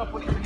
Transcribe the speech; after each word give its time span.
Vê 0.00 0.06
se 0.06 0.39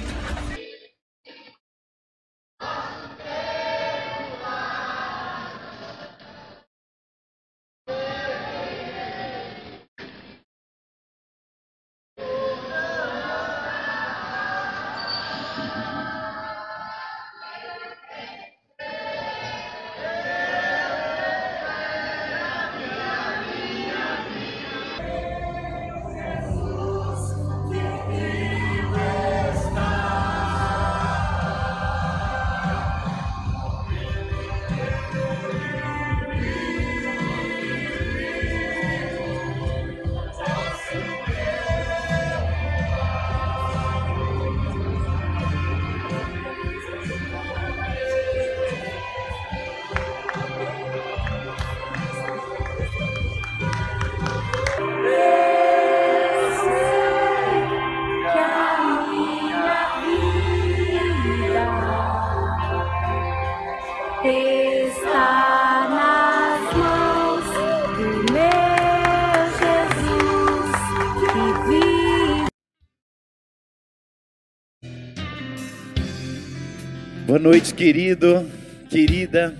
noite, 77.44 77.74
querido, 77.74 78.50
querida. 78.88 79.54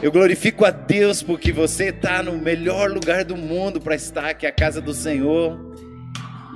Eu 0.00 0.12
glorifico 0.12 0.64
a 0.64 0.70
Deus 0.70 1.20
porque 1.20 1.50
você 1.50 1.86
está 1.86 2.22
no 2.22 2.38
melhor 2.38 2.88
lugar 2.88 3.24
do 3.24 3.36
mundo 3.36 3.80
para 3.80 3.96
estar, 3.96 4.34
que 4.34 4.46
é 4.46 4.50
a 4.50 4.52
casa 4.52 4.80
do 4.80 4.94
Senhor. 4.94 5.58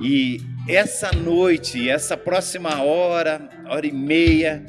E 0.01 0.39
essa 0.69 1.11
noite, 1.11 1.89
essa 1.89 2.15
próxima 2.15 2.81
hora, 2.81 3.49
hora 3.67 3.85
e 3.85 3.91
meia, 3.91 4.63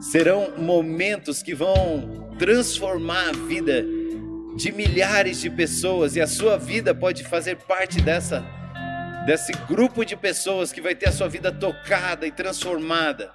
serão 0.00 0.54
momentos 0.58 1.44
que 1.44 1.54
vão 1.54 2.34
transformar 2.36 3.28
a 3.28 3.46
vida 3.46 3.84
de 4.56 4.72
milhares 4.72 5.40
de 5.40 5.48
pessoas 5.48 6.16
e 6.16 6.20
a 6.20 6.26
sua 6.26 6.58
vida 6.58 6.92
pode 6.92 7.22
fazer 7.22 7.54
parte 7.54 8.00
dessa 8.00 8.44
desse 9.24 9.52
grupo 9.68 10.04
de 10.04 10.16
pessoas 10.16 10.72
que 10.72 10.80
vai 10.80 10.96
ter 10.96 11.10
a 11.10 11.12
sua 11.12 11.28
vida 11.28 11.52
tocada 11.52 12.26
e 12.26 12.32
transformada. 12.32 13.30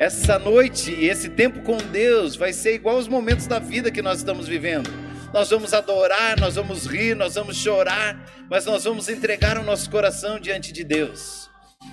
Essa 0.00 0.38
noite, 0.38 0.92
esse 0.92 1.28
tempo 1.28 1.60
com 1.62 1.76
Deus 1.76 2.36
vai 2.36 2.52
ser 2.52 2.72
igual 2.72 2.94
aos 2.94 3.08
momentos 3.08 3.48
da 3.48 3.58
vida 3.58 3.90
que 3.90 4.00
nós 4.00 4.18
estamos 4.18 4.46
vivendo. 4.46 4.88
Nós 5.34 5.50
vamos 5.50 5.74
adorar, 5.74 6.38
nós 6.38 6.54
vamos 6.54 6.86
rir, 6.86 7.16
nós 7.16 7.34
vamos 7.34 7.56
chorar, 7.56 8.24
mas 8.48 8.64
nós 8.64 8.84
vamos 8.84 9.08
entregar 9.08 9.58
o 9.58 9.64
nosso 9.64 9.90
coração 9.90 10.38
diante 10.38 10.72
de 10.72 10.84
Deus. 10.84 11.50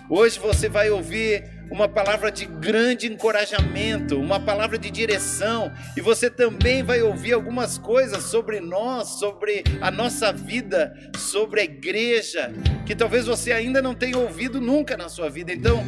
Hoje 0.07 0.37
você 0.37 0.69
vai 0.69 0.91
ouvir 0.91 1.49
uma 1.71 1.89
palavra 1.89 2.31
de 2.31 2.45
grande 2.45 3.11
encorajamento, 3.11 4.19
uma 4.19 4.39
palavra 4.39 4.77
de 4.77 4.91
direção, 4.91 5.73
e 5.97 6.01
você 6.01 6.29
também 6.29 6.83
vai 6.83 7.01
ouvir 7.01 7.33
algumas 7.33 7.79
coisas 7.79 8.25
sobre 8.25 8.59
nós, 8.59 9.17
sobre 9.17 9.63
a 9.81 9.89
nossa 9.89 10.31
vida, 10.31 10.93
sobre 11.17 11.61
a 11.61 11.63
igreja, 11.63 12.53
que 12.85 12.95
talvez 12.95 13.25
você 13.25 13.51
ainda 13.51 13.81
não 13.81 13.95
tenha 13.95 14.19
ouvido 14.19 14.61
nunca 14.61 14.95
na 14.95 15.09
sua 15.09 15.27
vida. 15.27 15.51
Então, 15.51 15.83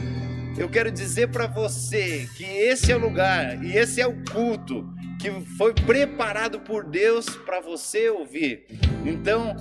eu 0.58 0.68
quero 0.68 0.92
dizer 0.92 1.28
para 1.28 1.46
você 1.46 2.28
que 2.36 2.44
esse 2.44 2.92
é 2.92 2.96
o 2.96 3.00
lugar 3.00 3.64
e 3.64 3.78
esse 3.78 4.02
é 4.02 4.08
o 4.08 4.24
culto 4.26 4.88
que 5.20 5.30
foi 5.58 5.74
preparado 5.74 6.60
por 6.60 6.84
Deus 6.84 7.26
para 7.30 7.60
você 7.62 8.10
ouvir. 8.10 8.66
Então, 9.06 9.56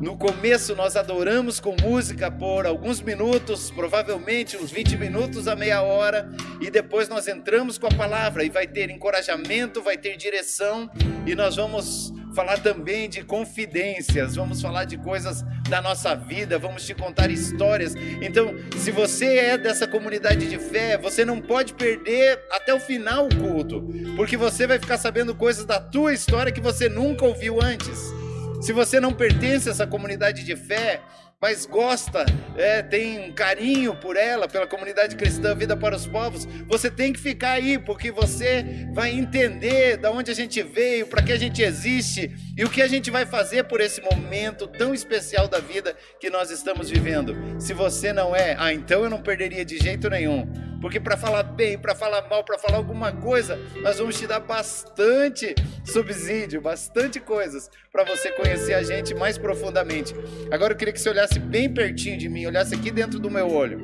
no 0.00 0.16
começo 0.16 0.74
nós 0.74 0.96
adoramos 0.96 1.60
com 1.60 1.76
música 1.82 2.30
por 2.30 2.66
alguns 2.66 3.02
minutos, 3.02 3.70
provavelmente 3.70 4.56
uns 4.56 4.70
20 4.70 4.96
minutos 4.96 5.46
a 5.46 5.54
meia 5.54 5.82
hora, 5.82 6.30
e 6.58 6.70
depois 6.70 7.06
nós 7.06 7.28
entramos 7.28 7.76
com 7.76 7.86
a 7.86 7.90
palavra 7.90 8.42
e 8.42 8.48
vai 8.48 8.66
ter 8.66 8.88
encorajamento, 8.88 9.82
vai 9.82 9.98
ter 9.98 10.16
direção 10.16 10.90
e 11.26 11.34
nós 11.34 11.56
vamos 11.56 12.14
falar 12.34 12.58
também 12.62 13.10
de 13.10 13.22
confidências, 13.22 14.36
vamos 14.36 14.62
falar 14.62 14.84
de 14.84 14.96
coisas 14.96 15.44
da 15.68 15.82
nossa 15.82 16.14
vida, 16.14 16.58
vamos 16.58 16.86
te 16.86 16.94
contar 16.94 17.30
histórias. 17.30 17.94
Então, 18.22 18.54
se 18.78 18.90
você 18.90 19.36
é 19.36 19.58
dessa 19.58 19.86
comunidade 19.86 20.48
de 20.48 20.58
fé, 20.58 20.96
você 20.96 21.24
não 21.24 21.42
pode 21.42 21.74
perder 21.74 22.40
até 22.52 22.72
o 22.72 22.80
final 22.80 23.26
o 23.26 23.36
culto, 23.36 23.86
porque 24.16 24.36
você 24.36 24.66
vai 24.66 24.78
ficar 24.78 24.96
sabendo 24.96 25.34
coisas 25.34 25.66
da 25.66 25.78
tua 25.78 26.14
história 26.14 26.52
que 26.52 26.60
você 26.60 26.88
nunca 26.88 27.26
ouviu 27.26 27.60
antes. 27.60 28.19
Se 28.60 28.72
você 28.72 29.00
não 29.00 29.12
pertence 29.12 29.68
a 29.68 29.72
essa 29.72 29.86
comunidade 29.86 30.44
de 30.44 30.54
fé, 30.54 31.00
mas 31.40 31.64
gosta, 31.64 32.26
é, 32.54 32.82
tem 32.82 33.18
um 33.18 33.32
carinho 33.32 33.96
por 33.96 34.14
ela, 34.14 34.46
pela 34.46 34.66
comunidade 34.66 35.16
cristã 35.16 35.54
Vida 35.54 35.74
para 35.74 35.96
os 35.96 36.06
Povos, 36.06 36.46
você 36.66 36.90
tem 36.90 37.14
que 37.14 37.18
ficar 37.18 37.52
aí, 37.52 37.78
porque 37.78 38.12
você 38.12 38.86
vai 38.92 39.12
entender 39.12 39.96
da 39.96 40.10
onde 40.10 40.30
a 40.30 40.34
gente 40.34 40.62
veio, 40.62 41.06
para 41.06 41.22
que 41.22 41.32
a 41.32 41.38
gente 41.38 41.62
existe 41.62 42.30
e 42.54 42.62
o 42.62 42.68
que 42.68 42.82
a 42.82 42.86
gente 42.86 43.10
vai 43.10 43.24
fazer 43.24 43.64
por 43.64 43.80
esse 43.80 44.02
momento 44.02 44.66
tão 44.66 44.92
especial 44.92 45.48
da 45.48 45.58
vida 45.58 45.96
que 46.20 46.28
nós 46.28 46.50
estamos 46.50 46.90
vivendo. 46.90 47.34
Se 47.58 47.72
você 47.72 48.12
não 48.12 48.36
é, 48.36 48.54
ah, 48.58 48.74
então 48.74 49.04
eu 49.04 49.08
não 49.08 49.22
perderia 49.22 49.64
de 49.64 49.78
jeito 49.78 50.10
nenhum. 50.10 50.69
Porque 50.80 50.98
para 50.98 51.16
falar 51.16 51.42
bem, 51.42 51.78
para 51.78 51.94
falar 51.94 52.26
mal, 52.28 52.42
para 52.42 52.58
falar 52.58 52.78
alguma 52.78 53.12
coisa, 53.12 53.58
nós 53.82 53.98
vamos 53.98 54.18
te 54.18 54.26
dar 54.26 54.40
bastante 54.40 55.54
subsídio, 55.84 56.60
bastante 56.60 57.20
coisas 57.20 57.70
para 57.92 58.04
você 58.04 58.32
conhecer 58.32 58.72
a 58.72 58.82
gente 58.82 59.14
mais 59.14 59.36
profundamente. 59.36 60.14
Agora 60.50 60.72
eu 60.72 60.76
queria 60.76 60.92
que 60.92 61.00
você 61.00 61.10
olhasse 61.10 61.38
bem 61.38 61.72
pertinho 61.72 62.16
de 62.16 62.28
mim, 62.28 62.46
olhasse 62.46 62.74
aqui 62.74 62.90
dentro 62.90 63.18
do 63.18 63.30
meu 63.30 63.50
olho. 63.50 63.78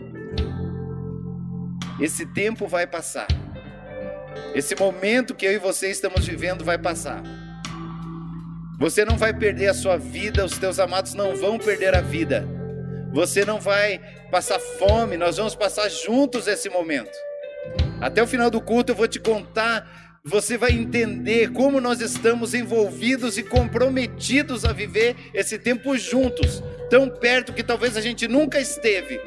Esse 2.01 2.25
tempo 2.25 2.67
vai 2.67 2.87
passar. 2.87 3.27
Esse 4.55 4.75
momento 4.75 5.35
que 5.35 5.45
eu 5.45 5.53
e 5.53 5.59
você 5.59 5.91
estamos 5.91 6.27
vivendo 6.27 6.65
vai 6.65 6.79
passar. 6.79 7.23
Você 8.79 9.05
não 9.05 9.17
vai 9.17 9.35
perder 9.35 9.69
a 9.69 9.75
sua 9.75 9.97
vida, 9.97 10.45
os 10.45 10.59
teus 10.59 10.79
amados 10.79 11.15
não 11.15 11.37
vão 11.37 11.59
perder 11.59 11.95
a 11.95 12.01
vida. 12.01 12.56
Você 13.17 13.47
não 13.47 13.59
vai 13.59 13.99
passar 14.31 14.59
fome, 14.59 15.17
nós 15.17 15.39
vamos 15.39 15.55
passar 15.55 15.89
juntos 15.89 16.47
esse 16.47 16.69
momento. 16.69 17.17
Até 17.99 18.23
o 18.23 18.27
final 18.27 18.51
do 18.51 18.61
culto 18.61 18.93
eu 18.93 18.97
vou 18.97 19.09
te 19.09 19.19
contar, 19.19 20.21
você 20.23 20.59
vai 20.59 20.73
entender 20.73 21.51
como 21.51 21.81
nós 21.81 22.03
estamos 22.03 22.53
envolvidos 22.53 23.39
e 23.39 23.43
comprometidos 23.43 24.67
a 24.67 24.73
viver 24.75 25.17
esse 25.33 25.59
tempo 25.59 25.97
juntos, 25.97 26.63
tão 26.91 27.09
perto 27.09 27.55
que 27.55 27.63
talvez 27.63 27.97
a 27.97 28.03
gente 28.03 28.29
nunca 28.29 28.61
esteve. 28.61 29.19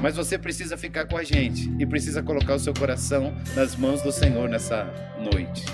Mas 0.00 0.16
você 0.16 0.38
precisa 0.38 0.78
ficar 0.78 1.04
com 1.04 1.18
a 1.18 1.22
gente 1.22 1.70
e 1.78 1.84
precisa 1.84 2.22
colocar 2.22 2.54
o 2.54 2.58
seu 2.58 2.72
coração 2.72 3.36
nas 3.54 3.76
mãos 3.76 4.00
do 4.00 4.10
Senhor 4.10 4.48
nessa 4.48 4.84
noite. 5.18 5.66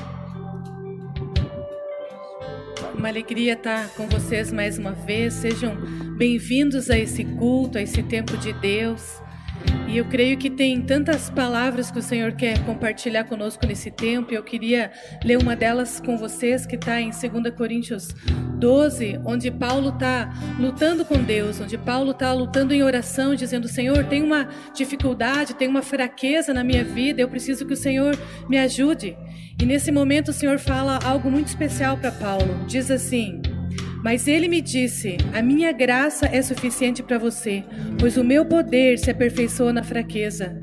Uma 2.99 3.11
alegria 3.11 3.52
estar 3.52 3.90
com 3.90 4.09
vocês 4.09 4.50
mais 4.50 4.76
uma 4.76 4.90
vez. 4.90 5.35
Sejam 5.35 5.76
bem-vindos 6.17 6.90
a 6.90 6.99
esse 6.99 7.25
culto, 7.25 7.78
a 7.78 7.83
esse 7.83 8.02
tempo 8.02 8.37
de 8.37 8.52
Deus. 8.55 9.23
E 9.88 9.97
eu 9.97 10.05
creio 10.05 10.37
que 10.37 10.50
tem 10.50 10.83
tantas 10.83 11.31
palavras 11.31 11.91
que 11.91 11.99
o 11.99 12.03
Senhor 12.03 12.33
quer 12.33 12.62
compartilhar 12.65 13.25
conosco 13.25 13.67
nesse 13.67 13.91
tempo. 13.91 14.33
E 14.33 14.37
eu 14.37 14.43
queria 14.43 14.91
ler 15.25 15.38
uma 15.38 15.57
delas 15.57 15.99
com 15.99 16.19
vocês, 16.19 16.67
que 16.67 16.77
está 16.77 17.00
em 17.00 17.11
2 17.11 17.55
Coríntios 17.57 18.15
12, 18.59 19.19
onde 19.25 19.50
Paulo 19.50 19.88
está 19.88 20.31
lutando 20.59 21.07
com 21.07 21.23
Deus, 21.23 21.59
onde 21.59 21.79
Paulo 21.79 22.11
está 22.11 22.35
lutando 22.35 22.75
em 22.75 22.83
oração, 22.83 23.35
dizendo: 23.35 23.67
Senhor, 23.67 24.05
tem 24.05 24.23
uma 24.23 24.49
dificuldade, 24.75 25.55
tem 25.55 25.67
uma 25.67 25.83
fraqueza 25.83 26.53
na 26.53 26.62
minha 26.62 26.85
vida, 26.85 27.23
eu 27.23 27.29
preciso 27.29 27.65
que 27.67 27.73
o 27.73 27.77
Senhor 27.77 28.15
me 28.47 28.59
ajude. 28.59 29.17
E 29.61 29.65
nesse 29.65 29.91
momento 29.91 30.29
o 30.29 30.35
Senhor 30.35 30.59
fala 30.59 30.99
algo 31.03 31.31
muito 31.31 31.49
especial 31.49 31.97
para 31.97 32.12
Paulo. 32.12 32.67
Diz 32.67 32.91
assim. 32.91 33.41
Mas 34.02 34.28
ele 34.28 34.49
me 34.49 34.61
disse: 34.61 35.17
A 35.33 35.43
minha 35.43 35.73
graça 35.73 36.26
é 36.26 36.40
suficiente 36.43 37.02
para 37.02 37.19
você, 37.19 37.64
pois 37.99 38.17
o 38.17 38.25
meu 38.25 38.45
poder 38.45 38.99
se 38.99 39.11
aperfeiçoa 39.11 39.73
na 39.73 39.83
fraqueza. 39.83 40.59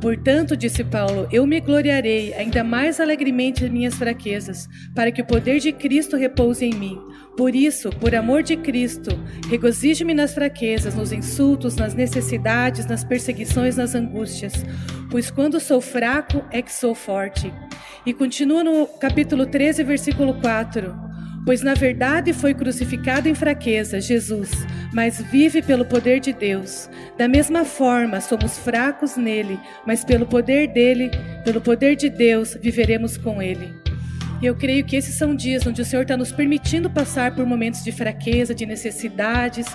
Portanto, 0.00 0.56
disse 0.56 0.84
Paulo, 0.84 1.26
eu 1.32 1.46
me 1.46 1.58
gloriarei 1.58 2.34
ainda 2.34 2.62
mais 2.62 3.00
alegremente 3.00 3.64
em 3.64 3.70
minhas 3.70 3.94
fraquezas, 3.94 4.68
para 4.94 5.10
que 5.10 5.22
o 5.22 5.26
poder 5.26 5.58
de 5.58 5.72
Cristo 5.72 6.16
repouse 6.16 6.64
em 6.64 6.74
mim. 6.74 7.00
Por 7.36 7.54
isso, 7.54 7.90
por 7.90 8.14
amor 8.14 8.42
de 8.42 8.56
Cristo, 8.56 9.10
regozijo-me 9.48 10.14
nas 10.14 10.34
fraquezas, 10.34 10.94
nos 10.94 11.12
insultos, 11.12 11.76
nas 11.76 11.94
necessidades, 11.94 12.86
nas 12.86 13.04
perseguições, 13.04 13.76
nas 13.76 13.94
angústias, 13.94 14.52
pois 15.10 15.30
quando 15.30 15.58
sou 15.58 15.80
fraco 15.80 16.44
é 16.50 16.60
que 16.60 16.72
sou 16.72 16.94
forte. 16.94 17.52
E 18.04 18.12
continua 18.12 18.62
no 18.62 18.86
capítulo 18.86 19.46
13, 19.46 19.82
versículo 19.82 20.34
4. 20.34 21.05
Pois 21.46 21.62
na 21.62 21.74
verdade 21.74 22.32
foi 22.32 22.52
crucificado 22.52 23.28
em 23.28 23.34
fraqueza, 23.34 24.00
Jesus, 24.00 24.50
mas 24.92 25.22
vive 25.22 25.62
pelo 25.62 25.84
poder 25.84 26.18
de 26.18 26.32
Deus. 26.32 26.90
Da 27.16 27.28
mesma 27.28 27.64
forma, 27.64 28.20
somos 28.20 28.58
fracos 28.58 29.16
nele, 29.16 29.56
mas 29.86 30.04
pelo 30.04 30.26
poder 30.26 30.66
dele, 30.66 31.08
pelo 31.44 31.60
poder 31.60 31.94
de 31.94 32.10
Deus, 32.10 32.58
viveremos 32.60 33.16
com 33.16 33.40
ele. 33.40 33.72
E 34.42 34.46
eu 34.46 34.56
creio 34.56 34.84
que 34.84 34.96
esses 34.96 35.14
são 35.14 35.36
dias 35.36 35.64
onde 35.64 35.80
o 35.80 35.84
Senhor 35.84 36.02
está 36.02 36.16
nos 36.16 36.32
permitindo 36.32 36.90
passar 36.90 37.32
por 37.32 37.46
momentos 37.46 37.84
de 37.84 37.92
fraqueza, 37.92 38.52
de 38.52 38.66
necessidades, 38.66 39.66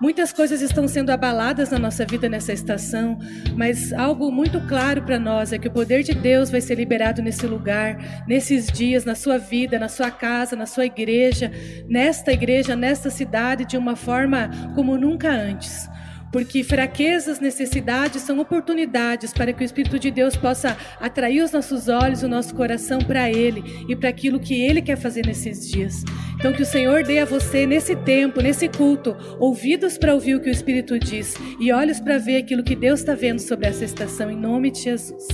Muitas 0.00 0.32
coisas 0.32 0.62
estão 0.62 0.88
sendo 0.88 1.10
abaladas 1.10 1.68
na 1.70 1.78
nossa 1.78 2.06
vida 2.06 2.26
nessa 2.26 2.54
estação, 2.54 3.18
mas 3.54 3.92
algo 3.92 4.32
muito 4.32 4.58
claro 4.62 5.02
para 5.02 5.18
nós 5.18 5.52
é 5.52 5.58
que 5.58 5.68
o 5.68 5.70
poder 5.70 6.02
de 6.02 6.14
Deus 6.14 6.50
vai 6.50 6.62
ser 6.62 6.76
liberado 6.76 7.20
nesse 7.20 7.46
lugar, 7.46 8.24
nesses 8.26 8.66
dias, 8.72 9.04
na 9.04 9.14
sua 9.14 9.36
vida, 9.36 9.78
na 9.78 9.90
sua 9.90 10.10
casa, 10.10 10.56
na 10.56 10.64
sua 10.64 10.86
igreja, 10.86 11.52
nesta 11.86 12.32
igreja, 12.32 12.74
nesta 12.74 13.10
cidade, 13.10 13.66
de 13.66 13.76
uma 13.76 13.94
forma 13.94 14.50
como 14.74 14.96
nunca 14.96 15.30
antes 15.30 15.86
porque 16.32 16.62
fraquezas, 16.62 17.40
necessidades 17.40 18.22
são 18.22 18.38
oportunidades 18.38 19.32
para 19.32 19.52
que 19.52 19.62
o 19.62 19.64
Espírito 19.64 19.98
de 19.98 20.10
Deus 20.10 20.36
possa 20.36 20.76
atrair 21.00 21.42
os 21.42 21.52
nossos 21.52 21.88
olhos, 21.88 22.22
o 22.22 22.28
nosso 22.28 22.54
coração 22.54 23.00
para 23.00 23.30
Ele 23.30 23.84
e 23.88 23.96
para 23.96 24.08
aquilo 24.08 24.38
que 24.38 24.60
Ele 24.60 24.80
quer 24.80 24.96
fazer 24.96 25.26
nesses 25.26 25.68
dias. 25.68 26.04
Então, 26.38 26.52
que 26.52 26.62
o 26.62 26.66
Senhor 26.66 27.02
dê 27.02 27.18
a 27.18 27.24
você, 27.24 27.66
nesse 27.66 27.96
tempo, 27.96 28.40
nesse 28.40 28.68
culto, 28.68 29.16
ouvidos 29.38 29.98
para 29.98 30.14
ouvir 30.14 30.36
o 30.36 30.40
que 30.40 30.48
o 30.48 30.52
Espírito 30.52 30.98
diz 30.98 31.34
e 31.58 31.72
olhos 31.72 32.00
para 32.00 32.18
ver 32.18 32.36
aquilo 32.36 32.62
que 32.62 32.76
Deus 32.76 33.00
está 33.00 33.14
vendo 33.14 33.40
sobre 33.40 33.66
essa 33.66 33.84
estação, 33.84 34.30
em 34.30 34.36
nome 34.36 34.70
de 34.70 34.82
Jesus. 34.82 35.26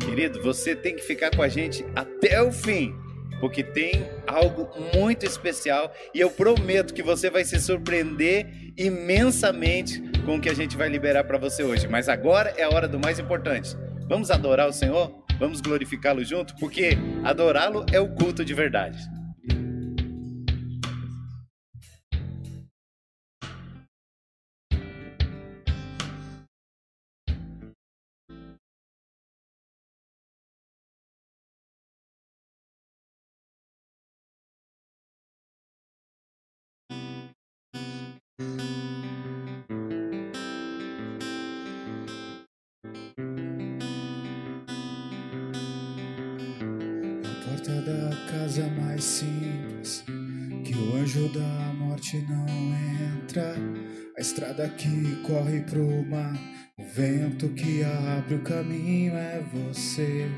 Querido, 0.00 0.40
você 0.42 0.74
tem 0.74 0.94
que 0.94 1.02
ficar 1.02 1.30
com 1.34 1.42
a 1.42 1.48
gente 1.48 1.84
até 1.94 2.40
o 2.40 2.52
fim 2.52 2.94
porque 3.40 3.62
tem 3.62 4.08
algo 4.26 4.68
muito 4.94 5.24
especial 5.24 5.92
e 6.14 6.20
eu 6.20 6.30
prometo 6.30 6.94
que 6.94 7.02
você 7.02 7.30
vai 7.30 7.44
se 7.44 7.60
surpreender 7.60 8.72
imensamente 8.76 10.02
com 10.24 10.36
o 10.36 10.40
que 10.40 10.48
a 10.48 10.54
gente 10.54 10.76
vai 10.76 10.88
liberar 10.88 11.24
para 11.24 11.38
você 11.38 11.62
hoje. 11.62 11.86
Mas 11.88 12.08
agora 12.08 12.52
é 12.56 12.64
a 12.64 12.68
hora 12.68 12.88
do 12.88 12.98
mais 12.98 13.18
importante. 13.18 13.76
Vamos 14.08 14.30
adorar 14.30 14.68
o 14.68 14.72
Senhor? 14.72 15.12
Vamos 15.38 15.60
glorificá-lo 15.60 16.24
junto? 16.24 16.54
Porque 16.56 16.96
adorá-lo 17.24 17.84
é 17.92 18.00
o 18.00 18.08
culto 18.08 18.44
de 18.44 18.54
verdade. 18.54 18.98
Não 52.22 52.46
entra. 53.16 53.54
A 54.16 54.20
estrada 54.20 54.68
que 54.68 55.16
corre 55.22 55.60
pro 55.60 56.04
mar, 56.04 56.34
o 56.78 56.82
vento 56.82 57.48
que 57.50 57.84
abre 57.84 58.34
o 58.34 58.42
caminho 58.42 59.14
é 59.14 59.40
você. 59.52 60.28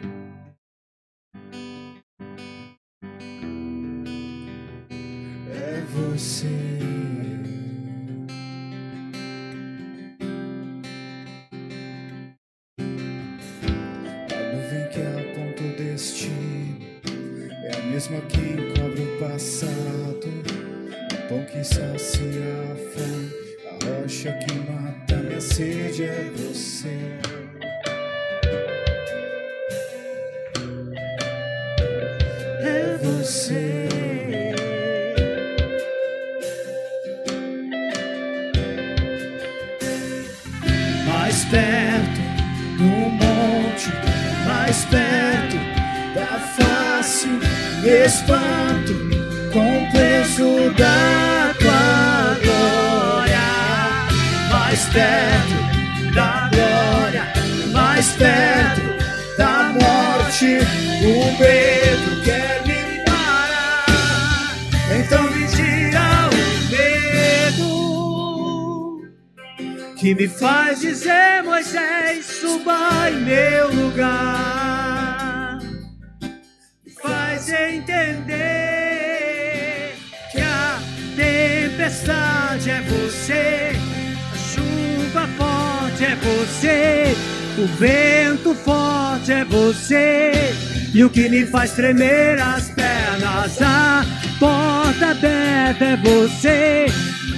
Faz 91.51 91.73
tremer 91.73 92.41
as 92.41 92.69
pernas, 92.71 93.61
a 93.61 94.05
porta 94.39 95.11
aberta 95.11 95.85
é 95.85 95.97
você, 95.97 96.87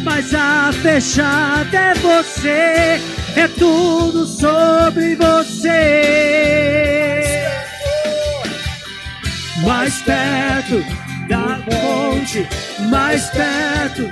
mas 0.02 0.35
a 0.35 0.73
fechada 0.83 1.76
é 1.76 1.95
você, 1.95 3.00
é 3.37 3.49
tudo 3.59 4.26
sobre 4.26 5.17
você. 5.17 6.02
Mais 9.62 9.95
perto 10.02 10.85
da 11.29 11.61
ponte, 11.64 12.47
mais 12.90 13.29
perto 13.31 14.11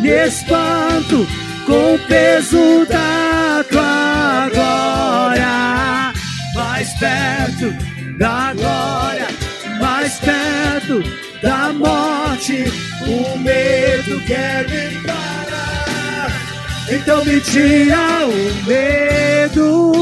me 0.00 0.26
espanto 0.26 1.26
com 1.66 1.94
o 1.94 1.98
peso 2.06 2.86
da 2.88 3.27
Então 17.18 17.32
me 17.32 17.40
tira 17.40 18.28
o 18.28 18.54
medo 18.64 19.92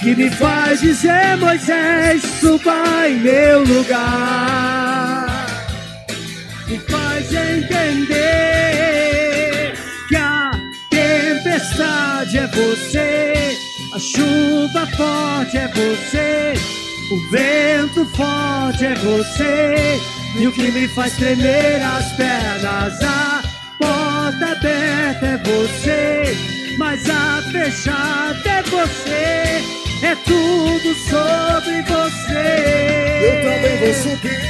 que 0.00 0.16
me 0.16 0.28
faz 0.30 0.80
dizer, 0.80 1.36
Moisés, 1.36 2.20
suba 2.40 3.08
em 3.08 3.20
meu 3.20 3.62
lugar. 3.62 5.46
Me 6.66 6.76
faz 6.76 7.32
entender 7.32 8.18
que 10.08 10.16
a 10.16 10.50
tempestade 10.90 12.38
é 12.38 12.48
você, 12.48 13.56
a 13.94 14.00
chuva 14.00 14.88
forte 14.96 15.56
é 15.56 15.68
você, 15.68 16.54
o 17.12 17.30
vento 17.30 18.04
forte 18.16 18.86
é 18.86 18.96
você, 18.96 20.00
e 20.36 20.48
o 20.48 20.52
que 20.52 20.68
me 20.72 20.88
faz 20.88 21.14
tremer 21.14 21.80
as 21.80 22.10
pernas, 22.16 22.91
aberta 24.62 25.26
é 25.26 25.36
você, 25.38 26.36
mas 26.78 27.10
a 27.10 27.42
fechada 27.50 28.48
é 28.48 28.62
você, 28.62 29.60
é 30.06 30.14
tudo 30.24 30.94
sobre 30.94 31.82
você. 31.82 33.26
Eu 33.26 33.42
também 33.42 33.76
vou 33.78 33.92
subir. 33.94 34.40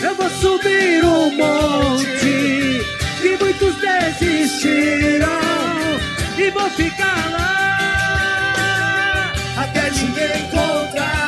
Eu 0.00 0.14
vou 0.14 0.30
subir 0.30 1.04
um 1.04 1.36
monte 1.36 2.80
que 3.20 3.36
muitos 3.38 3.76
desistiram 3.76 5.28
e 6.38 6.50
vou 6.50 6.70
ficar 6.70 7.30
lá 7.32 9.34
até 9.58 9.90
te 9.90 10.06
encontrar. 10.06 11.23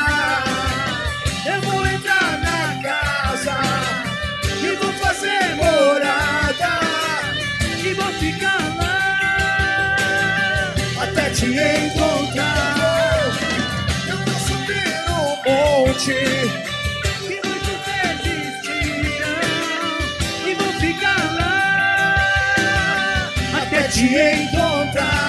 Lá 8.45 10.27
até 11.03 11.31
te 11.31 11.47
encontrar. 11.47 13.31
Eu 14.09 14.19
vou 14.19 14.39
subir 14.41 15.05
um 15.09 15.27
monte 15.49 16.15
que 17.27 17.35
muitos 17.47 17.79
desistiram 18.23 19.41
e 20.47 20.55
vou 20.55 20.73
ficar 20.81 21.23
lá 21.39 23.33
até 23.63 23.83
te 23.89 24.07
encontrar. 24.07 25.26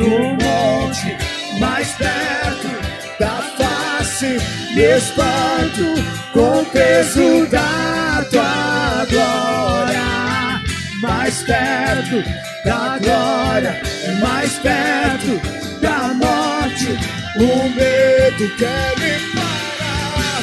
Do 0.00 0.08
monte, 0.08 1.16
mais 1.58 1.88
perto 1.92 2.68
da 3.18 3.42
face. 3.58 4.38
Me 4.74 4.82
espanto 4.96 6.02
com 6.32 6.62
o 6.62 6.66
peso 6.66 7.46
da 7.50 8.24
tua 8.30 9.06
glória. 9.10 10.62
Mais 11.02 11.42
perto 11.42 12.22
da 12.64 12.98
glória, 12.98 13.80
mais 14.20 14.52
perto 14.58 15.40
da 15.80 16.14
morte. 16.14 16.98
O 17.36 17.68
medo 17.68 18.56
quer 18.56 18.98
me 18.98 19.34
parar, 19.34 20.42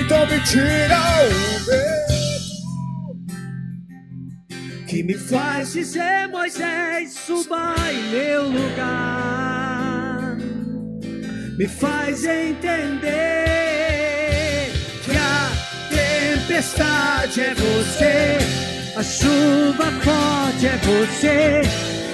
então 0.00 0.26
me 0.26 0.40
tira 0.40 0.98
o 1.24 1.70
medo. 1.70 2.05
Que 4.96 5.02
me 5.02 5.12
faz 5.14 5.74
dizer 5.74 6.26
Moisés 6.28 7.12
suba 7.12 7.74
em 7.92 8.02
meu 8.08 8.44
lugar. 8.44 10.36
Me 11.58 11.68
faz 11.68 12.24
entender 12.24 13.42
que 15.04 15.14
a 15.14 15.50
tempestade 15.90 17.40
é 17.42 17.54
você 17.54 18.38
a 18.96 19.02
chuva 19.02 19.92
forte 20.02 20.66
é 20.66 20.78
você 20.78 21.60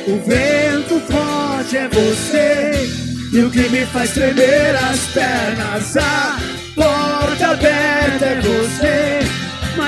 o 0.08 0.18
vento 0.18 0.98
forte 1.12 1.76
é 1.76 1.86
você 1.86 2.72
e 3.32 3.44
o 3.44 3.50
que 3.50 3.68
me 3.68 3.86
faz 3.86 4.10
tremer 4.10 4.74
as 4.74 5.06
pernas 5.12 5.96
a 5.96 6.36
porta 6.74 7.50
aberta 7.50 8.24
é 8.26 8.40
você 8.40 9.21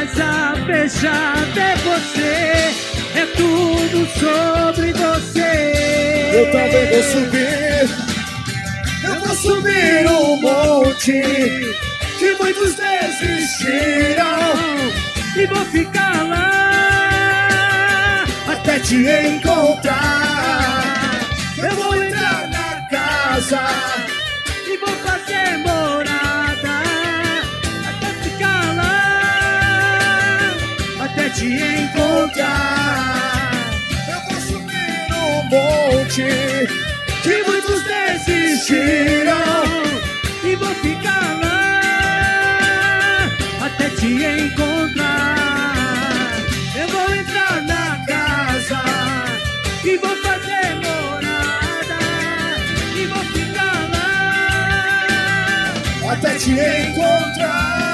mas 0.04 0.20
a 0.20 0.54
fechada 0.66 1.60
é 1.60 1.76
você, 1.76 2.70
é 3.18 3.26
tudo 3.36 4.06
sobre 4.18 4.92
você. 4.92 5.72
Eu 6.34 6.52
também 6.52 6.86
vou 6.90 7.02
subir, 7.02 7.88
eu 9.04 9.14
vou 9.20 9.34
subir 9.34 10.06
um 10.06 10.36
monte 10.40 11.22
que 12.18 12.36
muitos 12.38 12.74
desistiram 12.74 14.24
e 15.36 15.46
vou 15.46 15.64
ficar 15.66 16.22
lá 16.28 18.24
até 18.48 18.78
te 18.80 18.96
encontrar. 18.96 20.84
Eu 21.56 21.74
vou 21.76 21.94
entrar 21.94 22.50
na 22.50 22.88
casa 22.90 24.03
encontrar. 32.14 33.74
eu 34.08 34.20
vou 34.20 34.40
subir 34.40 35.12
um 35.12 35.42
monte 35.50 36.22
que 37.22 37.42
muitos 37.44 37.82
desistiram 37.82 39.34
e 40.44 40.56
vou 40.56 40.74
ficar 40.76 41.38
lá 41.42 43.28
até 43.66 43.90
te 43.90 44.24
encontrar. 44.24 45.34
Eu 46.76 46.88
vou 46.88 47.14
entrar 47.14 47.60
na 47.62 47.98
casa 48.06 48.80
e 49.84 49.98
vou 49.98 50.16
fazer 50.16 50.74
morada 50.76 51.98
e 52.96 53.06
vou 53.06 53.24
ficar 53.24 53.88
lá 53.92 55.74
até 56.12 56.34
te 56.36 56.52
encontrar. 56.52 57.93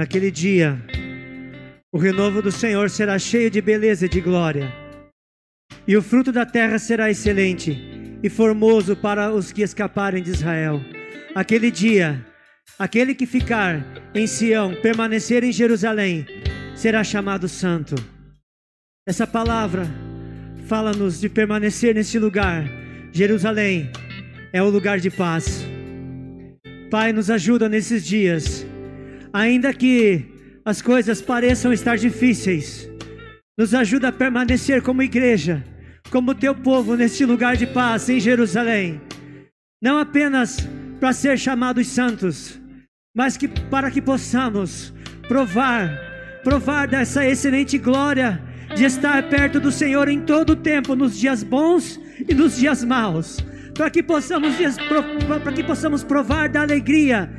Naquele 0.00 0.30
dia, 0.30 0.82
o 1.92 1.98
renovo 1.98 2.40
do 2.40 2.50
Senhor 2.50 2.88
será 2.88 3.18
cheio 3.18 3.50
de 3.50 3.60
beleza 3.60 4.06
e 4.06 4.08
de 4.08 4.18
glória, 4.18 4.72
e 5.86 5.94
o 5.94 6.00
fruto 6.00 6.32
da 6.32 6.46
terra 6.46 6.78
será 6.78 7.10
excelente 7.10 7.78
e 8.22 8.30
formoso 8.30 8.96
para 8.96 9.30
os 9.30 9.52
que 9.52 9.60
escaparem 9.60 10.22
de 10.22 10.30
Israel. 10.30 10.80
Aquele 11.34 11.70
dia 11.70 12.24
Aquele 12.78 13.14
que 13.14 13.26
ficar 13.26 13.84
em 14.14 14.26
Sião, 14.26 14.74
permanecer 14.80 15.44
em 15.44 15.52
Jerusalém, 15.52 16.24
será 16.74 17.04
chamado 17.04 17.46
santo. 17.46 17.94
Essa 19.06 19.26
palavra 19.26 19.86
fala-nos 20.66 21.20
de 21.20 21.28
permanecer 21.28 21.94
nesse 21.94 22.18
lugar. 22.18 22.64
Jerusalém 23.12 23.90
é 24.50 24.62
o 24.62 24.70
lugar 24.70 24.98
de 24.98 25.10
paz. 25.10 25.62
Pai, 26.90 27.12
nos 27.12 27.28
ajuda 27.28 27.68
nesses 27.68 28.02
dias, 28.02 28.64
ainda 29.32 29.72
que 29.72 30.24
as 30.64 30.82
coisas 30.82 31.22
pareçam 31.22 31.72
estar 31.72 31.96
difíceis, 31.96 32.88
nos 33.58 33.74
ajuda 33.74 34.08
a 34.08 34.12
permanecer 34.12 34.82
como 34.82 35.02
igreja, 35.02 35.64
como 36.10 36.34
teu 36.34 36.54
povo 36.54 36.96
neste 36.96 37.24
lugar 37.24 37.56
de 37.56 37.66
paz 37.66 38.08
em 38.08 38.20
Jerusalém, 38.20 39.00
não 39.82 39.98
apenas 39.98 40.68
para 40.98 41.12
ser 41.12 41.38
chamados 41.38 41.86
santos, 41.86 42.60
mas 43.14 43.36
que 43.36 43.48
para 43.48 43.90
que 43.90 44.02
possamos 44.02 44.92
provar, 45.26 45.90
provar 46.44 46.86
dessa 46.86 47.26
excelente 47.26 47.78
glória 47.78 48.42
de 48.74 48.84
estar 48.84 49.28
perto 49.28 49.58
do 49.58 49.72
Senhor 49.72 50.08
em 50.08 50.20
todo 50.20 50.50
o 50.50 50.56
tempo, 50.56 50.94
nos 50.94 51.18
dias 51.18 51.42
bons 51.42 51.98
e 52.28 52.34
nos 52.34 52.56
dias 52.56 52.84
maus, 52.84 53.38
para 53.74 53.90
que 53.90 54.02
possamos 54.02 54.54
para 55.42 55.52
que 55.52 55.64
possamos 55.64 56.04
provar 56.04 56.48
da 56.48 56.62
alegria 56.62 57.30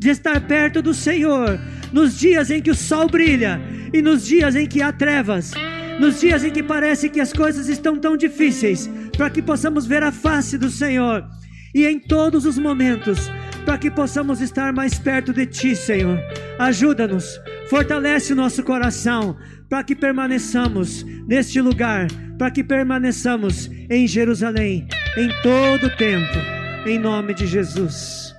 de 0.00 0.08
estar 0.08 0.40
perto 0.40 0.80
do 0.80 0.94
Senhor 0.94 1.60
nos 1.92 2.18
dias 2.18 2.50
em 2.50 2.62
que 2.62 2.70
o 2.70 2.74
sol 2.74 3.06
brilha 3.06 3.60
e 3.92 4.00
nos 4.00 4.26
dias 4.26 4.56
em 4.56 4.66
que 4.66 4.80
há 4.80 4.90
trevas, 4.90 5.52
nos 6.00 6.20
dias 6.20 6.42
em 6.42 6.50
que 6.50 6.62
parece 6.62 7.10
que 7.10 7.20
as 7.20 7.34
coisas 7.34 7.68
estão 7.68 7.98
tão 7.98 8.16
difíceis, 8.16 8.88
para 9.14 9.28
que 9.28 9.42
possamos 9.42 9.86
ver 9.86 10.02
a 10.02 10.10
face 10.10 10.56
do 10.56 10.70
Senhor 10.70 11.28
e 11.74 11.86
em 11.86 11.98
todos 11.98 12.46
os 12.46 12.56
momentos 12.56 13.30
para 13.66 13.76
que 13.76 13.90
possamos 13.90 14.40
estar 14.40 14.72
mais 14.72 14.98
perto 14.98 15.34
de 15.34 15.44
Ti, 15.44 15.76
Senhor. 15.76 16.18
Ajuda-nos, 16.58 17.38
fortalece 17.68 18.32
o 18.32 18.36
nosso 18.36 18.62
coração, 18.62 19.36
para 19.68 19.84
que 19.84 19.94
permaneçamos 19.94 21.04
neste 21.28 21.60
lugar, 21.60 22.08
para 22.38 22.50
que 22.50 22.64
permaneçamos 22.64 23.70
em 23.90 24.06
Jerusalém, 24.06 24.88
em 25.16 25.28
todo 25.42 25.88
o 25.88 25.96
tempo, 25.96 26.38
em 26.86 26.98
nome 26.98 27.34
de 27.34 27.46
Jesus. 27.46 28.29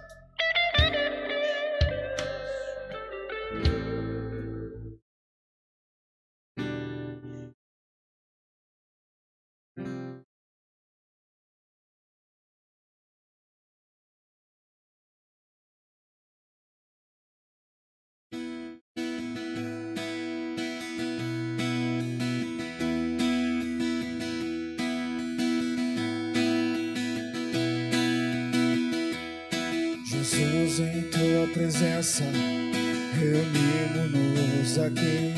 Reunimos-nos 33.20 34.80
aqui. 34.80 35.34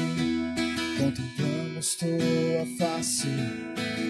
Contemplamos 0.97 1.95
tua 1.95 2.65
face 2.77 3.27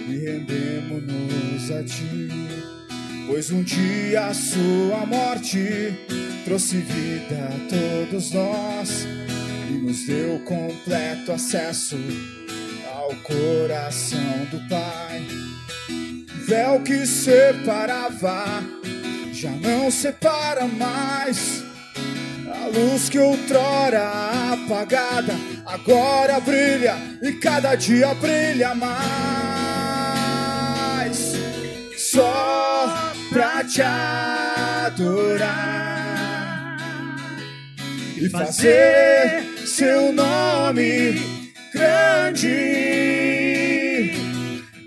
e 0.07 0.17
rendemos-nos 0.25 1.71
a 1.71 1.83
ti. 1.83 2.29
Pois 3.27 3.51
um 3.51 3.63
dia 3.63 4.27
a 4.27 4.33
sua 4.33 5.05
morte 5.05 5.93
trouxe 6.45 6.77
vida 6.77 7.49
a 7.49 7.69
todos 7.69 8.31
nós 8.31 9.07
e 9.69 9.73
nos 9.73 10.05
deu 10.05 10.39
completo 10.39 11.31
acesso 11.31 11.97
ao 12.93 13.15
coração 13.23 14.45
do 14.51 14.59
Pai. 14.69 15.25
Véu 16.45 16.81
que 16.81 17.05
separava 17.07 18.61
já 19.31 19.51
não 19.51 19.89
separa 19.89 20.67
mais. 20.67 21.62
A 22.63 22.67
luz 22.67 23.09
que 23.09 23.19
outrora 23.19 24.09
apagada 24.53 25.35
agora 25.65 26.39
brilha 26.39 26.95
e 27.21 27.33
cada 27.33 27.75
dia 27.75 28.13
brilha 28.13 28.73
mais. 28.73 28.93
Só 31.97 33.11
pra 33.29 33.65
te 33.65 33.81
adorar 33.81 35.43
e 38.15 38.29
fazer 38.29 39.43
seu 39.65 40.13
nome 40.13 41.21
grande 41.73 42.47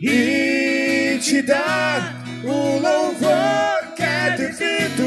e 0.00 1.18
te 1.20 1.42
dar 1.42 2.24
o 2.42 2.78
louvor 2.78 3.94
que 3.94 4.02
é 4.02 4.34
devido. 4.34 5.05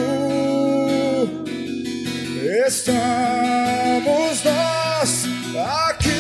Estamos 2.70 4.44
nós 4.44 5.26
aqui. 5.88 6.20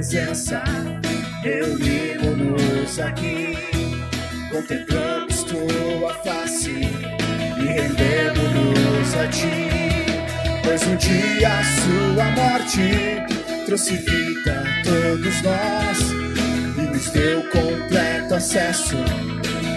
Presença, 0.00 0.62
reunimos-nos 1.42 2.98
aqui. 3.00 3.56
Contemplamos 4.50 5.44
tua 5.44 6.14
face 6.24 6.70
e 6.70 7.62
rendemos-nos 7.62 9.14
a 9.16 9.26
ti. 9.28 9.70
Pois 10.62 10.82
um 10.86 10.96
dia 10.96 11.48
a 11.48 11.64
sua 11.64 12.24
morte 12.32 13.22
trouxe 13.66 13.96
vida 13.96 14.64
a 14.64 14.82
todos 14.82 15.42
nós 15.42 15.98
e 16.76 16.80
nos 16.82 17.10
deu 17.10 17.42
completo 17.50 18.34
acesso 18.34 18.96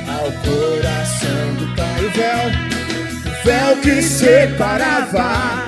ao 0.08 0.32
coração 0.44 1.54
do 1.58 1.76
Pai. 1.76 2.06
O 2.06 2.10
véu, 2.12 2.48
o 3.28 3.46
véu 3.46 3.78
que 3.82 4.02
separava 4.02 5.68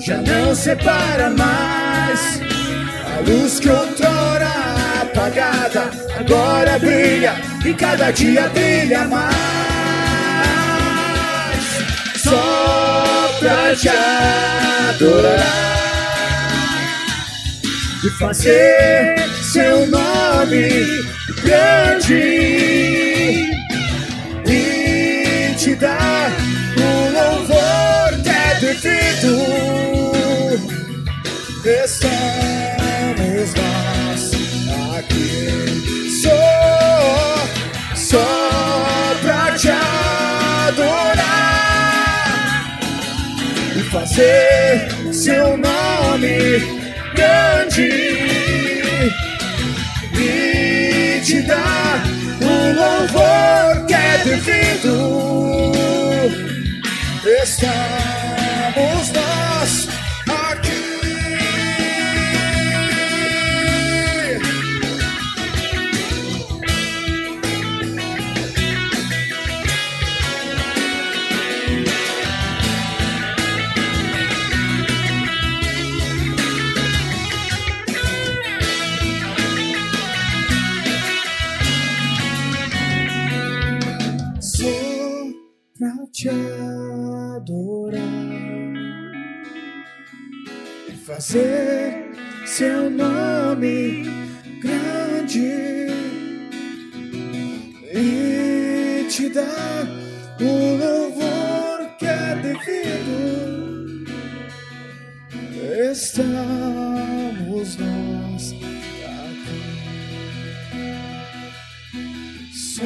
já 0.00 0.18
não 0.18 0.54
separa 0.54 1.30
mais. 1.30 2.40
A 3.16 3.20
luz 3.20 3.60
que 3.60 3.68
outrora 3.68 4.33
apagada 5.14 5.90
agora 6.18 6.78
brilha 6.78 7.34
e 7.64 7.72
cada 7.72 8.10
dia 8.10 8.48
brilha 8.48 9.04
mais. 9.04 9.34
Só 12.16 13.30
pra 13.38 13.76
te 13.76 13.88
adorar 14.88 15.38
e 18.04 18.10
fazer 18.18 19.14
seu 19.52 19.86
nome 19.86 20.68
grande 21.42 22.14
e 24.46 25.54
te 25.56 25.74
dar 25.76 26.32
o 26.76 27.10
louvor 27.12 28.22
que 28.22 28.30
é 28.30 28.54
devido. 28.60 29.34
Estamos 31.64 32.13
só, 36.22 37.46
só 37.94 39.16
pra 39.22 39.52
te 39.56 39.68
adorar 39.70 41.04
e 43.76 43.82
fazer 43.90 44.88
seu 45.12 45.56
nome 45.56 46.84
grande 47.14 47.88
e 50.18 51.20
te 51.24 51.42
dar 51.42 52.02
o 52.40 52.72
louvor 52.74 53.86
que 53.86 53.94
é 53.94 54.18
devido. 54.24 55.72
Estamos 57.42 59.12
nós 59.12 59.83
te 86.14 86.28
adorar 86.28 88.00
e 90.88 90.92
fazer 91.04 92.12
seu 92.46 92.88
nome 92.88 94.04
grande 94.62 95.88
e 97.92 99.06
te 99.10 99.28
dar 99.28 99.88
o 100.40 100.76
louvor 100.76 101.96
que 101.98 102.06
é 102.06 102.36
devido. 102.36 104.04
Estamos 105.90 107.76
nós 107.76 108.54
aqui 109.04 109.62
só 112.52 112.84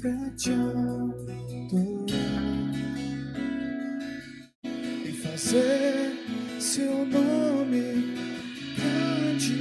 pra 0.00 0.30
te 0.36 0.52
adorar 0.52 1.23
fazer 5.34 6.12
seu 6.60 7.04
nome 7.06 8.14
grande 8.76 9.54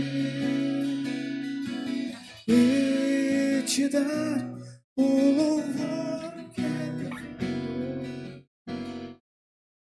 e 2.48 3.64
te 3.66 3.90
dar 3.90 4.54
o 4.96 5.32
louvor 5.32 6.32
que 6.54 6.62
é. 6.62 6.68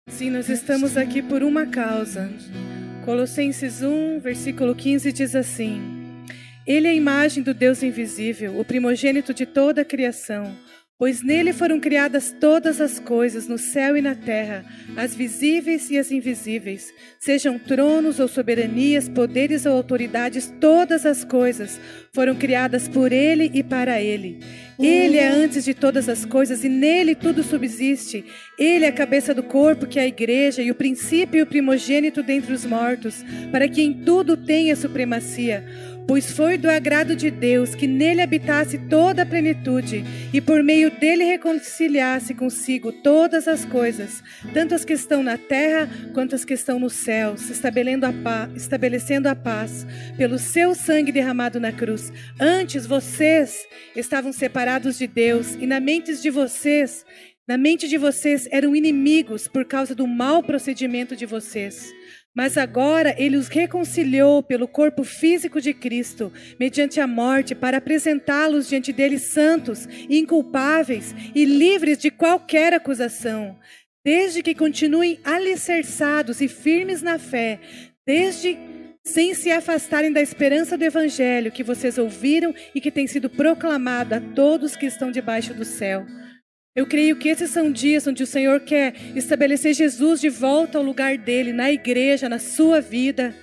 Sim, 0.10 0.32
nós 0.32 0.50
estamos 0.50 0.98
aqui 0.98 1.22
por 1.22 1.44
uma 1.44 1.68
causa. 1.68 2.32
Colossenses 3.06 3.84
1, 3.84 4.20
versículo 4.22 4.74
15 4.74 5.12
diz 5.12 5.36
assim: 5.36 5.80
Ele 6.66 6.88
é 6.88 6.92
a 6.92 6.96
imagem 6.96 7.44
do 7.44 7.54
Deus 7.54 7.84
invisível, 7.84 8.60
o 8.60 8.66
primogênito 8.66 9.36
de 9.36 9.46
toda 9.46 9.82
a 9.82 9.86
criação. 9.86 10.58
Pois 10.98 11.22
nele 11.22 11.52
foram 11.52 11.78
criadas 11.78 12.34
todas 12.40 12.80
as 12.80 13.00
coisas, 13.00 13.50
no 13.50 13.58
céu 13.58 13.98
e 13.98 14.02
na 14.02 14.16
terra, 14.16 14.64
as 14.96 15.14
visíveis 15.14 15.90
e 15.92 15.98
as 15.98 16.10
invisíveis, 16.10 16.94
sejam 17.20 17.60
tronos 17.60 18.18
ou 18.18 18.30
soberanias, 18.30 19.10
poderes 19.10 19.66
ou 19.66 19.74
autoridades, 19.74 20.54
todas 20.62 21.06
as 21.06 21.26
coisas 21.26 21.82
foram 22.14 22.34
criadas 22.34 22.88
por 22.88 23.12
ele 23.12 23.52
e 23.54 23.62
para 23.62 24.02
ele. 24.02 24.40
Ele 24.80 25.18
é 25.18 25.28
antes 25.28 25.66
de 25.66 25.74
todas 25.74 26.08
as 26.08 26.24
coisas 26.24 26.64
e 26.64 26.70
nele 26.70 27.14
tudo 27.14 27.44
subsiste. 27.44 28.24
Ele 28.58 28.86
é 28.86 28.88
a 28.88 28.94
cabeça 28.94 29.34
do 29.34 29.44
corpo, 29.44 29.86
que 29.86 30.00
é 30.00 30.04
a 30.04 30.08
igreja, 30.08 30.62
e 30.62 30.72
o 30.72 30.76
princípio 30.76 31.40
e 31.40 31.42
o 31.42 31.46
primogênito 31.46 32.24
dentre 32.24 32.54
os 32.54 32.66
mortos, 32.66 33.24
para 33.52 33.68
que 33.68 33.82
em 33.82 33.94
tudo 33.94 34.38
tenha 34.38 34.76
supremacia. 34.78 35.66
Pois 36.08 36.32
foi 36.32 36.56
do 36.56 36.70
agrado 36.70 37.16
de 37.16 37.32
Deus 37.32 37.74
que 37.74 37.88
nele 37.88 38.22
habitasse 38.22 38.78
toda 38.78 39.24
a 39.24 39.26
plenitude, 39.26 40.04
e 40.32 40.40
por 40.40 40.62
meio 40.62 40.92
dele 40.92 41.24
reconciliasse 41.24 42.36
consigo 42.36 42.92
todas 42.92 43.48
as 43.48 43.66
coisas, 43.66 44.24
tanto 44.54 44.76
as 44.76 44.86
que 44.86 44.94
estão 44.94 45.24
na 45.24 45.36
terra 45.36 45.90
quanto 46.14 46.36
as 46.36 46.46
que 46.46 46.54
estão 46.54 46.80
nos 46.80 46.94
céus, 46.94 47.50
estabelecendo 47.50 48.06
a 48.06 48.14
paz, 48.14 48.52
estabelecendo 48.56 49.28
a 49.28 49.36
paz 49.36 49.86
pelo 50.16 50.38
seu 50.38 50.76
sangue 50.76 51.12
derramado 51.12 51.60
na 51.60 51.72
cruz. 51.72 52.14
Antes 52.40 52.86
vocês 52.86 53.66
estavam 53.96 54.32
separados 54.32 55.00
de 55.00 55.08
Deus, 55.08 55.56
e 55.56 55.66
na 55.66 55.80
mente 55.80 56.16
de 56.16 56.30
vocês, 56.30 57.04
na 57.48 57.58
mente 57.58 57.88
de 57.88 57.98
vocês 57.98 58.48
eram 58.52 58.76
inimigos 58.76 59.48
por 59.48 59.66
causa 59.66 59.96
do 59.96 60.06
mau 60.06 60.44
procedimento 60.44 61.16
de 61.16 61.26
vocês. 61.26 61.94
Mas 62.36 62.58
agora 62.58 63.16
ele 63.18 63.38
os 63.38 63.48
reconciliou 63.48 64.44
pelo 64.44 64.68
corpo 64.68 65.06
físico 65.06 65.62
de 65.62 65.74
Cristo, 65.74 66.34
mediante 66.60 67.00
a 67.00 67.08
morte, 67.08 67.56
para 67.56 67.78
apresentá-los 67.78 68.68
diante 68.68 68.92
dele 68.92 69.18
santos, 69.18 69.88
inculpáveis 70.10 71.16
e 71.34 71.46
livres 71.46 71.98
de 71.98 72.12
qualquer 72.12 72.74
acusação, 72.74 73.58
desde 74.04 74.44
que 74.44 74.54
continuem 74.54 75.18
alicerçados 75.24 76.42
e 76.42 76.50
firmes 76.50 77.02
na 77.02 77.18
fé, 77.18 77.60
desde 78.06 78.58
sem 79.02 79.34
se 79.34 79.52
afastarem 79.52 80.12
da 80.12 80.20
esperança 80.20 80.78
do 80.78 80.84
evangelho 80.84 81.52
que 81.52 81.64
vocês 81.64 81.98
ouviram 81.98 82.54
e 82.74 82.82
que 82.82 82.92
tem 82.92 83.08
sido 83.08 83.30
proclamado 83.30 84.14
a 84.14 84.20
todos 84.20 84.76
que 84.76 84.88
estão 84.88 85.10
debaixo 85.10 85.54
do 85.54 85.64
céu. 85.64 86.06
Eu 86.76 86.86
creio 86.86 87.16
que 87.16 87.30
esses 87.30 87.52
são 87.52 87.72
dias 87.72 88.06
onde 88.06 88.22
o 88.22 88.28
Senhor 88.28 88.60
quer 88.60 88.94
estabelecer 89.16 89.74
Jesus 89.74 90.20
de 90.20 90.28
volta 90.28 90.78
ao 90.78 90.84
lugar 90.84 91.18
dele, 91.18 91.54
na 91.54 91.72
igreja, 91.72 92.28
na 92.28 92.38
sua 92.38 92.82
vida. 92.82 93.34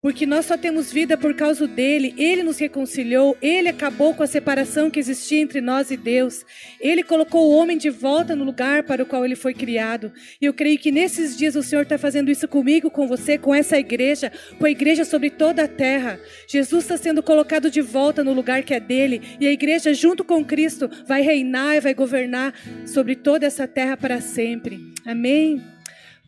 Porque 0.00 0.24
nós 0.24 0.46
só 0.46 0.56
temos 0.56 0.92
vida 0.92 1.18
por 1.18 1.34
causa 1.34 1.66
dele. 1.66 2.14
Ele 2.16 2.44
nos 2.44 2.58
reconciliou, 2.58 3.36
ele 3.42 3.68
acabou 3.68 4.14
com 4.14 4.22
a 4.22 4.28
separação 4.28 4.90
que 4.90 5.00
existia 5.00 5.40
entre 5.40 5.60
nós 5.60 5.90
e 5.90 5.96
Deus. 5.96 6.46
Ele 6.80 7.02
colocou 7.02 7.48
o 7.48 7.56
homem 7.56 7.76
de 7.76 7.90
volta 7.90 8.36
no 8.36 8.44
lugar 8.44 8.84
para 8.84 9.02
o 9.02 9.06
qual 9.06 9.24
ele 9.24 9.34
foi 9.34 9.52
criado. 9.52 10.12
E 10.40 10.44
eu 10.44 10.54
creio 10.54 10.78
que 10.78 10.92
nesses 10.92 11.36
dias 11.36 11.56
o 11.56 11.64
Senhor 11.64 11.82
está 11.82 11.98
fazendo 11.98 12.30
isso 12.30 12.46
comigo, 12.46 12.90
com 12.90 13.08
você, 13.08 13.36
com 13.36 13.52
essa 13.52 13.76
igreja, 13.76 14.30
com 14.56 14.66
a 14.66 14.70
igreja 14.70 15.04
sobre 15.04 15.30
toda 15.30 15.64
a 15.64 15.68
terra. 15.68 16.20
Jesus 16.46 16.84
está 16.84 16.96
sendo 16.96 17.20
colocado 17.20 17.68
de 17.68 17.80
volta 17.80 18.22
no 18.22 18.32
lugar 18.32 18.62
que 18.62 18.74
é 18.74 18.78
dele. 18.78 19.20
E 19.40 19.48
a 19.48 19.52
igreja, 19.52 19.92
junto 19.92 20.22
com 20.22 20.44
Cristo, 20.44 20.88
vai 21.08 21.22
reinar 21.22 21.76
e 21.76 21.80
vai 21.80 21.92
governar 21.92 22.54
sobre 22.86 23.16
toda 23.16 23.46
essa 23.46 23.66
terra 23.66 23.96
para 23.96 24.20
sempre. 24.20 24.78
Amém. 25.04 25.77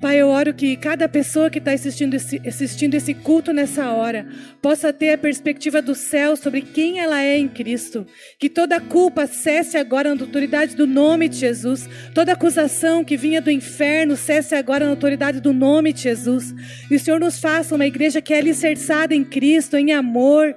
Pai, 0.01 0.17
eu 0.17 0.29
oro 0.29 0.55
que 0.55 0.79
cada 0.79 1.07
pessoa 1.07 1.51
que 1.51 1.59
está 1.59 1.73
assistindo 1.73 2.15
esse, 2.15 2.41
assistindo 2.49 2.95
esse 2.95 3.13
culto 3.13 3.53
nessa 3.53 3.93
hora 3.93 4.27
possa 4.63 4.95
ter 4.95 5.13
a 5.13 5.19
perspectiva 5.19 5.83
do 5.83 5.95
céu 5.95 6.37
sobre 6.37 6.63
quem 6.63 7.01
ela 7.01 7.23
é 7.23 7.37
em 7.37 7.47
Cristo. 7.47 8.07
Que 8.39 8.49
toda 8.49 8.81
culpa 8.81 9.27
cesse 9.27 9.77
agora 9.77 10.15
na 10.15 10.23
autoridade 10.23 10.75
do 10.75 10.87
nome 10.87 11.29
de 11.29 11.37
Jesus. 11.37 11.87
Toda 12.15 12.33
acusação 12.33 13.05
que 13.05 13.15
vinha 13.15 13.43
do 13.43 13.51
inferno 13.51 14.17
cesse 14.17 14.55
agora 14.55 14.87
na 14.87 14.93
autoridade 14.93 15.39
do 15.39 15.53
nome 15.53 15.93
de 15.93 16.01
Jesus. 16.01 16.55
E 16.91 16.97
o 16.97 16.99
Senhor 16.99 17.21
nos 17.21 17.39
faça 17.39 17.75
uma 17.75 17.85
igreja 17.85 18.23
que 18.23 18.33
é 18.33 18.39
alicerçada 18.39 19.15
em 19.15 19.23
Cristo, 19.23 19.77
em 19.77 19.93
amor 19.93 20.57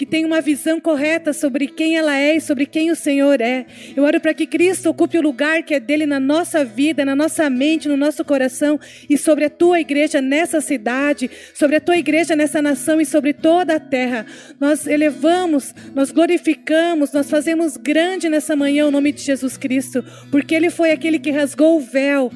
que 0.00 0.06
tem 0.06 0.24
uma 0.24 0.40
visão 0.40 0.80
correta 0.80 1.30
sobre 1.30 1.66
quem 1.66 1.98
ela 1.98 2.18
é 2.18 2.34
e 2.34 2.40
sobre 2.40 2.64
quem 2.64 2.90
o 2.90 2.96
Senhor 2.96 3.38
é. 3.38 3.66
Eu 3.94 4.02
oro 4.02 4.18
para 4.18 4.32
que 4.32 4.46
Cristo 4.46 4.88
ocupe 4.88 5.18
o 5.18 5.20
lugar 5.20 5.62
que 5.62 5.74
é 5.74 5.78
dele 5.78 6.06
na 6.06 6.18
nossa 6.18 6.64
vida, 6.64 7.04
na 7.04 7.14
nossa 7.14 7.50
mente, 7.50 7.86
no 7.86 7.98
nosso 7.98 8.24
coração 8.24 8.80
e 9.10 9.18
sobre 9.18 9.44
a 9.44 9.50
tua 9.50 9.78
igreja 9.78 10.22
nessa 10.22 10.62
cidade, 10.62 11.30
sobre 11.52 11.76
a 11.76 11.80
tua 11.82 11.98
igreja 11.98 12.34
nessa 12.34 12.62
nação 12.62 12.98
e 12.98 13.04
sobre 13.04 13.34
toda 13.34 13.74
a 13.74 13.78
terra. 13.78 14.24
Nós 14.58 14.86
elevamos, 14.86 15.74
nós 15.94 16.10
glorificamos, 16.10 17.12
nós 17.12 17.28
fazemos 17.28 17.76
grande 17.76 18.30
nessa 18.30 18.56
manhã 18.56 18.86
o 18.86 18.90
nome 18.90 19.12
de 19.12 19.20
Jesus 19.20 19.58
Cristo, 19.58 20.02
porque 20.30 20.54
ele 20.54 20.70
foi 20.70 20.92
aquele 20.92 21.18
que 21.18 21.30
rasgou 21.30 21.76
o 21.76 21.80
véu 21.80 22.30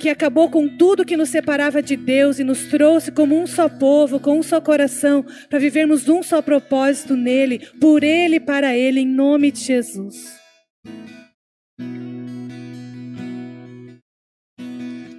que 0.00 0.08
acabou 0.08 0.48
com 0.48 0.66
tudo 0.66 1.04
que 1.04 1.16
nos 1.16 1.28
separava 1.28 1.82
de 1.82 1.94
Deus 1.94 2.38
e 2.38 2.44
nos 2.44 2.64
trouxe 2.64 3.12
como 3.12 3.38
um 3.38 3.46
só 3.46 3.68
povo, 3.68 4.18
com 4.18 4.38
um 4.38 4.42
só 4.42 4.58
coração, 4.58 5.24
para 5.48 5.58
vivermos 5.58 6.08
um 6.08 6.22
só 6.22 6.40
propósito 6.40 7.14
nele, 7.14 7.58
por 7.78 8.02
ele 8.02 8.36
e 8.36 8.40
para 8.40 8.74
ele, 8.74 9.00
em 9.00 9.06
nome 9.06 9.52
de 9.52 9.60
Jesus. 9.60 10.40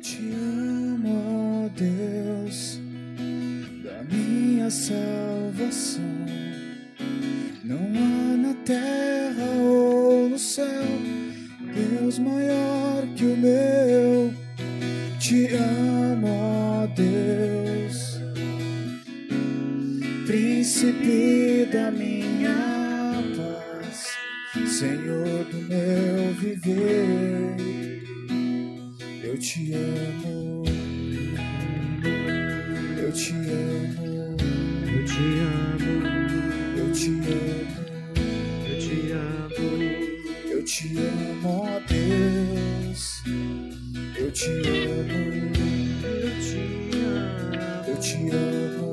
Te 0.01 0.33
amo, 0.33 1.67
ó 1.67 1.69
Deus, 1.77 2.79
da 3.83 4.03
minha 4.11 4.69
salvação. 4.71 6.01
Não 7.63 7.77
há 7.77 8.37
na 8.37 8.53
terra 8.65 9.45
ou 9.61 10.27
no 10.27 10.39
céu 10.39 10.65
Deus 11.73 12.19
maior 12.19 13.05
que 13.15 13.25
o 13.25 13.37
meu. 13.37 14.10
Te 15.31 15.47
amo, 15.55 16.27
ó 16.27 16.87
Deus, 16.87 18.19
príncipe 20.27 21.69
da 21.71 21.89
minha 21.89 23.13
paz, 23.37 24.17
Senhor 24.67 25.45
do 25.45 25.57
meu 25.69 26.33
viver. 26.33 27.55
Eu 29.23 29.37
te 29.37 29.73
amo, 29.73 30.65
eu 33.01 33.11
te 33.13 33.31
amo, 33.31 34.35
Eu 34.85 35.05
te 35.05 35.21
amo, 35.39 36.07
eu 36.77 36.91
te 36.91 37.07
amo, 37.07 37.71
eu 38.67 38.79
te 38.81 39.11
amo, 39.13 40.51
eu 40.51 40.61
te 40.65 40.97
amo, 40.97 41.47
ó 41.47 41.79
Deus. 41.87 42.70
Eu 44.31 44.35
te 44.35 44.47
amo, 44.47 45.19
eu 46.07 46.31
te 46.39 46.63
amo, 46.95 47.51
eu 47.85 47.97
te 47.99 48.15
amo, 48.31 48.87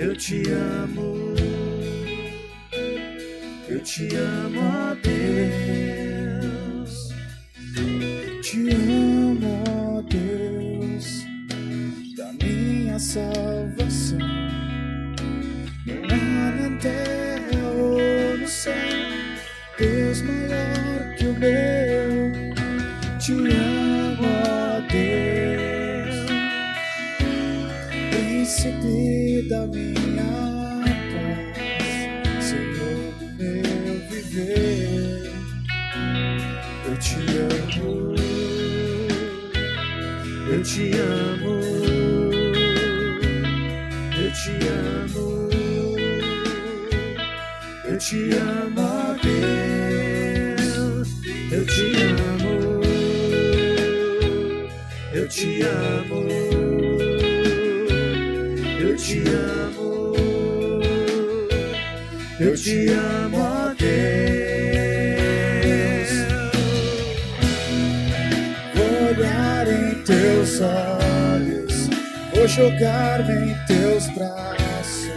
eu 0.00 0.12
te 0.16 0.42
amo, 0.50 1.08
eu 3.68 3.78
te 3.84 4.16
amo, 4.16 4.60
ó 4.60 4.96
Deus. 5.00 6.92
te 8.42 8.58
amo, 8.74 9.62
ó 9.68 10.02
Deus, 10.02 11.06
da 12.16 12.32
minha 12.44 12.98
salvação. 12.98 14.18
Não 15.86 16.02
há 16.10 16.50
na 16.50 16.76
terra 16.80 17.62
ou 17.76 18.38
no 18.38 18.48
céu 18.48 19.11
minha 29.66 30.24
paz, 31.12 32.44
Senhor 32.44 33.14
meu 33.38 34.08
viver. 34.08 35.32
Eu 36.86 36.96
te 36.98 37.16
amo, 37.38 38.14
eu 40.50 40.62
te 40.62 40.90
amo, 40.98 41.54
eu 44.18 44.30
te 44.32 44.52
amo, 44.68 45.48
eu 47.84 47.96
te 47.98 48.30
amo, 48.34 48.90
Deus, 50.56 51.08
eu 51.52 51.62
te 51.66 51.86
amo, 52.02 52.54
eu 55.14 55.28
te 55.28 55.62
amo. 55.62 56.21
Eu 62.42 62.54
te 62.56 62.88
amo, 62.88 63.38
ó 63.38 63.72
Deus. 63.78 63.92
Vou 68.74 69.10
olhar 69.10 69.68
em 69.68 70.02
teus 70.02 70.60
olhos, 70.60 71.88
vou 72.34 72.48
jogar-me 72.48 73.52
em 73.52 73.56
teus 73.66 74.08
braços. 74.08 75.12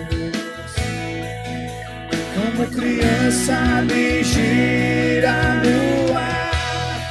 Como 2.36 2.68
criança 2.68 3.82
me 3.82 4.24
gira 4.24 5.64
no 5.64 6.16
ar. 6.16 7.02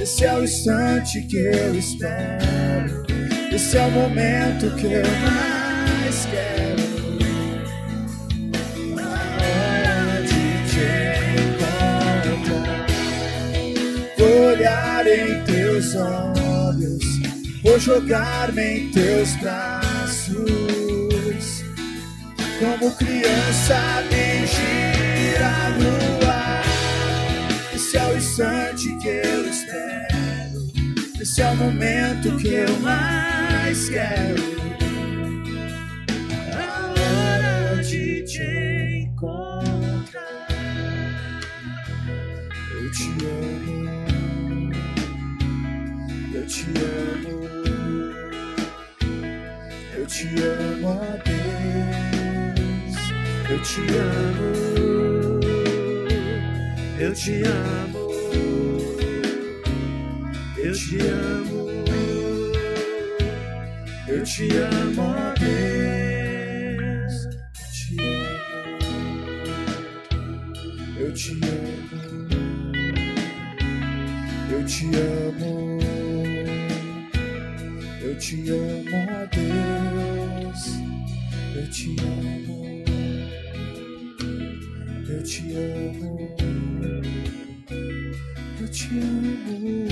Esse 0.00 0.24
é 0.24 0.32
o 0.32 0.42
instante 0.42 1.20
que 1.24 1.36
eu 1.36 1.74
espero. 1.74 3.04
Esse 3.52 3.76
é 3.76 3.84
o 3.84 3.90
momento 3.90 4.74
que 4.76 4.86
eu 4.86 5.02
mais 5.02 5.49
em 15.80 15.82
teus 15.82 15.94
olhos, 15.94 17.04
vou 17.62 17.80
jogar-me 17.80 18.62
em 18.62 18.90
teus 18.90 19.34
braços. 19.36 20.34
Como 22.58 22.94
criança 22.96 24.04
me 24.10 24.46
gira 24.46 25.70
no 25.78 26.28
ar. 26.28 26.62
Esse 27.74 27.96
é 27.96 28.04
o 28.04 28.16
instante 28.16 28.94
que 28.98 29.08
eu 29.08 29.48
espero. 29.48 30.70
Esse 31.18 31.40
é 31.40 31.50
o 31.50 31.56
momento 31.56 32.36
que 32.36 32.48
eu 32.48 32.78
mais 32.80 33.88
quero. 33.88 34.36
A 36.54 36.88
hora 36.90 37.82
de 37.82 38.22
te 38.24 39.06
encontrar. 39.06 40.46
Eu 42.74 42.90
te 42.90 43.24
amo. 43.24 43.99
Te 46.50 46.66
amo. 46.66 47.46
Eu 49.96 50.04
te 50.06 50.26
amo, 50.42 50.88
ó 50.88 50.98
Deus. 51.24 52.96
Eu 53.48 53.58
te 53.62 53.80
amo. 53.96 54.50
Eu 56.98 57.12
te 57.14 57.42
amo. 57.44 58.10
Eu 60.58 60.72
te 60.74 60.98
amo. 61.06 61.70
Eu 64.08 64.24
te 64.24 64.48
amo, 64.56 65.02
ó 65.02 65.32
Deus. 65.38 67.14
Eu 67.60 67.70
te 67.72 67.94
amo. 68.00 68.40
Eu 70.98 71.10
te 71.14 71.30
amo. 71.30 71.90
Eu 74.50 74.60
te 74.66 74.86
amo. 74.96 75.69
Te 78.20 78.36
amo, 78.50 79.26
Deus. 79.32 80.60
Eu 81.56 81.70
te 81.70 81.96
amo. 82.02 82.84
Eu 85.08 85.22
te 85.22 85.40
amo. 85.54 86.28
Eu 88.60 88.68
te 88.68 88.88
amo. 88.98 89.86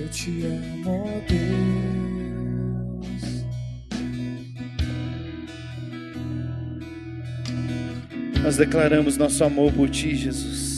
Eu 0.00 0.08
te 0.08 0.30
amo, 0.42 1.22
Deus. 1.28 1.70
Nós 8.42 8.56
declaramos 8.56 9.16
nosso 9.16 9.44
amor 9.44 9.72
por 9.72 9.88
Ti, 9.88 10.16
Jesus. 10.16 10.69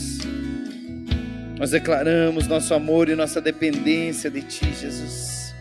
Nós 1.63 1.71
declaramos 1.71 2.49
nosso 2.49 2.75
amor 2.75 3.09
e 3.09 3.15
nossa 3.15 3.41
dependência 3.41 4.29
de 4.29 4.43
Ti, 4.43 4.75
Jesus. 4.75 5.55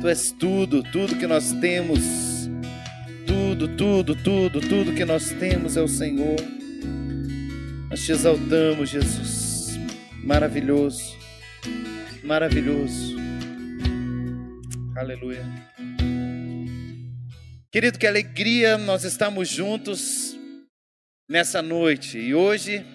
Tu 0.00 0.08
és 0.08 0.32
tudo, 0.32 0.82
tudo 0.82 1.16
que 1.16 1.26
nós 1.26 1.52
temos. 1.60 2.00
Tudo, 3.26 3.68
tudo, 3.76 4.16
tudo, 4.16 4.58
tudo 4.58 4.94
que 4.94 5.04
nós 5.04 5.32
temos 5.32 5.76
é 5.76 5.82
o 5.82 5.86
Senhor. 5.86 6.36
Nós 7.90 8.02
te 8.02 8.12
exaltamos, 8.12 8.88
Jesus. 8.88 9.78
Maravilhoso, 10.22 11.14
maravilhoso. 12.22 13.14
Aleluia. 14.96 15.44
Querido, 17.70 17.98
que 17.98 18.06
alegria 18.06 18.78
nós 18.78 19.04
estamos 19.04 19.50
juntos 19.50 20.38
nessa 21.28 21.60
noite. 21.60 22.16
E 22.16 22.34
hoje 22.34 22.93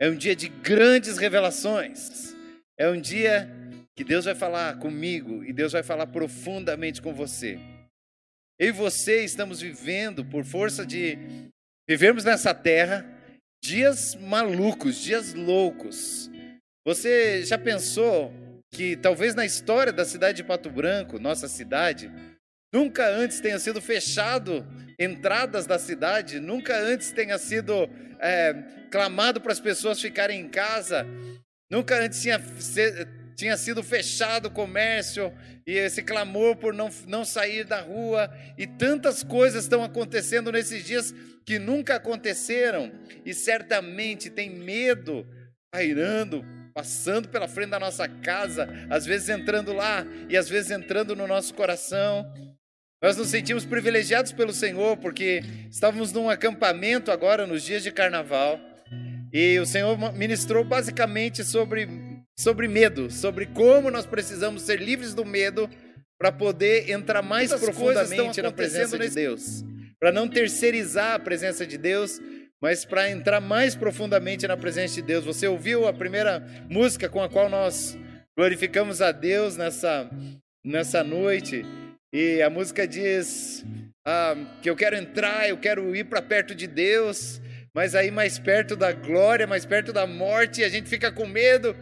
é 0.00 0.08
um 0.08 0.16
dia 0.16 0.34
de 0.34 0.48
grandes 0.48 1.18
revelações. 1.18 2.34
É 2.78 2.88
um 2.88 2.98
dia 2.98 3.48
que 3.94 4.02
Deus 4.02 4.24
vai 4.24 4.34
falar 4.34 4.78
comigo 4.78 5.44
e 5.44 5.52
Deus 5.52 5.72
vai 5.72 5.82
falar 5.82 6.06
profundamente 6.06 7.02
com 7.02 7.12
você. 7.12 7.58
Eu 8.58 8.68
e 8.68 8.72
você 8.72 9.22
estamos 9.22 9.60
vivendo, 9.60 10.24
por 10.24 10.42
força 10.42 10.86
de 10.86 11.18
vivermos 11.86 12.24
nessa 12.24 12.54
terra, 12.54 13.06
dias 13.62 14.14
malucos, 14.14 14.96
dias 15.02 15.34
loucos. 15.34 16.30
Você 16.86 17.44
já 17.44 17.58
pensou 17.58 18.32
que 18.72 18.96
talvez 18.96 19.34
na 19.34 19.44
história 19.44 19.92
da 19.92 20.06
cidade 20.06 20.38
de 20.38 20.44
Pato 20.44 20.70
Branco, 20.70 21.18
nossa 21.18 21.46
cidade, 21.46 22.10
nunca 22.72 23.06
antes 23.06 23.40
tenha 23.40 23.58
sido 23.58 23.82
fechado 23.82 24.66
entradas 24.98 25.66
da 25.66 25.78
cidade, 25.78 26.40
nunca 26.40 26.78
antes 26.78 27.12
tenha 27.12 27.36
sido 27.36 27.88
é, 28.18 28.79
clamado 28.90 29.40
para 29.40 29.52
as 29.52 29.60
pessoas 29.60 30.00
ficarem 30.00 30.40
em 30.40 30.48
casa, 30.48 31.06
nunca 31.70 32.02
antes 32.02 32.20
tinha, 32.20 32.40
tinha 33.36 33.56
sido 33.56 33.82
fechado 33.82 34.46
o 34.46 34.50
comércio 34.50 35.32
e 35.66 35.72
esse 35.72 36.02
clamor 36.02 36.56
por 36.56 36.74
não, 36.74 36.90
não 37.06 37.24
sair 37.24 37.64
da 37.64 37.80
rua, 37.80 38.30
e 38.58 38.66
tantas 38.66 39.22
coisas 39.22 39.64
estão 39.64 39.84
acontecendo 39.84 40.50
nesses 40.50 40.84
dias 40.84 41.14
que 41.46 41.58
nunca 41.58 41.96
aconteceram, 41.96 42.92
e 43.24 43.32
certamente 43.32 44.28
tem 44.30 44.50
medo 44.50 45.26
pairando, 45.72 46.44
passando 46.74 47.28
pela 47.28 47.48
frente 47.48 47.70
da 47.70 47.78
nossa 47.78 48.08
casa, 48.08 48.68
às 48.88 49.06
vezes 49.06 49.28
entrando 49.28 49.72
lá 49.72 50.04
e 50.28 50.36
às 50.36 50.48
vezes 50.48 50.70
entrando 50.70 51.14
no 51.14 51.26
nosso 51.26 51.54
coração. 51.54 52.30
Nós 53.02 53.16
nos 53.16 53.28
sentimos 53.28 53.64
privilegiados 53.64 54.32
pelo 54.32 54.52
Senhor, 54.52 54.96
porque 54.98 55.42
estávamos 55.70 56.12
num 56.12 56.28
acampamento 56.28 57.10
agora 57.10 57.46
nos 57.46 57.62
dias 57.62 57.82
de 57.82 57.90
carnaval, 57.90 58.60
e 59.32 59.58
o 59.58 59.66
Senhor 59.66 59.96
ministrou 60.12 60.64
basicamente 60.64 61.44
sobre, 61.44 61.88
sobre 62.36 62.66
medo, 62.66 63.10
sobre 63.10 63.46
como 63.46 63.90
nós 63.90 64.06
precisamos 64.06 64.62
ser 64.62 64.80
livres 64.80 65.14
do 65.14 65.24
medo 65.24 65.68
para 66.18 66.32
poder 66.32 66.90
entrar 66.90 67.22
mais 67.22 67.52
profundamente 67.52 68.42
na 68.42 68.52
presença 68.52 68.98
de 68.98 69.06
acontecendo 69.06 69.14
Deus, 69.14 69.64
para 69.98 70.12
não 70.12 70.28
terceirizar 70.28 71.14
a 71.14 71.18
presença 71.18 71.66
de 71.66 71.78
Deus, 71.78 72.20
mas 72.60 72.84
para 72.84 73.10
entrar 73.10 73.40
mais 73.40 73.74
profundamente 73.74 74.46
na 74.46 74.56
presença 74.56 74.96
de 74.96 75.02
Deus. 75.02 75.24
Você 75.24 75.46
ouviu 75.48 75.88
a 75.88 75.92
primeira 75.92 76.44
música 76.68 77.08
com 77.08 77.22
a 77.22 77.28
qual 77.28 77.48
nós 77.48 77.96
glorificamos 78.36 79.00
a 79.00 79.12
Deus 79.12 79.56
nessa, 79.56 80.10
nessa 80.64 81.02
noite? 81.02 81.64
E 82.12 82.42
a 82.42 82.50
música 82.50 82.86
diz 82.86 83.64
ah, 84.04 84.34
que 84.60 84.68
eu 84.68 84.76
quero 84.76 84.96
entrar, 84.96 85.48
eu 85.48 85.56
quero 85.56 85.94
ir 85.96 86.04
para 86.04 86.20
perto 86.20 86.54
de 86.54 86.66
Deus, 86.66 87.40
mas 87.74 87.94
aí 87.94 88.10
mais 88.10 88.38
perto 88.38 88.76
da 88.76 88.92
glória, 88.92 89.46
mais 89.46 89.64
perto 89.64 89.92
da 89.92 90.06
morte, 90.06 90.64
a 90.64 90.68
gente 90.68 90.88
fica 90.88 91.12
com 91.12 91.26
medo. 91.26 91.76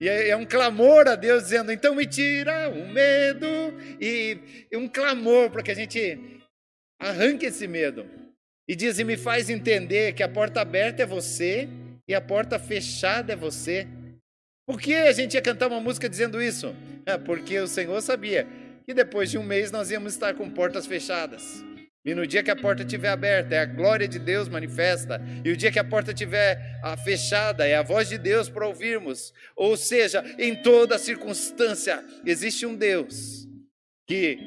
E 0.00 0.08
é 0.08 0.28
é 0.28 0.36
um 0.36 0.44
clamor 0.44 1.08
a 1.08 1.14
Deus 1.14 1.44
dizendo: 1.44 1.72
então 1.72 1.94
me 1.94 2.06
tira 2.06 2.68
o 2.68 2.88
medo, 2.88 3.46
e, 4.00 4.38
um 4.74 4.88
clamor 4.88 5.50
para 5.50 5.62
que 5.62 5.70
a 5.70 5.74
gente 5.74 6.18
arranque 7.00 7.46
esse 7.46 7.66
medo. 7.66 8.06
E 8.68 8.74
diz: 8.74 8.98
e 8.98 9.04
me 9.04 9.16
faz 9.16 9.48
entender 9.48 10.12
que 10.14 10.22
a 10.22 10.28
porta 10.28 10.60
aberta 10.60 11.02
é 11.02 11.06
você 11.06 11.68
e 12.08 12.14
a 12.14 12.20
porta 12.20 12.58
fechada 12.58 13.32
é 13.32 13.36
você. 13.36 13.86
Por 14.66 14.80
que 14.80 14.94
a 14.94 15.12
gente 15.12 15.34
ia 15.34 15.42
cantar 15.42 15.68
uma 15.68 15.80
música 15.80 16.08
dizendo 16.08 16.42
isso? 16.42 16.74
É 17.04 17.16
porque 17.16 17.58
o 17.60 17.68
Senhor 17.68 18.00
sabia 18.02 18.46
que 18.84 18.92
depois 18.92 19.30
de 19.30 19.38
um 19.38 19.42
mês 19.42 19.70
nós 19.70 19.90
íamos 19.90 20.12
estar 20.12 20.34
com 20.34 20.50
portas 20.50 20.86
fechadas. 20.86 21.64
E 22.06 22.14
no 22.14 22.24
dia 22.24 22.40
que 22.40 22.52
a 22.52 22.56
porta 22.56 22.84
estiver 22.84 23.08
aberta, 23.08 23.56
é 23.56 23.58
a 23.58 23.66
glória 23.66 24.06
de 24.06 24.20
Deus 24.20 24.48
manifesta. 24.48 25.20
E 25.44 25.50
o 25.50 25.56
dia 25.56 25.72
que 25.72 25.78
a 25.78 25.84
porta 25.84 26.12
estiver 26.12 26.78
ah, 26.80 26.96
fechada, 26.96 27.66
é 27.66 27.74
a 27.74 27.82
voz 27.82 28.08
de 28.08 28.16
Deus 28.16 28.48
para 28.48 28.64
ouvirmos. 28.64 29.34
Ou 29.56 29.76
seja, 29.76 30.24
em 30.38 30.54
toda 30.54 30.98
circunstância, 30.98 32.04
existe 32.24 32.64
um 32.64 32.76
Deus 32.76 33.48
que 34.06 34.38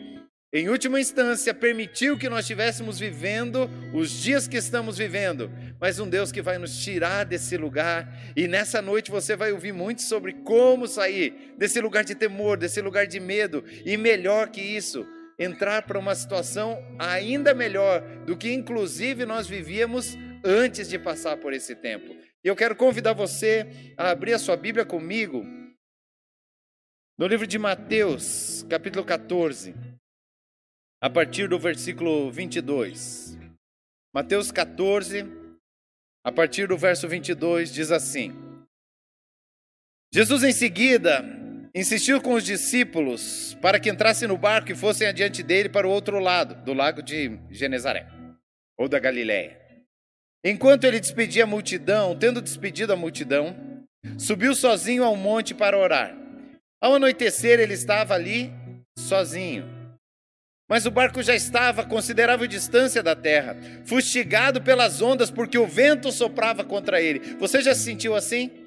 em 0.51 0.67
última 0.67 0.99
instância, 0.99 1.53
permitiu 1.53 2.17
que 2.17 2.27
nós 2.27 2.39
estivéssemos 2.39 2.97
vivendo 2.97 3.69
os 3.93 4.09
dias 4.09 4.47
que 4.47 4.57
estamos 4.57 4.97
vivendo, 4.97 5.51
mas 5.79 5.99
um 5.99 6.09
Deus 6.09 6.31
que 6.31 6.41
vai 6.41 6.57
nos 6.57 6.75
tirar 6.83 7.23
desse 7.23 7.55
lugar. 7.55 8.11
E 8.35 8.47
nessa 8.47 8.81
noite 8.81 9.11
você 9.11 9.35
vai 9.35 9.51
ouvir 9.51 9.73
muito 9.73 10.01
sobre 10.01 10.33
como 10.33 10.87
sair 10.87 11.53
desse 11.55 11.79
lugar 11.79 12.03
de 12.03 12.15
temor, 12.15 12.57
desse 12.57 12.81
lugar 12.81 13.05
de 13.05 13.19
medo, 13.19 13.63
e 13.85 13.95
melhor 13.95 14.49
que 14.49 14.59
isso, 14.59 15.05
entrar 15.39 15.83
para 15.83 15.97
uma 15.97 16.13
situação 16.13 16.77
ainda 16.99 17.53
melhor 17.53 18.01
do 18.25 18.37
que 18.37 18.51
inclusive 18.51 19.25
nós 19.25 19.47
vivíamos 19.47 20.17
antes 20.43 20.89
de 20.89 20.99
passar 20.99 21.37
por 21.37 21.53
esse 21.53 21.75
tempo. 21.75 22.13
E 22.43 22.47
eu 22.47 22.55
quero 22.55 22.75
convidar 22.75 23.13
você 23.13 23.93
a 23.97 24.09
abrir 24.11 24.33
a 24.33 24.39
sua 24.39 24.57
Bíblia 24.57 24.85
comigo 24.85 25.45
no 27.17 27.25
livro 27.25 27.47
de 27.47 27.57
Mateus, 27.57 28.65
capítulo 28.69 29.05
14 29.05 29.73
a 31.01 31.09
partir 31.09 31.47
do 31.47 31.57
versículo 31.57 32.29
22. 32.29 33.37
Mateus 34.13 34.51
14, 34.51 35.25
a 36.25 36.31
partir 36.31 36.67
do 36.67 36.77
verso 36.77 37.07
22, 37.07 37.73
diz 37.73 37.91
assim: 37.91 38.33
Jesus 40.13 40.43
em 40.43 40.51
seguida 40.51 41.23
insistiu 41.73 42.21
com 42.21 42.33
os 42.33 42.43
discípulos 42.43 43.57
para 43.61 43.79
que 43.79 43.89
entrassem 43.89 44.27
no 44.27 44.37
barco 44.37 44.71
e 44.71 44.75
fossem 44.75 45.07
adiante 45.07 45.43
dele 45.43 45.69
para 45.69 45.87
o 45.87 45.91
outro 45.91 46.19
lado, 46.19 46.55
do 46.63 46.73
lago 46.73 47.01
de 47.01 47.39
Genezaré, 47.49 48.07
ou 48.77 48.87
da 48.87 48.99
Galiléia. 48.99 49.59
Enquanto 50.43 50.85
ele 50.85 50.99
despedia 50.99 51.43
a 51.43 51.47
multidão, 51.47 52.17
tendo 52.17 52.41
despedido 52.41 52.93
a 52.93 52.95
multidão, 52.95 53.55
subiu 54.17 54.55
sozinho 54.55 55.03
ao 55.03 55.15
monte 55.15 55.53
para 55.53 55.77
orar. 55.77 56.15
Ao 56.81 56.95
anoitecer, 56.95 57.59
ele 57.59 57.73
estava 57.73 58.13
ali 58.13 58.51
sozinho. 58.97 59.79
Mas 60.69 60.85
o 60.85 60.91
barco 60.91 61.21
já 61.23 61.35
estava 61.35 61.81
a 61.81 61.85
considerável 61.85 62.47
distância 62.47 63.01
da 63.01 63.15
terra, 63.15 63.57
fustigado 63.85 64.61
pelas 64.61 65.01
ondas, 65.01 65.31
porque 65.31 65.57
o 65.57 65.67
vento 65.67 66.11
soprava 66.11 66.63
contra 66.63 67.01
ele. 67.01 67.35
Você 67.39 67.59
já 67.59 67.73
se 67.73 67.83
sentiu 67.83 68.15
assim? 68.15 68.58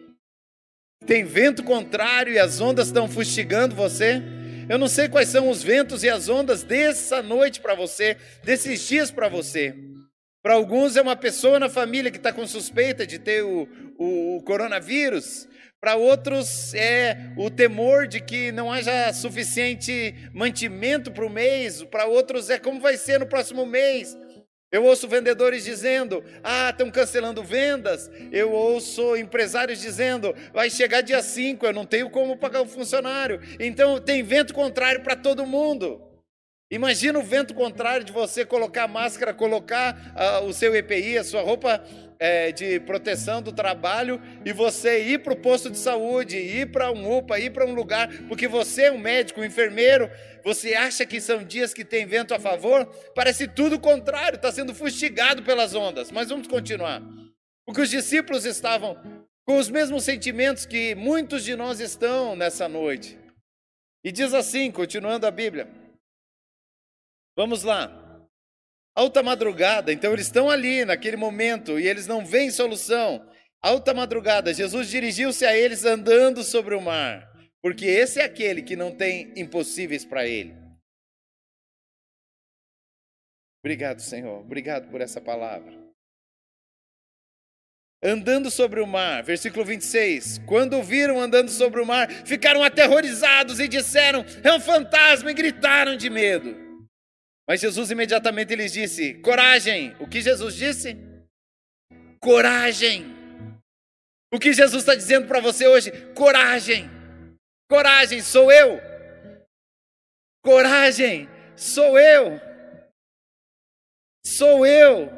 Tem 1.07 1.24
vento 1.24 1.64
contrário 1.64 2.32
e 2.32 2.38
as 2.38 2.61
ondas 2.61 2.86
estão 2.86 3.09
fustigando 3.09 3.74
você? 3.74 4.22
Eu 4.68 4.78
não 4.78 4.86
sei 4.86 5.09
quais 5.09 5.28
são 5.28 5.50
os 5.50 5.62
ventos 5.62 6.05
e 6.05 6.09
as 6.09 6.28
ondas 6.28 6.62
dessa 6.62 7.20
noite 7.20 7.61
para 7.61 7.74
você, 7.74 8.16
desses 8.44 8.86
dias 8.86 9.11
para 9.11 9.28
você. 9.28 9.74
Para 10.42 10.55
alguns 10.55 10.96
é 10.96 11.03
uma 11.03 11.16
pessoa 11.16 11.59
na 11.59 11.68
família 11.68 12.11
que 12.11 12.16
está 12.16 12.32
com 12.32 12.46
suspeita 12.46 13.07
de 13.07 13.18
ter 13.18 13.44
o, 13.44 13.68
o, 13.98 14.36
o 14.36 14.42
coronavírus. 14.42 15.48
Para 15.80 15.96
outros 15.96 16.72
é 16.74 17.32
o 17.36 17.50
temor 17.50 18.07
de 18.07 18.20
que 18.20 18.53
não 18.53 18.70
haja 18.70 19.12
suficiente 19.12 20.14
mantimento 20.32 21.11
para 21.11 21.26
o 21.26 21.30
mês. 21.30 21.82
Para 21.82 22.07
outros 22.07 22.48
é 22.48 22.59
como 22.59 22.80
vai 22.80 22.96
ser 22.96 23.18
no 23.18 23.26
próximo 23.26 23.66
mês. 23.66 24.16
Eu 24.73 24.85
ouço 24.85 25.07
vendedores 25.07 25.62
dizendo: 25.62 26.25
ah, 26.43 26.70
estão 26.70 26.91
cancelando 26.91 27.45
vendas. 27.45 28.11
Eu 28.33 28.51
ouço 28.51 29.14
empresários 29.14 29.79
dizendo: 29.79 30.35
vai 30.53 30.70
chegar 30.70 31.03
dia 31.03 31.23
5, 31.23 31.66
eu 31.66 31.75
não 31.75 31.85
tenho 31.85 32.09
como 32.09 32.39
pagar 32.39 32.62
o 32.62 32.66
funcionário. 32.66 33.39
Então 33.61 34.01
tem 34.01 34.23
vento 34.23 34.55
contrário 34.55 35.03
para 35.03 35.14
todo 35.14 35.47
mundo. 35.47 36.12
Imagina 36.73 37.18
o 37.18 37.23
vento 37.23 37.53
contrário 37.53 38.03
de 38.03 38.11
você 38.11 38.47
colocar 38.47 38.89
máscara, 38.89 39.35
colocar 39.35 39.95
uh, 40.41 40.47
o 40.47 40.55
seu 40.55 40.75
EPI, 40.75 41.18
a 41.18 41.23
sua 41.23 41.43
roupa 41.43 41.85
é, 42.18 42.51
de 42.51 42.81
proteção 42.81 43.43
do 43.43 43.53
trabalho 43.53 44.18
e 44.43 44.55
você 44.55 45.05
ir 45.05 45.18
para 45.18 45.35
o 45.35 45.37
posto 45.37 45.68
de 45.68 45.77
saúde, 45.77 46.39
ir 46.39 46.73
para 46.73 46.91
um 46.91 47.18
UPA, 47.18 47.39
ir 47.39 47.51
para 47.51 47.66
um 47.66 47.75
lugar, 47.75 48.09
porque 48.27 48.49
você 48.49 48.85
é 48.85 48.91
um 48.91 48.97
médico, 48.97 49.43
um 49.43 49.45
enfermeiro, 49.45 50.11
você 50.43 50.73
acha 50.73 51.05
que 51.05 51.20
são 51.20 51.45
dias 51.45 51.75
que 51.75 51.85
tem 51.85 52.07
vento 52.07 52.33
a 52.33 52.41
favor? 52.41 52.87
Parece 53.14 53.47
tudo 53.47 53.77
o 53.77 53.81
contrário, 53.81 54.37
está 54.37 54.51
sendo 54.51 54.75
fustigado 54.75 55.43
pelas 55.43 55.75
ondas. 55.75 56.11
Mas 56.11 56.31
vamos 56.31 56.49
continuar. 56.49 57.03
Porque 57.66 57.83
os 57.83 57.91
discípulos 57.91 58.47
estavam 58.47 58.97
com 59.45 59.59
os 59.59 59.68
mesmos 59.68 60.05
sentimentos 60.05 60.64
que 60.64 60.95
muitos 60.95 61.45
de 61.45 61.55
nós 61.55 61.81
estão 61.81 62.35
nessa 62.35 62.66
noite. 62.66 63.18
E 64.03 64.11
diz 64.11 64.33
assim, 64.33 64.70
continuando 64.70 65.27
a 65.27 65.31
Bíblia. 65.31 65.82
Vamos 67.37 67.62
lá. 67.62 67.91
Alta 68.95 69.22
madrugada, 69.22 69.93
então 69.93 70.12
eles 70.12 70.26
estão 70.26 70.51
ali 70.51 70.85
naquele 70.85 71.16
momento 71.16 71.80
e 71.80 71.87
eles 71.87 72.07
não 72.07 72.24
veem 72.24 72.51
solução. 72.51 73.26
Alta 73.62 73.95
madrugada, 73.95 74.53
Jesus 74.53 74.89
dirigiu-se 74.89 75.47
a 75.47 75.57
eles 75.57 75.85
andando 75.85 76.43
sobre 76.43 76.74
o 76.74 76.80
mar, 76.80 77.26
porque 77.62 77.87
esse 77.87 78.20
é 78.20 78.24
aquele 78.24 78.61
que 78.61 78.76
não 78.76 78.95
tem 78.95 79.33
impossíveis 79.37 80.05
para 80.05 80.26
ele. 80.26 80.55
Obrigado, 83.64 84.01
Senhor. 84.01 84.41
Obrigado 84.41 84.91
por 84.91 85.01
essa 85.01 85.20
palavra. 85.20 85.80
Andando 88.05 88.51
sobre 88.51 88.80
o 88.80 88.87
mar, 88.87 89.22
versículo 89.22 89.64
26. 89.64 90.39
Quando 90.39 90.76
o 90.76 90.83
viram 90.83 91.20
andando 91.20 91.49
sobre 91.49 91.80
o 91.80 91.87
mar, 91.87 92.11
ficaram 92.26 92.64
aterrorizados 92.64 93.61
e 93.61 93.68
disseram: 93.68 94.24
É 94.43 94.53
um 94.53 94.59
fantasma, 94.59 95.30
e 95.30 95.35
gritaram 95.35 95.97
de 95.97 96.11
medo. 96.11 96.62
Mas 97.49 97.61
Jesus 97.61 97.90
imediatamente 97.90 98.55
lhes 98.55 98.72
disse: 98.72 99.14
coragem. 99.14 99.97
O 99.99 100.07
que 100.07 100.20
Jesus 100.20 100.55
disse? 100.55 100.97
Coragem. 102.20 103.05
O 104.32 104.38
que 104.38 104.53
Jesus 104.53 104.82
está 104.82 104.95
dizendo 104.95 105.28
para 105.28 105.40
você 105.40 105.66
hoje? 105.66 105.90
Coragem. 106.14 106.88
Coragem, 107.68 108.22
sou 108.22 108.51
eu. 108.51 108.80
Coragem, 110.45 111.28
sou 111.57 111.99
eu. 111.99 112.40
Sou 114.24 114.66
eu. 114.66 115.11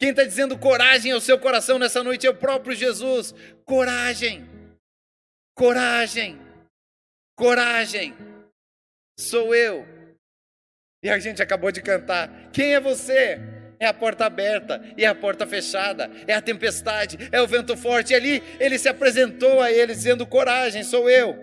Quem 0.00 0.10
está 0.10 0.24
dizendo 0.24 0.58
coragem 0.58 1.12
ao 1.12 1.20
seu 1.20 1.38
coração 1.38 1.78
nessa 1.78 2.02
noite 2.02 2.26
é 2.26 2.30
o 2.30 2.36
próprio 2.36 2.74
Jesus. 2.74 3.32
Coragem. 3.64 4.44
Coragem. 5.56 6.38
Coragem. 7.36 8.14
Sou 9.18 9.54
eu. 9.54 9.86
E 11.04 11.10
a 11.10 11.18
gente 11.18 11.42
acabou 11.42 11.70
de 11.70 11.82
cantar. 11.82 12.48
Quem 12.50 12.74
é 12.74 12.80
você? 12.80 13.38
É 13.78 13.84
a 13.84 13.92
porta 13.92 14.24
aberta, 14.24 14.82
e 14.96 15.04
é 15.04 15.06
a 15.06 15.14
porta 15.14 15.46
fechada, 15.46 16.10
é 16.26 16.32
a 16.32 16.40
tempestade, 16.40 17.28
é 17.30 17.42
o 17.42 17.46
vento 17.46 17.76
forte. 17.76 18.14
E 18.14 18.16
ali 18.16 18.42
ele 18.58 18.78
se 18.78 18.88
apresentou 18.88 19.60
a 19.60 19.70
ele 19.70 19.92
dizendo: 19.92 20.26
Coragem, 20.26 20.82
sou 20.82 21.10
eu. 21.10 21.36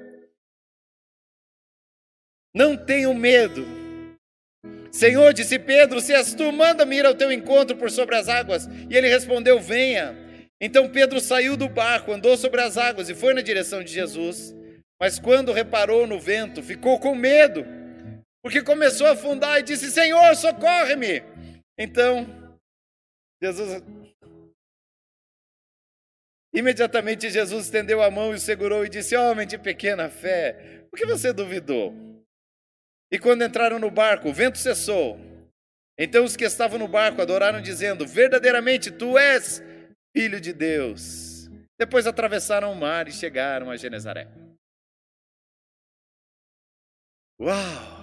Não 2.56 2.76
tenho 2.76 3.14
medo. 3.14 3.64
Senhor, 4.92 5.32
disse 5.32 5.60
Pedro, 5.60 6.02
se 6.02 6.12
és 6.12 6.34
tu, 6.34 6.52
manda-me 6.52 6.98
ir 6.98 7.06
ao 7.06 7.14
teu 7.14 7.32
encontro 7.32 7.78
por 7.78 7.92
sobre 7.92 8.16
as 8.16 8.28
águas. 8.28 8.68
E 8.90 8.98
ele 8.98 9.08
respondeu: 9.08 9.60
Venha. 9.60 10.18
Então 10.60 10.90
Pedro 10.90 11.20
saiu 11.20 11.56
do 11.56 11.70
barco, 11.70 12.12
andou 12.12 12.36
sobre 12.36 12.62
as 12.62 12.80
águas 12.80 13.10
e 13.10 13.14
foi 13.14 13.36
na 13.36 13.42
direção 13.42 13.84
de 13.84 13.94
Jesus. 13.94 14.56
Mas 15.00 15.20
quando 15.20 15.54
reparou 15.54 16.08
no 16.08 16.20
vento, 16.20 16.64
ficou 16.64 17.00
com 17.00 17.14
medo 17.14 17.81
porque 18.42 18.64
começou 18.64 19.08
a 19.08 19.12
afundar 19.12 19.60
e 19.60 19.64
disse: 19.64 19.92
Senhor, 19.92 20.36
socorre-me. 20.36 21.22
Então, 21.78 22.26
Jesus. 23.42 23.84
Imediatamente 26.54 27.30
Jesus 27.30 27.66
estendeu 27.66 28.04
a 28.04 28.12
mão 28.12 28.34
e 28.34 28.36
o 28.36 28.40
segurou 28.40 28.86
e 28.86 28.90
disse: 28.90 29.16
Homem 29.16 29.48
de 29.48 29.58
pequena 29.58 30.10
fé, 30.10 30.86
por 30.90 30.98
que 30.98 31.06
você 31.06 31.32
duvidou? 31.32 31.94
E 33.12 33.18
quando 33.18 33.44
entraram 33.44 33.80
no 33.80 33.90
barco, 33.90 34.30
o 34.30 34.34
vento 34.34 34.58
cessou. 34.58 35.20
Então 35.98 36.24
os 36.24 36.36
que 36.36 36.44
estavam 36.44 36.80
no 36.80 36.88
barco 36.88 37.22
adoraram, 37.22 37.62
dizendo: 37.62 38.08
Verdadeiramente 38.08 38.92
tu 38.92 39.18
és 39.18 39.62
filho 40.16 40.42
de 40.42 40.52
Deus. 40.52 41.50
Depois 41.80 42.06
atravessaram 42.06 42.72
o 42.72 42.76
mar 42.76 43.08
e 43.08 43.12
chegaram 43.12 43.70
a 43.72 43.78
Genezaré. 43.78 44.28
Uau! 47.40 48.01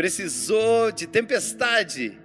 Precisou 0.00 0.90
de 0.90 1.06
tempestade 1.06 2.18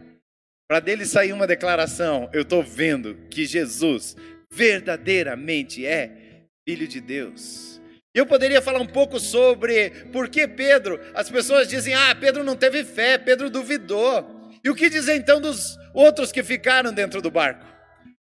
para 0.66 0.80
dele 0.80 1.06
sair 1.06 1.34
uma 1.34 1.46
declaração: 1.46 2.30
Eu 2.32 2.44
estou 2.44 2.64
vendo 2.64 3.18
que 3.30 3.46
Jesus 3.46 4.16
verdadeiramente 4.50 5.86
é 5.86 6.46
Filho 6.66 6.88
de 6.88 7.02
Deus. 7.02 7.82
Eu 8.14 8.26
poderia 8.26 8.62
falar 8.62 8.80
um 8.80 8.88
pouco 8.88 9.20
sobre 9.20 9.90
por 10.14 10.30
que 10.30 10.48
Pedro, 10.48 11.02
as 11.14 11.30
pessoas 11.30 11.68
dizem, 11.68 11.94
ah, 11.94 12.16
Pedro 12.16 12.46
não 12.46 12.56
teve 12.56 12.82
fé, 12.86 13.18
Pedro 13.18 13.50
duvidou. 13.50 14.50
E 14.64 14.70
o 14.70 14.76
que 14.76 14.90
dizer 14.90 15.18
então 15.18 15.42
dos 15.42 15.78
outros 15.94 16.32
que 16.32 16.42
ficaram 16.42 16.94
dentro 16.94 17.22
do 17.22 17.30
barco? 17.30 17.66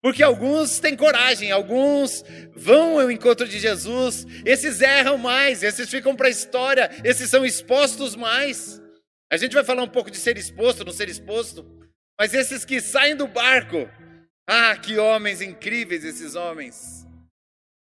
Porque 0.03 0.25
alguns 0.25 0.81
têm 0.81 0.97
coragem, 0.97 1.53
alguns 1.53 2.25
vão 2.53 2.99
ao 2.99 3.13
encontro 3.13 3.47
de 3.47 3.61
Jesus, 3.61 4.27
esses 4.45 4.81
erram 4.81 5.17
mais, 5.17 5.63
esses 5.63 5.89
ficam 5.89 6.17
para 6.17 6.27
a 6.27 6.31
história, 6.31 6.91
esses 7.05 7.31
são 7.31 7.47
expostos 7.47 8.17
mais. 8.17 8.85
A 9.31 9.37
gente 9.37 9.55
vai 9.55 9.65
falar 9.65 9.83
um 9.83 9.89
pouco 9.89 10.11
de 10.11 10.19
ser 10.19 10.39
exposto, 10.39 10.85
não 10.85 10.93
ser 10.93 11.09
exposto, 11.09 11.65
mas 12.19 12.33
esses 12.33 12.65
que 12.65 12.81
saem 12.81 13.17
do 13.17 13.27
barco, 13.27 13.89
ah, 14.47 14.77
que 14.77 14.99
homens 14.99 15.41
incríveis 15.41 16.05
esses 16.05 16.35
homens. 16.35 17.07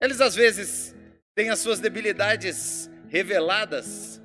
Eles 0.00 0.20
às 0.20 0.34
vezes 0.34 0.94
têm 1.36 1.50
as 1.50 1.58
suas 1.58 1.80
debilidades 1.80 2.90
reveladas, 3.08 4.20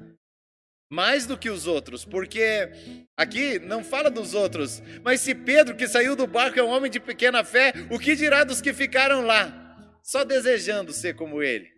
mais 0.89 1.25
do 1.25 1.37
que 1.37 1.49
os 1.49 1.67
outros, 1.67 2.05
porque 2.05 2.69
aqui 3.17 3.59
não 3.59 3.83
fala 3.83 4.09
dos 4.09 4.33
outros, 4.33 4.81
mas 5.03 5.21
se 5.21 5.35
Pedro, 5.35 5.75
que 5.75 5.87
saiu 5.87 6.15
do 6.15 6.27
barco, 6.27 6.59
é 6.59 6.63
um 6.63 6.69
homem 6.69 6.89
de 6.89 6.99
pequena 6.99 7.43
fé, 7.43 7.73
o 7.89 7.99
que 7.99 8.15
dirá 8.15 8.43
dos 8.43 8.61
que 8.61 8.73
ficaram 8.73 9.25
lá, 9.25 9.99
só 10.03 10.23
desejando 10.23 10.93
ser 10.93 11.15
como 11.15 11.41
ele? 11.41 11.71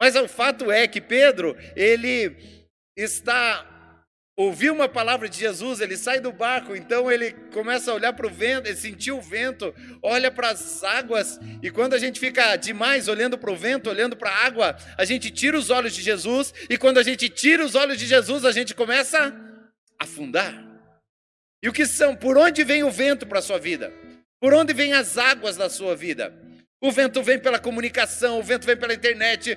Mas 0.00 0.16
o 0.16 0.26
fato 0.26 0.72
é 0.72 0.88
que 0.88 1.00
Pedro, 1.00 1.56
ele 1.76 2.36
está 2.96 3.71
ouviu 4.42 4.72
uma 4.72 4.88
palavra 4.88 5.28
de 5.28 5.38
Jesus, 5.38 5.80
ele 5.80 5.96
sai 5.96 6.20
do 6.20 6.32
barco, 6.32 6.74
então 6.74 7.10
ele 7.10 7.32
começa 7.52 7.90
a 7.90 7.94
olhar 7.94 8.12
para 8.12 8.26
o 8.26 8.30
vento, 8.30 8.66
ele 8.66 8.76
sentiu 8.76 9.18
o 9.18 9.22
vento, 9.22 9.74
olha 10.02 10.30
para 10.30 10.50
as 10.50 10.82
águas, 10.82 11.38
e 11.62 11.70
quando 11.70 11.94
a 11.94 11.98
gente 11.98 12.18
fica 12.18 12.56
demais 12.56 13.08
olhando 13.08 13.36
para 13.38 13.50
o 13.50 13.56
vento, 13.56 13.90
olhando 13.90 14.16
para 14.16 14.30
a 14.30 14.46
água, 14.46 14.76
a 14.96 15.04
gente 15.04 15.30
tira 15.30 15.56
os 15.56 15.70
olhos 15.70 15.94
de 15.94 16.02
Jesus, 16.02 16.52
e 16.68 16.76
quando 16.76 16.98
a 16.98 17.02
gente 17.02 17.28
tira 17.28 17.64
os 17.64 17.74
olhos 17.74 17.98
de 17.98 18.06
Jesus, 18.06 18.44
a 18.44 18.52
gente 18.52 18.74
começa 18.74 19.18
a 19.98 20.04
afundar. 20.04 20.52
E 21.62 21.68
o 21.68 21.72
que 21.72 21.86
são? 21.86 22.16
Por 22.16 22.36
onde 22.36 22.64
vem 22.64 22.82
o 22.82 22.90
vento 22.90 23.26
para 23.26 23.38
a 23.38 23.42
sua 23.42 23.58
vida? 23.58 23.92
Por 24.40 24.52
onde 24.52 24.72
vêm 24.72 24.92
as 24.92 25.16
águas 25.16 25.56
da 25.56 25.70
sua 25.70 25.94
vida? 25.94 26.34
O 26.80 26.90
vento 26.90 27.22
vem 27.22 27.38
pela 27.38 27.60
comunicação, 27.60 28.40
o 28.40 28.42
vento 28.42 28.66
vem 28.66 28.76
pela 28.76 28.92
internet, 28.92 29.56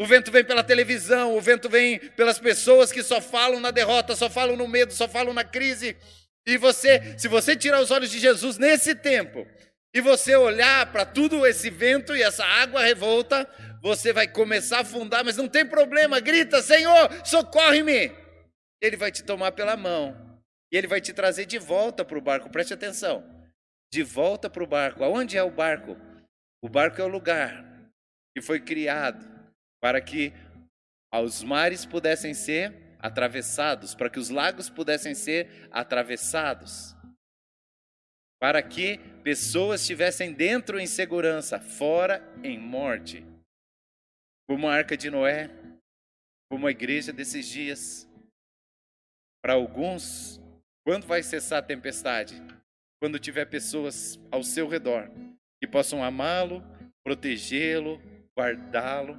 o 0.00 0.06
vento 0.06 0.32
vem 0.32 0.42
pela 0.42 0.64
televisão, 0.64 1.36
o 1.36 1.42
vento 1.42 1.68
vem 1.68 1.98
pelas 1.98 2.38
pessoas 2.38 2.90
que 2.90 3.02
só 3.02 3.20
falam 3.20 3.60
na 3.60 3.70
derrota, 3.70 4.16
só 4.16 4.30
falam 4.30 4.56
no 4.56 4.66
medo, 4.66 4.94
só 4.94 5.06
falam 5.06 5.34
na 5.34 5.44
crise. 5.44 5.94
E 6.46 6.56
você, 6.56 7.18
se 7.18 7.28
você 7.28 7.54
tirar 7.54 7.82
os 7.82 7.90
olhos 7.90 8.10
de 8.10 8.18
Jesus 8.18 8.56
nesse 8.56 8.94
tempo 8.94 9.46
e 9.94 10.00
você 10.00 10.34
olhar 10.34 10.90
para 10.90 11.04
tudo 11.04 11.46
esse 11.46 11.68
vento 11.68 12.16
e 12.16 12.22
essa 12.22 12.42
água 12.42 12.82
revolta, 12.82 13.46
você 13.82 14.10
vai 14.10 14.26
começar 14.26 14.78
a 14.78 14.80
afundar, 14.80 15.22
mas 15.22 15.36
não 15.36 15.46
tem 15.46 15.66
problema, 15.66 16.18
grita: 16.18 16.62
Senhor, 16.62 17.10
socorre-me! 17.22 18.10
Ele 18.80 18.96
vai 18.96 19.12
te 19.12 19.22
tomar 19.22 19.52
pela 19.52 19.76
mão 19.76 20.40
e 20.72 20.78
ele 20.78 20.86
vai 20.86 21.02
te 21.02 21.12
trazer 21.12 21.44
de 21.44 21.58
volta 21.58 22.06
para 22.06 22.16
o 22.16 22.22
barco, 22.22 22.48
preste 22.48 22.72
atenção. 22.72 23.22
De 23.92 24.02
volta 24.02 24.48
para 24.48 24.64
o 24.64 24.66
barco. 24.66 25.04
Aonde 25.04 25.36
é 25.36 25.42
o 25.42 25.50
barco? 25.50 25.94
O 26.64 26.70
barco 26.70 27.02
é 27.02 27.04
o 27.04 27.08
lugar 27.08 27.62
que 28.34 28.40
foi 28.40 28.60
criado 28.60 29.29
para 29.80 30.00
que 30.00 30.32
os 31.12 31.42
mares 31.42 31.84
pudessem 31.84 32.34
ser 32.34 32.96
atravessados, 32.98 33.94
para 33.94 34.10
que 34.10 34.18
os 34.18 34.28
lagos 34.28 34.68
pudessem 34.68 35.14
ser 35.14 35.68
atravessados, 35.70 36.94
para 38.40 38.62
que 38.62 38.98
pessoas 39.24 39.80
estivessem 39.80 40.32
dentro 40.32 40.78
em 40.78 40.86
segurança, 40.86 41.58
fora 41.58 42.22
em 42.44 42.58
morte, 42.58 43.24
como 44.48 44.68
a 44.68 44.74
arca 44.74 44.96
de 44.96 45.10
Noé, 45.10 45.50
como 46.50 46.66
a 46.66 46.70
igreja 46.70 47.12
desses 47.12 47.46
dias. 47.46 48.08
Para 49.42 49.54
alguns, 49.54 50.40
quando 50.86 51.06
vai 51.06 51.22
cessar 51.22 51.60
a 51.60 51.66
tempestade? 51.66 52.34
Quando 53.00 53.18
tiver 53.18 53.46
pessoas 53.46 54.20
ao 54.30 54.42
seu 54.42 54.68
redor 54.68 55.10
que 55.62 55.66
possam 55.66 56.04
amá-lo, 56.04 56.62
protegê-lo, 57.02 58.00
guardá-lo 58.36 59.18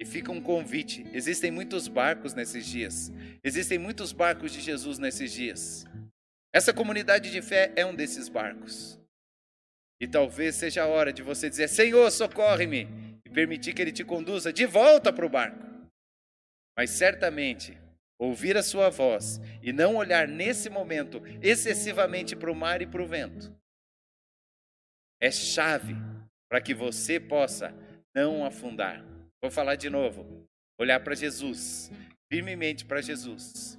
e 0.00 0.04
fica 0.04 0.32
um 0.32 0.40
convite: 0.40 1.06
existem 1.12 1.50
muitos 1.50 1.88
barcos 1.88 2.34
nesses 2.34 2.66
dias, 2.66 3.12
existem 3.42 3.78
muitos 3.78 4.12
barcos 4.12 4.52
de 4.52 4.60
Jesus 4.60 4.98
nesses 4.98 5.32
dias. 5.32 5.84
Essa 6.52 6.72
comunidade 6.72 7.30
de 7.30 7.42
fé 7.42 7.72
é 7.76 7.84
um 7.84 7.94
desses 7.94 8.28
barcos. 8.28 9.00
E 10.00 10.06
talvez 10.06 10.56
seja 10.56 10.82
a 10.82 10.86
hora 10.86 11.12
de 11.12 11.22
você 11.22 11.48
dizer: 11.48 11.68
Senhor, 11.68 12.10
socorre-me, 12.10 12.88
e 13.24 13.30
permitir 13.30 13.74
que 13.74 13.82
Ele 13.82 13.92
te 13.92 14.04
conduza 14.04 14.52
de 14.52 14.66
volta 14.66 15.12
para 15.12 15.26
o 15.26 15.30
barco. 15.30 15.64
Mas 16.76 16.90
certamente, 16.90 17.78
ouvir 18.18 18.56
a 18.56 18.62
Sua 18.62 18.90
voz 18.90 19.40
e 19.62 19.72
não 19.72 19.96
olhar 19.96 20.26
nesse 20.28 20.68
momento 20.68 21.22
excessivamente 21.42 22.34
para 22.34 22.50
o 22.50 22.54
mar 22.54 22.82
e 22.82 22.86
para 22.86 23.02
o 23.02 23.06
vento 23.06 23.54
é 25.24 25.30
chave 25.30 25.94
para 26.50 26.60
que 26.60 26.74
você 26.74 27.18
possa 27.18 27.74
não 28.14 28.44
afundar. 28.44 29.13
Vou 29.44 29.50
falar 29.50 29.74
de 29.74 29.90
novo. 29.90 30.48
Olhar 30.80 31.00
para 31.00 31.14
Jesus, 31.14 31.92
firmemente 32.32 32.82
para 32.82 33.02
Jesus, 33.02 33.78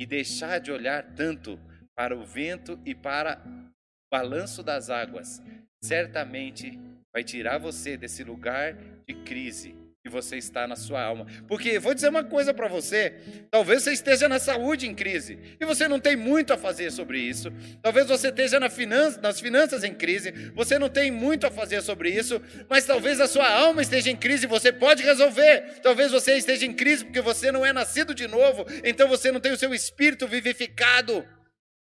e 0.00 0.06
deixar 0.06 0.58
de 0.58 0.72
olhar 0.72 1.14
tanto 1.14 1.60
para 1.94 2.16
o 2.16 2.24
vento 2.24 2.80
e 2.82 2.94
para 2.94 3.38
o 3.46 3.70
balanço 4.10 4.62
das 4.62 4.88
águas, 4.88 5.42
certamente 5.84 6.80
vai 7.14 7.22
tirar 7.22 7.58
você 7.58 7.94
desse 7.94 8.24
lugar 8.24 8.72
de 9.06 9.12
crise 9.22 9.81
que 10.02 10.08
você 10.08 10.36
está 10.36 10.66
na 10.66 10.74
sua 10.74 11.00
alma. 11.00 11.26
Porque 11.46 11.78
vou 11.78 11.94
dizer 11.94 12.08
uma 12.08 12.24
coisa 12.24 12.52
para 12.52 12.66
você: 12.66 13.14
talvez 13.50 13.84
você 13.84 13.92
esteja 13.92 14.28
na 14.28 14.40
saúde 14.40 14.88
em 14.88 14.94
crise 14.94 15.38
e 15.60 15.64
você 15.64 15.86
não 15.86 16.00
tem 16.00 16.16
muito 16.16 16.52
a 16.52 16.58
fazer 16.58 16.90
sobre 16.90 17.20
isso. 17.20 17.52
Talvez 17.80 18.08
você 18.08 18.28
esteja 18.28 18.58
na 18.58 18.68
finança, 18.68 19.20
nas 19.20 19.38
finanças 19.38 19.84
em 19.84 19.94
crise, 19.94 20.32
você 20.56 20.76
não 20.76 20.88
tem 20.88 21.12
muito 21.12 21.46
a 21.46 21.52
fazer 21.52 21.82
sobre 21.82 22.10
isso. 22.10 22.42
Mas 22.68 22.84
talvez 22.84 23.20
a 23.20 23.28
sua 23.28 23.48
alma 23.48 23.80
esteja 23.80 24.10
em 24.10 24.16
crise 24.16 24.44
e 24.44 24.48
você 24.48 24.72
pode 24.72 25.04
resolver. 25.04 25.80
Talvez 25.82 26.10
você 26.10 26.36
esteja 26.36 26.66
em 26.66 26.72
crise 26.72 27.04
porque 27.04 27.20
você 27.20 27.52
não 27.52 27.64
é 27.64 27.72
nascido 27.72 28.12
de 28.12 28.26
novo, 28.26 28.66
então 28.82 29.08
você 29.08 29.30
não 29.30 29.38
tem 29.38 29.52
o 29.52 29.56
seu 29.56 29.72
espírito 29.72 30.26
vivificado. 30.26 31.24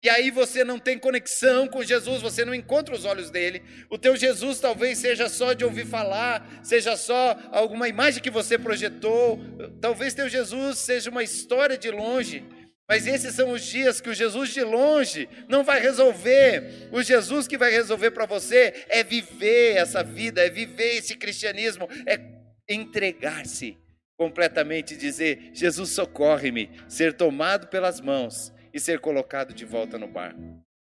E 0.03 0.09
aí 0.09 0.30
você 0.30 0.64
não 0.64 0.78
tem 0.78 0.98
conexão 0.98 1.68
com 1.68 1.82
Jesus, 1.82 2.22
você 2.22 2.42
não 2.42 2.55
encontra 2.55 2.94
os 2.94 3.05
olhos 3.05 3.30
dele. 3.30 3.62
O 3.90 3.98
teu 3.98 4.16
Jesus 4.16 4.59
talvez 4.59 4.96
seja 4.96 5.28
só 5.28 5.53
de 5.53 5.62
ouvir 5.62 5.86
falar, 5.86 6.61
seja 6.62 6.96
só 6.96 7.36
alguma 7.53 7.86
imagem 7.86 8.22
que 8.22 8.30
você 8.30 8.59
projetou. 8.59 9.38
Talvez 9.78 10.14
teu 10.14 10.26
Jesus 10.26 10.78
seja 10.78 11.11
uma 11.11 11.22
história 11.22 11.76
de 11.76 11.90
longe. 11.90 12.42
Mas 12.88 13.07
esses 13.07 13.34
são 13.34 13.53
os 13.53 13.62
dias 13.62 14.01
que 14.01 14.09
o 14.09 14.14
Jesus 14.14 14.51
de 14.55 14.64
longe 14.64 15.28
não 15.48 15.62
vai 15.62 15.80
resolver. 15.80 16.88
O 16.90 17.03
Jesus 17.03 17.46
que 17.46 17.59
vai 17.59 17.70
resolver 17.70 18.11
para 18.11 18.24
você 18.24 18.86
é 18.88 19.05
viver 19.05 19.76
essa 19.76 20.03
vida, 20.03 20.40
é 20.40 20.48
viver 20.48 20.96
esse 20.96 21.14
cristianismo, 21.14 21.86
é 22.07 22.18
entregar-se 22.66 23.76
completamente, 24.16 24.96
dizer: 24.96 25.51
Jesus, 25.53 25.90
socorre-me, 25.90 26.70
ser 26.88 27.12
tomado 27.12 27.68
pelas 27.68 28.01
mãos 28.01 28.51
e 28.73 28.81
ser 28.81 29.01
colocado 29.01 29.53
de 29.53 29.64
volta 29.64 29.99
no 29.99 30.07
barco. 30.07 30.41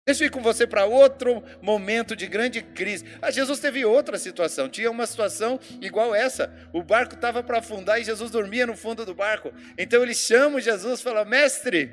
Deixa 0.08 0.24
eu 0.24 0.28
ir 0.28 0.30
com 0.30 0.42
você 0.42 0.68
para 0.68 0.86
outro 0.86 1.44
momento 1.64 2.16
de 2.16 2.28
grande 2.28 2.62
crise. 2.62 3.04
Ah, 3.20 3.32
Jesus 3.32 3.60
teve 3.60 3.84
outra 3.84 4.20
situação. 4.20 4.70
Tinha 4.70 4.92
uma 4.92 5.08
situação 5.08 5.60
igual 5.82 6.14
essa. 6.14 6.54
O 6.72 6.84
barco 6.84 7.16
estava 7.16 7.42
para 7.42 7.58
afundar 7.58 8.00
e 8.00 8.04
Jesus 8.04 8.30
dormia 8.30 8.68
no 8.68 8.78
fundo 8.78 9.04
do 9.04 9.16
barco. 9.16 9.52
Então 9.76 10.04
ele 10.04 10.14
chama 10.14 10.62
Jesus 10.62 11.00
e 11.00 11.04
fala: 11.04 11.26
Mestre, 11.26 11.92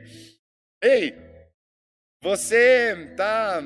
ei, 0.84 1.14
você 2.22 3.08
está 3.10 3.62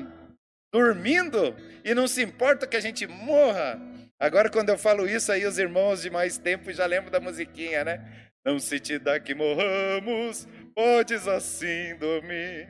dormindo 0.73 1.53
e 1.83 1.93
não 1.93 2.07
se 2.07 2.23
importa 2.23 2.65
que 2.65 2.77
a 2.77 2.81
gente 2.81 3.05
morra? 3.05 3.77
Agora, 4.19 4.49
quando 4.49 4.69
eu 4.69 4.77
falo 4.77 5.07
isso, 5.07 5.31
aí 5.31 5.45
os 5.45 5.59
irmãos 5.59 6.01
de 6.01 6.09
mais 6.09 6.37
tempo 6.37 6.71
já 6.71 6.85
lembram 6.85 7.11
da 7.11 7.19
musiquinha, 7.19 7.83
né? 7.83 8.29
Não 8.45 8.57
se 8.59 8.79
te 8.79 8.97
dá 8.97 9.19
que 9.19 9.35
morramos, 9.35 10.47
podes 10.77 11.27
assim 11.27 11.95
dormir. 11.95 12.69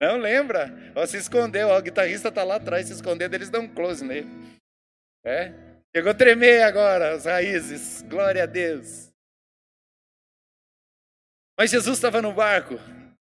Não 0.00 0.18
lembra? 0.18 0.72
Ó, 0.94 1.04
se 1.04 1.16
escondeu, 1.16 1.68
ó, 1.68 1.76
o 1.76 1.82
guitarrista 1.82 2.28
está 2.28 2.44
lá 2.44 2.54
atrás 2.54 2.86
se 2.86 2.92
escondendo, 2.92 3.34
eles 3.34 3.50
dão 3.50 3.62
um 3.62 3.74
close 3.74 4.04
nele. 4.04 4.28
É? 5.26 5.52
Chegou 5.94 6.12
a 6.12 6.14
tremer 6.14 6.62
agora 6.62 7.12
as 7.12 7.24
raízes, 7.24 8.02
glória 8.02 8.44
a 8.44 8.46
Deus. 8.46 9.10
Mas 11.58 11.72
Jesus 11.72 11.98
estava 11.98 12.22
no 12.22 12.32
barco 12.32 12.76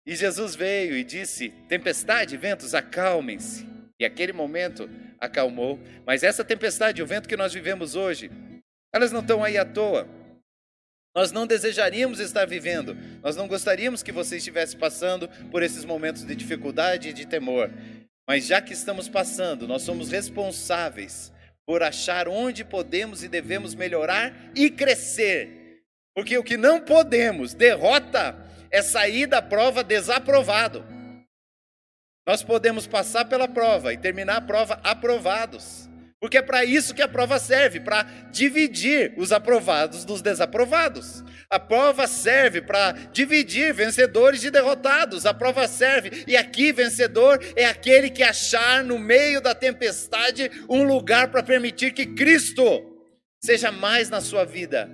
e 0.07 0.17
Jesus 0.17 0.55
veio 0.55 0.97
e 0.97 1.05
disse: 1.05 1.51
Tempestade, 1.69 2.39
ventos, 2.39 2.75
acalmem-se. 2.75 3.67
E 4.01 4.07
aquele 4.07 4.33
momento 4.33 4.89
acalmou. 5.21 5.79
Mas 6.07 6.23
essa 6.23 6.43
tempestade, 6.43 7.03
o 7.03 7.07
vento 7.07 7.29
que 7.29 7.37
nós 7.37 7.53
vivemos 7.53 7.95
hoje, 7.95 8.31
elas 8.93 9.13
não 9.13 9.21
estão 9.21 9.45
aí 9.45 9.59
à 9.59 9.67
toa. 9.67 10.09
Nós 11.15 11.31
não 11.31 11.47
desejaríamos 11.47 12.19
estar 12.19 12.45
vivendo, 12.45 12.97
nós 13.23 13.37
não 13.37 13.47
gostaríamos 13.47 14.03
que 14.03 14.11
você 14.11 14.39
estivesse 14.39 14.77
passando 14.77 15.29
por 15.51 15.63
esses 15.63 15.85
momentos 15.85 16.25
de 16.25 16.35
dificuldade 16.35 17.11
e 17.11 17.13
de 17.13 17.25
temor. 17.25 17.71
Mas 18.27 18.47
já 18.47 18.61
que 18.61 18.73
estamos 18.73 19.09
passando, 19.09 19.69
nós 19.69 19.83
somos 19.83 20.11
responsáveis 20.11 21.33
por 21.65 21.83
achar 21.83 22.27
onde 22.27 22.65
podemos 22.65 23.23
e 23.23 23.29
devemos 23.29 23.75
melhorar 23.75 24.35
e 24.57 24.69
crescer. 24.69 25.83
Porque 26.17 26.37
o 26.37 26.45
que 26.45 26.57
não 26.57 26.81
podemos, 26.81 27.55
derrota, 27.55 28.37
é 28.71 28.83
sair 28.83 29.27
da 29.27 29.41
prova 29.41 29.85
desaprovado. 29.85 30.85
Nós 32.27 32.43
podemos 32.43 32.87
passar 32.87 33.27
pela 33.27 33.47
prova 33.47 33.93
e 33.93 33.99
terminar 33.99 34.37
a 34.39 34.41
prova 34.41 34.81
aprovados. 34.83 35.89
Porque 36.25 36.39
é 36.39 36.43
para 36.43 36.65
isso 36.65 36.95
que 36.95 37.03
a 37.03 37.07
prova 37.07 37.39
serve, 37.39 37.81
para 37.81 38.05
dividir 38.33 39.13
os 39.19 39.31
aprovados 39.31 40.07
dos 40.07 40.23
desaprovados. 40.23 41.23
A 41.51 41.61
prova 41.61 42.07
serve 42.07 42.63
para 42.63 42.93
dividir 43.13 43.75
vencedores 43.75 44.41
de 44.41 44.51
derrotados. 44.51 45.27
A 45.27 45.35
prova 45.35 45.69
serve, 45.69 46.25
e 46.27 46.35
aqui 46.35 46.73
vencedor 46.73 47.45
é 47.55 47.67
aquele 47.67 48.09
que 48.09 48.23
achar 48.23 48.83
no 48.83 48.99
meio 48.99 49.39
da 49.39 49.55
tempestade 49.55 50.51
um 50.67 50.83
lugar 50.85 51.31
para 51.31 51.43
permitir 51.43 51.93
que 51.93 52.07
Cristo 52.07 53.07
seja 53.45 53.71
mais 53.71 54.09
na 54.09 54.23
sua 54.23 54.47
vida 54.47 54.91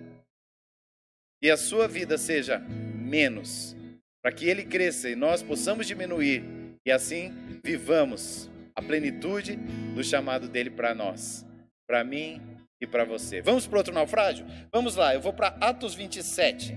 e 1.41 1.49
a 1.49 1.57
sua 1.57 1.87
vida 1.87 2.18
seja 2.18 2.59
menos 2.59 3.76
para 4.20 4.33
que 4.33 4.49
ele 4.49 4.64
cresça 4.64 5.09
e 5.09 5.14
nós 5.14 5.45
possamos 5.45 5.87
diminuir 5.87 6.43
e 6.85 6.91
assim 6.91 7.33
vivamos 7.62 8.51
a 8.81 8.83
plenitude 8.83 9.57
do 9.95 10.03
chamado 10.03 10.49
dele 10.49 10.70
para 10.70 10.95
nós, 10.95 11.47
para 11.87 12.03
mim 12.03 12.41
e 12.81 12.87
para 12.87 13.05
você. 13.05 13.43
Vamos 13.43 13.66
para 13.66 13.78
outro 13.78 13.93
naufrágio? 13.93 14.47
Vamos 14.72 14.97
lá, 14.97 15.14
eu 15.14 15.20
vou 15.20 15.35
para 15.35 15.49
Atos 15.61 15.95
27. 15.95 16.74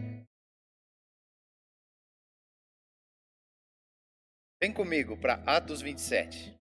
Vem 4.61 4.73
comigo 4.73 5.17
para 5.17 5.35
Atos 5.45 5.81
27. 5.81 6.53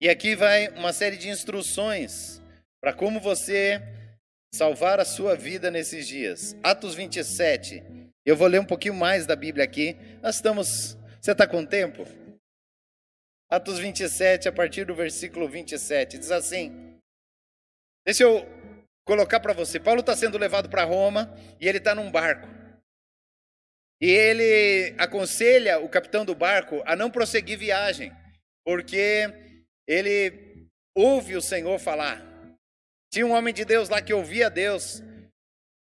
E 0.00 0.08
aqui 0.08 0.36
vai 0.36 0.68
uma 0.68 0.92
série 0.92 1.16
de 1.16 1.28
instruções 1.28 2.42
para 2.80 2.92
como 2.92 3.18
você 3.18 3.80
salvar 4.54 5.00
a 5.00 5.04
sua 5.04 5.34
vida 5.34 5.68
nesses 5.68 6.06
dias. 6.06 6.56
Atos 6.62 6.94
27. 6.94 7.82
Eu 8.24 8.36
vou 8.36 8.46
ler 8.46 8.60
um 8.60 8.64
pouquinho 8.64 8.94
mais 8.94 9.26
da 9.26 9.34
Bíblia 9.34 9.64
aqui. 9.64 9.96
Nós 10.22 10.36
estamos. 10.36 10.96
Você 11.20 11.32
está 11.32 11.44
com 11.46 11.66
tempo? 11.66 12.04
Atos 13.50 13.80
27, 13.80 14.48
a 14.48 14.52
partir 14.52 14.84
do 14.84 14.94
versículo 14.94 15.48
27, 15.48 16.18
diz 16.18 16.30
assim: 16.30 17.00
Deixa 18.06 18.22
eu 18.22 18.46
colocar 19.04 19.40
para 19.40 19.52
você. 19.52 19.80
Paulo 19.80 20.00
está 20.00 20.14
sendo 20.14 20.38
levado 20.38 20.68
para 20.68 20.84
Roma 20.84 21.34
e 21.60 21.66
ele 21.66 21.78
está 21.78 21.92
num 21.92 22.10
barco. 22.10 22.48
E 24.00 24.08
ele 24.08 24.94
aconselha 24.98 25.80
o 25.80 25.88
capitão 25.88 26.24
do 26.24 26.34
barco 26.34 26.80
a 26.86 26.94
não 26.94 27.10
prosseguir 27.10 27.58
viagem, 27.58 28.12
porque 28.64 29.26
ele 29.86 30.68
ouve 30.94 31.36
o 31.36 31.42
Senhor 31.42 31.78
falar. 31.80 32.33
Tinha 33.14 33.24
um 33.24 33.30
homem 33.30 33.54
de 33.54 33.64
Deus 33.64 33.88
lá 33.88 34.02
que 34.02 34.12
ouvia 34.12 34.50
Deus. 34.50 35.00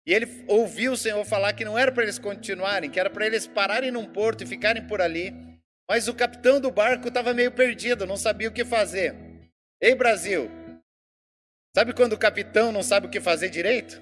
E 0.05 0.13
ele 0.13 0.43
ouviu 0.49 0.91
o 0.91 0.97
Senhor 0.97 1.23
falar 1.23 1.53
que 1.53 1.63
não 1.63 1.79
era 1.79 1.89
para 1.89 2.03
eles 2.03 2.19
continuarem, 2.19 2.91
que 2.91 2.99
era 2.99 3.09
para 3.09 3.25
eles 3.25 3.47
pararem 3.47 3.89
num 3.89 4.05
porto 4.05 4.43
e 4.43 4.45
ficarem 4.45 4.85
por 4.85 4.99
ali. 4.99 5.33
Mas 5.89 6.09
o 6.09 6.13
capitão 6.13 6.59
do 6.59 6.69
barco 6.69 7.07
estava 7.07 7.33
meio 7.33 7.53
perdido, 7.53 8.05
não 8.05 8.17
sabia 8.17 8.49
o 8.49 8.51
que 8.51 8.65
fazer. 8.65 9.15
Ei, 9.81 9.95
Brasil, 9.95 10.51
sabe 11.73 11.93
quando 11.93 12.11
o 12.11 12.19
capitão 12.19 12.73
não 12.73 12.83
sabe 12.83 13.07
o 13.07 13.09
que 13.09 13.21
fazer 13.21 13.47
direito? 13.47 14.01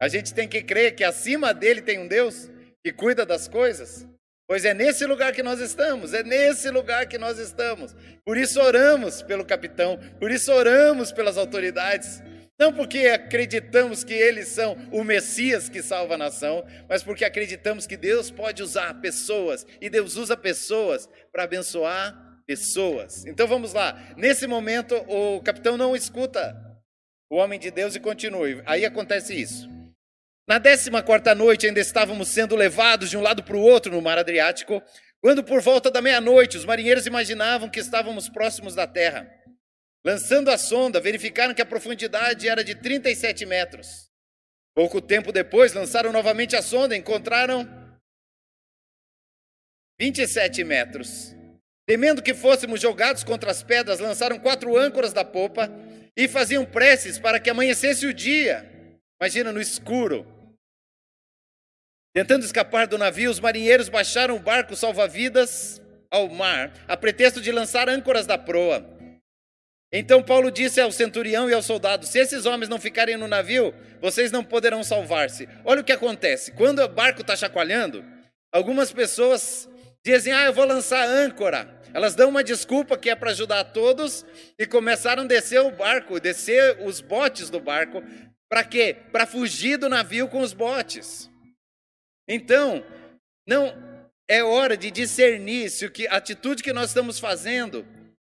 A 0.00 0.08
gente 0.08 0.34
tem 0.34 0.48
que 0.48 0.64
crer 0.64 0.96
que 0.96 1.04
acima 1.04 1.54
dele 1.54 1.80
tem 1.80 2.00
um 2.00 2.08
Deus 2.08 2.50
que 2.84 2.92
cuida 2.92 3.24
das 3.24 3.46
coisas. 3.46 4.04
Pois 4.48 4.64
é 4.64 4.74
nesse 4.74 5.06
lugar 5.06 5.32
que 5.32 5.44
nós 5.44 5.60
estamos, 5.60 6.12
é 6.12 6.24
nesse 6.24 6.68
lugar 6.70 7.06
que 7.06 7.18
nós 7.18 7.38
estamos. 7.38 7.94
Por 8.24 8.36
isso 8.36 8.60
oramos 8.60 9.22
pelo 9.22 9.44
capitão, 9.44 9.96
por 10.18 10.28
isso 10.32 10.52
oramos 10.52 11.12
pelas 11.12 11.38
autoridades. 11.38 12.20
Não 12.62 12.72
porque 12.72 13.08
acreditamos 13.08 14.04
que 14.04 14.14
eles 14.14 14.46
são 14.46 14.76
o 14.92 15.02
Messias 15.02 15.68
que 15.68 15.82
salva 15.82 16.14
a 16.14 16.16
nação, 16.16 16.64
mas 16.88 17.02
porque 17.02 17.24
acreditamos 17.24 17.88
que 17.88 17.96
Deus 17.96 18.30
pode 18.30 18.62
usar 18.62 19.00
pessoas 19.00 19.66
e 19.80 19.90
Deus 19.90 20.14
usa 20.14 20.36
pessoas 20.36 21.08
para 21.32 21.42
abençoar 21.42 22.16
pessoas. 22.46 23.26
Então 23.26 23.48
vamos 23.48 23.72
lá. 23.72 24.14
Nesse 24.16 24.46
momento, 24.46 24.94
o 25.08 25.42
capitão 25.42 25.76
não 25.76 25.96
escuta 25.96 26.54
o 27.28 27.34
homem 27.38 27.58
de 27.58 27.68
Deus 27.68 27.96
e 27.96 28.00
continua. 28.00 28.46
Aí 28.64 28.84
acontece 28.84 29.34
isso. 29.34 29.68
Na 30.48 30.58
décima 30.58 31.02
quarta 31.02 31.34
noite, 31.34 31.66
ainda 31.66 31.80
estávamos 31.80 32.28
sendo 32.28 32.54
levados 32.54 33.10
de 33.10 33.18
um 33.18 33.22
lado 33.22 33.42
para 33.42 33.56
o 33.56 33.60
outro 33.60 33.90
no 33.90 34.00
mar 34.00 34.18
Adriático, 34.18 34.80
quando 35.20 35.42
por 35.42 35.60
volta 35.60 35.90
da 35.90 36.00
meia-noite 36.00 36.56
os 36.56 36.64
marinheiros 36.64 37.06
imaginavam 37.06 37.68
que 37.68 37.80
estávamos 37.80 38.28
próximos 38.28 38.76
da 38.76 38.86
terra. 38.86 39.41
Lançando 40.04 40.50
a 40.50 40.58
sonda, 40.58 41.00
verificaram 41.00 41.54
que 41.54 41.62
a 41.62 41.66
profundidade 41.66 42.48
era 42.48 42.64
de 42.64 42.74
37 42.74 43.46
metros. 43.46 44.10
Pouco 44.74 45.00
tempo 45.00 45.30
depois, 45.30 45.72
lançaram 45.72 46.10
novamente 46.12 46.56
a 46.56 46.62
sonda 46.62 46.96
e 46.96 46.98
encontraram 46.98 47.68
27 50.00 50.64
metros. 50.64 51.34
Temendo 51.86 52.22
que 52.22 52.34
fôssemos 52.34 52.80
jogados 52.80 53.22
contra 53.22 53.50
as 53.50 53.62
pedras, 53.62 54.00
lançaram 54.00 54.38
quatro 54.38 54.76
âncoras 54.76 55.12
da 55.12 55.24
popa 55.24 55.70
e 56.16 56.26
faziam 56.26 56.64
preces 56.64 57.18
para 57.18 57.38
que 57.38 57.50
amanhecesse 57.50 58.06
o 58.06 58.14
dia. 58.14 58.98
Imagina 59.20 59.52
no 59.52 59.60
escuro. 59.60 60.26
Tentando 62.14 62.44
escapar 62.44 62.86
do 62.86 62.98
navio, 62.98 63.30
os 63.30 63.40
marinheiros 63.40 63.88
baixaram 63.88 64.36
o 64.36 64.40
barco 64.40 64.74
salva-vidas 64.74 65.80
ao 66.10 66.28
mar, 66.28 66.72
a 66.88 66.96
pretexto 66.96 67.40
de 67.40 67.52
lançar 67.52 67.88
âncoras 67.88 68.26
da 68.26 68.36
proa. 68.36 69.01
Então 69.92 70.22
Paulo 70.22 70.50
disse 70.50 70.80
ao 70.80 70.90
centurião 70.90 71.50
e 71.50 71.52
ao 71.52 71.62
soldado: 71.62 72.06
Se 72.06 72.18
esses 72.18 72.46
homens 72.46 72.68
não 72.68 72.80
ficarem 72.80 73.16
no 73.16 73.28
navio, 73.28 73.74
vocês 74.00 74.32
não 74.32 74.42
poderão 74.42 74.82
salvar-se. 74.82 75.46
Olha 75.64 75.82
o 75.82 75.84
que 75.84 75.92
acontece: 75.92 76.52
quando 76.52 76.80
o 76.80 76.88
barco 76.88 77.20
está 77.20 77.36
chacoalhando, 77.36 78.02
algumas 78.50 78.90
pessoas 78.90 79.68
dizem: 80.04 80.32
Ah, 80.32 80.46
eu 80.46 80.52
vou 80.52 80.64
lançar 80.64 81.06
âncora. 81.06 81.80
Elas 81.94 82.14
dão 82.14 82.30
uma 82.30 82.42
desculpa 82.42 82.96
que 82.96 83.10
é 83.10 83.14
para 83.14 83.32
ajudar 83.32 83.64
todos 83.64 84.24
e 84.58 84.66
começaram 84.66 85.24
a 85.24 85.26
descer 85.26 85.60
o 85.60 85.70
barco, 85.70 86.18
descer 86.18 86.78
os 86.80 87.02
botes 87.02 87.50
do 87.50 87.60
barco, 87.60 88.02
para 88.48 88.64
quê? 88.64 88.96
Para 89.12 89.26
fugir 89.26 89.76
do 89.76 89.90
navio 89.90 90.26
com 90.26 90.40
os 90.40 90.54
botes. 90.54 91.30
Então, 92.26 92.82
não 93.46 93.74
é 94.26 94.42
hora 94.42 94.74
de 94.74 94.90
discernir 94.90 95.68
se 95.68 95.90
a 96.08 96.16
atitude 96.16 96.62
que 96.62 96.72
nós 96.72 96.88
estamos 96.88 97.18
fazendo 97.18 97.86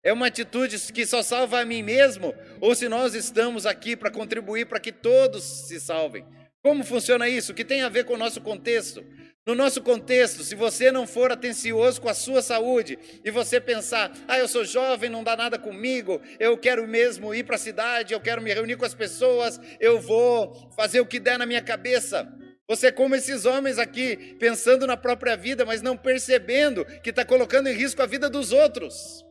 é 0.07 0.13
uma 0.13 0.29
atitude 0.29 0.79
que 0.93 1.05
só 1.05 1.21
salva 1.21 1.59
a 1.59 1.65
mim 1.65 1.83
mesmo 1.83 2.33
ou 2.61 2.77
se 2.77 2.89
nós 2.89 3.13
estamos 3.13 3.67
aqui 3.67 3.97
para 3.97 4.09
contribuir 4.09 4.65
para 4.67 4.79
que 4.79 4.93
todos 4.93 5.43
se 5.43 5.81
salvem. 5.81 6.25
Como 6.63 6.85
funciona 6.85 7.29
isso? 7.29 7.51
O 7.51 7.55
que 7.57 7.65
tem 7.65 7.83
a 7.83 7.89
ver 7.89 8.05
com 8.05 8.15
o 8.15 8.17
nosso 8.17 8.41
contexto? 8.41 9.05
No 9.45 9.53
nosso 9.53 9.83
contexto, 9.83 10.45
se 10.45 10.55
você 10.55 10.93
não 10.93 11.09
for 11.09 11.33
atencioso 11.33 12.01
com 12.01 12.09
a 12.09 12.15
sua 12.15 12.41
saúde 12.41 12.97
e 13.25 13.33
você 13.33 13.61
pensar, 13.61 14.13
ah, 14.29 14.39
eu 14.39 14.47
sou 14.47 14.65
jovem, 14.65 15.11
não 15.11 15.25
dá 15.25 15.37
nada 15.37 15.59
comigo, 15.59 16.21
eu 16.39 16.57
quero 16.57 16.87
mesmo 16.87 17.35
ir 17.35 17.43
para 17.43 17.57
a 17.57 17.59
cidade, 17.59 18.15
eu 18.15 18.21
quero 18.21 18.41
me 18.41 18.55
reunir 18.55 18.77
com 18.77 18.85
as 18.85 18.95
pessoas, 18.95 19.61
eu 19.81 20.01
vou 20.01 20.71
fazer 20.77 21.01
o 21.01 21.07
que 21.07 21.19
der 21.19 21.37
na 21.37 21.47
minha 21.47 21.63
cabeça. 21.63 22.33
Você 22.69 22.89
é 22.89 22.93
como 22.93 23.17
esses 23.17 23.45
homens 23.45 23.77
aqui, 23.77 24.37
pensando 24.39 24.87
na 24.87 24.97
própria 24.97 25.37
vida, 25.37 25.65
mas 25.65 25.83
não 25.83 25.97
percebendo 25.97 26.85
que 27.03 27.11
está 27.11 27.25
colocando 27.25 27.69
em 27.69 27.75
risco 27.75 28.03
a 28.03 28.07
vida 28.07 28.31
dos 28.31 28.53
outros. 28.53 29.27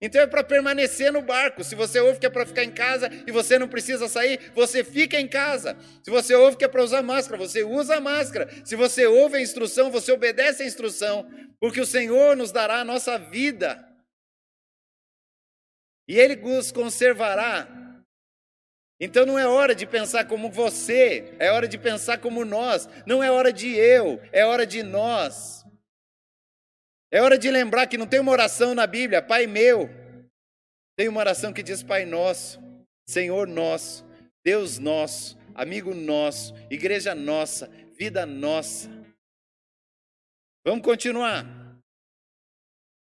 Então 0.00 0.20
é 0.20 0.26
para 0.26 0.44
permanecer 0.44 1.12
no 1.12 1.22
barco. 1.22 1.64
Se 1.64 1.74
você 1.74 1.98
ouve 1.98 2.20
que 2.20 2.26
é 2.26 2.30
para 2.30 2.46
ficar 2.46 2.62
em 2.62 2.70
casa 2.70 3.10
e 3.26 3.32
você 3.32 3.58
não 3.58 3.68
precisa 3.68 4.06
sair, 4.08 4.52
você 4.54 4.84
fica 4.84 5.18
em 5.18 5.26
casa. 5.26 5.76
Se 6.02 6.10
você 6.10 6.34
ouve 6.34 6.56
que 6.56 6.64
é 6.64 6.68
para 6.68 6.84
usar 6.84 7.02
máscara, 7.02 7.36
você 7.36 7.64
usa 7.64 7.96
a 7.96 8.00
máscara. 8.00 8.48
Se 8.64 8.76
você 8.76 9.06
ouve 9.06 9.36
a 9.36 9.40
instrução, 9.40 9.90
você 9.90 10.12
obedece 10.12 10.62
a 10.62 10.66
instrução, 10.66 11.28
porque 11.60 11.80
o 11.80 11.86
Senhor 11.86 12.36
nos 12.36 12.52
dará 12.52 12.80
a 12.80 12.84
nossa 12.84 13.18
vida. 13.18 13.84
E 16.06 16.18
Ele 16.18 16.36
nos 16.36 16.70
conservará. 16.70 17.68
Então 19.00 19.26
não 19.26 19.38
é 19.38 19.46
hora 19.46 19.74
de 19.74 19.86
pensar 19.86 20.26
como 20.26 20.50
você, 20.50 21.34
é 21.38 21.50
hora 21.50 21.68
de 21.68 21.78
pensar 21.78 22.18
como 22.18 22.44
nós. 22.44 22.88
Não 23.04 23.22
é 23.22 23.30
hora 23.30 23.52
de 23.52 23.76
eu, 23.76 24.20
é 24.32 24.44
hora 24.44 24.66
de 24.66 24.82
nós. 24.82 25.57
É 27.10 27.22
hora 27.22 27.38
de 27.38 27.50
lembrar 27.50 27.86
que 27.86 27.96
não 27.96 28.06
tem 28.06 28.20
uma 28.20 28.32
oração 28.32 28.74
na 28.74 28.86
Bíblia, 28.86 29.22
Pai 29.22 29.46
meu. 29.46 29.88
Tem 30.96 31.08
uma 31.08 31.20
oração 31.20 31.52
que 31.52 31.62
diz 31.62 31.82
Pai 31.82 32.04
nosso, 32.04 32.60
Senhor 33.08 33.46
nosso, 33.46 34.04
Deus 34.44 34.78
nosso, 34.78 35.38
amigo 35.54 35.94
nosso, 35.94 36.54
igreja 36.70 37.14
nossa, 37.14 37.70
vida 37.96 38.26
nossa. 38.26 38.90
Vamos 40.66 40.84
continuar. 40.84 41.46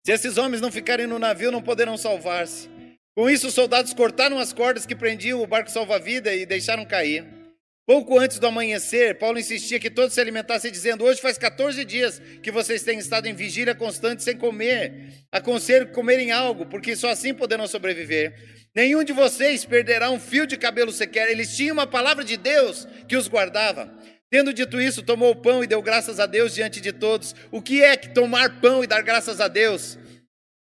Se 0.04 0.12
esses 0.14 0.38
homens 0.38 0.62
não 0.62 0.72
ficarem 0.72 1.06
no 1.06 1.20
navio, 1.20 1.52
não 1.52 1.62
poderão 1.62 1.96
salvar-se. 1.96 2.70
Com 3.16 3.30
isso, 3.30 3.48
os 3.48 3.54
soldados 3.54 3.94
cortaram 3.94 4.40
as 4.40 4.52
cordas 4.52 4.86
que 4.86 4.96
prendiam 4.96 5.42
o 5.42 5.48
barco 5.48 5.70
salva-vida 5.70 6.34
e 6.34 6.46
deixaram 6.46 6.86
cair. 6.86 7.41
Pouco 7.86 8.20
antes 8.20 8.38
do 8.38 8.46
amanhecer, 8.46 9.18
Paulo 9.18 9.40
insistia 9.40 9.80
que 9.80 9.90
todos 9.90 10.14
se 10.14 10.22
alimentassem, 10.22 10.72
dizendo: 10.72 11.04
Hoje 11.04 11.20
faz 11.20 11.38
14 11.38 11.84
dias 11.84 12.22
que 12.42 12.52
vocês 12.52 12.84
têm 12.84 13.00
estado 13.00 13.28
em 13.28 13.34
vigília 13.34 13.74
constante 13.74 14.24
sem 14.24 14.38
comer. 14.38 15.26
Aconselho 15.32 15.88
comerem 15.88 16.32
algo, 16.32 16.68
porque 16.68 16.96
só 16.96 17.10
assim 17.10 17.34
poderão 17.34 17.68
sobreviver. 17.68 18.36
Nenhum 18.76 19.04
de 19.04 19.12
vocês 19.12 19.66
perderá 19.66 20.12
um 20.12 20.20
fio 20.20 20.46
de 20.46 20.58
cabelo 20.58 20.92
sequer. 20.92 21.30
Eles 21.30 21.56
tinham 21.56 21.74
uma 21.74 21.88
palavra 21.88 22.24
de 22.24 22.38
Deus 22.38 22.88
que 23.08 23.18
os 23.18 23.28
guardava. 23.28 23.92
Tendo 24.30 24.54
dito 24.54 24.80
isso, 24.80 25.04
tomou 25.04 25.32
o 25.32 25.36
pão 25.36 25.62
e 25.62 25.68
deu 25.68 25.82
graças 25.82 26.20
a 26.20 26.26
Deus 26.26 26.54
diante 26.54 26.80
de 26.80 26.94
todos. 26.94 27.36
O 27.52 27.62
que 27.62 27.84
é 27.84 27.98
que 27.98 28.14
tomar 28.14 28.62
pão 28.62 28.84
e 28.84 28.88
dar 28.88 29.02
graças 29.02 29.42
a 29.42 29.50
Deus? 29.50 29.98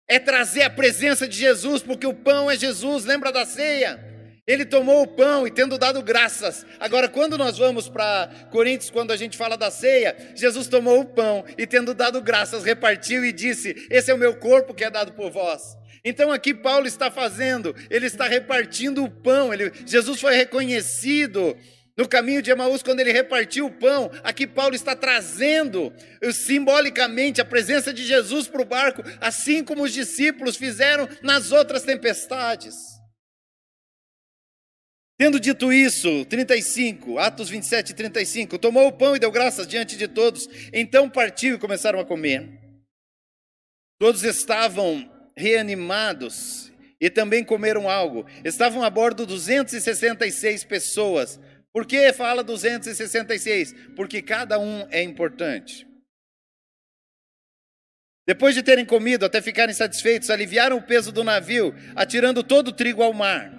É 0.08 0.20
trazer 0.20 0.62
a 0.62 0.70
presença 0.70 1.28
de 1.28 1.38
Jesus, 1.38 1.82
porque 1.82 2.06
o 2.06 2.14
pão 2.14 2.52
é 2.52 2.56
Jesus. 2.56 3.06
Lembra 3.06 3.32
da 3.32 3.46
ceia? 3.46 4.07
Ele 4.48 4.66
tomou 4.66 5.04
o 5.04 5.08
pão 5.08 5.46
e 5.46 5.52
tendo 5.52 5.78
dado 5.78 6.02
graças. 6.02 6.66
Agora, 6.80 7.10
quando 7.10 7.38
nós 7.38 7.58
vamos 7.58 7.90
para 7.90 8.30
Coríntios, 8.50 8.90
quando 8.90 9.12
a 9.12 9.18
gente 9.18 9.36
fala 9.36 9.58
da 9.58 9.70
ceia, 9.70 10.16
Jesus 10.34 10.68
tomou 10.68 11.02
o 11.02 11.06
pão 11.06 11.44
e 11.58 11.68
tendo 11.68 11.94
dado 11.94 12.22
graças, 12.22 12.64
repartiu 12.64 13.26
e 13.26 13.34
disse: 13.34 13.76
Esse 13.92 14.10
é 14.10 14.14
o 14.14 14.18
meu 14.18 14.38
corpo 14.38 14.74
que 14.74 14.86
é 14.86 14.90
dado 14.90 15.12
por 15.12 15.30
vós. 15.30 15.76
Então 16.02 16.32
aqui 16.32 16.54
Paulo 16.54 16.88
está 16.88 17.12
fazendo, 17.12 17.76
ele 17.90 18.06
está 18.06 18.26
repartindo 18.26 19.04
o 19.04 19.12
pão. 19.12 19.54
Ele, 19.54 19.70
Jesus 19.86 20.22
foi 20.22 20.34
reconhecido 20.34 21.58
no 21.98 22.08
caminho 22.08 22.42
de 22.42 22.50
Emaús 22.50 22.82
quando 22.82 23.02
ele 23.02 23.12
repartiu 23.12 23.66
o 23.66 23.72
pão. 23.72 24.10
Aqui 24.24 24.48
Paulo 24.48 24.76
está 24.76 24.96
trazendo 24.96 25.92
eh, 26.22 26.32
simbolicamente 26.32 27.42
a 27.42 27.46
presença 27.46 27.92
de 27.92 28.06
Jesus 28.06 28.48
para 28.48 28.62
o 28.62 28.66
barco, 28.66 29.04
assim 29.20 29.62
como 29.62 29.84
os 29.84 29.92
discípulos 29.92 30.56
fizeram 30.56 31.10
nas 31.22 31.52
outras 31.52 31.84
tempestades. 31.84 32.97
Tendo 35.18 35.40
dito 35.40 35.74
isso, 35.74 36.26
35, 36.26 37.18
Atos 37.18 37.50
27, 37.50 37.96
35, 37.96 38.60
tomou 38.60 38.88
o 38.88 38.92
pão 38.92 39.16
e 39.16 39.20
deu 39.20 39.32
graças 39.32 39.68
diante 39.68 39.98
de 39.98 40.08
todos, 40.08 40.48
então 40.72 41.10
partiu 41.10 41.56
e 41.56 41.60
começaram 41.60 42.00
a 42.00 42.06
comer. 42.06 42.48
Todos 44.00 44.24
estavam 44.24 45.12
reanimados 45.36 46.72
e 47.02 47.10
também 47.10 47.44
comeram 47.44 47.90
algo. 47.90 48.28
Estavam 48.46 48.84
a 48.84 48.90
bordo 48.92 49.26
266 49.26 50.64
pessoas. 50.66 51.40
Por 51.74 51.86
que 51.86 52.14
fala 52.14 52.44
266? 52.44 53.74
Porque 53.96 54.22
cada 54.22 54.60
um 54.60 54.88
é 54.92 55.02
importante. 55.02 55.88
Depois 58.28 58.54
de 58.54 58.62
terem 58.62 58.86
comido 58.86 59.26
até 59.26 59.42
ficarem 59.42 59.74
satisfeitos, 59.74 60.30
aliviaram 60.30 60.78
o 60.78 60.84
peso 60.84 61.12
do 61.12 61.24
navio, 61.24 61.74
atirando 61.96 62.44
todo 62.44 62.68
o 62.68 62.74
trigo 62.74 63.02
ao 63.02 63.14
mar. 63.14 63.52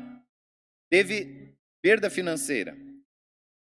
Teve 0.91 1.38
perda 1.83 2.11
financeira. 2.11 2.77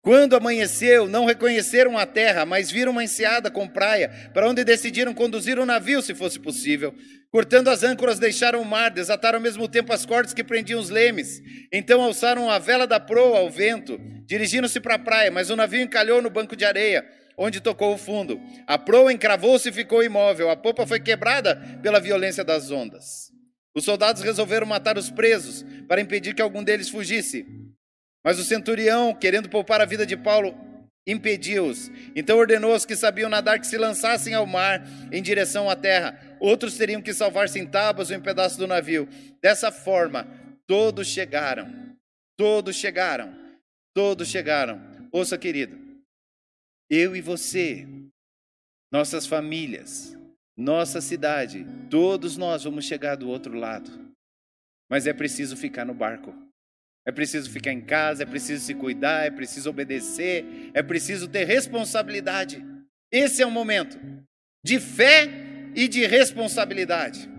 Quando 0.04 0.36
amanheceu, 0.36 1.08
não 1.08 1.24
reconheceram 1.24 1.98
a 1.98 2.06
terra, 2.06 2.46
mas 2.46 2.70
viram 2.70 2.92
uma 2.92 3.06
enseada 3.06 3.50
com 3.50 3.66
praia, 3.66 4.10
para 4.34 4.50
onde 4.50 4.66
decidiram 4.66 5.14
conduzir 5.14 5.58
o 5.58 5.66
navio, 5.66 6.02
se 6.02 6.14
fosse 6.14 6.38
possível. 6.38 6.94
Cortando 7.32 7.70
as 7.70 7.84
âncoras, 7.84 8.20
deixaram 8.20 8.62
o 8.62 8.66
mar, 8.66 8.92
desataram 8.92 9.38
ao 9.38 9.42
mesmo 9.42 9.66
tempo 9.66 9.94
as 9.94 10.06
cordas 10.06 10.34
que 10.34 10.44
prendiam 10.44 10.78
os 10.78 10.90
lemes. 10.90 11.42
Então 11.72 12.02
alçaram 12.02 12.50
a 12.50 12.60
vela 12.60 12.86
da 12.86 13.00
proa 13.00 13.40
ao 13.40 13.50
vento, 13.50 13.98
dirigindo-se 14.26 14.82
para 14.82 14.96
a 14.96 15.00
praia, 15.00 15.32
mas 15.32 15.50
o 15.50 15.56
navio 15.56 15.82
encalhou 15.82 16.22
no 16.22 16.30
banco 16.30 16.54
de 16.54 16.66
areia, 16.66 17.06
onde 17.38 17.62
tocou 17.62 17.94
o 17.94 17.98
fundo. 17.98 18.42
A 18.68 18.78
proa 18.78 19.14
encravou-se 19.14 19.70
e 19.70 19.74
ficou 19.74 20.04
imóvel, 20.04 20.50
a 20.50 20.58
popa 20.58 20.86
foi 20.86 21.00
quebrada 21.00 21.56
pela 21.82 22.02
violência 22.02 22.44
das 22.44 22.70
ondas. 22.72 23.32
Os 23.74 23.86
soldados 23.86 24.22
resolveram 24.22 24.68
matar 24.68 24.98
os 24.98 25.10
presos, 25.10 25.66
para 25.88 26.02
impedir 26.02 26.36
que 26.36 26.42
algum 26.42 26.62
deles 26.62 26.90
fugisse. 26.90 27.46
Mas 28.24 28.40
o 28.40 28.44
centurião, 28.44 29.14
querendo 29.14 29.50
poupar 29.50 29.82
a 29.82 29.86
vida 29.86 30.06
de 30.06 30.16
Paulo, 30.16 30.56
impediu-os. 31.06 31.92
Então 32.16 32.38
ordenou 32.38 32.72
aos 32.72 32.86
que 32.86 32.96
sabiam 32.96 33.30
nadar 33.30 33.60
que 33.60 33.68
se 33.68 33.78
lançassem 33.78 34.34
ao 34.34 34.46
mar 34.46 34.82
em 35.12 35.22
direção 35.22 35.70
à 35.70 35.76
terra. 35.76 36.38
Outros 36.40 36.78
teriam 36.78 37.02
que 37.02 37.14
salvar-se 37.14 37.60
em 37.60 37.68
tábuas 37.68 38.10
ou 38.10 38.16
em 38.16 38.22
pedaços 38.22 38.58
do 38.58 38.68
navio. 38.68 39.08
Dessa 39.42 39.72
forma, 39.72 40.28
todos 40.66 41.08
chegaram. 41.08 41.98
Todos 42.38 42.76
chegaram. 42.76 43.36
Todos 43.94 44.28
chegaram. 44.30 44.82
Ouça, 45.12 45.38
querido. 45.38 45.78
Eu 46.90 47.16
e 47.16 47.22
você, 47.22 47.88
nossas 48.92 49.26
famílias, 49.26 50.18
nossa 50.56 51.02
cidade, 51.02 51.66
todos 51.90 52.38
nós 52.38 52.64
vamos 52.64 52.86
chegar 52.86 53.16
do 53.16 53.28
outro 53.28 53.54
lado. 53.58 54.14
Mas 54.90 55.08
é 55.08 55.14
preciso 55.14 55.58
ficar 55.58 55.86
no 55.86 55.94
barco. 55.94 56.34
É 57.06 57.12
preciso 57.12 57.50
ficar 57.50 57.72
em 57.72 57.82
casa, 57.82 58.24
é 58.24 58.26
preciso 58.26 58.66
se 58.66 58.74
cuidar, 58.74 59.26
é 59.26 59.32
preciso 59.32 59.70
obedecer, 59.70 60.72
é 60.74 60.82
preciso 60.82 61.28
ter 61.28 61.44
responsabilidade. 61.46 62.64
Esse 63.12 63.42
é 63.42 63.46
o 63.46 63.52
momento 63.52 64.00
de 64.64 64.80
fé 64.80 65.28
e 65.76 65.88
de 65.88 66.06
responsabilidade. 66.06 67.30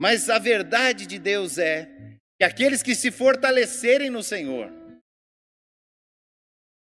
Mas 0.00 0.30
a 0.30 0.38
verdade 0.38 1.06
de 1.06 1.18
Deus 1.18 1.58
é 1.58 1.88
que 2.38 2.44
aqueles 2.44 2.82
que 2.82 2.94
se 2.94 3.10
fortalecerem 3.10 4.10
no 4.10 4.22
Senhor, 4.22 4.72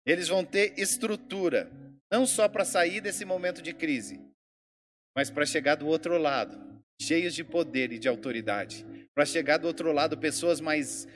eles 0.06 0.28
vão 0.28 0.44
ter 0.44 0.74
estrutura, 0.80 1.72
não 2.12 2.26
só 2.26 2.48
para 2.48 2.66
sair 2.66 3.02
desse 3.02 3.26
momento 3.26 3.62
de 3.62 3.74
crise, 3.74 4.20
mas 5.16 5.30
para 5.30 5.46
chegar 5.46 5.76
do 5.76 5.88
outro 5.88 6.18
lado, 6.18 6.82
cheios 7.00 7.36
de 7.36 7.44
poder 7.44 7.92
e 7.92 8.00
de 8.00 8.08
autoridade. 8.08 8.86
Para 9.14 9.26
chegar 9.26 9.58
do 9.58 9.68
outro 9.68 9.92
lado, 9.92 10.18
pessoas 10.18 10.60
mais 10.60 11.08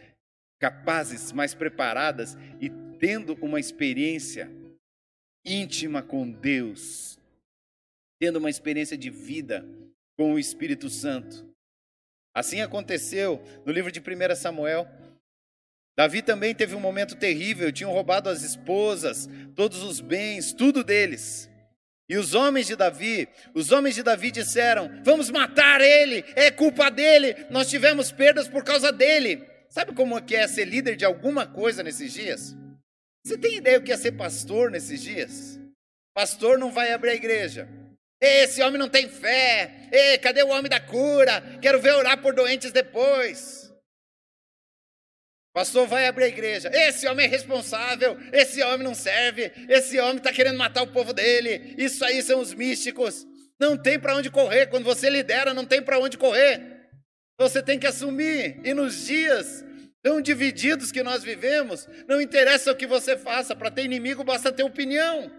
capazes, 0.60 1.32
mais 1.32 1.54
preparadas 1.54 2.38
e 2.60 2.70
tendo 3.00 3.34
uma 3.42 3.60
experiência 3.60 4.52
íntima 5.46 6.02
com 6.02 6.30
Deus, 6.30 7.20
tendo 8.20 8.38
uma 8.38 8.50
experiência 8.50 8.98
de 8.98 9.10
vida 9.10 9.66
com 10.18 10.34
o 10.34 10.40
Espírito 10.40 10.90
Santo. 10.90 11.48
Assim 12.36 12.62
aconteceu 12.62 13.42
no 13.66 13.72
livro 13.72 13.92
de 13.92 14.00
1 14.00 14.36
Samuel. 14.36 14.88
Davi 15.98 16.22
também 16.22 16.54
teve 16.54 16.76
um 16.76 16.80
momento 16.80 17.16
terrível, 17.16 17.72
tinham 17.72 17.92
roubado 17.92 18.30
as 18.30 18.44
esposas, 18.44 19.28
todos 19.56 19.82
os 19.82 20.00
bens, 20.00 20.54
tudo 20.54 20.84
deles. 20.84 21.50
E 22.10 22.16
os 22.16 22.34
homens 22.36 22.68
de 22.68 22.76
Davi, 22.76 23.28
os 23.54 23.72
homens 23.72 23.96
de 23.96 24.04
Davi 24.04 24.32
disseram: 24.32 25.02
Vamos 25.04 25.30
matar 25.30 25.82
ele, 25.82 26.24
é 26.36 26.52
culpa 26.52 26.90
dele, 26.90 27.36
nós 27.50 27.70
tivemos 27.70 28.12
perdas 28.12 28.48
por 28.48 28.64
causa 28.64 28.92
dele. 28.92 29.44
Sabe 29.70 29.94
como 29.94 30.22
que 30.22 30.36
é 30.36 30.48
ser 30.48 30.66
líder 30.66 30.96
de 30.96 31.06
alguma 31.06 31.46
coisa 31.46 31.84
nesses 31.84 32.14
dias? 32.14 32.56
Você 33.24 33.38
tem 33.38 33.58
ideia 33.58 33.78
o 33.78 33.84
que 33.84 33.92
é 33.92 33.98
ser 33.98 34.14
pastor 34.14 34.72
nesses 34.72 35.02
dias? 35.02 35.60
Pastor 36.14 36.58
não 36.58 36.72
vai 36.72 36.94
abrir 36.94 37.12
a 37.12 37.16
igreja. 37.16 37.68
Esse 38.20 38.62
homem 38.64 38.80
não 38.80 38.90
tem 38.90 39.10
fé. 39.10 39.90
Ei, 39.92 40.18
cadê 40.18 40.42
o 40.44 40.50
homem 40.50 40.70
da 40.70 40.80
cura? 40.80 41.42
Quero 41.62 41.80
ver 41.80 41.94
orar 41.94 42.22
por 42.22 42.34
doentes 42.34 42.72
depois. 42.72 43.72
Pastor 45.54 45.88
vai 45.88 46.08
abrir 46.08 46.26
a 46.26 46.30
igreja. 46.30 46.70
Esse 46.74 47.08
homem 47.08 47.26
é 47.26 47.30
responsável. 47.30 48.18
Esse 48.32 48.62
homem 48.64 48.84
não 48.84 48.96
serve. 48.96 49.52
Esse 49.68 50.00
homem 50.00 50.18
está 50.18 50.32
querendo 50.32 50.58
matar 50.58 50.84
o 50.84 50.92
povo 50.92 51.14
dele. 51.14 51.76
Isso 51.78 52.04
aí 52.06 52.22
são 52.24 52.40
os 52.40 52.54
místicos. 52.54 53.26
Não 53.60 53.76
tem 53.76 54.00
para 54.00 54.16
onde 54.16 54.30
correr. 54.30 54.68
Quando 54.68 54.84
você 54.84 55.10
lidera, 55.10 55.54
não 55.54 55.66
tem 55.66 55.82
para 55.82 56.00
onde 56.00 56.18
correr. 56.18 56.77
Você 57.40 57.62
tem 57.62 57.80
que 57.80 57.88
assumir. 57.88 58.60
E 58.64 58.74
nos 58.74 59.06
dias 59.06 59.64
tão 60.02 60.22
divididos 60.22 60.92
que 60.92 61.04
nós 61.04 61.24
vivemos, 61.24 61.88
não 62.08 62.22
interessa 62.22 62.72
o 62.72 62.76
que 62.76 62.88
você 62.88 63.18
faça, 63.18 63.56
para 63.56 63.70
ter 63.70 63.84
inimigo 63.84 64.24
basta 64.24 64.52
ter 64.52 64.64
opinião. 64.64 65.32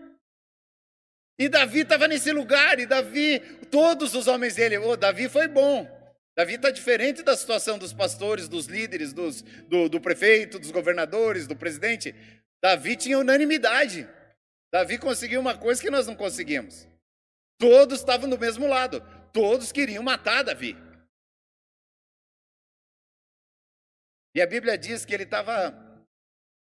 E 1.38 1.48
Davi 1.48 1.80
estava 1.80 2.08
nesse 2.08 2.32
lugar, 2.32 2.78
e 2.80 2.86
Davi, 2.86 3.40
todos 3.70 4.14
os 4.14 4.26
homens 4.26 4.56
dele, 4.56 4.76
oh, 4.76 4.96
Davi 4.96 5.28
foi 5.28 5.48
bom. 5.48 5.88
Davi 6.36 6.54
está 6.54 6.70
diferente 6.70 7.22
da 7.22 7.36
situação 7.36 7.78
dos 7.78 7.92
pastores, 7.92 8.48
dos 8.48 8.66
líderes, 8.66 9.12
dos, 9.12 9.42
do, 9.68 9.88
do 9.88 10.00
prefeito, 10.00 10.58
dos 10.58 10.70
governadores, 10.70 11.46
do 11.46 11.56
presidente. 11.56 12.14
Davi 12.62 12.96
tinha 12.96 13.18
unanimidade. 13.18 14.08
Davi 14.72 14.98
conseguiu 14.98 15.40
uma 15.40 15.56
coisa 15.56 15.80
que 15.80 15.90
nós 15.90 16.06
não 16.06 16.14
conseguimos. 16.14 16.86
Todos 17.58 18.00
estavam 18.00 18.28
do 18.28 18.38
mesmo 18.38 18.66
lado. 18.66 19.02
Todos 19.32 19.72
queriam 19.72 20.02
matar 20.02 20.44
Davi. 20.44 20.76
E 24.38 24.40
a 24.40 24.46
Bíblia 24.46 24.78
diz 24.78 25.04
que 25.04 25.12
ele 25.12 25.24
estava 25.24 25.74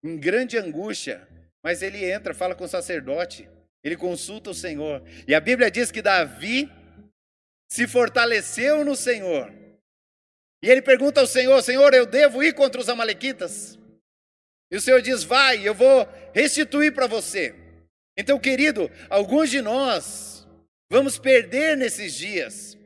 em 0.04 0.18
grande 0.18 0.58
angústia, 0.58 1.28
mas 1.64 1.84
ele 1.84 2.04
entra, 2.04 2.34
fala 2.34 2.56
com 2.56 2.64
o 2.64 2.68
sacerdote, 2.68 3.48
ele 3.84 3.96
consulta 3.96 4.50
o 4.50 4.56
Senhor. 4.56 5.04
E 5.28 5.36
a 5.36 5.40
Bíblia 5.40 5.70
diz 5.70 5.92
que 5.92 6.02
Davi 6.02 6.68
se 7.72 7.86
fortaleceu 7.86 8.84
no 8.84 8.96
Senhor. 8.96 9.54
E 10.64 10.68
ele 10.68 10.82
pergunta 10.82 11.22
ao 11.22 11.28
Senhor: 11.28 11.62
Senhor, 11.62 11.94
eu 11.94 12.08
devo 12.08 12.42
ir 12.42 12.56
contra 12.56 12.82
os 12.82 12.90
Amalequitas? 12.90 13.78
E 14.72 14.76
o 14.76 14.82
Senhor 14.82 15.04
diz: 15.04 15.24
Vai, 15.24 15.62
eu 15.62 15.76
vou 15.76 16.10
restituir 16.34 16.92
para 16.92 17.06
você. 17.06 17.54
Então, 18.18 18.40
querido, 18.40 18.90
alguns 19.12 19.52
de 19.52 19.62
nós 19.62 20.48
vamos 20.90 21.20
perder 21.20 21.78
nesses 21.78 22.16
dias. 22.16 22.79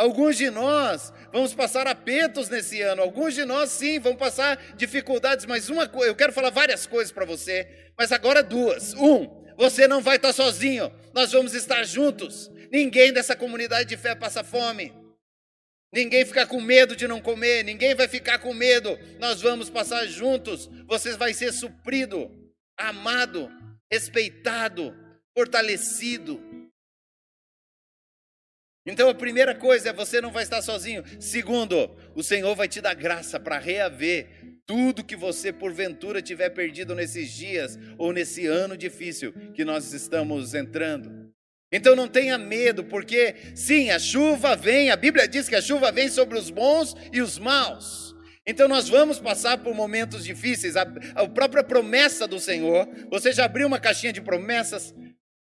Alguns 0.00 0.38
de 0.38 0.48
nós 0.48 1.12
vamos 1.30 1.52
passar 1.52 1.86
apertos 1.86 2.48
nesse 2.48 2.80
ano. 2.80 3.02
Alguns 3.02 3.34
de 3.34 3.44
nós, 3.44 3.68
sim, 3.68 3.98
vão 3.98 4.16
passar 4.16 4.56
dificuldades. 4.74 5.44
Mas 5.44 5.68
uma 5.68 5.86
coisa, 5.86 6.10
eu 6.10 6.14
quero 6.14 6.32
falar 6.32 6.48
várias 6.48 6.86
coisas 6.86 7.12
para 7.12 7.26
você, 7.26 7.68
mas 7.98 8.10
agora 8.10 8.42
duas. 8.42 8.94
Um, 8.94 9.28
você 9.58 9.86
não 9.86 10.00
vai 10.00 10.16
estar 10.16 10.32
sozinho. 10.32 10.90
Nós 11.12 11.32
vamos 11.32 11.52
estar 11.52 11.84
juntos. 11.84 12.50
Ninguém 12.72 13.12
dessa 13.12 13.36
comunidade 13.36 13.90
de 13.90 13.96
fé 13.98 14.14
passa 14.14 14.42
fome. 14.42 14.90
Ninguém 15.92 16.24
fica 16.24 16.46
com 16.46 16.62
medo 16.62 16.96
de 16.96 17.06
não 17.06 17.20
comer. 17.20 17.62
Ninguém 17.62 17.94
vai 17.94 18.08
ficar 18.08 18.38
com 18.38 18.54
medo. 18.54 18.98
Nós 19.18 19.42
vamos 19.42 19.68
passar 19.68 20.06
juntos. 20.06 20.70
Você 20.86 21.14
vai 21.14 21.34
ser 21.34 21.52
suprido, 21.52 22.30
amado, 22.74 23.50
respeitado, 23.92 24.96
fortalecido. 25.36 26.59
Então 28.90 29.08
a 29.08 29.14
primeira 29.14 29.54
coisa 29.54 29.90
é 29.90 29.92
você 29.92 30.20
não 30.20 30.32
vai 30.32 30.42
estar 30.42 30.60
sozinho. 30.60 31.04
Segundo, 31.20 31.96
o 32.12 32.24
Senhor 32.24 32.56
vai 32.56 32.66
te 32.66 32.80
dar 32.80 32.94
graça 32.94 33.38
para 33.38 33.56
reaver 33.56 34.26
tudo 34.66 35.04
que 35.04 35.14
você 35.14 35.52
porventura 35.52 36.20
tiver 36.20 36.50
perdido 36.50 36.94
nesses 36.94 37.30
dias 37.30 37.78
ou 37.96 38.12
nesse 38.12 38.46
ano 38.46 38.76
difícil 38.76 39.32
que 39.54 39.64
nós 39.64 39.92
estamos 39.92 40.54
entrando. 40.54 41.30
Então 41.72 41.94
não 41.94 42.08
tenha 42.08 42.36
medo, 42.36 42.82
porque 42.82 43.36
sim, 43.54 43.90
a 43.90 43.98
chuva 43.98 44.56
vem, 44.56 44.90
a 44.90 44.96
Bíblia 44.96 45.28
diz 45.28 45.48
que 45.48 45.54
a 45.54 45.62
chuva 45.62 45.92
vem 45.92 46.08
sobre 46.08 46.36
os 46.36 46.50
bons 46.50 46.96
e 47.12 47.22
os 47.22 47.38
maus. 47.38 48.12
Então 48.44 48.66
nós 48.66 48.88
vamos 48.88 49.20
passar 49.20 49.58
por 49.58 49.72
momentos 49.72 50.24
difíceis. 50.24 50.76
A, 50.76 50.82
a 51.14 51.28
própria 51.28 51.62
promessa 51.62 52.26
do 52.26 52.40
Senhor, 52.40 52.88
você 53.08 53.32
já 53.32 53.44
abriu 53.44 53.68
uma 53.68 53.78
caixinha 53.78 54.12
de 54.12 54.20
promessas? 54.20 54.92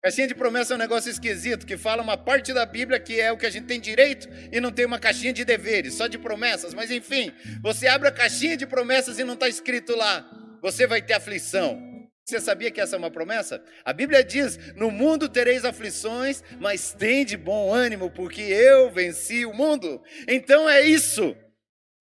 Caixinha 0.03 0.27
de 0.27 0.35
promessa 0.35 0.73
é 0.73 0.75
um 0.75 0.79
negócio 0.79 1.09
esquisito, 1.09 1.65
que 1.65 1.77
fala 1.77 2.03
uma 2.03 2.17
parte 2.17 2.51
da 2.51 2.65
Bíblia 2.65 2.99
que 2.99 3.21
é 3.21 3.31
o 3.31 3.37
que 3.37 3.45
a 3.45 3.49
gente 3.49 3.67
tem 3.67 3.79
direito 3.79 4.27
e 4.51 4.59
não 4.59 4.69
tem 4.69 4.85
uma 4.85 4.99
caixinha 4.99 5.31
de 5.31 5.45
deveres, 5.45 5.93
só 5.93 6.07
de 6.07 6.17
promessas. 6.17 6.73
Mas 6.73 6.91
enfim, 6.91 7.31
você 7.61 7.87
abre 7.87 8.09
a 8.09 8.11
caixinha 8.11 8.57
de 8.57 8.67
promessas 8.67 9.17
e 9.17 9.23
não 9.23 9.35
está 9.35 9.47
escrito 9.47 9.95
lá, 9.95 10.29
você 10.61 10.85
vai 10.85 11.01
ter 11.01 11.13
aflição. 11.13 11.81
Você 12.25 12.41
sabia 12.41 12.69
que 12.69 12.81
essa 12.81 12.97
é 12.97 12.99
uma 12.99 13.09
promessa? 13.09 13.63
A 13.85 13.93
Bíblia 13.93 14.25
diz: 14.25 14.59
No 14.75 14.91
mundo 14.91 15.29
tereis 15.29 15.63
aflições, 15.63 16.43
mas 16.59 16.93
tem 16.93 17.23
de 17.23 17.37
bom 17.37 17.73
ânimo, 17.73 18.11
porque 18.11 18.41
eu 18.41 18.91
venci 18.91 19.45
o 19.45 19.53
mundo. 19.53 20.01
Então 20.27 20.69
é 20.69 20.81
isso. 20.81 21.33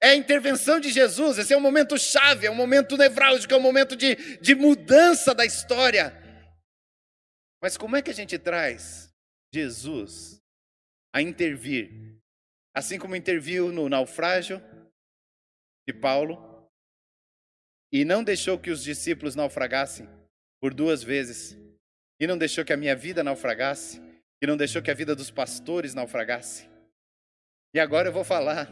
É 0.03 0.09
a 0.09 0.17
intervenção 0.17 0.81
de 0.81 0.91
Jesus. 0.91 1.39
Esse 1.39 1.55
é 1.55 1.57
um 1.57 1.61
momento 1.61 1.97
chave, 1.97 2.49
é 2.49 2.51
um 2.51 2.55
momento 2.57 2.97
nevrálgico, 2.97 3.55
é 3.55 3.57
um 3.57 3.61
momento 3.61 3.95
de, 3.95 4.17
de 4.41 4.57
mudança 4.57 5.33
da 5.33 5.47
história. 5.47 6.21
Mas 7.63 7.77
como 7.77 7.95
é 7.95 8.03
que 8.03 8.11
a 8.11 8.15
gente 8.15 8.37
traz 8.39 9.15
Jesus 9.55 10.43
a 11.15 11.23
intervir? 11.23 12.19
Assim 12.75 12.99
como 12.99 13.15
interviu 13.15 13.71
no 13.71 13.89
naufrágio 13.89 14.61
de 15.87 15.95
Paulo, 15.95 16.69
e 17.93 18.05
não 18.05 18.25
deixou 18.25 18.59
que 18.59 18.71
os 18.71 18.83
discípulos 18.83 19.37
naufragassem 19.37 20.09
por 20.61 20.75
duas 20.75 21.03
vezes, 21.03 21.57
e 22.21 22.27
não 22.27 22.37
deixou 22.37 22.65
que 22.65 22.73
a 22.73 22.77
minha 22.77 22.97
vida 22.97 23.23
naufragasse, 23.23 24.01
e 24.43 24.47
não 24.47 24.57
deixou 24.57 24.83
que 24.83 24.91
a 24.91 24.95
vida 24.95 25.15
dos 25.15 25.31
pastores 25.31 25.95
naufragasse. 25.95 26.69
E 27.75 27.79
agora 27.79 28.09
eu 28.09 28.13
vou 28.13 28.25
falar. 28.25 28.69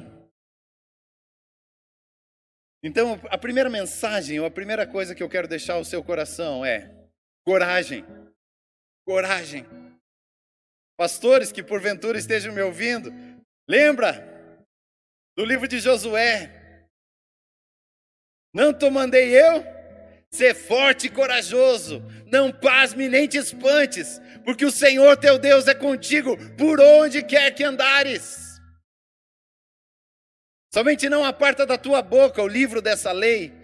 Então, 2.82 3.20
a 3.28 3.36
primeira 3.36 3.68
mensagem, 3.68 4.40
ou 4.40 4.46
a 4.46 4.50
primeira 4.50 4.86
coisa 4.86 5.14
que 5.14 5.22
eu 5.22 5.28
quero 5.28 5.46
deixar 5.46 5.74
ao 5.74 5.84
seu 5.84 6.02
coração 6.02 6.64
é: 6.64 7.08
coragem. 7.44 8.04
Coragem. 9.10 9.66
Pastores 10.96 11.50
que 11.50 11.64
porventura 11.64 12.16
estejam 12.16 12.54
me 12.54 12.62
ouvindo, 12.62 13.12
lembra 13.68 14.64
do 15.36 15.44
livro 15.44 15.66
de 15.66 15.80
Josué, 15.80 16.86
não 18.54 18.72
te 18.72 18.88
mandei 18.88 19.36
eu? 19.36 19.64
Ser 20.30 20.54
forte 20.54 21.08
e 21.08 21.10
corajoso, 21.10 22.00
não 22.24 22.52
pasme 22.52 23.08
nem 23.08 23.26
te 23.26 23.36
espantes, 23.36 24.20
porque 24.44 24.64
o 24.64 24.70
Senhor 24.70 25.16
teu 25.16 25.40
Deus 25.40 25.66
é 25.66 25.74
contigo 25.74 26.36
por 26.56 26.80
onde 26.80 27.24
quer 27.24 27.52
que 27.52 27.64
andares. 27.64 28.60
Somente 30.72 31.08
não 31.08 31.24
aparta 31.24 31.66
da 31.66 31.76
tua 31.76 32.00
boca 32.00 32.40
o 32.40 32.46
livro 32.46 32.80
dessa 32.80 33.10
lei. 33.10 33.59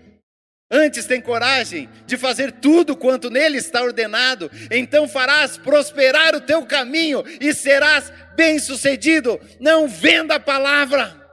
Antes 0.71 1.07
tem 1.07 1.21
coragem 1.21 1.89
de 2.07 2.17
fazer 2.17 2.51
tudo 2.51 2.97
quanto 2.97 3.31
nele 3.31 3.59
está 3.59 3.83
ordenado, 3.83 4.51
então 4.71 5.09
farás 5.09 5.57
prosperar 5.57 6.35
o 6.35 6.41
teu 6.41 6.67
caminho 6.67 7.23
e 7.41 7.55
serás 7.55 8.11
bem-sucedido. 8.35 9.39
Não 9.61 9.87
venda 9.87 10.35
a 10.35 10.41
palavra. 10.41 11.25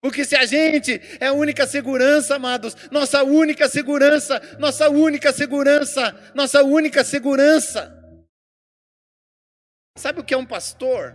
Porque 0.00 0.24
se 0.24 0.34
a 0.34 0.46
gente 0.46 1.00
é 1.20 1.26
a 1.26 1.32
única 1.32 1.66
segurança, 1.66 2.36
amados, 2.36 2.74
nossa 2.90 3.22
única 3.22 3.68
segurança, 3.68 4.40
nossa 4.58 4.88
única 4.88 5.32
segurança, 5.32 6.32
nossa 6.34 6.62
única 6.62 7.04
segurança. 7.04 7.90
Sabe 9.96 10.20
o 10.20 10.24
que 10.24 10.32
é 10.32 10.38
um 10.38 10.46
pastor? 10.46 11.14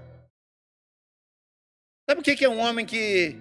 Sabe 2.08 2.22
o 2.22 2.24
que 2.24 2.44
é 2.44 2.50
um 2.50 2.60
homem 2.60 2.86
que 2.86 3.36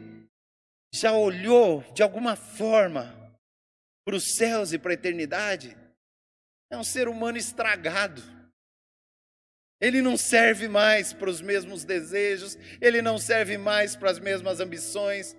já 0.93 1.13
olhou 1.13 1.83
de 1.95 2.03
alguma 2.03 2.35
forma 2.35 3.18
para 4.09 4.17
os 4.17 4.25
céus 4.25 4.73
e 4.73 4.79
para 4.79 4.93
a 4.93 4.95
eternidade? 4.95 5.77
É 6.71 6.79
um 6.79 6.83
ser 6.83 7.09
humano 7.09 7.37
estragado. 7.37 8.23
Ele 9.79 10.01
não 10.01 10.17
serve 10.17 10.67
mais 10.67 11.13
para 11.13 11.29
os 11.29 11.43
mesmos 11.43 11.85
desejos, 11.85 12.57
ele 12.81 13.03
não 13.03 13.19
serve 13.19 13.59
mais 13.59 13.95
para 13.97 14.11
as 14.11 14.19
mesmas 14.19 14.61
ambições, 14.61 15.37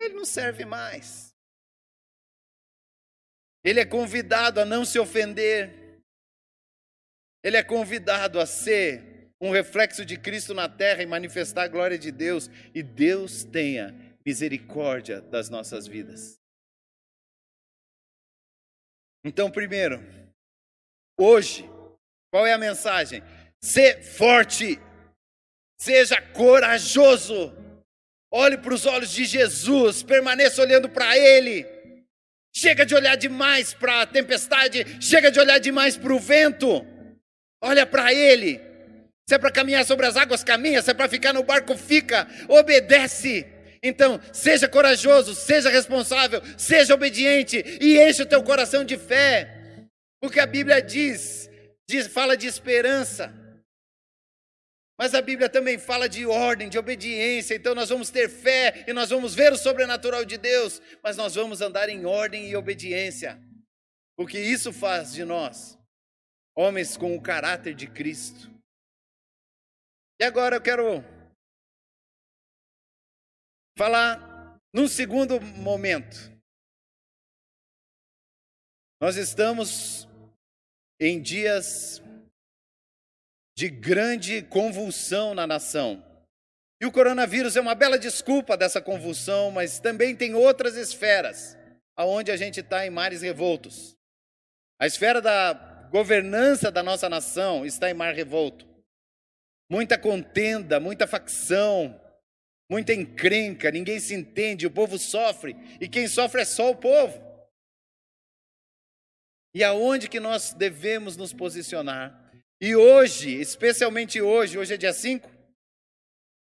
ele 0.00 0.14
não 0.14 0.24
serve 0.24 0.64
mais. 0.64 1.32
Ele 3.62 3.78
é 3.78 3.84
convidado 3.84 4.58
a 4.58 4.64
não 4.64 4.84
se 4.84 4.98
ofender, 4.98 6.02
ele 7.40 7.56
é 7.56 7.62
convidado 7.62 8.40
a 8.40 8.46
ser 8.46 9.30
um 9.40 9.52
reflexo 9.52 10.04
de 10.04 10.18
Cristo 10.18 10.52
na 10.52 10.68
terra 10.68 11.04
e 11.04 11.06
manifestar 11.06 11.62
a 11.62 11.68
glória 11.68 11.96
de 11.96 12.10
Deus, 12.10 12.50
e 12.74 12.82
Deus 12.82 13.44
tenha 13.44 13.94
misericórdia 14.26 15.20
das 15.20 15.48
nossas 15.48 15.86
vidas. 15.86 16.41
Então, 19.24 19.50
primeiro, 19.50 20.02
hoje, 21.18 21.68
qual 22.30 22.46
é 22.46 22.52
a 22.52 22.58
mensagem? 22.58 23.22
Ser 23.60 24.02
forte, 24.02 24.80
seja 25.80 26.20
corajoso. 26.20 27.54
Olhe 28.32 28.58
para 28.58 28.74
os 28.74 28.86
olhos 28.86 29.10
de 29.12 29.24
Jesus, 29.24 30.02
permaneça 30.02 30.62
olhando 30.62 30.88
para 30.88 31.16
Ele. 31.16 31.66
Chega 32.54 32.84
de 32.84 32.94
olhar 32.94 33.16
demais 33.16 33.72
para 33.72 34.02
a 34.02 34.06
tempestade, 34.06 35.00
chega 35.00 35.30
de 35.30 35.38
olhar 35.38 35.58
demais 35.58 35.96
para 35.96 36.12
o 36.12 36.18
vento. 36.18 36.84
Olha 37.62 37.86
para 37.86 38.12
Ele. 38.12 38.60
Se 39.28 39.36
é 39.36 39.38
para 39.38 39.52
caminhar 39.52 39.84
sobre 39.84 40.06
as 40.06 40.16
águas, 40.16 40.42
caminha. 40.42 40.82
Se 40.82 40.90
é 40.90 40.94
para 40.94 41.08
ficar 41.08 41.32
no 41.32 41.44
barco, 41.44 41.76
fica. 41.76 42.26
Obedece. 42.48 43.46
Então, 43.82 44.20
seja 44.32 44.68
corajoso, 44.68 45.34
seja 45.34 45.68
responsável, 45.68 46.40
seja 46.56 46.94
obediente 46.94 47.62
e 47.80 47.98
enche 47.98 48.22
o 48.22 48.26
teu 48.26 48.42
coração 48.42 48.84
de 48.84 48.96
fé. 48.96 49.88
Porque 50.20 50.38
a 50.38 50.46
Bíblia 50.46 50.80
diz, 50.80 51.50
diz 51.88 52.06
fala 52.06 52.36
de 52.36 52.46
esperança. 52.46 53.34
Mas 54.96 55.14
a 55.14 55.20
Bíblia 55.20 55.48
também 55.48 55.78
fala 55.78 56.08
de 56.08 56.24
ordem, 56.24 56.68
de 56.68 56.78
obediência. 56.78 57.56
Então 57.56 57.74
nós 57.74 57.88
vamos 57.88 58.08
ter 58.08 58.28
fé 58.28 58.84
e 58.86 58.92
nós 58.92 59.10
vamos 59.10 59.34
ver 59.34 59.52
o 59.52 59.58
sobrenatural 59.58 60.24
de 60.24 60.38
Deus, 60.38 60.80
mas 61.02 61.16
nós 61.16 61.34
vamos 61.34 61.60
andar 61.60 61.88
em 61.88 62.06
ordem 62.06 62.48
e 62.48 62.54
obediência. 62.54 63.40
Porque 64.16 64.38
isso 64.38 64.72
faz 64.72 65.12
de 65.12 65.24
nós 65.24 65.76
homens 66.54 66.96
com 66.96 67.16
o 67.16 67.20
caráter 67.20 67.74
de 67.74 67.86
Cristo. 67.86 68.50
E 70.20 70.24
agora 70.24 70.56
eu 70.56 70.60
quero 70.60 71.04
falar 73.76 74.58
num 74.72 74.88
segundo 74.88 75.40
momento. 75.40 76.32
Nós 79.00 79.16
estamos 79.16 80.08
em 81.00 81.20
dias 81.20 82.00
de 83.56 83.68
grande 83.68 84.42
convulsão 84.42 85.34
na 85.34 85.46
nação. 85.46 86.02
E 86.80 86.86
o 86.86 86.92
coronavírus 86.92 87.56
é 87.56 87.60
uma 87.60 87.74
bela 87.74 87.98
desculpa 87.98 88.56
dessa 88.56 88.80
convulsão, 88.80 89.50
mas 89.50 89.78
também 89.78 90.16
tem 90.16 90.34
outras 90.34 90.76
esferas 90.76 91.56
aonde 91.96 92.30
a 92.30 92.36
gente 92.36 92.60
está 92.60 92.86
em 92.86 92.90
mares 92.90 93.22
revoltos. 93.22 93.96
A 94.80 94.86
esfera 94.86 95.20
da 95.20 95.52
governança 95.90 96.70
da 96.70 96.82
nossa 96.82 97.08
nação 97.08 97.66
está 97.66 97.90
em 97.90 97.94
mar 97.94 98.14
revolto. 98.14 98.66
Muita 99.70 99.98
contenda, 99.98 100.80
muita 100.80 101.06
facção, 101.06 102.00
muita 102.72 102.94
encrenca, 102.94 103.70
ninguém 103.70 104.00
se 104.00 104.14
entende, 104.14 104.66
o 104.66 104.70
povo 104.70 104.98
sofre, 104.98 105.54
e 105.78 105.86
quem 105.86 106.08
sofre 106.08 106.40
é 106.40 106.44
só 106.46 106.70
o 106.70 106.76
povo. 106.76 107.20
E 109.54 109.62
aonde 109.62 110.08
que 110.08 110.18
nós 110.18 110.54
devemos 110.54 111.14
nos 111.14 111.34
posicionar? 111.34 112.32
E 112.62 112.74
hoje, 112.74 113.38
especialmente 113.38 114.22
hoje, 114.22 114.56
hoje 114.56 114.72
é 114.72 114.78
dia 114.78 114.94
5? 114.94 115.30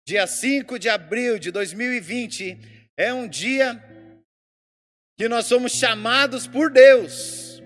Dia 0.09 0.27
5 0.27 0.77
de 0.77 0.89
abril 0.89 1.39
de 1.39 1.53
2020, 1.53 2.59
é 2.97 3.15
um 3.15 3.29
dia 3.29 3.81
que 5.17 5.29
nós 5.29 5.47
somos 5.47 5.71
chamados 5.71 6.49
por 6.49 6.69
Deus 6.69 7.63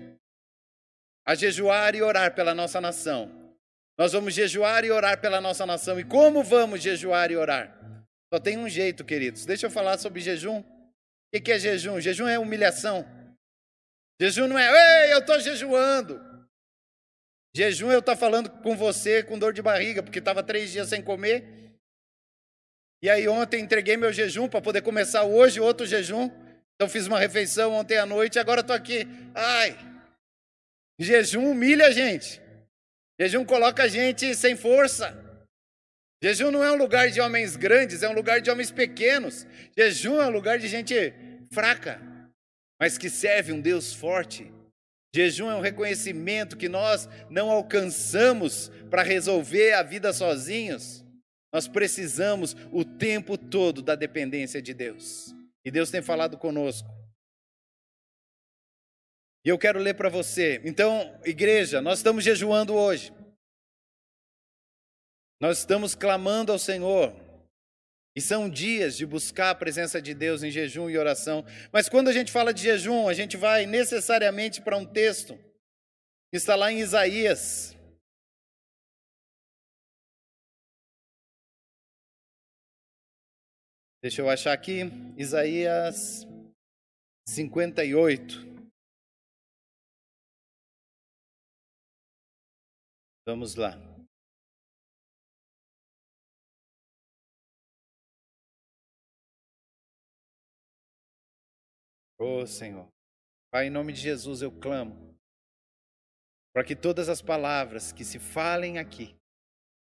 a 1.25 1.33
jejuar 1.33 1.95
e 1.95 2.03
orar 2.03 2.35
pela 2.35 2.53
nossa 2.53 2.79
nação. 2.79 3.31
Nós 3.97 4.13
vamos 4.13 4.35
jejuar 4.35 4.85
e 4.85 4.91
orar 4.91 5.19
pela 5.19 5.41
nossa 5.41 5.65
nação. 5.65 5.99
E 5.99 6.03
como 6.03 6.43
vamos 6.43 6.83
jejuar 6.83 7.31
e 7.31 7.35
orar? 7.35 7.83
Só 8.33 8.39
tem 8.39 8.57
um 8.57 8.67
jeito, 8.67 9.05
queridos. 9.05 9.45
Deixa 9.45 9.67
eu 9.67 9.69
falar 9.69 9.95
sobre 9.99 10.19
jejum. 10.19 10.61
O 10.61 11.39
que 11.39 11.51
é 11.51 11.59
jejum? 11.59 12.01
Jejum 12.01 12.27
é 12.27 12.39
humilhação. 12.39 13.05
Jejum 14.19 14.47
não 14.47 14.57
é, 14.57 15.05
ei, 15.05 15.13
eu 15.13 15.19
estou 15.19 15.39
jejuando. 15.39 16.19
Jejum 17.55 17.91
eu 17.91 17.99
estar 17.99 18.15
falando 18.15 18.49
com 18.63 18.75
você 18.75 19.21
com 19.21 19.37
dor 19.37 19.53
de 19.53 19.61
barriga, 19.61 20.01
porque 20.01 20.17
estava 20.17 20.41
três 20.41 20.71
dias 20.71 20.89
sem 20.89 20.99
comer. 20.99 21.77
E 23.03 23.09
aí 23.11 23.27
ontem 23.27 23.61
entreguei 23.61 23.97
meu 23.97 24.11
jejum 24.11 24.49
para 24.49 24.63
poder 24.63 24.81
começar 24.81 25.25
hoje 25.25 25.59
outro 25.59 25.85
jejum. 25.85 26.31
Então 26.73 26.89
fiz 26.89 27.05
uma 27.05 27.19
refeição 27.19 27.73
ontem 27.73 27.99
à 27.99 28.05
noite 28.07 28.37
e 28.37 28.39
agora 28.39 28.61
estou 28.61 28.75
aqui. 28.75 29.05
Ai, 29.35 29.77
jejum 30.99 31.51
humilha 31.51 31.85
a 31.85 31.91
gente. 31.91 32.41
Jejum 33.19 33.45
coloca 33.45 33.83
a 33.83 33.87
gente 33.87 34.33
sem 34.33 34.55
força. 34.55 35.22
Jejum 36.23 36.51
não 36.51 36.63
é 36.63 36.71
um 36.71 36.77
lugar 36.77 37.09
de 37.09 37.19
homens 37.19 37.57
grandes, 37.57 38.01
é 38.01 38.07
um 38.07 38.13
lugar 38.13 38.39
de 38.39 38.49
homens 38.49 38.71
pequenos. 38.71 39.45
Jejum 39.77 40.21
é 40.21 40.27
um 40.27 40.29
lugar 40.29 40.57
de 40.57 40.69
gente 40.69 41.13
fraca, 41.51 42.01
mas 42.79 42.97
que 42.97 43.09
serve 43.09 43.51
um 43.51 43.59
Deus 43.59 43.93
forte. 43.93 44.49
Jejum 45.13 45.51
é 45.51 45.55
um 45.55 45.59
reconhecimento 45.59 46.55
que 46.55 46.69
nós 46.69 47.09
não 47.29 47.51
alcançamos 47.51 48.71
para 48.89 49.03
resolver 49.03 49.73
a 49.73 49.83
vida 49.83 50.13
sozinhos. 50.13 51.03
Nós 51.51 51.67
precisamos 51.67 52.55
o 52.71 52.85
tempo 52.85 53.37
todo 53.37 53.81
da 53.81 53.93
dependência 53.93 54.61
de 54.61 54.73
Deus. 54.73 55.35
E 55.65 55.69
Deus 55.69 55.91
tem 55.91 56.01
falado 56.01 56.37
conosco. 56.37 56.87
E 59.45 59.49
eu 59.49 59.57
quero 59.57 59.77
ler 59.77 59.95
para 59.95 60.07
você. 60.07 60.61
Então, 60.63 61.19
igreja, 61.25 61.81
nós 61.81 61.99
estamos 61.99 62.23
jejuando 62.23 62.73
hoje. 62.73 63.11
Nós 65.43 65.57
estamos 65.57 65.93
clamando 65.93 66.53
ao 66.53 66.57
Senhor. 66.57 67.13
E 68.15 68.21
são 68.21 68.49
dias 68.49 68.95
de 68.95 69.05
buscar 69.05 69.49
a 69.49 69.55
presença 69.55 70.01
de 70.01 70.13
Deus 70.13 70.41
em 70.41 70.49
jejum 70.49 70.89
e 70.89 70.97
oração. 70.97 71.43
Mas 71.69 71.89
quando 71.89 72.07
a 72.07 72.13
gente 72.13 72.31
fala 72.31 72.53
de 72.53 72.61
jejum, 72.61 73.09
a 73.09 73.13
gente 73.13 73.35
vai 73.35 73.65
necessariamente 73.65 74.61
para 74.61 74.77
um 74.77 74.85
texto 74.85 75.35
que 76.31 76.37
está 76.37 76.55
lá 76.55 76.71
em 76.71 76.79
Isaías. 76.79 77.75
Deixa 84.01 84.21
eu 84.21 84.29
achar 84.29 84.53
aqui, 84.53 84.83
Isaías 85.17 86.25
58. 87.27 88.45
Vamos 93.27 93.55
lá. 93.55 93.92
Oh 102.25 102.47
Senhor, 102.47 102.87
Pai, 103.51 103.67
em 103.67 103.69
nome 103.69 103.91
de 103.91 103.99
Jesus 103.99 104.41
eu 104.41 104.49
clamo 104.49 105.13
para 106.53 106.63
que 106.63 106.73
todas 106.73 107.09
as 107.09 107.21
palavras 107.21 107.91
que 107.91 108.05
se 108.05 108.17
falem 108.17 108.77
aqui, 108.77 109.13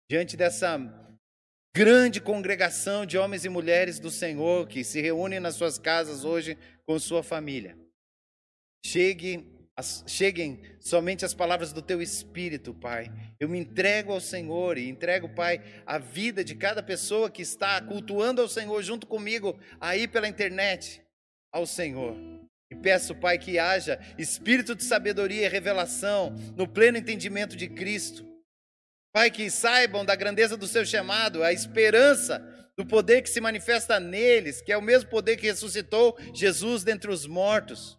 diante 0.09 0.35
dessa 0.35 0.79
grande 1.75 2.19
congregação 2.19 3.05
de 3.05 3.15
homens 3.15 3.45
e 3.45 3.49
mulheres 3.49 3.99
do 3.99 4.09
Senhor 4.09 4.67
que 4.67 4.83
se 4.83 4.99
reúnem 4.99 5.39
nas 5.39 5.53
suas 5.53 5.77
casas 5.77 6.25
hoje 6.25 6.57
com 6.83 6.97
sua 6.97 7.21
família. 7.21 7.77
Chegue, 8.83 9.45
as, 9.77 10.03
cheguem 10.07 10.63
somente 10.79 11.23
as 11.25 11.33
palavras 11.35 11.71
do 11.71 11.81
teu 11.81 12.01
espírito, 12.01 12.73
Pai. 12.73 13.11
Eu 13.39 13.47
me 13.47 13.59
entrego 13.59 14.11
ao 14.11 14.19
Senhor 14.19 14.79
e 14.79 14.89
entrego, 14.89 15.29
Pai, 15.29 15.61
a 15.85 15.99
vida 15.99 16.43
de 16.43 16.55
cada 16.55 16.81
pessoa 16.81 17.29
que 17.29 17.43
está 17.43 17.79
cultuando 17.81 18.41
ao 18.41 18.49
Senhor 18.49 18.81
junto 18.81 19.05
comigo 19.05 19.59
aí 19.79 20.07
pela 20.07 20.27
internet, 20.27 21.04
ao 21.55 21.65
Senhor. 21.65 22.15
E 22.71 22.75
peço, 22.75 23.15
Pai, 23.15 23.37
que 23.37 23.57
haja 23.57 23.99
espírito 24.17 24.75
de 24.75 24.83
sabedoria 24.83 25.45
e 25.45 25.49
revelação 25.49 26.31
no 26.55 26.67
pleno 26.67 26.97
entendimento 26.97 27.55
de 27.55 27.69
Cristo 27.69 28.35
Pai, 29.15 29.31
que 29.31 29.49
saibam 29.49 30.03
da 30.03 30.13
grandeza 30.13 30.57
do 30.57 30.67
seu 30.67 30.85
chamado, 30.85 31.41
a 31.41 31.53
esperança 31.53 32.39
do 32.77 32.85
poder 32.85 33.21
que 33.21 33.29
se 33.29 33.39
manifesta 33.39 33.97
neles, 33.97 34.61
que 34.61 34.73
é 34.73 34.77
o 34.77 34.81
mesmo 34.81 35.09
poder 35.09 35.37
que 35.37 35.45
ressuscitou 35.45 36.17
Jesus 36.33 36.83
dentre 36.83 37.09
os 37.09 37.25
mortos. 37.25 37.97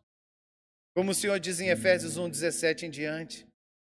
Como 0.94 1.12
o 1.12 1.14
Senhor 1.14 1.40
diz 1.40 1.58
em 1.58 1.70
Efésios 1.70 2.18
1, 2.18 2.28
17 2.28 2.84
em 2.84 2.90
diante. 2.90 3.46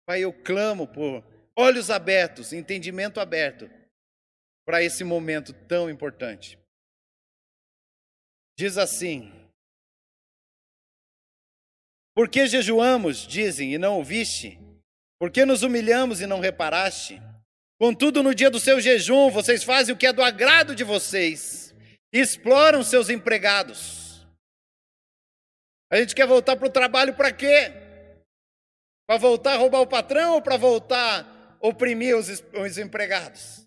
Pai, 0.05 0.23
eu 0.23 0.31
clamo 0.31 0.87
por 0.87 1.25
olhos 1.57 1.89
abertos, 1.89 2.53
entendimento 2.53 3.19
aberto 3.19 3.67
para 4.63 4.83
esse 4.83 5.03
momento 5.03 5.53
tão 5.67 5.89
importante. 5.89 6.59
Diz 8.55 8.77
assim: 8.77 9.33
Por 12.17 12.27
que 12.27 12.47
jejuamos, 12.47 13.27
dizem, 13.27 13.75
e 13.75 13.77
não 13.77 13.93
ouviste? 13.93 14.59
Por 15.19 15.29
que 15.29 15.45
nos 15.45 15.61
humilhamos 15.61 16.19
e 16.19 16.25
não 16.25 16.39
reparaste? 16.39 17.21
Contudo, 17.79 18.23
no 18.23 18.33
dia 18.33 18.49
do 18.49 18.59
seu 18.59 18.81
jejum, 18.81 19.29
vocês 19.29 19.63
fazem 19.63 19.93
o 19.93 19.97
que 19.97 20.07
é 20.07 20.11
do 20.11 20.23
agrado 20.23 20.73
de 20.73 20.83
vocês, 20.83 21.75
exploram 22.11 22.81
seus 22.81 23.11
empregados. 23.11 24.27
A 25.91 25.97
gente 25.97 26.15
quer 26.15 26.25
voltar 26.25 26.55
para 26.55 26.67
o 26.67 26.71
trabalho 26.71 27.13
para 27.13 27.31
quê? 27.31 27.71
Para 29.07 29.19
voltar 29.19 29.53
a 29.53 29.57
roubar 29.57 29.81
o 29.81 29.87
patrão 29.87 30.33
ou 30.33 30.41
para 30.41 30.57
voltar 30.57 31.21
a 31.61 31.67
oprimir 31.67 32.17
os, 32.17 32.29
os 32.29 32.79
empregados? 32.79 33.63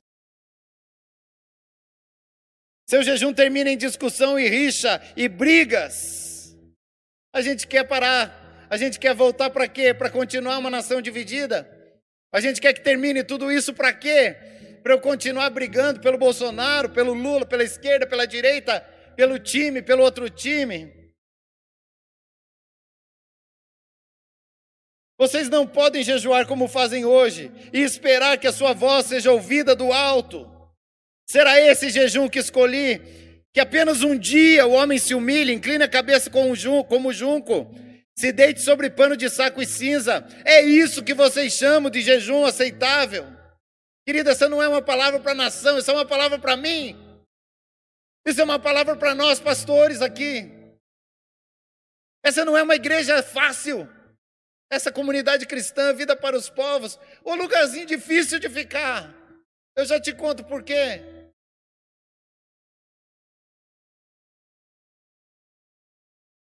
Seu 2.89 3.01
jejum 3.05 3.33
termina 3.33 3.71
em 3.71 3.79
discussão 3.79 4.37
e 4.37 4.49
rixa 4.49 5.01
e 5.17 5.29
brigas. 5.29 6.30
A 7.33 7.41
gente 7.41 7.67
quer 7.67 7.85
parar 7.85 8.41
a 8.71 8.77
gente 8.77 9.01
quer 9.01 9.13
voltar 9.13 9.51
para 9.51 9.67
quê? 9.67 9.93
Para 9.93 10.09
continuar 10.09 10.57
uma 10.59 10.71
nação 10.71 11.03
dividida? 11.03 11.69
A 12.33 12.41
gente 12.41 12.61
quer 12.61 12.73
que 12.73 12.81
termine 12.81 13.25
tudo 13.25 13.51
isso 13.51 13.75
para 13.75 13.93
quê? 13.93 14.37
Para 14.81 14.95
eu 14.95 15.01
continuar 15.01 15.51
brigando 15.51 16.01
pelo 16.01 16.17
Bolsonaro, 16.17 16.89
pelo 16.89 17.13
Lula, 17.13 17.45
pela 17.45 17.65
esquerda, 17.65 18.07
pela 18.07 18.29
direita, 18.29 18.81
pelo 19.17 19.41
time, 19.41 19.83
pelo 19.83 20.05
outro 20.05 20.31
time? 20.31 21.13
Vocês 25.19 25.49
não 25.49 25.67
podem 25.67 26.05
jejuar 26.05 26.47
como 26.47 26.69
fazem 26.69 27.05
hoje 27.05 27.51
e 27.73 27.81
esperar 27.81 28.39
que 28.39 28.47
a 28.47 28.53
sua 28.53 28.73
voz 28.73 29.07
seja 29.07 29.33
ouvida 29.33 29.75
do 29.75 29.93
alto. 29.93 30.49
Será 31.29 31.61
esse 31.61 31.91
jejum 31.91 32.29
que 32.29 32.39
escolhi? 32.39 33.30
Que 33.53 33.61
apenas 33.61 34.03
um 34.03 34.17
dia 34.17 34.67
o 34.67 34.73
homem 34.73 34.99
se 34.99 35.15
humilhe, 35.15 35.53
incline 35.53 35.83
a 35.83 35.89
cabeça 35.89 36.31
como 36.31 37.13
junco 37.13 37.75
se 38.21 38.33
deite 38.33 38.61
sobre 38.61 38.91
pano 38.91 39.17
de 39.17 39.31
saco 39.31 39.63
e 39.63 39.67
cinza. 39.67 40.27
É 40.45 40.61
isso 40.61 41.03
que 41.03 41.15
vocês 41.15 41.55
chamam 41.55 41.91
de 41.91 42.03
jejum 42.03 42.45
aceitável. 42.45 43.25
Querida, 44.07 44.33
essa 44.33 44.47
não 44.47 44.63
é 44.63 44.69
uma 44.69 44.83
palavra 44.83 45.19
para 45.21 45.33
a 45.33 45.35
nação, 45.35 45.79
isso 45.79 45.91
é 45.91 45.95
uma 45.95 46.05
palavra 46.05 46.39
para 46.39 46.55
mim. 46.55 46.97
Isso 48.27 48.39
é 48.39 48.45
uma 48.45 48.59
palavra 48.59 48.95
para 48.95 49.15
nós, 49.15 49.41
pastores, 49.41 50.03
aqui. 50.03 50.51
Essa 52.23 52.45
não 52.45 52.59
é 52.59 52.63
uma 52.63 52.75
igreja 52.75 53.23
fácil. 53.23 53.89
Essa 54.71 54.93
comunidade 54.93 55.47
cristã, 55.47 55.95
vida 55.95 56.15
para 56.15 56.37
os 56.37 56.51
povos, 56.51 56.99
um 57.25 57.35
lugarzinho 57.35 57.87
difícil 57.87 58.39
de 58.39 58.51
ficar. 58.51 59.15
Eu 59.75 59.87
já 59.87 59.99
te 59.99 60.13
conto 60.13 60.45
por 60.45 60.63
quê. 60.63 61.20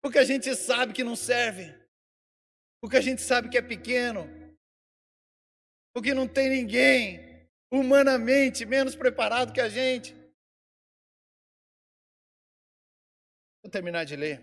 Porque 0.03 0.18
a 0.18 0.24
gente 0.24 0.55
sabe 0.55 0.92
que 0.92 1.05
não 1.05 1.16
serve. 1.16 1.74
Porque 2.80 2.96
a 2.96 3.01
gente 3.01 3.20
sabe 3.20 3.49
que 3.49 3.59
é 3.59 3.62
pequeno. 3.62 4.26
Porque 5.92 6.14
não 6.14 6.28
tem 6.28 6.49
ninguém 6.49 7.49
humanamente 7.70 8.64
menos 8.64 8.94
preparado 8.94 9.53
que 9.53 9.61
a 9.61 9.68
gente. 9.68 10.14
Vou 13.62 13.70
terminar 13.70 14.05
de 14.05 14.16
ler. 14.16 14.40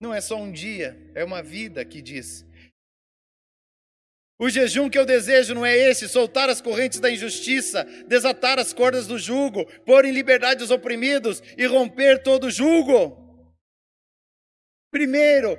Não 0.00 0.14
é 0.14 0.20
só 0.20 0.36
um 0.36 0.50
dia, 0.50 0.96
é 1.14 1.22
uma 1.22 1.42
vida 1.42 1.84
que 1.84 2.00
diz: 2.00 2.44
o 4.40 4.48
jejum 4.48 4.88
que 4.88 4.98
eu 4.98 5.04
desejo 5.04 5.54
não 5.54 5.66
é 5.66 5.76
esse: 5.76 6.08
soltar 6.08 6.48
as 6.48 6.62
correntes 6.62 6.98
da 6.98 7.10
injustiça, 7.10 7.84
desatar 8.08 8.58
as 8.58 8.72
cordas 8.72 9.06
do 9.06 9.18
jugo, 9.18 9.66
pôr 9.84 10.06
em 10.06 10.12
liberdade 10.12 10.64
os 10.64 10.70
oprimidos 10.70 11.42
e 11.58 11.66
romper 11.66 12.22
todo 12.22 12.44
o 12.46 12.50
jugo. 12.50 13.18
Primeiro, 14.90 15.58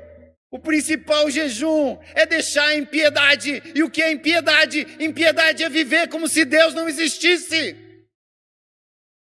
o 0.49 0.57
principal 0.57 1.29
jejum 1.29 1.99
é 2.15 2.25
deixar 2.25 2.69
a 2.69 2.75
impiedade. 2.75 3.61
E 3.75 3.84
o 3.84 3.89
que 3.89 4.01
é 4.01 4.11
impiedade? 4.11 4.88
Impiedade 4.99 5.63
é 5.63 5.69
viver 5.69 6.09
como 6.09 6.27
se 6.27 6.43
Deus 6.43 6.73
não 6.73 6.89
existisse. 6.89 7.77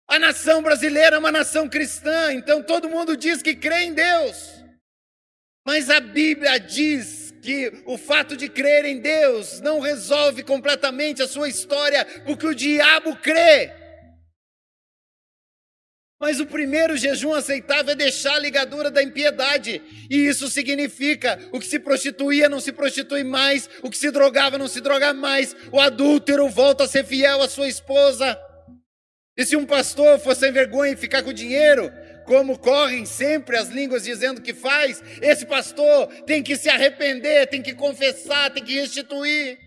A 0.06 0.18
nação 0.18 0.62
brasileira 0.62 1.16
é 1.16 1.18
uma 1.18 1.32
nação 1.32 1.66
cristã, 1.66 2.30
então 2.34 2.62
todo 2.62 2.90
mundo 2.90 3.16
diz 3.16 3.40
que 3.40 3.56
crê 3.56 3.84
em 3.84 3.94
Deus. 3.94 4.62
Mas 5.66 5.88
a 5.88 5.98
Bíblia 5.98 6.60
diz 6.60 7.15
que 7.46 7.72
o 7.86 7.96
fato 7.96 8.36
de 8.36 8.48
crer 8.48 8.84
em 8.84 8.98
Deus 8.98 9.60
não 9.60 9.78
resolve 9.78 10.42
completamente 10.42 11.22
a 11.22 11.28
sua 11.28 11.48
história, 11.48 12.04
porque 12.24 12.44
o 12.44 12.52
diabo 12.52 13.14
crê. 13.14 13.70
Mas 16.18 16.40
o 16.40 16.46
primeiro 16.46 16.96
jejum 16.96 17.32
aceitável 17.32 17.92
é 17.92 17.94
deixar 17.94 18.34
a 18.34 18.40
ligadura 18.40 18.90
da 18.90 19.00
impiedade. 19.00 19.80
E 20.10 20.26
isso 20.26 20.48
significa: 20.48 21.38
o 21.52 21.60
que 21.60 21.66
se 21.66 21.78
prostituía 21.78 22.48
não 22.48 22.58
se 22.58 22.72
prostitui 22.72 23.22
mais, 23.22 23.70
o 23.80 23.90
que 23.90 23.98
se 23.98 24.10
drogava 24.10 24.58
não 24.58 24.66
se 24.66 24.80
droga 24.80 25.14
mais, 25.14 25.54
o 25.70 25.78
adúltero 25.78 26.48
volta 26.48 26.82
a 26.82 26.88
ser 26.88 27.04
fiel 27.04 27.42
à 27.42 27.48
sua 27.48 27.68
esposa. 27.68 28.36
E 29.36 29.46
se 29.46 29.54
um 29.54 29.66
pastor 29.66 30.18
for 30.18 30.34
sem 30.34 30.50
vergonha 30.50 30.94
e 30.94 30.96
ficar 30.96 31.22
com 31.22 31.32
dinheiro, 31.32 31.92
como 32.26 32.58
correm 32.58 33.06
sempre 33.06 33.56
as 33.56 33.68
línguas 33.68 34.02
dizendo 34.02 34.42
que 34.42 34.52
faz, 34.52 35.02
esse 35.22 35.46
pastor 35.46 36.08
tem 36.24 36.42
que 36.42 36.56
se 36.56 36.68
arrepender, 36.68 37.46
tem 37.46 37.62
que 37.62 37.72
confessar, 37.72 38.50
tem 38.50 38.64
que 38.64 38.74
restituir. 38.74 39.58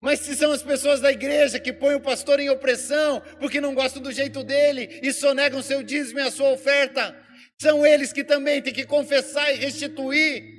Mas 0.00 0.20
se 0.20 0.36
são 0.36 0.52
as 0.52 0.62
pessoas 0.62 1.00
da 1.00 1.10
igreja 1.10 1.58
que 1.58 1.72
põem 1.72 1.96
o 1.96 2.00
pastor 2.00 2.38
em 2.38 2.50
opressão 2.50 3.20
porque 3.40 3.60
não 3.60 3.74
gostam 3.74 4.00
do 4.00 4.12
jeito 4.12 4.44
dele 4.44 5.00
e 5.02 5.12
sonegam 5.12 5.60
seu 5.60 5.82
dízimo 5.82 6.20
e 6.20 6.22
a 6.22 6.30
sua 6.30 6.50
oferta, 6.50 7.16
são 7.60 7.84
eles 7.84 8.12
que 8.12 8.22
também 8.22 8.62
têm 8.62 8.72
que 8.72 8.86
confessar 8.86 9.50
e 9.52 9.56
restituir. 9.56 10.57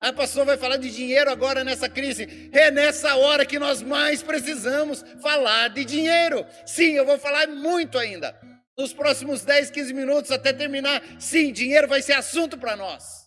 A 0.00 0.12
pastor 0.12 0.44
vai 0.44 0.58
falar 0.58 0.76
de 0.76 0.90
dinheiro 0.90 1.30
agora 1.30 1.64
nessa 1.64 1.88
crise. 1.88 2.50
É 2.52 2.70
nessa 2.70 3.16
hora 3.16 3.46
que 3.46 3.58
nós 3.58 3.82
mais 3.82 4.22
precisamos 4.22 5.02
falar 5.22 5.68
de 5.68 5.84
dinheiro. 5.84 6.44
Sim, 6.66 6.92
eu 6.92 7.06
vou 7.06 7.18
falar 7.18 7.46
muito 7.48 7.98
ainda. 7.98 8.38
Nos 8.78 8.92
próximos 8.92 9.42
10, 9.42 9.70
15 9.70 9.94
minutos 9.94 10.30
até 10.30 10.52
terminar. 10.52 11.02
Sim, 11.20 11.52
dinheiro 11.52 11.88
vai 11.88 12.02
ser 12.02 12.12
assunto 12.12 12.58
para 12.58 12.76
nós. 12.76 13.26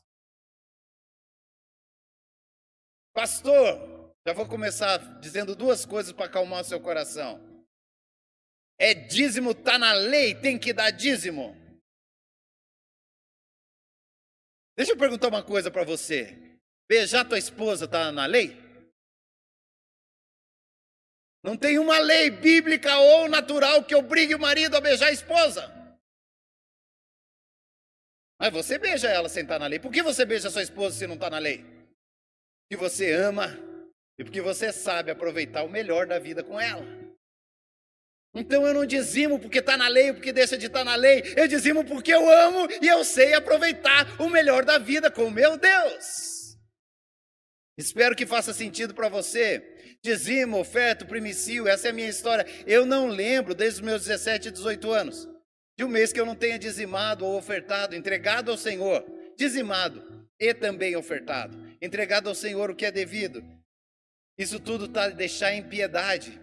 Pastor, 3.14 4.14
já 4.26 4.34
vou 4.34 4.48
começar 4.48 4.98
dizendo 5.20 5.56
duas 5.56 5.86
coisas 5.86 6.14
para 6.14 6.26
acalmar 6.26 6.62
o 6.62 6.64
seu 6.64 6.80
coração. 6.80 7.44
É 8.78 8.94
dízimo, 8.94 9.54
tá 9.56 9.78
na 9.78 9.92
lei, 9.92 10.36
tem 10.36 10.58
que 10.58 10.72
dar 10.72 10.92
dízimo. 10.92 11.58
Deixa 14.78 14.94
eu 14.94 14.98
perguntar 14.98 15.28
uma 15.28 15.44
coisa 15.44 15.70
para 15.70 15.84
você. 15.84 16.49
Beijar 16.90 17.24
tua 17.24 17.38
esposa 17.38 17.88
tá 17.88 18.12
na 18.12 18.26
lei? 18.26 18.58
Não 21.44 21.56
tem 21.56 21.78
uma 21.78 22.00
lei 22.00 22.32
bíblica 22.32 22.98
ou 22.98 23.30
natural 23.30 23.84
que 23.86 23.94
obrigue 23.94 24.34
o 24.34 24.40
marido 24.40 24.76
a 24.76 24.82
beijar 24.82 25.10
a 25.10 25.12
esposa. 25.12 25.72
Mas 28.42 28.52
você 28.52 28.80
beija 28.80 29.08
ela 29.08 29.30
sem 29.30 29.44
estar 29.44 29.60
na 29.60 29.68
lei. 29.68 29.80
Por 29.80 29.92
que 29.92 30.02
você 30.02 30.26
beija 30.26 30.50
sua 30.50 30.64
esposa 30.64 30.98
se 30.98 31.06
não 31.06 31.14
está 31.14 31.30
na 31.30 31.38
lei? 31.38 31.64
Porque 32.64 32.76
você 32.76 33.14
ama 33.14 33.56
e 34.18 34.24
porque 34.24 34.42
você 34.42 34.74
sabe 34.74 35.12
aproveitar 35.12 35.64
o 35.64 35.70
melhor 35.70 36.08
da 36.08 36.18
vida 36.18 36.44
com 36.44 36.60
ela. 36.60 36.84
Então 38.34 38.66
eu 38.66 38.74
não 38.74 38.86
dizimo 38.86 39.40
porque 39.40 39.60
está 39.60 39.78
na 39.78 39.88
lei 39.88 40.10
ou 40.10 40.16
porque 40.16 40.34
deixa 40.34 40.58
de 40.58 40.66
estar 40.66 40.80
tá 40.80 40.86
na 40.86 40.96
lei. 40.96 41.22
Eu 41.38 41.48
dizimo 41.48 41.86
porque 41.86 42.14
eu 42.14 42.28
amo 42.30 42.68
e 42.82 42.88
eu 42.88 43.04
sei 43.06 43.36
aproveitar 43.36 44.20
o 44.20 44.28
melhor 44.28 44.66
da 44.66 44.80
vida 44.80 45.12
com 45.12 45.30
meu 45.30 45.56
Deus. 45.56 46.49
Espero 47.80 48.14
que 48.14 48.26
faça 48.26 48.54
sentido 48.54 48.94
para 48.94 49.08
você. 49.08 49.64
Dizimo, 50.04 50.60
oferta, 50.60 51.06
primicio, 51.06 51.66
essa 51.66 51.88
é 51.88 51.92
a 51.92 51.94
minha 51.94 52.10
história. 52.10 52.46
Eu 52.68 52.86
não 52.86 53.08
lembro 53.08 53.56
desde 53.56 53.80
os 53.80 53.86
meus 53.86 54.04
17, 54.04 54.52
18 54.52 54.92
anos 54.92 55.30
de 55.78 55.86
um 55.86 55.88
mês 55.88 56.12
que 56.12 56.20
eu 56.20 56.26
não 56.26 56.36
tenha 56.36 56.60
dizimado 56.60 57.26
ou 57.26 57.38
ofertado, 57.38 57.96
entregado 57.96 58.52
ao 58.52 58.58
Senhor, 58.58 59.06
dizimado 59.38 60.28
e 60.38 60.54
também 60.54 60.98
ofertado, 60.98 61.58
entregado 61.82 62.28
ao 62.28 62.36
Senhor 62.36 62.70
o 62.70 62.76
que 62.76 62.86
é 62.86 62.92
devido. 62.92 63.42
Isso 64.38 64.60
tudo 64.60 64.84
está 64.84 65.08
deixar 65.08 65.54
em 65.54 65.64
piedade, 65.64 66.38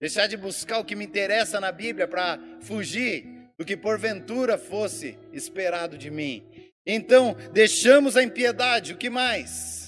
deixar 0.00 0.28
de 0.28 0.36
buscar 0.36 0.78
o 0.78 0.84
que 0.84 0.94
me 0.94 1.04
interessa 1.04 1.58
na 1.58 1.72
Bíblia 1.72 2.06
para 2.06 2.38
fugir 2.60 3.26
do 3.58 3.64
que 3.64 3.76
porventura 3.76 4.56
fosse 4.56 5.18
esperado 5.32 5.98
de 5.98 6.12
mim. 6.12 6.48
Então, 6.86 7.34
deixamos 7.52 8.16
a 8.16 8.22
impiedade, 8.22 8.92
o 8.92 8.96
que 8.96 9.10
mais? 9.10 9.83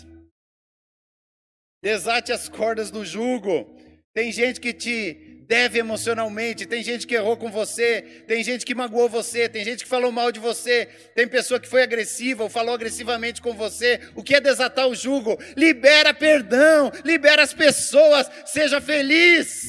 Desate 1.87 2.33
as 2.33 2.49
cordas 2.49 2.91
do 2.91 3.05
jugo. 3.05 3.65
Tem 4.13 4.33
gente 4.33 4.61
que 4.61 4.73
te 4.73 5.45
deve 5.47 5.79
emocionalmente, 5.79 6.67
tem 6.67 6.83
gente 6.83 7.07
que 7.07 7.15
errou 7.15 7.37
com 7.37 7.49
você, 7.49 8.03
tem 8.27 8.43
gente 8.43 8.67
que 8.67 8.75
magoou 8.75 9.09
você, 9.09 9.49
tem 9.49 9.65
gente 9.65 9.85
que 9.85 9.89
falou 9.89 10.11
mal 10.11 10.33
de 10.33 10.41
você, 10.41 10.87
tem 11.15 11.29
pessoa 11.29 11.61
que 11.61 11.69
foi 11.69 11.85
agressiva 11.85 12.43
ou 12.43 12.51
falou 12.51 12.75
agressivamente 12.75 13.41
com 13.41 13.55
você. 13.55 14.01
O 14.17 14.25
que 14.25 14.35
é 14.35 14.41
desatar 14.41 14.89
o 14.89 14.97
jugo? 14.97 15.39
Libera 15.57 16.13
perdão, 16.13 16.91
libera 17.05 17.45
as 17.45 17.55
pessoas, 17.55 18.29
seja 18.45 18.81
feliz. 18.81 19.63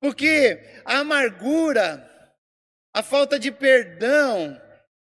Porque 0.00 0.60
a 0.84 0.98
amargura, 0.98 2.10
a 2.92 3.04
falta 3.04 3.38
de 3.38 3.52
perdão, 3.52 4.60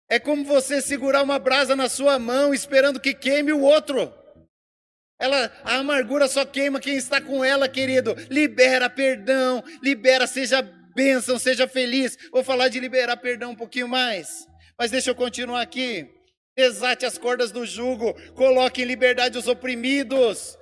é 0.09 0.17
como 0.17 0.45
você 0.45 0.81
segurar 0.81 1.23
uma 1.23 1.37
brasa 1.37 1.75
na 1.75 1.89
sua 1.89 2.17
mão 2.17 2.53
esperando 2.53 3.01
que 3.01 3.13
queime 3.13 3.51
o 3.51 3.59
outro. 3.59 4.17
Ela, 5.19 5.51
a 5.65 5.75
amargura 5.75 6.29
só 6.29 6.45
queima 6.45 6.79
quem 6.79 6.95
está 6.95 7.19
com 7.19 7.43
ela, 7.43 7.67
querido. 7.67 8.15
Libera 8.29 8.89
perdão, 8.89 9.61
libera, 9.83 10.25
seja 10.25 10.61
bênção, 10.61 11.37
seja 11.37 11.67
feliz. 11.67 12.17
Vou 12.31 12.43
falar 12.43 12.69
de 12.69 12.79
liberar 12.79 13.17
perdão 13.17 13.51
um 13.51 13.55
pouquinho 13.55 13.87
mais. 13.87 14.47
Mas 14.77 14.91
deixa 14.91 15.09
eu 15.09 15.15
continuar 15.15 15.61
aqui. 15.61 16.09
Desate 16.55 17.05
as 17.05 17.17
cordas 17.17 17.51
do 17.51 17.65
jugo, 17.65 18.13
coloque 18.33 18.81
em 18.81 18.85
liberdade 18.85 19.37
os 19.37 19.47
oprimidos. 19.47 20.57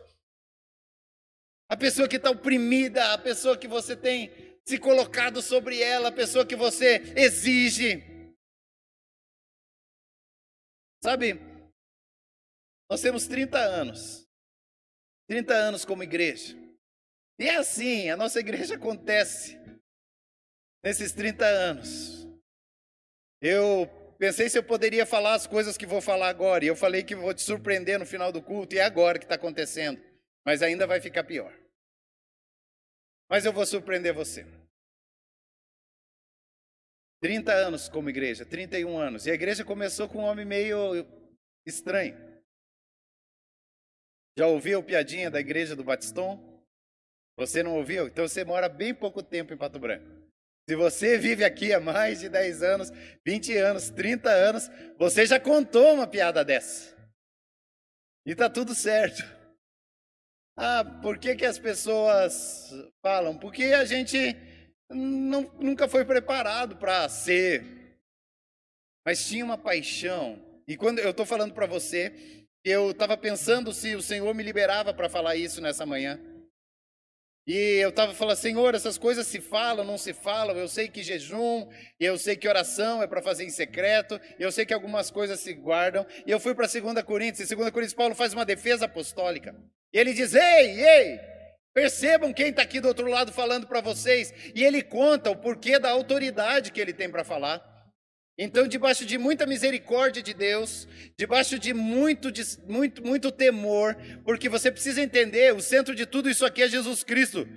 A 1.69 1.77
pessoa 1.77 2.07
que 2.07 2.17
está 2.17 2.29
oprimida, 2.29 3.13
a 3.13 3.17
pessoa 3.17 3.57
que 3.57 3.67
você 3.67 3.95
tem 3.95 4.31
se 4.65 4.77
colocado 4.77 5.41
sobre 5.41 5.81
ela, 5.81 6.09
a 6.09 6.11
pessoa 6.11 6.45
que 6.45 6.55
você 6.55 7.13
exige. 7.15 8.03
Sabe, 11.03 11.39
nós 12.89 13.01
temos 13.01 13.27
30 13.27 13.57
anos. 13.57 14.26
30 15.27 15.53
anos 15.53 15.85
como 15.85 16.03
igreja. 16.03 16.55
E 17.39 17.47
é 17.47 17.57
assim, 17.57 18.09
a 18.09 18.17
nossa 18.17 18.39
igreja 18.39 18.75
acontece 18.75 19.59
nesses 20.83 21.11
30 21.11 21.45
anos. 21.45 22.27
Eu 23.41 23.87
pensei 24.17 24.49
se 24.49 24.57
eu 24.57 24.63
poderia 24.63 25.05
falar 25.05 25.35
as 25.35 25.45
coisas 25.45 25.77
que 25.77 25.85
vou 25.85 26.01
falar 26.01 26.29
agora, 26.29 26.65
e 26.65 26.67
eu 26.67 26.75
falei 26.75 27.03
que 27.03 27.15
vou 27.15 27.33
te 27.33 27.41
surpreender 27.41 27.99
no 27.99 28.05
final 28.05 28.31
do 28.31 28.41
culto, 28.41 28.75
e 28.75 28.79
é 28.79 28.83
agora 28.83 29.19
que 29.19 29.25
está 29.25 29.35
acontecendo, 29.35 30.01
mas 30.45 30.63
ainda 30.63 30.87
vai 30.87 30.99
ficar 30.99 31.23
pior. 31.23 31.53
Mas 33.29 33.45
eu 33.45 33.53
vou 33.53 33.65
surpreender 33.65 34.13
você. 34.13 34.45
30 37.21 37.51
anos 37.51 37.89
como 37.89 38.09
igreja, 38.09 38.45
31 38.45 38.97
anos, 38.97 39.25
e 39.25 39.31
a 39.31 39.33
igreja 39.33 39.65
começou 39.65 40.07
com 40.07 40.19
um 40.19 40.25
homem 40.25 40.45
meio 40.45 41.05
estranho. 41.65 42.26
Já 44.37 44.45
ouviu 44.45 44.83
piadinha 44.83 45.31
da 45.31 45.39
igreja 45.39 45.75
do 45.75 45.83
Batiston? 45.83 46.61
Você 47.37 47.63
não 47.63 47.75
ouviu? 47.75 48.07
Então 48.07 48.27
você 48.27 48.45
mora 48.45 48.69
bem 48.69 48.93
pouco 48.93 49.23
tempo 49.23 49.51
em 49.51 49.57
Pato 49.57 49.79
Branco. 49.79 50.05
Se 50.69 50.75
você 50.75 51.17
vive 51.17 51.43
aqui 51.43 51.73
há 51.73 51.79
mais 51.79 52.19
de 52.19 52.29
10 52.29 52.61
anos, 52.61 52.91
20 53.25 53.57
anos, 53.57 53.89
30 53.89 54.29
anos, 54.29 54.69
você 54.99 55.25
já 55.25 55.39
contou 55.39 55.93
uma 55.93 56.05
piada 56.05 56.45
dessa. 56.45 56.95
E 58.27 58.35
tá 58.35 58.47
tudo 58.47 58.75
certo. 58.75 59.23
Ah, 60.55 60.83
por 61.01 61.17
que, 61.17 61.35
que 61.35 61.45
as 61.45 61.57
pessoas 61.57 62.69
falam? 63.01 63.37
Porque 63.37 63.63
a 63.65 63.85
gente 63.85 64.35
não, 64.89 65.43
nunca 65.59 65.87
foi 65.87 66.05
preparado 66.05 66.75
para 66.77 67.07
ser. 67.09 67.63
Mas 69.03 69.25
tinha 69.27 69.45
uma 69.45 69.57
paixão. 69.57 70.43
E 70.67 70.75
quando 70.75 70.99
eu 70.99 71.11
estou 71.11 71.25
falando 71.25 71.53
para 71.53 71.65
você, 71.65 72.36
eu 72.63 72.91
estava 72.91 73.17
pensando 73.17 73.73
se 73.73 73.95
o 73.95 74.01
Senhor 74.01 74.33
me 74.33 74.43
liberava 74.43 74.93
para 74.93 75.09
falar 75.09 75.35
isso 75.35 75.61
nessa 75.61 75.85
manhã. 75.85 76.19
E 77.47 77.79
eu 77.79 77.89
estava 77.89 78.13
falando, 78.13 78.35
Senhor, 78.35 78.75
essas 78.75 78.97
coisas 78.97 79.25
se 79.25 79.39
falam, 79.39 79.85
não 79.85 79.97
se 79.97 80.13
falam. 80.13 80.57
Eu 80.57 80.67
sei 80.67 80.89
que 80.89 81.01
jejum, 81.01 81.65
eu 81.97 82.17
sei 82.17 82.35
que 82.35 82.45
oração 82.45 83.01
é 83.01 83.07
para 83.07 83.21
fazer 83.21 83.45
em 83.45 83.49
secreto, 83.49 84.19
eu 84.37 84.51
sei 84.51 84.65
que 84.65 84.73
algumas 84.73 85.09
coisas 85.09 85.39
se 85.39 85.53
guardam. 85.53 86.05
E 86.25 86.31
eu 86.31 86.41
fui 86.41 86.53
para 86.53 86.67
2 86.67 87.01
Coríntios, 87.03 87.49
e 87.49 87.55
2 87.55 87.69
Coríntios 87.69 87.93
Paulo 87.93 88.13
faz 88.13 88.33
uma 88.33 88.43
defesa 88.43 88.83
apostólica. 88.83 89.55
Ele 89.93 90.13
diz: 90.13 90.33
Ei, 90.33 90.83
ei, 90.83 91.19
percebam 91.73 92.33
quem 92.33 92.49
está 92.49 92.63
aqui 92.63 92.81
do 92.81 92.89
outro 92.89 93.07
lado 93.07 93.31
falando 93.31 93.65
para 93.65 93.79
vocês. 93.79 94.33
E 94.53 94.61
ele 94.61 94.83
conta 94.83 95.31
o 95.31 95.37
porquê 95.37 95.79
da 95.79 95.91
autoridade 95.91 96.73
que 96.73 96.81
ele 96.81 96.91
tem 96.91 97.09
para 97.09 97.23
falar. 97.23 97.76
Então, 98.39 98.67
debaixo 98.67 99.03
de 99.03 99.17
muita 99.17 99.47
misericórdia 99.47 100.21
de 100.21 100.33
Deus, 100.33 100.87
debaixo 101.17 101.57
de 101.57 101.73
muito, 101.73 102.31
de 102.31 102.43
muito, 102.67 103.03
muito 103.03 103.31
temor, 103.31 103.95
porque 104.23 104.47
você 104.47 104.71
precisa 104.71 105.01
entender, 105.01 105.55
o 105.55 105.61
centro 105.61 105.95
de 105.95 106.05
tudo 106.05 106.29
isso 106.29 106.45
aqui 106.45 106.61
é 106.61 106.67
Jesus 106.67 107.03
Cristo. 107.03 107.47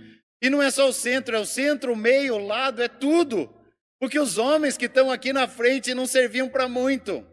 E 0.43 0.48
não 0.48 0.62
é 0.62 0.70
só 0.70 0.89
o 0.89 0.93
centro, 0.93 1.36
é 1.36 1.39
o 1.39 1.44
centro, 1.44 1.93
o 1.93 1.97
meio, 1.97 2.36
o 2.36 2.47
lado, 2.47 2.82
é 2.82 2.89
tudo. 2.89 3.55
Porque 4.01 4.19
os 4.19 4.39
homens 4.39 4.78
que 4.78 4.86
estão 4.86 5.11
aqui 5.11 5.35
na 5.35 5.47
frente 5.47 5.93
não 5.93 6.07
serviam 6.07 6.48
para 6.48 6.66
muito. 6.66 7.27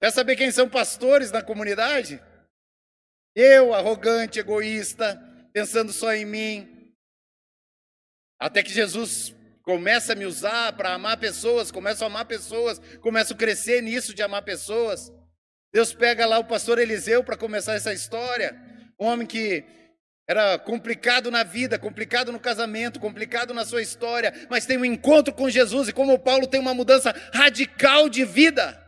Quer 0.00 0.12
saber 0.12 0.36
quem 0.36 0.52
são 0.52 0.68
pastores 0.68 1.32
na 1.32 1.42
comunidade? 1.42 2.22
Eu, 3.34 3.74
arrogante, 3.74 4.38
egoísta, 4.38 5.16
pensando 5.52 5.92
só 5.92 6.14
em 6.14 6.24
mim. 6.24 6.94
Até 8.40 8.62
que 8.62 8.70
Jesus 8.70 9.34
começa 9.64 10.12
a 10.12 10.16
me 10.16 10.26
usar 10.26 10.74
para 10.74 10.94
amar 10.94 11.16
pessoas, 11.16 11.72
começo 11.72 12.04
a 12.04 12.06
amar 12.06 12.26
pessoas, 12.26 12.78
começo 13.00 13.32
a 13.32 13.36
crescer 13.36 13.82
nisso 13.82 14.14
de 14.14 14.22
amar 14.22 14.42
pessoas. 14.42 15.10
Deus 15.72 15.92
pega 15.92 16.26
lá 16.26 16.38
o 16.38 16.44
pastor 16.44 16.78
Eliseu 16.78 17.24
para 17.24 17.36
começar 17.36 17.74
essa 17.74 17.92
história, 17.92 18.54
um 19.00 19.06
homem 19.06 19.26
que 19.26 19.64
Era 20.26 20.58
complicado 20.58 21.30
na 21.30 21.42
vida, 21.42 21.78
complicado 21.78 22.32
no 22.32 22.40
casamento, 22.40 22.98
complicado 22.98 23.52
na 23.52 23.64
sua 23.64 23.82
história, 23.82 24.32
mas 24.48 24.64
tem 24.64 24.78
um 24.78 24.84
encontro 24.84 25.34
com 25.34 25.50
Jesus 25.50 25.88
e 25.88 25.92
como 25.92 26.18
Paulo 26.18 26.46
tem 26.46 26.58
uma 26.58 26.72
mudança 26.72 27.14
radical 27.32 28.08
de 28.08 28.24
vida. 28.24 28.80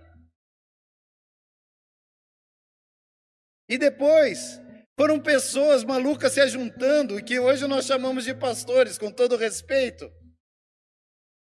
E 3.68 3.76
depois, 3.76 4.60
foram 4.98 5.20
pessoas 5.20 5.84
malucas 5.84 6.32
se 6.32 6.40
ajuntando 6.40 7.22
que 7.22 7.38
hoje 7.38 7.66
nós 7.66 7.84
chamamos 7.84 8.24
de 8.24 8.34
pastores, 8.34 8.96
com 8.96 9.10
todo 9.10 9.36
respeito. 9.36 10.10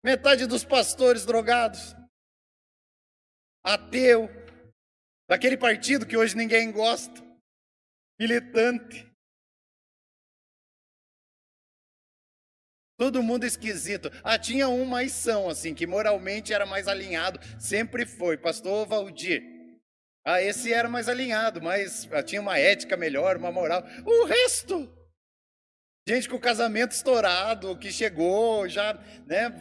Metade 0.02 0.46
dos 0.46 0.64
pastores 0.64 1.26
drogados, 1.26 1.94
ateu, 3.64 4.28
daquele 5.28 5.56
partido 5.56 6.06
que 6.06 6.16
hoje 6.16 6.36
ninguém 6.36 6.70
gosta, 6.70 7.20
militante. 8.18 9.08
Todo 12.96 13.22
mundo 13.22 13.44
esquisito. 13.44 14.10
Ah, 14.24 14.38
tinha 14.38 14.68
um 14.68 14.84
mais 14.84 15.12
são, 15.12 15.48
assim, 15.48 15.72
que 15.72 15.86
moralmente 15.86 16.52
era 16.52 16.66
mais 16.66 16.88
alinhado, 16.88 17.38
sempre 17.60 18.04
foi, 18.04 18.36
pastor 18.36 18.86
Valdir. 18.86 19.42
Ah, 20.24 20.42
esse 20.42 20.72
era 20.72 20.88
mais 20.88 21.08
alinhado, 21.08 21.62
mas 21.62 22.08
ah, 22.12 22.22
tinha 22.22 22.40
uma 22.40 22.58
ética 22.58 22.96
melhor, 22.96 23.36
uma 23.36 23.52
moral. 23.52 23.82
O 24.04 24.24
resto, 24.24 24.92
gente 26.08 26.26
com 26.26 26.38
casamento 26.38 26.92
estourado, 26.92 27.76
que 27.76 27.92
chegou 27.92 28.66
já, 28.66 28.98
né, 29.26 29.52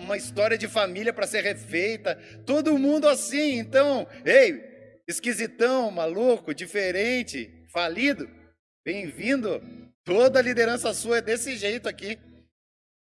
uma 0.00 0.16
história 0.16 0.58
de 0.58 0.66
família 0.66 1.12
para 1.12 1.24
ser 1.24 1.42
refeita, 1.42 2.16
todo 2.44 2.76
mundo 2.76 3.06
assim. 3.06 3.58
Então, 3.58 4.04
ei, 4.24 4.60
esquisitão, 5.06 5.92
maluco, 5.92 6.52
diferente, 6.52 7.48
falido, 7.72 8.28
bem-vindo. 8.84 9.62
Toda 10.04 10.40
a 10.40 10.42
liderança 10.42 10.92
sua 10.92 11.18
é 11.18 11.22
desse 11.22 11.56
jeito 11.56 11.88
aqui. 11.88 12.18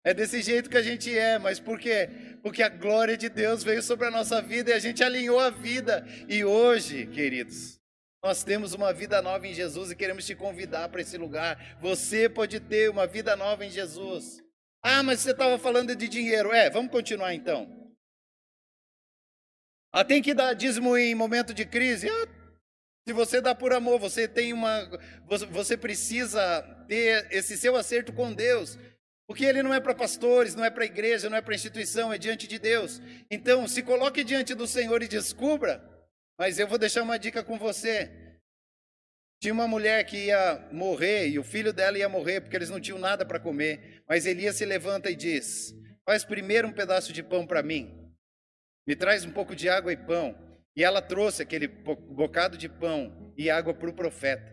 É 0.04 0.14
desse 0.14 0.42
jeito 0.42 0.70
que 0.70 0.78
a 0.78 0.82
gente 0.82 1.18
é, 1.18 1.40
mas 1.40 1.62
por 1.62 1.80
quê? 1.80 2.10
Porque 2.44 2.62
a 2.62 2.70
glória 2.70 3.16
de 3.16 3.30
Deus 3.30 3.64
veio 3.64 3.82
sobre 3.82 4.08
a 4.08 4.12
nossa 4.12 4.42
vida 4.42 4.72
e 4.72 4.74
a 4.74 4.80
gente 4.80 5.02
alinhou 5.02 5.40
a 5.40 5.50
vida. 5.50 6.06
E 6.28 6.44
hoje, 6.44 7.06
queridos, 7.06 7.81
nós 8.24 8.44
temos 8.44 8.74
uma 8.74 8.94
vida 8.94 9.20
nova 9.22 9.48
em 9.48 9.54
Jesus 9.54 9.90
e 9.90 9.96
queremos 9.96 10.26
te 10.26 10.36
convidar 10.36 10.90
para 10.90 11.02
esse 11.02 11.18
lugar. 11.18 11.78
Você 11.80 12.30
pode 12.30 12.60
ter 12.60 12.90
uma 12.90 13.08
vida 13.08 13.36
nova 13.36 13.66
em 13.66 13.70
Jesus. 13.70 14.44
Ah, 14.84 15.02
mas 15.02 15.22
você 15.22 15.32
estava 15.32 15.58
falando 15.58 15.96
de 15.96 16.08
dinheiro. 16.08 16.54
É, 16.54 16.70
vamos 16.70 16.92
continuar 16.92 17.34
então. 17.34 17.92
Ah, 19.92 20.06
tem 20.06 20.22
que 20.22 20.36
dar 20.36 20.54
dízimo 20.54 20.96
em 20.96 21.16
momento 21.16 21.52
de 21.52 21.66
crise? 21.66 22.10
Ah, 22.10 22.28
se 23.08 23.14
você 23.14 23.42
dá 23.42 23.56
por 23.56 23.74
amor, 23.74 24.00
você 24.00 24.28
tem 24.28 24.54
uma. 24.54 24.88
Você 25.50 25.76
precisa 25.76 26.62
ter 26.88 27.28
esse 27.32 27.58
seu 27.58 27.76
acerto 27.76 28.14
com 28.14 28.32
Deus. 28.32 28.78
Porque 29.28 29.46
ele 29.46 29.64
não 29.64 29.74
é 29.74 29.80
para 29.80 29.96
pastores, 29.96 30.56
não 30.56 30.64
é 30.64 30.70
para 30.70 30.86
igreja, 30.86 31.30
não 31.30 31.38
é 31.38 31.42
para 31.42 31.56
instituição, 31.56 32.12
é 32.14 32.18
diante 32.18 32.48
de 32.48 32.60
Deus. 32.60 33.02
Então, 33.32 33.68
se 33.68 33.82
coloque 33.82 34.24
diante 34.24 34.54
do 34.54 34.68
Senhor 34.68 35.02
e 35.02 35.08
descubra. 35.08 35.91
Mas 36.42 36.58
eu 36.58 36.68
vou 36.68 36.80
deixar 36.80 37.04
uma 37.04 37.20
dica 37.20 37.44
com 37.44 37.56
você. 37.56 38.10
Tinha 39.40 39.54
uma 39.54 39.68
mulher 39.68 40.04
que 40.06 40.26
ia 40.26 40.68
morrer 40.72 41.28
e 41.28 41.38
o 41.38 41.44
filho 41.44 41.72
dela 41.72 42.00
ia 42.00 42.10
morrer 42.10 42.42
porque 42.42 42.56
eles 42.56 42.72
não 42.72 42.82
tinham 42.82 42.98
nada 42.98 43.24
para 43.24 43.40
comer. 43.40 44.04
Mas 44.10 44.26
Elias 44.26 44.56
se 44.56 44.66
levanta 44.66 45.12
e 45.12 45.16
diz: 45.16 45.72
Faz 46.04 46.24
primeiro 46.24 46.68
um 46.68 46.74
pedaço 46.74 47.14
de 47.14 47.22
pão 47.22 47.46
para 47.46 47.62
mim. 47.62 48.12
Me 48.88 48.96
traz 48.96 49.24
um 49.24 49.30
pouco 49.30 49.56
de 49.56 49.70
água 49.70 49.94
e 49.94 49.98
pão. 49.98 50.36
E 50.76 50.84
ela 50.84 51.00
trouxe 51.00 51.44
aquele 51.44 51.68
bocado 51.68 52.58
de 52.58 52.68
pão 52.68 53.32
e 53.38 53.48
água 53.48 53.76
para 53.76 53.92
o 53.92 53.94
profeta. 53.94 54.52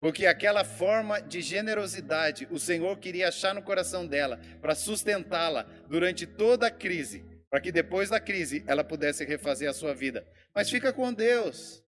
Porque 0.00 0.26
aquela 0.26 0.62
forma 0.62 1.20
de 1.20 1.42
generosidade 1.42 2.46
o 2.52 2.58
Senhor 2.60 2.96
queria 3.00 3.26
achar 3.26 3.52
no 3.52 3.64
coração 3.64 4.06
dela 4.06 4.40
para 4.60 4.76
sustentá-la 4.76 5.64
durante 5.88 6.24
toda 6.24 6.68
a 6.68 6.70
crise, 6.70 7.24
para 7.50 7.60
que 7.60 7.72
depois 7.72 8.08
da 8.08 8.20
crise 8.20 8.64
ela 8.66 8.84
pudesse 8.84 9.24
refazer 9.24 9.68
a 9.68 9.74
sua 9.74 9.94
vida. 9.94 10.26
Mas 10.54 10.70
fica 10.70 10.92
com 10.92 11.12
Deus. 11.12 11.84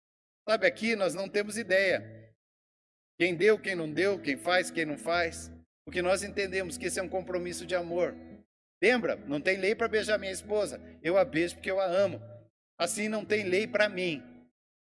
Sabe, 0.47 0.65
aqui 0.65 0.95
nós 0.95 1.13
não 1.13 1.29
temos 1.29 1.57
ideia. 1.57 2.33
Quem 3.19 3.35
deu, 3.35 3.59
quem 3.59 3.75
não 3.75 3.91
deu, 3.91 4.19
quem 4.19 4.35
faz, 4.35 4.71
quem 4.71 4.85
não 4.85 4.97
faz. 4.97 5.51
Porque 5.85 6.01
nós 6.01 6.23
entendemos 6.23 6.77
que 6.77 6.85
esse 6.85 6.99
é 6.99 7.03
um 7.03 7.09
compromisso 7.09 7.65
de 7.65 7.75
amor. 7.75 8.15
Lembra? 8.81 9.15
Não 9.27 9.39
tem 9.39 9.57
lei 9.57 9.75
para 9.75 9.87
beijar 9.87 10.17
minha 10.17 10.31
esposa. 10.31 10.81
Eu 11.03 11.17
a 11.17 11.23
beijo 11.23 11.55
porque 11.55 11.69
eu 11.69 11.79
a 11.79 11.85
amo. 11.85 12.19
Assim 12.79 13.07
não 13.07 13.23
tem 13.23 13.43
lei 13.43 13.67
para 13.67 13.87
mim, 13.87 14.23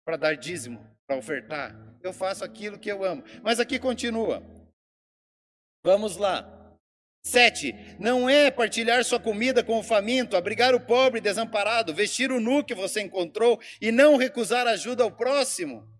para 0.03 0.17
dar 0.17 0.35
dízimo, 0.35 0.85
para 1.07 1.15
ofertar 1.15 1.85
eu 2.05 2.13
faço 2.13 2.43
aquilo 2.43 2.79
que 2.79 2.91
eu 2.91 3.03
amo. 3.03 3.23
Mas 3.43 3.59
aqui 3.59 3.79
continua. 3.79 4.43
Vamos 5.83 6.17
lá. 6.17 6.64
Sete, 7.25 7.73
não 7.99 8.29
é 8.29 8.51
partilhar 8.51 9.03
sua 9.03 9.19
comida 9.19 9.63
com 9.63 9.79
o 9.79 9.83
faminto, 9.83 10.37
abrigar 10.37 10.75
o 10.75 10.79
pobre 10.79 11.19
desamparado, 11.19 11.91
vestir 11.91 12.31
o 12.31 12.39
nu 12.39 12.63
que 12.63 12.75
você 12.75 13.01
encontrou 13.01 13.59
e 13.81 13.91
não 13.91 14.15
recusar 14.15 14.67
ajuda 14.67 15.01
ao 15.01 15.11
próximo. 15.11 15.91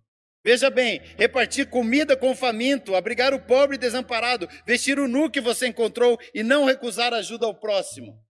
Veja 0.43 0.69
bem, 0.69 0.99
repartir 1.17 1.67
comida 1.67 2.15
com 2.15 2.29
o 2.29 2.35
faminto, 2.35 2.95
abrigar 2.95 3.33
o 3.33 3.41
pobre 3.41 3.75
desamparado, 3.75 4.47
vestir 4.67 4.99
o 4.99 5.07
nu 5.07 5.27
que 5.27 5.41
você 5.41 5.65
encontrou 5.67 6.19
e 6.31 6.43
não 6.43 6.63
recusar 6.63 7.11
ajuda 7.11 7.47
ao 7.47 7.55
próximo. 7.55 8.23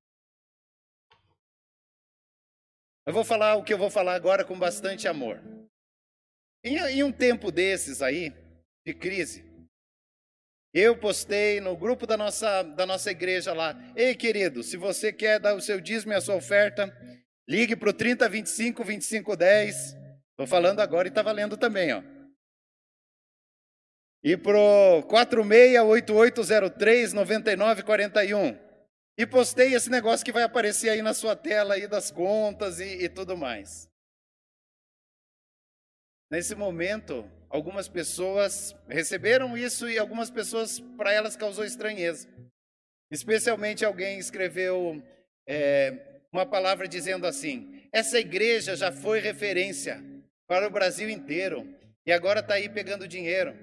Eu 3.06 3.12
vou 3.12 3.26
falar 3.26 3.56
o 3.56 3.64
que 3.66 3.74
eu 3.74 3.78
vou 3.78 3.90
falar 3.90 4.16
agora 4.16 4.46
com 4.46 4.58
bastante 4.58 5.06
amor. 5.06 5.44
Em, 6.64 6.78
em 6.78 7.04
um 7.04 7.12
tempo 7.12 7.52
desses 7.52 8.02
aí, 8.02 8.34
de 8.86 8.94
crise, 8.94 9.45
eu 10.78 10.98
postei 10.98 11.62
no 11.62 11.78
grupo 11.78 12.06
da 12.06 12.18
nossa, 12.18 12.62
da 12.62 12.86
nossa 12.86 13.10
igreja 13.10 13.54
lá. 13.54 13.74
Ei, 13.96 14.14
querido, 14.14 14.62
se 14.62 14.76
você 14.76 15.14
quer 15.14 15.40
dar 15.40 15.56
o 15.56 15.62
seu 15.62 15.80
dízimo 15.80 16.12
e 16.12 16.16
a 16.16 16.20
sua 16.20 16.36
oferta, 16.36 16.94
ligue 17.48 17.78
para 17.78 17.92
o 17.92 17.94
3025 17.94 18.84
2510. 18.84 19.96
Estou 20.32 20.46
falando 20.46 20.82
agora 20.82 21.08
e 21.08 21.10
está 21.10 21.22
valendo 21.22 21.56
também, 21.56 21.94
ó. 21.94 22.04
E 24.22 24.36
para 24.36 24.58
o 24.58 25.02
468803 25.04 27.14
9941. 27.14 28.60
E 29.18 29.26
postei 29.26 29.74
esse 29.74 29.90
negócio 29.90 30.26
que 30.26 30.34
vai 30.34 30.44
aparecer 30.44 30.90
aí 30.90 31.02
na 31.02 31.14
sua 31.14 31.38
tela 31.38 31.76
aí 31.76 31.88
das 31.88 32.12
contas 32.12 32.82
e, 32.82 33.06
e 33.06 33.08
tudo 33.08 33.38
mais. 33.38 33.90
Nesse 36.30 36.54
momento, 36.54 37.32
algumas 37.56 37.88
pessoas 37.88 38.76
receberam 38.88 39.58
isso 39.58 39.90
e 39.90 39.98
algumas 39.98 40.30
pessoas, 40.30 40.80
para 40.98 41.14
elas, 41.14 41.38
causou 41.38 41.64
estranheza. 41.64 42.28
Especialmente 43.10 43.86
alguém 43.86 44.20
escreveu 44.20 45.02
é, 45.48 46.22
uma 46.34 46.46
palavra 46.46 46.88
dizendo 46.88 47.26
assim: 47.26 47.88
essa 47.94 48.20
igreja 48.20 48.76
já 48.76 48.92
foi 48.92 49.20
referência 49.20 50.04
para 50.48 50.68
o 50.68 50.72
Brasil 50.72 51.10
inteiro 51.10 51.66
e 52.06 52.12
agora 52.12 52.42
está 52.42 52.56
aí 52.56 52.68
pegando 52.68 53.08
dinheiro. 53.08 53.58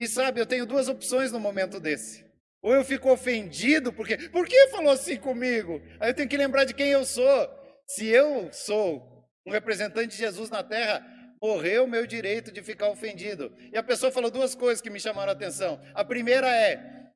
E 0.00 0.06
sabe, 0.06 0.40
eu 0.40 0.46
tenho 0.46 0.64
duas 0.64 0.88
opções 0.88 1.32
no 1.32 1.40
momento 1.40 1.78
desse. 1.78 2.24
Ou 2.62 2.74
eu 2.74 2.84
fico 2.84 3.10
ofendido, 3.10 3.92
porque, 3.92 4.16
por 4.30 4.46
que 4.46 4.68
falou 4.68 4.92
assim 4.92 5.16
comigo? 5.16 5.82
Aí 6.00 6.10
eu 6.10 6.14
tenho 6.14 6.28
que 6.28 6.36
lembrar 6.36 6.64
de 6.64 6.72
quem 6.74 6.88
eu 6.88 7.04
sou. 7.04 7.58
Se 7.86 8.06
eu 8.06 8.50
sou 8.52 9.28
um 9.46 9.50
representante 9.50 10.08
de 10.08 10.16
Jesus 10.16 10.50
na 10.50 10.62
terra, 10.62 11.04
morreu 11.42 11.84
o 11.84 11.88
meu 11.88 12.06
direito 12.06 12.52
de 12.52 12.62
ficar 12.62 12.88
ofendido. 12.88 13.54
E 13.72 13.76
a 13.76 13.82
pessoa 13.82 14.12
falou 14.12 14.30
duas 14.30 14.54
coisas 14.54 14.80
que 14.80 14.90
me 14.90 15.00
chamaram 15.00 15.30
a 15.30 15.34
atenção. 15.34 15.80
A 15.94 16.04
primeira 16.04 16.48
é: 16.48 17.10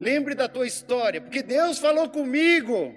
lembre 0.00 0.34
da 0.34 0.48
tua 0.48 0.66
história, 0.66 1.20
porque 1.20 1.42
Deus 1.42 1.78
falou 1.78 2.08
comigo 2.08 2.94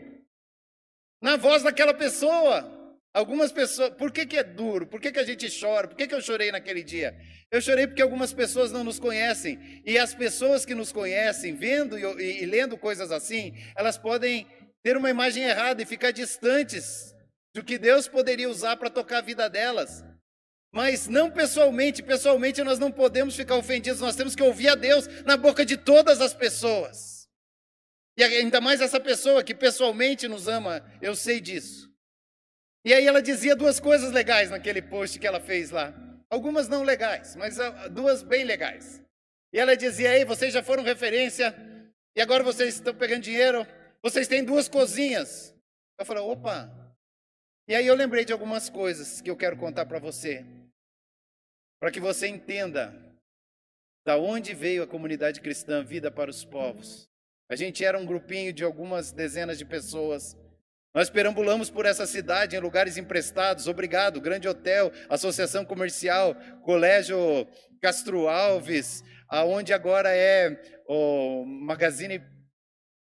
na 1.21 1.37
voz 1.37 1.63
daquela 1.63 1.93
pessoa. 1.93 2.77
Algumas 3.11 3.51
pessoas, 3.51 3.89
por 3.95 4.11
que, 4.11 4.23
que 4.23 4.37
é 4.37 4.43
duro? 4.43 4.85
Por 4.85 5.01
que, 5.01 5.11
que 5.11 5.19
a 5.19 5.23
gente 5.23 5.49
chora? 5.59 5.87
Por 5.87 5.97
que, 5.97 6.07
que 6.07 6.13
eu 6.13 6.21
chorei 6.21 6.51
naquele 6.51 6.83
dia? 6.83 7.19
Eu 7.51 7.59
chorei 7.59 7.87
porque 7.87 8.03
algumas 8.03 8.31
pessoas 8.31 8.71
não 8.71 8.83
nos 8.83 8.99
conhecem. 8.99 9.81
E 9.83 9.97
as 9.97 10.13
pessoas 10.13 10.63
que 10.63 10.75
nos 10.75 10.91
conhecem, 10.91 11.55
vendo 11.55 11.97
e, 11.97 12.03
e, 12.03 12.43
e 12.43 12.45
lendo 12.45 12.77
coisas 12.77 13.11
assim, 13.11 13.53
elas 13.75 13.97
podem 13.97 14.45
ter 14.83 14.95
uma 14.95 15.09
imagem 15.09 15.43
errada 15.43 15.81
e 15.81 15.87
ficar 15.87 16.11
distantes 16.11 17.15
do 17.53 17.63
que 17.63 17.79
Deus 17.79 18.07
poderia 18.07 18.49
usar 18.49 18.77
para 18.77 18.91
tocar 18.91 19.17
a 19.17 19.21
vida 19.21 19.49
delas. 19.49 20.03
Mas 20.71 21.07
não 21.07 21.31
pessoalmente, 21.31 22.03
pessoalmente 22.03 22.63
nós 22.63 22.77
não 22.77 22.91
podemos 22.91 23.35
ficar 23.35 23.55
ofendidos, 23.55 24.01
nós 24.01 24.15
temos 24.15 24.35
que 24.35 24.43
ouvir 24.43 24.69
a 24.69 24.75
Deus 24.75 25.07
na 25.25 25.35
boca 25.35 25.65
de 25.65 25.75
todas 25.75 26.21
as 26.21 26.33
pessoas. 26.33 27.27
E 28.17 28.23
ainda 28.23 28.61
mais 28.61 28.81
essa 28.81 28.99
pessoa 28.99 29.43
que 29.43 29.55
pessoalmente 29.55 30.27
nos 30.27 30.47
ama, 30.47 30.85
eu 31.01 31.15
sei 31.15 31.39
disso. 31.39 31.89
E 32.85 32.93
aí 32.93 33.07
ela 33.07 33.21
dizia 33.21 33.55
duas 33.55 33.79
coisas 33.79 34.11
legais 34.11 34.49
naquele 34.49 34.81
post 34.81 35.17
que 35.17 35.25
ela 35.27 35.39
fez 35.39 35.71
lá. 35.71 35.93
Algumas 36.29 36.67
não 36.67 36.83
legais, 36.83 37.35
mas 37.35 37.59
ah, 37.59 37.87
duas 37.87 38.21
bem 38.21 38.43
legais. 38.43 39.01
E 39.51 39.59
ela 39.59 39.75
dizia: 39.75 40.15
Ei, 40.17 40.23
vocês 40.23 40.53
já 40.53 40.61
foram 40.61 40.83
referência, 40.83 41.55
e 42.15 42.21
agora 42.21 42.43
vocês 42.43 42.75
estão 42.75 42.93
pegando 42.93 43.23
dinheiro, 43.23 43.65
vocês 44.03 44.27
têm 44.27 44.43
duas 44.43 44.67
cozinhas. 44.67 45.55
Eu 45.97 46.05
falei: 46.05 46.23
opa, 46.23 46.69
e 47.67 47.75
aí 47.75 47.85
eu 47.85 47.95
lembrei 47.95 48.25
de 48.25 48.33
algumas 48.33 48.69
coisas 48.69 49.21
que 49.21 49.29
eu 49.29 49.37
quero 49.37 49.57
contar 49.57 49.85
para 49.85 49.99
você. 49.99 50.45
Para 51.79 51.91
que 51.91 51.99
você 51.99 52.27
entenda 52.27 52.93
da 54.05 54.17
onde 54.17 54.53
veio 54.53 54.83
a 54.83 54.87
comunidade 54.87 55.39
cristã 55.39 55.83
Vida 55.83 56.11
para 56.11 56.29
os 56.29 56.43
Povos. 56.43 57.07
A 57.49 57.55
gente 57.55 57.83
era 57.83 57.97
um 57.97 58.05
grupinho 58.05 58.53
de 58.53 58.63
algumas 58.63 59.11
dezenas 59.11 59.57
de 59.57 59.65
pessoas. 59.65 60.37
Nós 60.93 61.09
perambulamos 61.09 61.69
por 61.69 61.85
essa 61.85 62.05
cidade 62.05 62.55
em 62.55 62.59
lugares 62.59 62.97
emprestados. 62.97 63.67
Obrigado, 63.67 64.21
Grande 64.21 64.47
Hotel, 64.47 64.91
Associação 65.07 65.63
Comercial, 65.63 66.35
Colégio 66.63 67.47
Castro 67.81 68.27
Alves, 68.27 69.03
aonde 69.27 69.73
agora 69.73 70.09
é 70.09 70.61
o 70.87 71.45
Magazine 71.45 72.21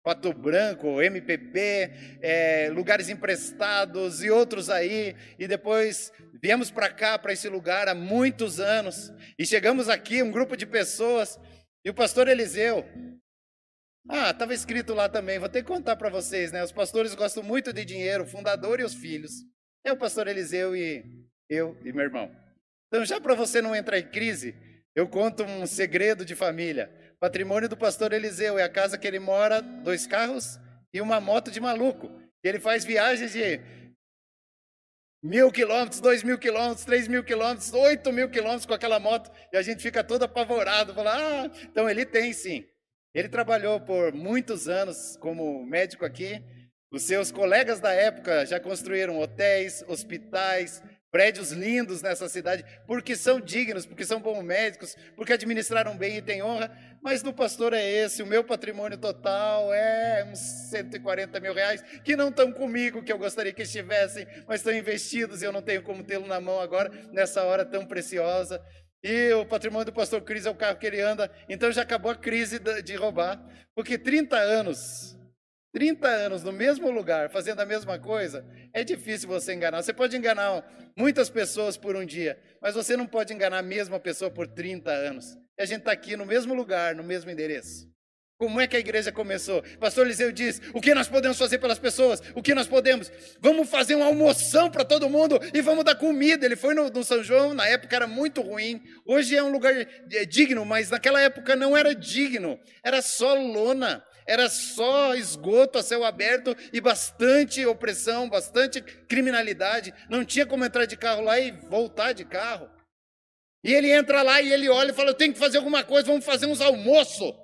Pato 0.09 0.33
Branco, 0.33 1.03
MPB, 1.03 1.91
é, 2.23 2.71
lugares 2.73 3.11
emprestados 3.11 4.25
e 4.25 4.31
outros 4.31 4.71
aí. 4.71 5.15
E 5.39 5.47
depois 5.47 6.11
viemos 6.43 6.71
para 6.71 6.89
cá, 6.89 7.19
para 7.19 7.35
esse 7.35 7.47
lugar, 7.47 7.89
há 7.89 7.95
muitos 7.95 8.59
anos. 8.59 9.13
E 9.39 9.45
chegamos 9.45 9.87
aqui, 9.87 10.23
um 10.23 10.31
grupo 10.31 10.57
de 10.57 10.65
pessoas, 10.65 11.39
e 11.85 11.91
o 11.91 11.95
pastor 11.95 12.27
Eliseu. 12.27 12.87
Ah, 14.09 14.31
estava 14.31 14.55
escrito 14.55 14.95
lá 14.95 15.11
também, 15.11 15.39
vou 15.39 15.51
ter 15.51 15.61
que 15.61 15.69
contar 15.69 15.95
para 15.97 16.09
vocês, 16.09 16.53
né? 16.53 16.65
Os 16.65 16.73
pastores 16.73 17.15
gostam 17.15 17.43
muito 17.43 17.71
de 17.71 17.85
dinheiro, 17.85 18.25
o 18.25 18.27
fundador 18.27 18.81
e 18.81 18.85
os 18.85 18.95
filhos. 18.95 19.33
É 19.85 19.93
o 19.93 19.99
pastor 19.99 20.27
Eliseu 20.27 20.75
e 20.75 21.05
eu 21.51 21.77
e 21.85 21.93
meu 21.93 22.05
irmão. 22.05 22.35
Então, 22.87 23.05
já 23.05 23.21
para 23.21 23.35
você 23.35 23.61
não 23.61 23.77
entrar 23.77 23.99
em 23.99 24.09
crise, 24.09 24.55
eu 24.95 25.07
conto 25.07 25.45
um 25.45 25.67
segredo 25.67 26.25
de 26.25 26.35
família. 26.35 26.91
Patrimônio 27.21 27.69
do 27.69 27.77
pastor 27.77 28.13
Eliseu 28.13 28.59
é 28.59 28.63
a 28.63 28.69
casa 28.69 28.97
que 28.97 29.07
ele 29.07 29.19
mora, 29.19 29.61
dois 29.61 30.07
carros 30.07 30.59
e 30.95 31.01
uma 31.01 31.21
moto 31.21 31.51
de 31.51 31.61
maluco. 31.61 32.11
Ele 32.45 32.61
faz 32.61 32.85
viagens 32.85 33.33
de 33.33 33.61
mil 35.21 35.51
quilômetros, 35.51 36.01
dois 36.01 36.23
mil 36.23 36.39
quilômetros, 36.39 36.85
três 36.85 37.09
mil 37.09 37.25
quilômetros, 37.25 37.73
oito 37.73 38.13
mil 38.13 38.31
quilômetros 38.31 38.67
com 38.67 38.75
aquela 38.75 39.01
moto 39.01 39.33
e 39.53 39.57
a 39.57 39.63
gente 39.63 39.83
fica 39.83 40.05
todo 40.05 40.23
apavorado. 40.23 40.95
Fala, 40.95 41.13
ah, 41.17 41.51
então 41.65 41.91
ele 41.91 42.07
tem 42.07 42.33
sim. 42.33 42.65
Ele 43.13 43.29
trabalhou 43.29 43.81
por 43.81 44.13
muitos 44.13 44.69
anos 44.69 45.17
como 45.17 45.67
médico 45.67 46.05
aqui. 46.05 46.41
Os 46.93 47.03
seus 47.03 47.33
colegas 47.33 47.81
da 47.81 47.93
época 47.93 48.47
já 48.47 48.61
construíram 48.61 49.19
hotéis, 49.19 49.83
hospitais, 49.89 50.81
prédios 51.11 51.53
lindos 51.53 52.03
nessa 52.03 52.29
cidade, 52.29 52.65
porque 52.87 53.17
são 53.17 53.41
dignos, 53.41 53.87
porque 53.87 54.05
são 54.05 54.21
bons 54.21 54.43
médicos, 54.43 54.97
porque 55.17 55.33
administraram 55.33 55.97
bem 55.97 56.17
e 56.17 56.23
têm 56.23 56.43
honra. 56.43 56.71
Mas 57.03 57.23
do 57.23 57.33
pastor 57.33 57.73
é 57.73 57.85
esse, 57.85 58.23
o 58.23 58.27
meu 58.27 58.45
patrimônio 58.45 58.99
total 58.99 59.73
é 59.73 60.25
uns 60.31 60.39
140 60.71 61.41
mil 61.41 61.55
reais, 61.55 61.83
que 62.05 62.17
não 62.17 62.29
estão 62.29 62.53
comigo, 62.53 63.03
que 63.03 63.13
eu 63.13 63.19
gostaria 63.19 63.53
que 63.53 63.63
estivessem, 63.63 64.27
mas 64.47 64.61
estão 64.61 64.73
investidos 64.73 65.43
e 65.43 65.45
eu 65.45 65.53
não 65.53 65.63
tenho 65.63 65.83
como 65.83 66.03
tê-lo 66.03 66.27
na 66.27 66.41
mão 66.41 66.61
agora, 66.61 66.91
nessa 67.13 67.43
hora 67.45 67.65
tão 67.65 67.87
preciosa. 67.87 68.63
E 69.03 69.33
o 69.33 69.47
patrimônio 69.47 69.87
do 69.87 69.93
pastor 69.93 70.23
Cris 70.23 70.45
é 70.45 70.51
o 70.51 70.55
carro 70.55 70.77
que 70.77 70.87
ele 70.87 71.01
anda. 71.01 71.31
Então 71.49 71.71
já 71.71 71.83
acabou 71.83 72.11
a 72.11 72.17
crise 72.17 72.59
de 72.83 72.97
roubar, 72.97 73.41
porque 73.75 73.97
30 73.97 74.37
anos 74.37 75.18
30 75.73 76.09
anos 76.09 76.43
no 76.43 76.53
mesmo 76.53 76.91
lugar, 76.91 77.31
fazendo 77.31 77.61
a 77.61 77.67
mesma 77.67 77.99
coisa, 77.99 78.45
é 78.73 78.83
difícil 78.83 79.29
você 79.29 79.55
enganar. 79.55 79.83
Você 79.83 79.93
pode 79.93 80.17
enganar 80.17 80.65
muitas 80.97 81.29
pessoas 81.29 81.77
por 81.77 81.95
um 81.97 82.05
dia, 82.05 82.39
mas 82.61 82.75
você 82.75 82.97
não 82.97 83.07
pode 83.07 83.33
enganar 83.33 83.59
a 83.59 83.63
mesma 83.63 84.01
pessoa 84.01 84.31
por 84.31 84.47
30 84.47 84.91
anos. 84.91 85.37
E 85.59 85.63
a 85.63 85.67
gente 85.67 85.81
está 85.81 85.93
aqui 85.93 86.17
no 86.17 86.25
mesmo 86.25 86.55
lugar, 86.55 86.95
no 86.95 87.05
mesmo 87.05 87.31
endereço. 87.31 87.89
Como 88.39 88.61
é 88.61 88.69
que 88.69 88.77
a 88.77 88.79
igreja 88.79 89.11
começou? 89.11 89.65
Pastor 89.81 90.07
Eliseu 90.07 90.31
diz: 90.31 90.63
o 90.73 90.81
que 90.81 90.95
nós 90.95 91.09
podemos 91.09 91.37
fazer 91.37 91.59
pelas 91.59 91.81
pessoas? 91.81 92.23
O 92.37 92.43
que 92.43 92.55
nós 92.55 92.69
podemos? 92.69 93.11
Vamos 93.41 93.69
fazer 93.69 93.97
uma 93.97 94.07
almoção 94.07 94.71
para 94.71 94.85
todo 94.85 95.11
mundo 95.11 95.41
e 95.53 95.61
vamos 95.61 95.85
dar 95.85 95.97
comida. 95.97 96.47
Ele 96.47 96.55
foi 96.55 96.73
no, 96.73 96.89
no, 96.89 97.03
São 97.03 97.21
João, 97.25 97.53
na 97.53 97.67
época 97.67 97.97
era 97.97 98.07
muito 98.07 98.41
ruim. 98.41 98.81
Hoje 99.05 99.37
é 99.37 99.43
um 99.43 99.51
lugar 99.51 99.75
é, 99.75 100.25
digno, 100.25 100.65
mas 100.65 100.89
naquela 100.89 101.21
época 101.21 101.57
não 101.57 101.77
era 101.77 101.93
digno. 101.93 102.61
Era 102.85 103.03
só 103.03 103.35
lona, 103.35 104.05
era 104.29 104.49
só 104.51 105.15
esgoto 105.15 105.79
a 105.79 105.83
céu 105.83 106.05
aberto 106.05 106.55
e 106.73 106.81
bastante 106.81 107.65
opressão, 107.65 108.29
bastante 108.29 108.83
criminalidade. 108.83 109.93
Não 110.09 110.25
tinha 110.25 110.47
como 110.47 110.65
entrar 110.65 110.85
de 110.85 110.97
carro 110.97 111.23
lá 111.23 111.41
e 111.41 111.51
voltar 111.51 112.13
de 112.13 112.27
carro. 112.27 112.71
E 113.65 113.73
ele 113.73 113.91
entra 113.91 114.23
lá 114.23 114.41
e 114.43 114.53
ele 114.53 114.69
olha 114.69 114.91
e 114.91 114.95
fala: 114.95 115.11
Eu 115.11 115.15
tenho 115.15 115.33
que 115.33 115.39
fazer 115.39 115.57
alguma 115.57 115.83
coisa, 115.83 116.07
vamos 116.07 116.25
fazer 116.25 116.47
uns 116.47 116.61
almoços 116.61 117.35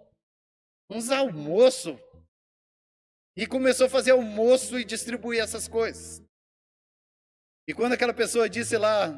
uns 0.90 1.10
almoços. 1.10 1.96
E 3.36 3.46
começou 3.46 3.86
a 3.86 3.90
fazer 3.90 4.12
almoço 4.12 4.78
e 4.78 4.84
distribuir 4.84 5.42
essas 5.42 5.66
coisas. 5.66 6.22
E 7.66 7.74
quando 7.74 7.94
aquela 7.94 8.14
pessoa 8.14 8.48
disse 8.48 8.76
lá, 8.76 9.10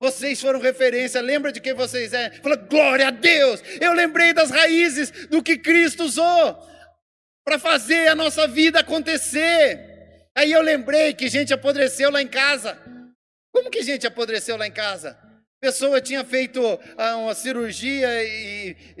vocês 0.00 0.40
foram 0.40 0.60
referência, 0.60 1.20
lembra 1.20 1.50
de 1.50 1.60
quem 1.60 1.74
vocês 1.74 2.12
é? 2.12 2.30
Fala, 2.42 2.56
glória 2.56 3.08
a 3.08 3.10
Deus! 3.10 3.60
Eu 3.80 3.92
lembrei 3.92 4.32
das 4.32 4.50
raízes 4.50 5.26
do 5.28 5.42
que 5.42 5.58
Cristo 5.58 6.04
usou 6.04 6.73
para 7.44 7.58
fazer 7.58 8.08
a 8.08 8.14
nossa 8.14 8.48
vida 8.48 8.80
acontecer. 8.80 10.28
Aí 10.36 10.50
eu 10.50 10.62
lembrei 10.62 11.14
que 11.14 11.28
gente 11.28 11.52
apodreceu 11.52 12.10
lá 12.10 12.22
em 12.22 12.28
casa. 12.28 12.78
Como 13.52 13.70
que 13.70 13.82
gente 13.82 14.06
apodreceu 14.06 14.56
lá 14.56 14.66
em 14.66 14.72
casa? 14.72 15.24
pessoa 15.64 15.98
tinha 15.98 16.22
feito 16.22 16.60
ah, 16.98 17.16
uma 17.16 17.34
cirurgia 17.34 18.06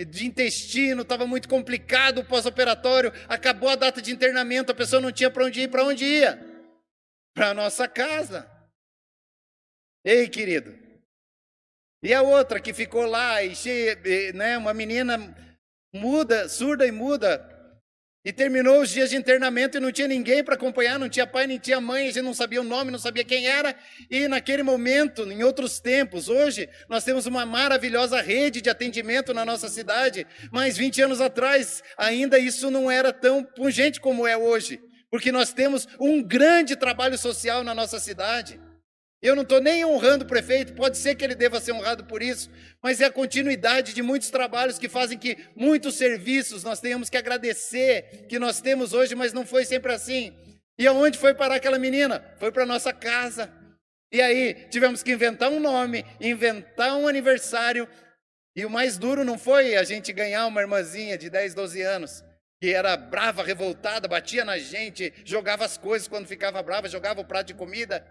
de 0.08 0.26
intestino, 0.26 1.02
estava 1.02 1.26
muito 1.26 1.46
complicado 1.46 2.20
o 2.20 2.24
pós-operatório, 2.24 3.12
acabou 3.28 3.68
a 3.68 3.76
data 3.76 4.00
de 4.00 4.10
internamento, 4.10 4.72
a 4.72 4.74
pessoa 4.74 5.02
não 5.02 5.12
tinha 5.12 5.30
para 5.30 5.44
onde 5.44 5.60
ir, 5.60 5.68
para 5.68 5.84
onde 5.84 6.06
ia? 6.06 6.42
Para 7.34 7.50
a 7.50 7.54
nossa 7.54 7.86
casa. 7.86 8.50
Ei, 10.02 10.26
querido. 10.26 10.74
E 12.02 12.14
a 12.14 12.22
outra 12.22 12.58
que 12.58 12.72
ficou 12.72 13.04
lá, 13.04 13.42
e 13.42 13.54
cheia, 13.54 14.00
né, 14.32 14.56
uma 14.56 14.72
menina 14.72 15.18
muda, 15.94 16.48
surda 16.48 16.86
e 16.86 16.90
muda, 16.90 17.53
e 18.24 18.32
terminou 18.32 18.80
os 18.80 18.88
dias 18.88 19.10
de 19.10 19.16
internamento 19.16 19.76
e 19.76 19.80
não 19.80 19.92
tinha 19.92 20.08
ninguém 20.08 20.42
para 20.42 20.54
acompanhar, 20.54 20.98
não 20.98 21.10
tinha 21.10 21.26
pai, 21.26 21.46
nem 21.46 21.58
tinha 21.58 21.78
mãe, 21.78 22.08
a 22.08 22.10
gente 22.10 22.22
não 22.22 22.32
sabia 22.32 22.62
o 22.62 22.64
nome, 22.64 22.90
não 22.90 22.98
sabia 22.98 23.22
quem 23.22 23.46
era. 23.46 23.76
E 24.10 24.26
naquele 24.26 24.62
momento, 24.62 25.30
em 25.30 25.44
outros 25.44 25.78
tempos, 25.78 26.28
hoje, 26.30 26.66
nós 26.88 27.04
temos 27.04 27.26
uma 27.26 27.44
maravilhosa 27.44 28.22
rede 28.22 28.62
de 28.62 28.70
atendimento 28.70 29.34
na 29.34 29.44
nossa 29.44 29.68
cidade, 29.68 30.26
mas 30.50 30.78
20 30.78 31.02
anos 31.02 31.20
atrás, 31.20 31.82
ainda 31.98 32.38
isso 32.38 32.70
não 32.70 32.90
era 32.90 33.12
tão 33.12 33.44
pungente 33.44 34.00
como 34.00 34.26
é 34.26 34.34
hoje, 34.34 34.80
porque 35.10 35.30
nós 35.30 35.52
temos 35.52 35.86
um 36.00 36.22
grande 36.22 36.76
trabalho 36.76 37.18
social 37.18 37.62
na 37.62 37.74
nossa 37.74 38.00
cidade. 38.00 38.58
Eu 39.24 39.34
não 39.34 39.42
estou 39.42 39.58
nem 39.58 39.86
honrando 39.86 40.22
o 40.22 40.28
prefeito, 40.28 40.74
pode 40.74 40.98
ser 40.98 41.14
que 41.14 41.24
ele 41.24 41.34
deva 41.34 41.58
ser 41.58 41.72
honrado 41.72 42.04
por 42.04 42.22
isso, 42.22 42.50
mas 42.82 43.00
é 43.00 43.06
a 43.06 43.10
continuidade 43.10 43.94
de 43.94 44.02
muitos 44.02 44.28
trabalhos 44.28 44.78
que 44.78 44.86
fazem 44.86 45.16
que 45.16 45.38
muitos 45.56 45.94
serviços 45.94 46.62
nós 46.62 46.78
tenhamos 46.78 47.08
que 47.08 47.16
agradecer, 47.16 48.26
que 48.28 48.38
nós 48.38 48.60
temos 48.60 48.92
hoje, 48.92 49.14
mas 49.14 49.32
não 49.32 49.46
foi 49.46 49.64
sempre 49.64 49.94
assim. 49.94 50.36
E 50.78 50.86
aonde 50.86 51.16
foi 51.16 51.32
parar 51.32 51.54
aquela 51.54 51.78
menina? 51.78 52.22
Foi 52.38 52.52
para 52.52 52.66
nossa 52.66 52.92
casa. 52.92 53.50
E 54.12 54.20
aí 54.20 54.52
tivemos 54.68 55.02
que 55.02 55.12
inventar 55.12 55.50
um 55.50 55.58
nome, 55.58 56.04
inventar 56.20 56.94
um 56.94 57.08
aniversário. 57.08 57.88
E 58.54 58.66
o 58.66 58.68
mais 58.68 58.98
duro 58.98 59.24
não 59.24 59.38
foi 59.38 59.74
a 59.74 59.84
gente 59.84 60.12
ganhar 60.12 60.44
uma 60.44 60.60
irmãzinha 60.60 61.16
de 61.16 61.30
10, 61.30 61.54
12 61.54 61.80
anos, 61.80 62.22
que 62.60 62.74
era 62.74 62.94
brava, 62.94 63.42
revoltada, 63.42 64.06
batia 64.06 64.44
na 64.44 64.58
gente, 64.58 65.14
jogava 65.24 65.64
as 65.64 65.78
coisas 65.78 66.06
quando 66.06 66.26
ficava 66.26 66.62
brava, 66.62 66.90
jogava 66.90 67.22
o 67.22 67.24
prato 67.24 67.46
de 67.46 67.54
comida 67.54 68.04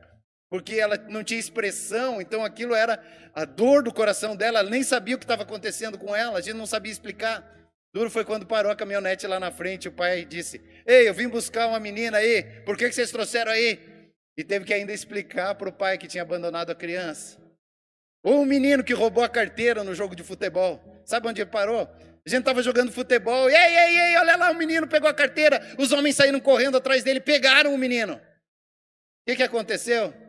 porque 0.54 0.76
ela 0.76 1.04
não 1.10 1.24
tinha 1.24 1.40
expressão, 1.40 2.22
então 2.22 2.46
aquilo 2.46 2.76
era 2.76 3.04
a 3.34 3.44
dor 3.44 3.82
do 3.82 3.92
coração 3.92 4.36
dela, 4.36 4.60
ela 4.60 4.70
nem 4.70 4.84
sabia 4.84 5.16
o 5.16 5.18
que 5.18 5.24
estava 5.24 5.42
acontecendo 5.42 5.98
com 5.98 6.16
ela, 6.16 6.38
a 6.38 6.42
gente 6.42 6.54
não 6.54 6.68
sabia 6.68 6.92
explicar. 6.92 7.44
Duro 7.92 8.08
foi 8.12 8.24
quando 8.24 8.46
parou 8.46 8.72
a 8.72 8.76
caminhonete 8.76 9.26
lá 9.26 9.40
na 9.40 9.50
frente, 9.50 9.88
o 9.88 9.92
pai 9.92 10.24
disse: 10.24 10.62
Ei, 10.86 11.10
eu 11.10 11.14
vim 11.16 11.28
buscar 11.28 11.66
uma 11.66 11.80
menina 11.80 12.20
aí, 12.20 12.44
por 12.68 12.78
que, 12.78 12.88
que 12.88 12.94
vocês 12.94 13.10
trouxeram 13.10 13.52
aí? 13.52 13.80
E 14.38 14.44
teve 14.44 14.64
que 14.64 14.72
ainda 14.72 14.94
explicar 14.94 15.56
para 15.56 15.70
o 15.70 15.74
pai 15.74 15.98
que 15.98 16.06
tinha 16.06 16.22
abandonado 16.22 16.70
a 16.70 16.76
criança. 16.76 17.42
Ou 18.24 18.40
um 18.40 18.46
menino 18.46 18.84
que 18.84 18.94
roubou 18.94 19.24
a 19.24 19.30
carteira 19.30 19.84
no 19.84 19.96
jogo 19.96 20.16
de 20.16 20.22
futebol. 20.22 21.02
Sabe 21.04 21.28
onde 21.28 21.42
ele 21.42 21.50
parou? 21.50 21.82
A 21.82 22.30
gente 22.30 22.42
estava 22.42 22.62
jogando 22.62 22.92
futebol, 22.92 23.50
e 23.50 23.56
ei, 23.56 23.76
ei, 23.76 24.00
ei, 24.00 24.18
olha 24.18 24.38
lá, 24.38 24.52
o 24.52 24.56
menino 24.56 24.88
pegou 24.88 25.10
a 25.10 25.16
carteira. 25.16 25.60
Os 25.80 25.92
homens 25.92 26.16
saíram 26.16 26.40
correndo 26.40 26.78
atrás 26.78 27.04
dele, 27.04 27.20
pegaram 27.20 27.74
o 27.74 27.78
menino. 27.78 28.18
O 28.18 29.26
que, 29.26 29.38
que 29.38 29.44
aconteceu? 29.44 30.22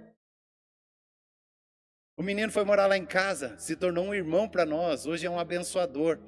O 2.16 2.22
menino 2.22 2.52
foi 2.52 2.64
morar 2.64 2.86
lá 2.86 2.96
em 2.96 3.04
casa, 3.04 3.56
se 3.58 3.74
tornou 3.74 4.06
um 4.06 4.14
irmão 4.14 4.48
para 4.48 4.64
nós, 4.64 5.04
hoje 5.04 5.26
é 5.26 5.30
um 5.30 5.38
abençoador. 5.38 6.18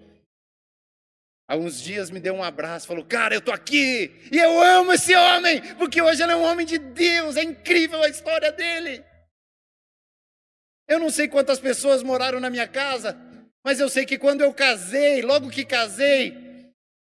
Há 1.48 1.56
uns 1.56 1.80
dias 1.80 2.10
me 2.10 2.18
deu 2.18 2.34
um 2.34 2.42
abraço, 2.42 2.88
falou: 2.88 3.04
Cara, 3.04 3.34
eu 3.34 3.40
tô 3.40 3.52
aqui 3.52 4.10
e 4.32 4.36
eu 4.36 4.60
amo 4.60 4.92
esse 4.92 5.14
homem, 5.14 5.62
porque 5.76 6.02
hoje 6.02 6.22
ele 6.22 6.32
é 6.32 6.36
um 6.36 6.42
homem 6.42 6.66
de 6.66 6.76
Deus, 6.76 7.36
é 7.36 7.44
incrível 7.44 8.02
a 8.02 8.08
história 8.08 8.50
dele. 8.50 9.04
Eu 10.88 10.98
não 10.98 11.08
sei 11.10 11.28
quantas 11.28 11.60
pessoas 11.60 12.02
moraram 12.02 12.40
na 12.40 12.50
minha 12.50 12.66
casa, 12.66 13.16
mas 13.64 13.78
eu 13.78 13.88
sei 13.88 14.04
que 14.04 14.18
quando 14.18 14.40
eu 14.40 14.52
casei, 14.52 15.22
logo 15.22 15.50
que 15.50 15.64
casei, 15.64 16.45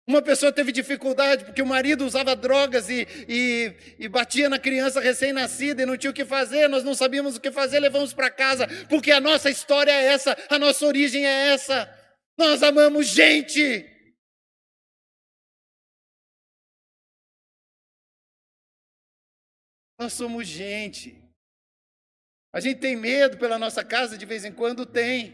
Uma 0.07 0.21
pessoa 0.21 0.51
teve 0.51 0.71
dificuldade 0.71 1.45
porque 1.45 1.61
o 1.61 1.65
marido 1.65 2.05
usava 2.05 2.35
drogas 2.35 2.89
e, 2.89 3.07
e, 3.27 3.73
e 3.97 4.07
batia 4.07 4.47
na 4.47 4.59
criança 4.59 4.99
recém-nascida 4.99 5.81
e 5.81 5.85
não 5.85 5.97
tinha 5.97 6.11
o 6.11 6.13
que 6.13 6.23
fazer, 6.23 6.67
nós 6.67 6.83
não 6.83 6.93
sabíamos 6.93 7.37
o 7.37 7.41
que 7.41 7.51
fazer, 7.51 7.79
levamos 7.79 8.13
para 8.13 8.29
casa, 8.29 8.67
porque 8.87 9.11
a 9.11 9.19
nossa 9.19 9.49
história 9.49 9.91
é 9.91 10.05
essa, 10.05 10.37
a 10.47 10.59
nossa 10.59 10.85
origem 10.85 11.25
é 11.25 11.47
essa. 11.49 11.91
Nós 12.37 12.61
amamos 12.61 13.07
gente. 13.07 13.91
Nós 19.97 20.13
somos 20.13 20.45
gente. 20.45 21.19
A 22.53 22.59
gente 22.59 22.79
tem 22.79 22.95
medo 22.95 23.37
pela 23.37 23.57
nossa 23.57 23.83
casa 23.83 24.17
de 24.17 24.25
vez 24.25 24.45
em 24.45 24.51
quando? 24.51 24.85
Tem. 24.85 25.33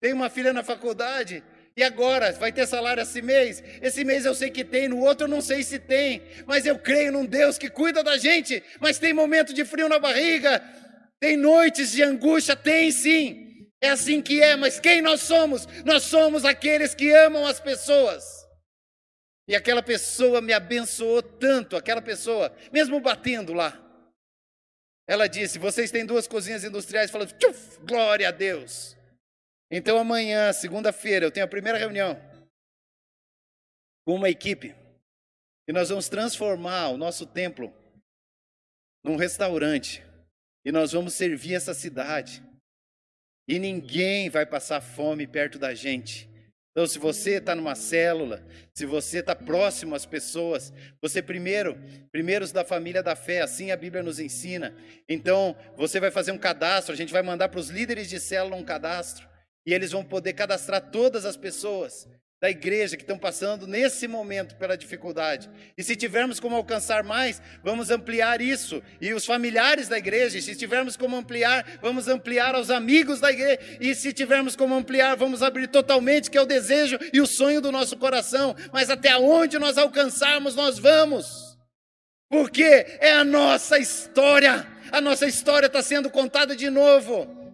Tem 0.00 0.12
uma 0.12 0.30
filha 0.30 0.52
na 0.52 0.64
faculdade. 0.64 1.42
E 1.78 1.82
agora? 1.84 2.32
Vai 2.32 2.50
ter 2.50 2.66
salário 2.66 3.00
esse 3.00 3.22
mês? 3.22 3.62
Esse 3.80 4.02
mês 4.02 4.24
eu 4.24 4.34
sei 4.34 4.50
que 4.50 4.64
tem, 4.64 4.88
no 4.88 4.98
outro 4.98 5.26
eu 5.26 5.30
não 5.30 5.40
sei 5.40 5.62
se 5.62 5.78
tem. 5.78 6.20
Mas 6.44 6.66
eu 6.66 6.76
creio 6.76 7.12
num 7.12 7.24
Deus 7.24 7.56
que 7.56 7.70
cuida 7.70 8.02
da 8.02 8.18
gente. 8.18 8.60
Mas 8.80 8.98
tem 8.98 9.12
momento 9.12 9.54
de 9.54 9.64
frio 9.64 9.88
na 9.88 10.00
barriga. 10.00 10.60
Tem 11.20 11.36
noites 11.36 11.92
de 11.92 12.02
angústia? 12.02 12.56
Tem 12.56 12.90
sim. 12.90 13.68
É 13.80 13.90
assim 13.90 14.20
que 14.20 14.42
é, 14.42 14.56
mas 14.56 14.80
quem 14.80 15.00
nós 15.00 15.20
somos? 15.20 15.68
Nós 15.84 16.02
somos 16.02 16.44
aqueles 16.44 16.96
que 16.96 17.12
amam 17.12 17.46
as 17.46 17.60
pessoas. 17.60 18.24
E 19.46 19.54
aquela 19.54 19.80
pessoa 19.80 20.40
me 20.40 20.52
abençoou 20.52 21.22
tanto, 21.22 21.76
aquela 21.76 22.02
pessoa, 22.02 22.52
mesmo 22.72 22.98
batendo 22.98 23.52
lá. 23.52 23.80
Ela 25.06 25.28
disse: 25.28 25.60
Vocês 25.60 25.92
têm 25.92 26.04
duas 26.04 26.26
cozinhas 26.26 26.64
industriais, 26.64 27.08
falando, 27.08 27.32
glória 27.84 28.26
a 28.26 28.32
Deus. 28.32 28.97
Então 29.70 29.98
amanhã, 29.98 30.52
segunda-feira, 30.52 31.26
eu 31.26 31.30
tenho 31.30 31.44
a 31.44 31.48
primeira 31.48 31.78
reunião 31.78 32.18
com 34.04 34.14
uma 34.14 34.30
equipe 34.30 34.74
e 35.68 35.72
nós 35.72 35.90
vamos 35.90 36.08
transformar 36.08 36.88
o 36.88 36.96
nosso 36.96 37.26
templo 37.26 37.72
num 39.04 39.16
restaurante 39.16 40.02
e 40.64 40.72
nós 40.72 40.92
vamos 40.92 41.14
servir 41.14 41.54
essa 41.54 41.74
cidade. 41.74 42.42
E 43.46 43.58
ninguém 43.58 44.28
vai 44.28 44.44
passar 44.44 44.80
fome 44.80 45.26
perto 45.26 45.58
da 45.58 45.74
gente. 45.74 46.28
Então, 46.70 46.86
se 46.86 46.98
você 46.98 47.38
está 47.38 47.56
numa 47.56 47.74
célula, 47.74 48.46
se 48.72 48.86
você 48.86 49.18
está 49.18 49.34
próximo 49.34 49.94
às 49.94 50.06
pessoas, 50.06 50.72
você 51.02 51.20
primeiro, 51.20 51.76
primeiros 52.12 52.52
da 52.52 52.64
família 52.64 53.02
da 53.02 53.16
fé, 53.16 53.40
assim 53.40 53.70
a 53.72 53.76
Bíblia 53.76 54.02
nos 54.02 54.20
ensina. 54.20 54.76
Então, 55.08 55.56
você 55.76 55.98
vai 55.98 56.10
fazer 56.10 56.30
um 56.30 56.38
cadastro, 56.38 56.92
a 56.92 56.96
gente 56.96 57.12
vai 57.12 57.22
mandar 57.22 57.48
para 57.48 57.58
os 57.58 57.68
líderes 57.68 58.08
de 58.08 58.20
célula 58.20 58.54
um 58.54 58.64
cadastro, 58.64 59.28
e 59.68 59.74
eles 59.74 59.92
vão 59.92 60.02
poder 60.02 60.32
cadastrar 60.32 60.80
todas 60.80 61.26
as 61.26 61.36
pessoas 61.36 62.08
da 62.40 62.48
igreja 62.48 62.96
que 62.96 63.02
estão 63.02 63.18
passando 63.18 63.66
nesse 63.66 64.08
momento 64.08 64.56
pela 64.56 64.78
dificuldade. 64.78 65.50
E 65.76 65.84
se 65.84 65.94
tivermos 65.94 66.40
como 66.40 66.56
alcançar 66.56 67.04
mais, 67.04 67.42
vamos 67.62 67.90
ampliar 67.90 68.40
isso. 68.40 68.82
E 68.98 69.12
os 69.12 69.26
familiares 69.26 69.86
da 69.86 69.98
igreja, 69.98 70.38
e 70.38 70.40
se 70.40 70.56
tivermos 70.56 70.96
como 70.96 71.14
ampliar, 71.14 71.66
vamos 71.82 72.08
ampliar 72.08 72.54
aos 72.54 72.70
amigos 72.70 73.20
da 73.20 73.30
igreja. 73.30 73.60
E 73.78 73.94
se 73.94 74.10
tivermos 74.10 74.56
como 74.56 74.74
ampliar, 74.74 75.18
vamos 75.18 75.42
abrir 75.42 75.68
totalmente, 75.68 76.30
que 76.30 76.38
é 76.38 76.40
o 76.40 76.46
desejo 76.46 76.98
e 77.12 77.20
o 77.20 77.26
sonho 77.26 77.60
do 77.60 77.70
nosso 77.70 77.98
coração. 77.98 78.56
Mas 78.72 78.88
até 78.88 79.18
onde 79.18 79.58
nós 79.58 79.76
alcançarmos, 79.76 80.54
nós 80.54 80.78
vamos. 80.78 81.58
Porque 82.30 82.86
é 83.00 83.12
a 83.12 83.24
nossa 83.24 83.78
história. 83.78 84.66
A 84.90 84.98
nossa 84.98 85.26
história 85.26 85.66
está 85.66 85.82
sendo 85.82 86.08
contada 86.08 86.56
de 86.56 86.70
novo. 86.70 87.47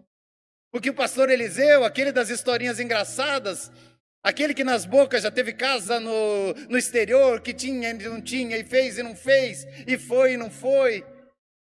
Porque 0.75 0.91
o 0.91 0.95
pastor 0.95 1.31
Eliseu, 1.31 1.85
aquele 1.85 2.11
das 2.11 2.31
historinhas 2.31 2.81
engraçadas, 2.81 3.71
Aquele 4.25 4.55
que 4.55 4.65
nas 4.65 4.87
bocas 4.87 5.23
já 5.23 5.31
teve 5.31 5.53
casa 5.53 6.01
no, 6.01 6.55
no 6.71 6.79
exterior, 6.79 7.43
que 7.43 7.53
tinha 7.53 7.91
e 7.91 8.09
não 8.09 8.23
tinha, 8.23 8.57
e 8.57 8.65
fez 8.65 8.97
e 8.97 9.03
não 9.03 9.15
fez, 9.15 9.67
e 9.87 9.99
foi 9.99 10.33
e 10.33 10.37
não 10.39 10.51
foi. 10.51 11.05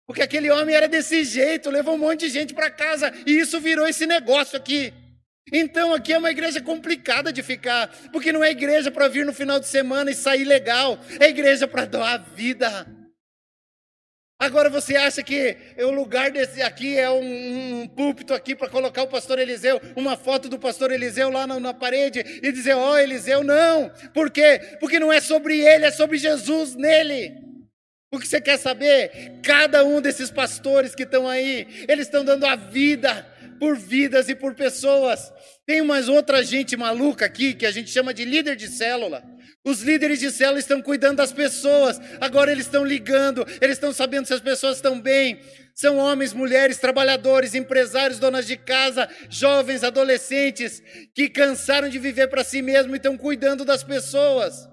Porque 0.06 0.22
aquele 0.22 0.52
homem 0.52 0.76
era 0.76 0.88
desse 0.88 1.24
jeito, 1.24 1.72
levou 1.72 1.96
um 1.96 1.98
monte 1.98 2.28
de 2.28 2.30
gente 2.30 2.54
para 2.54 2.70
casa, 2.70 3.12
e 3.26 3.32
isso 3.32 3.60
virou 3.60 3.88
esse 3.88 4.06
negócio 4.06 4.56
aqui. 4.56 4.94
Então 5.52 5.92
aqui 5.92 6.14
é 6.14 6.20
uma 6.20 6.30
igreja 6.30 6.62
complicada 6.62 7.34
de 7.34 7.42
ficar, 7.42 7.88
porque 8.14 8.32
não 8.32 8.44
é 8.44 8.52
igreja 8.52 8.92
para 8.92 9.08
vir 9.08 9.26
no 9.26 9.34
final 9.34 9.60
de 9.60 9.68
semana 9.68 10.12
e 10.12 10.16
sair 10.16 10.44
legal, 10.44 11.00
é 11.20 11.30
igreja 11.30 11.68
para 11.68 11.86
doar 11.86 12.24
vida. 12.36 12.86
Agora 14.42 14.72
você 14.72 14.96
acha 14.96 15.22
que 15.22 15.56
o 15.78 15.92
lugar 15.92 16.32
desse 16.32 16.64
aqui 16.64 16.98
é 16.98 17.08
um, 17.12 17.82
um 17.84 17.88
púlpito 17.88 18.34
aqui 18.34 18.56
para 18.56 18.68
colocar 18.68 19.04
o 19.04 19.08
pastor 19.08 19.38
Eliseu, 19.38 19.80
uma 19.96 20.18
foto 20.18 20.50
do 20.50 20.58
pastor 20.58 20.92
Eliseu 20.92 21.30
lá 21.30 21.46
na, 21.46 21.60
na 21.60 21.76
parede 21.76 22.40
e 22.42 22.52
dizer, 22.52 22.74
ó 22.74 22.94
oh, 22.94 22.98
Eliseu, 22.98 23.44
não. 23.44 23.92
Por 24.12 24.32
quê? 24.32 24.78
Porque 24.80 25.00
não 25.00 25.14
é 25.14 25.22
sobre 25.22 25.60
ele, 25.60 25.86
é 25.86 25.92
sobre 25.92 26.18
Jesus 26.18 26.74
nele. 26.74 27.36
O 28.12 28.18
que 28.18 28.28
você 28.28 28.42
quer 28.42 28.58
saber? 28.58 29.40
Cada 29.44 29.86
um 29.86 30.02
desses 30.02 30.32
pastores 30.32 30.96
que 30.96 31.04
estão 31.04 31.30
aí, 31.30 31.86
eles 31.88 32.08
estão 32.08 32.26
dando 32.26 32.48
a 32.48 32.56
vida 32.56 33.31
por 33.62 33.78
vidas 33.78 34.28
e 34.28 34.34
por 34.34 34.56
pessoas. 34.56 35.32
Tem 35.68 35.82
umas 35.82 36.10
outra 36.10 36.44
gente 36.44 36.76
maluca 36.76 37.28
aqui 37.28 37.54
que 37.54 37.68
a 37.68 37.70
gente 37.70 37.92
chama 37.92 38.12
de 38.12 38.26
líder 38.26 38.56
de 38.56 38.68
célula. 38.68 39.24
Os 39.64 39.84
líderes 39.84 40.20
de 40.20 40.32
célula 40.32 40.58
estão 40.58 40.82
cuidando 40.82 41.18
das 41.18 41.32
pessoas, 41.32 42.02
agora 42.20 42.52
eles 42.52 42.66
estão 42.66 42.84
ligando, 42.84 43.46
eles 43.62 43.78
estão 43.78 43.94
sabendo 43.94 44.26
se 44.26 44.34
as 44.34 44.42
pessoas 44.42 44.78
estão 44.78 45.00
bem. 45.00 45.40
São 45.76 45.98
homens, 45.98 46.34
mulheres, 46.34 46.80
trabalhadores, 46.80 47.54
empresários, 47.54 48.18
donas 48.18 48.48
de 48.48 48.58
casa, 48.58 49.08
jovens, 49.30 49.84
adolescentes, 49.84 50.82
que 51.14 51.30
cansaram 51.30 51.88
de 51.88 52.00
viver 52.00 52.30
para 52.30 52.44
si 52.44 52.64
mesmos 52.64 52.96
e 52.96 52.98
estão 52.98 53.16
cuidando 53.16 53.64
das 53.64 53.84
pessoas. 53.84 54.68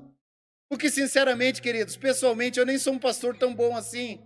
Porque, 0.66 0.88
sinceramente, 0.88 1.60
queridos, 1.60 1.94
pessoalmente, 1.94 2.58
eu 2.58 2.64
nem 2.64 2.78
sou 2.78 2.94
um 2.94 2.98
pastor 2.98 3.36
tão 3.36 3.54
bom 3.54 3.76
assim. 3.76 4.18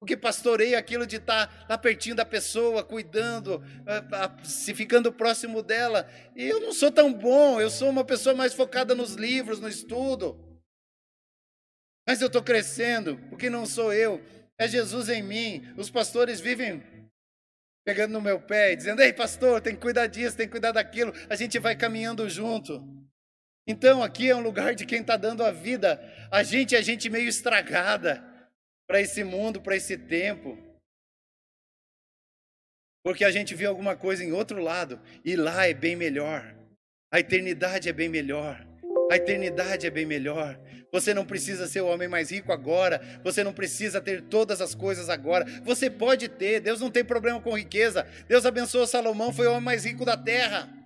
Porque 0.00 0.16
pastorei 0.16 0.74
aquilo 0.74 1.06
de 1.06 1.16
estar 1.16 1.48
tá 1.48 1.66
lá 1.70 1.78
pertinho 1.78 2.14
da 2.14 2.24
pessoa, 2.24 2.84
cuidando, 2.84 3.62
se 4.44 4.72
ficando 4.72 5.12
próximo 5.12 5.60
dela. 5.62 6.08
E 6.36 6.44
eu 6.46 6.60
não 6.60 6.72
sou 6.72 6.90
tão 6.90 7.12
bom, 7.12 7.60
eu 7.60 7.68
sou 7.68 7.90
uma 7.90 8.04
pessoa 8.04 8.34
mais 8.34 8.54
focada 8.54 8.94
nos 8.94 9.14
livros, 9.14 9.58
no 9.58 9.68
estudo. 9.68 10.38
Mas 12.06 12.20
eu 12.20 12.28
estou 12.28 12.42
crescendo, 12.42 13.18
porque 13.28 13.50
não 13.50 13.66
sou 13.66 13.92
eu, 13.92 14.22
é 14.56 14.68
Jesus 14.68 15.08
em 15.08 15.22
mim. 15.22 15.74
Os 15.76 15.90
pastores 15.90 16.40
vivem 16.40 16.80
pegando 17.84 18.12
no 18.12 18.20
meu 18.20 18.40
pé 18.40 18.76
dizendo: 18.76 19.02
Ei, 19.02 19.12
pastor, 19.12 19.60
tem 19.60 19.74
que 19.74 19.80
cuidar 19.80 20.06
disso, 20.06 20.36
tem 20.36 20.46
que 20.46 20.52
cuidar 20.52 20.72
daquilo. 20.72 21.12
A 21.28 21.34
gente 21.34 21.58
vai 21.58 21.74
caminhando 21.74 22.28
junto. 22.28 22.86
Então 23.66 24.02
aqui 24.02 24.30
é 24.30 24.36
um 24.36 24.42
lugar 24.42 24.74
de 24.76 24.86
quem 24.86 25.00
está 25.00 25.16
dando 25.16 25.42
a 25.42 25.50
vida. 25.50 26.00
A 26.30 26.44
gente 26.44 26.76
é 26.76 26.82
gente 26.82 27.10
meio 27.10 27.28
estragada 27.28 28.27
para 28.88 29.02
esse 29.02 29.22
mundo, 29.22 29.60
para 29.60 29.76
esse 29.76 29.98
tempo. 29.98 30.58
Porque 33.04 33.24
a 33.24 33.30
gente 33.30 33.54
vê 33.54 33.66
alguma 33.66 33.94
coisa 33.94 34.24
em 34.24 34.32
outro 34.32 34.60
lado 34.60 35.00
e 35.24 35.36
lá 35.36 35.66
é 35.66 35.74
bem 35.74 35.94
melhor. 35.94 36.56
A 37.12 37.20
eternidade 37.20 37.88
é 37.88 37.92
bem 37.92 38.08
melhor. 38.08 38.66
A 39.10 39.16
eternidade 39.16 39.86
é 39.86 39.90
bem 39.90 40.06
melhor. 40.06 40.58
Você 40.90 41.12
não 41.12 41.24
precisa 41.24 41.66
ser 41.66 41.82
o 41.82 41.86
homem 41.86 42.08
mais 42.08 42.30
rico 42.30 42.50
agora. 42.50 43.00
Você 43.22 43.44
não 43.44 43.52
precisa 43.52 44.00
ter 44.00 44.22
todas 44.22 44.60
as 44.60 44.74
coisas 44.74 45.10
agora. 45.10 45.44
Você 45.62 45.90
pode 45.90 46.28
ter. 46.28 46.60
Deus 46.60 46.80
não 46.80 46.90
tem 46.90 47.04
problema 47.04 47.40
com 47.40 47.56
riqueza. 47.56 48.06
Deus 48.26 48.46
abençoou 48.46 48.86
Salomão, 48.86 49.32
foi 49.32 49.46
o 49.46 49.50
homem 49.50 49.64
mais 49.64 49.84
rico 49.84 50.04
da 50.04 50.16
terra. 50.16 50.77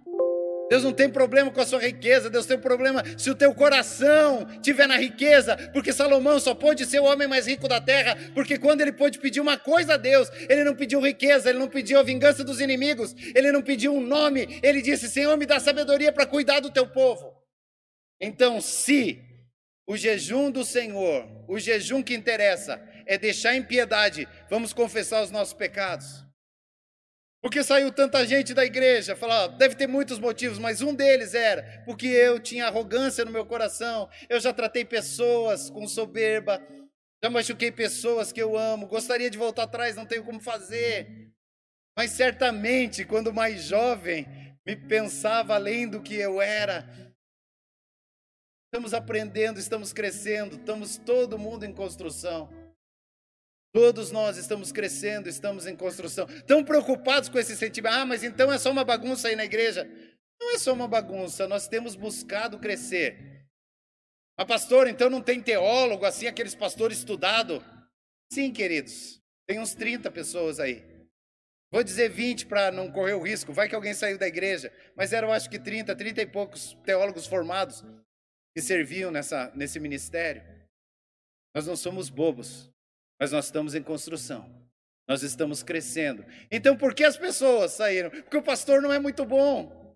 Deus 0.72 0.84
não 0.84 0.92
tem 0.94 1.10
problema 1.10 1.50
com 1.50 1.60
a 1.60 1.66
sua 1.66 1.78
riqueza, 1.78 2.30
Deus 2.30 2.46
tem 2.46 2.58
problema 2.58 3.04
se 3.18 3.28
o 3.28 3.34
teu 3.34 3.54
coração 3.54 4.46
tiver 4.62 4.86
na 4.86 4.96
riqueza, 4.96 5.54
porque 5.70 5.92
Salomão 5.92 6.40
só 6.40 6.54
pôde 6.54 6.86
ser 6.86 6.98
o 6.98 7.04
homem 7.04 7.28
mais 7.28 7.46
rico 7.46 7.68
da 7.68 7.78
terra, 7.78 8.16
porque 8.32 8.56
quando 8.56 8.80
ele 8.80 8.90
pôde 8.90 9.18
pedir 9.18 9.38
uma 9.38 9.58
coisa 9.58 9.92
a 9.92 9.96
Deus, 9.98 10.30
ele 10.48 10.64
não 10.64 10.74
pediu 10.74 10.98
riqueza, 10.98 11.50
ele 11.50 11.58
não 11.58 11.68
pediu 11.68 11.98
a 11.98 12.02
vingança 12.02 12.42
dos 12.42 12.58
inimigos, 12.58 13.14
ele 13.34 13.52
não 13.52 13.60
pediu 13.60 13.92
um 13.92 14.00
nome, 14.00 14.58
ele 14.62 14.80
disse: 14.80 15.10
Senhor, 15.10 15.36
me 15.36 15.44
dá 15.44 15.60
sabedoria 15.60 16.10
para 16.10 16.24
cuidar 16.24 16.60
do 16.60 16.70
teu 16.70 16.86
povo. 16.86 17.34
Então, 18.18 18.58
se 18.58 19.20
o 19.86 19.94
jejum 19.94 20.50
do 20.50 20.64
Senhor, 20.64 21.28
o 21.46 21.58
jejum 21.58 22.02
que 22.02 22.14
interessa, 22.14 22.82
é 23.04 23.18
deixar 23.18 23.54
em 23.54 23.62
piedade, 23.62 24.26
vamos 24.48 24.72
confessar 24.72 25.22
os 25.22 25.30
nossos 25.30 25.52
pecados. 25.52 26.31
Porque 27.42 27.64
saiu 27.64 27.90
tanta 27.90 28.24
gente 28.24 28.54
da 28.54 28.64
igreja, 28.64 29.16
falar, 29.16 29.48
deve 29.48 29.74
ter 29.74 29.88
muitos 29.88 30.20
motivos, 30.20 30.60
mas 30.60 30.80
um 30.80 30.94
deles 30.94 31.34
era 31.34 31.82
porque 31.84 32.06
eu 32.06 32.38
tinha 32.38 32.68
arrogância 32.68 33.24
no 33.24 33.32
meu 33.32 33.44
coração, 33.44 34.08
eu 34.28 34.38
já 34.38 34.52
tratei 34.52 34.84
pessoas 34.84 35.68
com 35.68 35.88
soberba, 35.88 36.64
já 37.20 37.28
machuquei 37.28 37.72
pessoas 37.72 38.30
que 38.30 38.40
eu 38.40 38.56
amo, 38.56 38.86
gostaria 38.86 39.28
de 39.28 39.36
voltar 39.36 39.64
atrás, 39.64 39.96
não 39.96 40.06
tenho 40.06 40.22
como 40.22 40.40
fazer. 40.40 41.32
Mas 41.96 42.12
certamente, 42.12 43.04
quando 43.04 43.34
mais 43.34 43.64
jovem, 43.64 44.24
me 44.64 44.76
pensava 44.76 45.54
além 45.54 45.88
do 45.88 46.00
que 46.00 46.14
eu 46.14 46.40
era. 46.40 46.88
Estamos 48.66 48.94
aprendendo, 48.94 49.58
estamos 49.58 49.92
crescendo, 49.92 50.56
estamos 50.56 50.96
todo 50.96 51.38
mundo 51.38 51.64
em 51.64 51.74
construção. 51.74 52.48
Todos 53.72 54.10
nós 54.10 54.36
estamos 54.36 54.70
crescendo, 54.70 55.28
estamos 55.28 55.66
em 55.66 55.74
construção. 55.74 56.26
Tão 56.46 56.62
preocupados 56.62 57.28
com 57.28 57.38
esse 57.38 57.56
sentimento. 57.56 57.94
Ah, 57.94 58.04
mas 58.04 58.22
então 58.22 58.52
é 58.52 58.58
só 58.58 58.70
uma 58.70 58.84
bagunça 58.84 59.28
aí 59.28 59.36
na 59.36 59.44
igreja. 59.44 59.88
Não 60.40 60.54
é 60.54 60.58
só 60.58 60.72
uma 60.72 60.88
bagunça, 60.88 61.46
nós 61.46 61.68
temos 61.68 61.94
buscado 61.94 62.58
crescer. 62.58 63.46
A 64.36 64.44
pastora, 64.44 64.90
então 64.90 65.08
não 65.08 65.22
tem 65.22 65.40
teólogo 65.40 66.04
assim, 66.04 66.26
aqueles 66.26 66.54
pastores 66.54 66.98
estudados? 66.98 67.62
Sim, 68.30 68.52
queridos. 68.52 69.22
Tem 69.46 69.60
uns 69.60 69.74
30 69.74 70.10
pessoas 70.10 70.58
aí. 70.58 70.84
Vou 71.70 71.82
dizer 71.82 72.10
20 72.10 72.46
para 72.46 72.70
não 72.70 72.90
correr 72.90 73.14
o 73.14 73.22
risco. 73.22 73.52
Vai 73.52 73.68
que 73.68 73.74
alguém 73.74 73.94
saiu 73.94 74.18
da 74.18 74.26
igreja. 74.26 74.72
Mas 74.96 75.12
eram 75.12 75.32
acho 75.32 75.48
que 75.48 75.58
30, 75.58 75.94
30 75.94 76.22
e 76.22 76.26
poucos 76.26 76.74
teólogos 76.84 77.26
formados 77.26 77.84
que 78.54 78.60
serviam 78.60 79.10
nessa, 79.10 79.50
nesse 79.54 79.78
ministério. 79.78 80.42
Nós 81.54 81.66
não 81.66 81.76
somos 81.76 82.08
bobos, 82.08 82.71
mas 83.22 83.30
nós 83.30 83.44
estamos 83.44 83.76
em 83.76 83.82
construção. 83.84 84.50
Nós 85.06 85.22
estamos 85.22 85.62
crescendo. 85.62 86.26
Então, 86.50 86.76
por 86.76 86.92
que 86.92 87.04
as 87.04 87.16
pessoas 87.16 87.70
saíram? 87.70 88.10
Porque 88.10 88.36
o 88.36 88.42
pastor 88.42 88.82
não 88.82 88.92
é 88.92 88.98
muito 88.98 89.24
bom. 89.24 89.94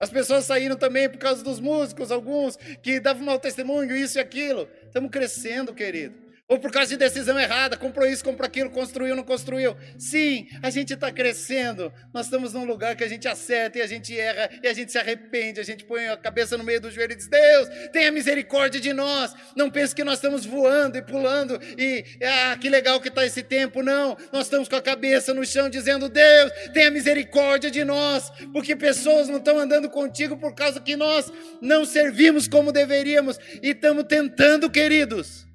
As 0.00 0.10
pessoas 0.10 0.44
saíram 0.44 0.74
também 0.74 1.08
por 1.08 1.18
causa 1.18 1.44
dos 1.44 1.60
músicos, 1.60 2.10
alguns 2.10 2.56
que 2.82 2.98
davam 2.98 3.22
mau 3.22 3.38
testemunho, 3.38 3.94
isso 3.94 4.18
e 4.18 4.20
aquilo. 4.20 4.68
Estamos 4.82 5.12
crescendo, 5.12 5.72
querido. 5.72 6.23
Ou 6.46 6.58
por 6.58 6.70
causa 6.70 6.90
de 6.90 6.98
decisão 6.98 7.40
errada, 7.40 7.74
comprou 7.74 8.06
isso, 8.06 8.22
comprou 8.22 8.46
aquilo, 8.46 8.68
construiu, 8.68 9.16
não 9.16 9.22
construiu. 9.22 9.74
Sim, 9.98 10.46
a 10.62 10.68
gente 10.68 10.92
está 10.92 11.10
crescendo. 11.10 11.90
Nós 12.12 12.26
estamos 12.26 12.52
num 12.52 12.66
lugar 12.66 12.94
que 12.94 13.02
a 13.02 13.08
gente 13.08 13.26
acerta 13.26 13.78
e 13.78 13.80
a 13.82 13.86
gente 13.86 14.18
erra 14.18 14.50
e 14.62 14.68
a 14.68 14.74
gente 14.74 14.92
se 14.92 14.98
arrepende. 14.98 15.58
A 15.58 15.64
gente 15.64 15.86
põe 15.86 16.06
a 16.06 16.18
cabeça 16.18 16.58
no 16.58 16.62
meio 16.62 16.82
do 16.82 16.90
joelho 16.90 17.14
e 17.14 17.16
diz: 17.16 17.28
Deus, 17.28 17.68
tenha 17.92 18.12
misericórdia 18.12 18.78
de 18.78 18.92
nós. 18.92 19.34
Não 19.56 19.70
pense 19.70 19.94
que 19.94 20.04
nós 20.04 20.16
estamos 20.16 20.44
voando 20.44 20.98
e 20.98 21.02
pulando 21.02 21.58
e 21.78 22.04
ah, 22.22 22.58
que 22.60 22.68
legal 22.68 23.00
que 23.00 23.08
está 23.08 23.24
esse 23.24 23.42
tempo. 23.42 23.82
Não, 23.82 24.14
nós 24.30 24.44
estamos 24.44 24.68
com 24.68 24.76
a 24.76 24.82
cabeça 24.82 25.32
no 25.32 25.46
chão 25.46 25.70
dizendo: 25.70 26.10
Deus, 26.10 26.52
tenha 26.74 26.90
misericórdia 26.90 27.70
de 27.70 27.84
nós, 27.84 28.30
porque 28.52 28.76
pessoas 28.76 29.30
não 29.30 29.38
estão 29.38 29.58
andando 29.58 29.88
contigo 29.88 30.36
por 30.36 30.54
causa 30.54 30.78
que 30.78 30.94
nós 30.94 31.32
não 31.62 31.86
servimos 31.86 32.46
como 32.46 32.70
deveríamos 32.70 33.38
e 33.62 33.70
estamos 33.70 34.04
tentando, 34.04 34.68
queridos 34.70 35.53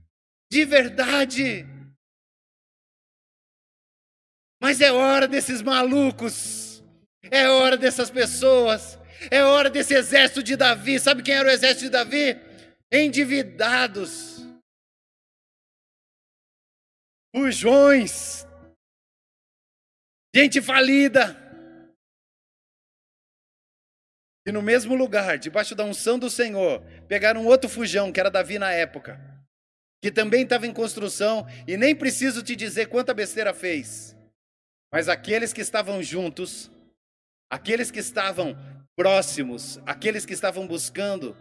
de 0.49 0.65
verdade. 0.65 1.65
Mas 4.61 4.81
é 4.81 4.91
hora 4.91 5.27
desses 5.27 5.61
malucos, 5.61 6.83
é 7.31 7.47
hora 7.47 7.77
dessas 7.77 8.09
pessoas, 8.09 8.99
é 9.31 9.43
hora 9.43 9.69
desse 9.69 9.93
exército 9.93 10.43
de 10.43 10.57
Davi. 10.57 10.99
Sabe 10.99 11.23
quem 11.23 11.35
era 11.35 11.47
o 11.47 11.51
exército 11.51 11.83
de 11.83 11.89
Davi? 11.89 12.35
Endividados, 12.91 14.37
fujões, 17.33 18.45
gente 20.35 20.61
falida. 20.61 21.37
E 24.45 24.51
no 24.51 24.63
mesmo 24.63 24.95
lugar, 24.95 25.37
debaixo 25.37 25.75
da 25.75 25.83
unção 25.83 26.17
do 26.17 26.27
Senhor, 26.27 26.81
pegaram 27.07 27.45
outro 27.45 27.69
fujão, 27.69 28.11
que 28.11 28.19
era 28.19 28.31
Davi 28.31 28.57
na 28.57 28.71
época 28.71 29.28
que 30.01 30.11
também 30.11 30.43
estava 30.43 30.65
em 30.65 30.73
construção, 30.73 31.45
e 31.67 31.75
nem 31.75 31.95
preciso 31.95 32.41
te 32.41 32.55
dizer 32.55 32.87
quanta 32.87 33.13
besteira 33.13 33.53
fez. 33.53 34.15
Mas 34.91 35.09
aqueles 35.09 35.53
que 35.53 35.61
estavam 35.61 36.01
juntos, 36.01 36.71
aqueles 37.49 37.91
que 37.91 37.99
estavam 37.99 38.57
próximos, 38.95 39.79
aqueles 39.85 40.25
que 40.25 40.33
estavam 40.33 40.65
buscando 40.65 41.35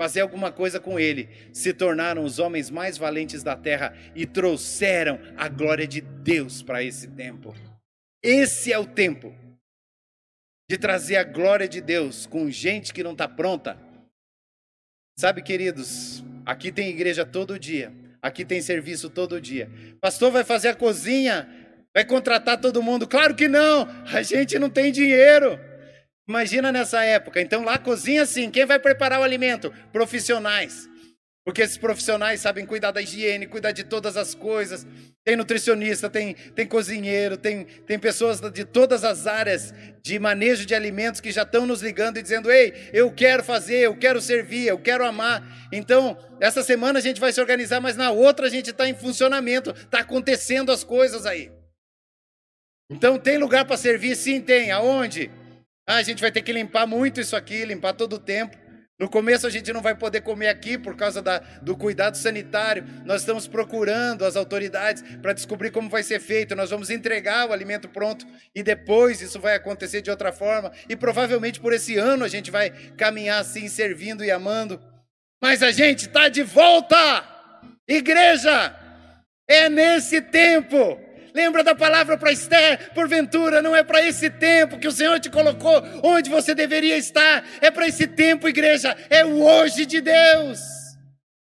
fazer 0.00 0.20
alguma 0.22 0.50
coisa 0.50 0.80
com 0.80 0.98
ele, 0.98 1.28
se 1.52 1.74
tornaram 1.74 2.24
os 2.24 2.38
homens 2.38 2.70
mais 2.70 2.96
valentes 2.96 3.42
da 3.42 3.54
terra 3.54 3.94
e 4.14 4.24
trouxeram 4.24 5.20
a 5.36 5.46
glória 5.46 5.86
de 5.86 6.00
Deus 6.00 6.62
para 6.62 6.82
esse 6.82 7.06
tempo. 7.08 7.54
Esse 8.22 8.72
é 8.72 8.78
o 8.78 8.86
tempo 8.86 9.34
de 10.70 10.78
trazer 10.78 11.16
a 11.16 11.24
glória 11.24 11.68
de 11.68 11.80
Deus 11.80 12.26
com 12.26 12.50
gente 12.50 12.94
que 12.94 13.02
não 13.02 13.12
está 13.12 13.28
pronta. 13.28 13.76
Sabe, 15.18 15.42
queridos, 15.42 16.24
Aqui 16.50 16.72
tem 16.72 16.88
igreja 16.88 17.24
todo 17.24 17.56
dia. 17.56 17.92
Aqui 18.20 18.44
tem 18.44 18.60
serviço 18.60 19.08
todo 19.08 19.40
dia. 19.40 19.70
Pastor 20.00 20.32
vai 20.32 20.42
fazer 20.42 20.66
a 20.66 20.74
cozinha, 20.74 21.48
vai 21.94 22.04
contratar 22.04 22.60
todo 22.60 22.82
mundo? 22.82 23.06
Claro 23.06 23.36
que 23.36 23.46
não. 23.46 23.88
A 24.12 24.20
gente 24.20 24.58
não 24.58 24.68
tem 24.68 24.90
dinheiro. 24.90 25.60
Imagina 26.28 26.72
nessa 26.72 27.04
época. 27.04 27.40
Então 27.40 27.62
lá 27.62 27.78
cozinha 27.78 28.26
sim. 28.26 28.50
Quem 28.50 28.66
vai 28.66 28.80
preparar 28.80 29.20
o 29.20 29.22
alimento? 29.22 29.72
Profissionais. 29.92 30.89
Porque 31.44 31.62
esses 31.62 31.78
profissionais 31.78 32.40
sabem 32.40 32.66
cuidar 32.66 32.90
da 32.90 33.00
higiene, 33.00 33.46
cuidar 33.46 33.72
de 33.72 33.82
todas 33.82 34.16
as 34.16 34.34
coisas. 34.34 34.86
Tem 35.24 35.36
nutricionista, 35.36 36.10
tem, 36.10 36.34
tem 36.34 36.66
cozinheiro, 36.66 37.36
tem, 37.36 37.64
tem 37.64 37.98
pessoas 37.98 38.40
de 38.52 38.64
todas 38.64 39.04
as 39.04 39.26
áreas 39.26 39.72
de 40.02 40.18
manejo 40.18 40.66
de 40.66 40.74
alimentos 40.74 41.20
que 41.20 41.32
já 41.32 41.42
estão 41.42 41.66
nos 41.66 41.80
ligando 41.80 42.18
e 42.18 42.22
dizendo: 42.22 42.50
Ei, 42.50 42.90
eu 42.92 43.10
quero 43.10 43.42
fazer, 43.42 43.78
eu 43.78 43.96
quero 43.96 44.20
servir, 44.20 44.66
eu 44.66 44.78
quero 44.78 45.04
amar. 45.04 45.42
Então, 45.72 46.16
essa 46.40 46.62
semana 46.62 46.98
a 46.98 47.02
gente 47.02 47.20
vai 47.20 47.32
se 47.32 47.40
organizar, 47.40 47.80
mas 47.80 47.96
na 47.96 48.10
outra 48.10 48.46
a 48.46 48.50
gente 48.50 48.70
está 48.70 48.86
em 48.86 48.94
funcionamento, 48.94 49.70
está 49.70 50.00
acontecendo 50.00 50.70
as 50.70 50.84
coisas 50.84 51.24
aí. 51.24 51.50
Então, 52.90 53.18
tem 53.18 53.38
lugar 53.38 53.64
para 53.64 53.78
servir? 53.78 54.14
Sim, 54.14 54.40
tem. 54.42 54.72
Aonde? 54.72 55.30
Ah, 55.88 55.96
a 55.96 56.02
gente 56.02 56.20
vai 56.20 56.30
ter 56.30 56.42
que 56.42 56.52
limpar 56.52 56.86
muito 56.86 57.20
isso 57.20 57.34
aqui, 57.34 57.64
limpar 57.64 57.94
todo 57.94 58.14
o 58.14 58.18
tempo. 58.18 58.56
No 59.00 59.08
começo 59.08 59.46
a 59.46 59.50
gente 59.50 59.72
não 59.72 59.80
vai 59.80 59.94
poder 59.94 60.20
comer 60.20 60.48
aqui 60.48 60.76
por 60.76 60.94
causa 60.94 61.22
da, 61.22 61.38
do 61.62 61.74
cuidado 61.74 62.18
sanitário. 62.18 62.84
Nós 63.06 63.22
estamos 63.22 63.48
procurando 63.48 64.26
as 64.26 64.36
autoridades 64.36 65.02
para 65.22 65.32
descobrir 65.32 65.70
como 65.70 65.88
vai 65.88 66.02
ser 66.02 66.20
feito. 66.20 66.54
Nós 66.54 66.68
vamos 66.68 66.90
entregar 66.90 67.48
o 67.48 67.52
alimento 67.54 67.88
pronto 67.88 68.26
e 68.54 68.62
depois 68.62 69.22
isso 69.22 69.40
vai 69.40 69.54
acontecer 69.54 70.02
de 70.02 70.10
outra 70.10 70.32
forma. 70.32 70.70
E 70.86 70.94
provavelmente 70.94 71.58
por 71.58 71.72
esse 71.72 71.96
ano 71.96 72.26
a 72.26 72.28
gente 72.28 72.50
vai 72.50 72.68
caminhar 72.98 73.40
assim, 73.40 73.68
servindo 73.68 74.22
e 74.22 74.30
amando. 74.30 74.78
Mas 75.42 75.62
a 75.62 75.70
gente 75.70 76.00
está 76.00 76.28
de 76.28 76.42
volta! 76.42 77.24
Igreja! 77.88 78.76
É 79.48 79.70
nesse 79.70 80.20
tempo 80.20 81.00
Lembra 81.34 81.62
da 81.62 81.74
palavra 81.74 82.16
para 82.16 82.32
Esther? 82.32 82.92
Porventura, 82.92 83.62
não 83.62 83.74
é 83.74 83.82
para 83.82 84.06
esse 84.06 84.30
tempo 84.30 84.78
que 84.78 84.88
o 84.88 84.92
Senhor 84.92 85.18
te 85.20 85.30
colocou 85.30 85.82
onde 86.02 86.30
você 86.30 86.54
deveria 86.54 86.96
estar. 86.96 87.44
É 87.60 87.70
para 87.70 87.86
esse 87.88 88.06
tempo, 88.06 88.48
igreja. 88.48 88.96
É 89.08 89.24
o 89.24 89.42
hoje 89.42 89.86
de 89.86 90.00
Deus. 90.00 90.60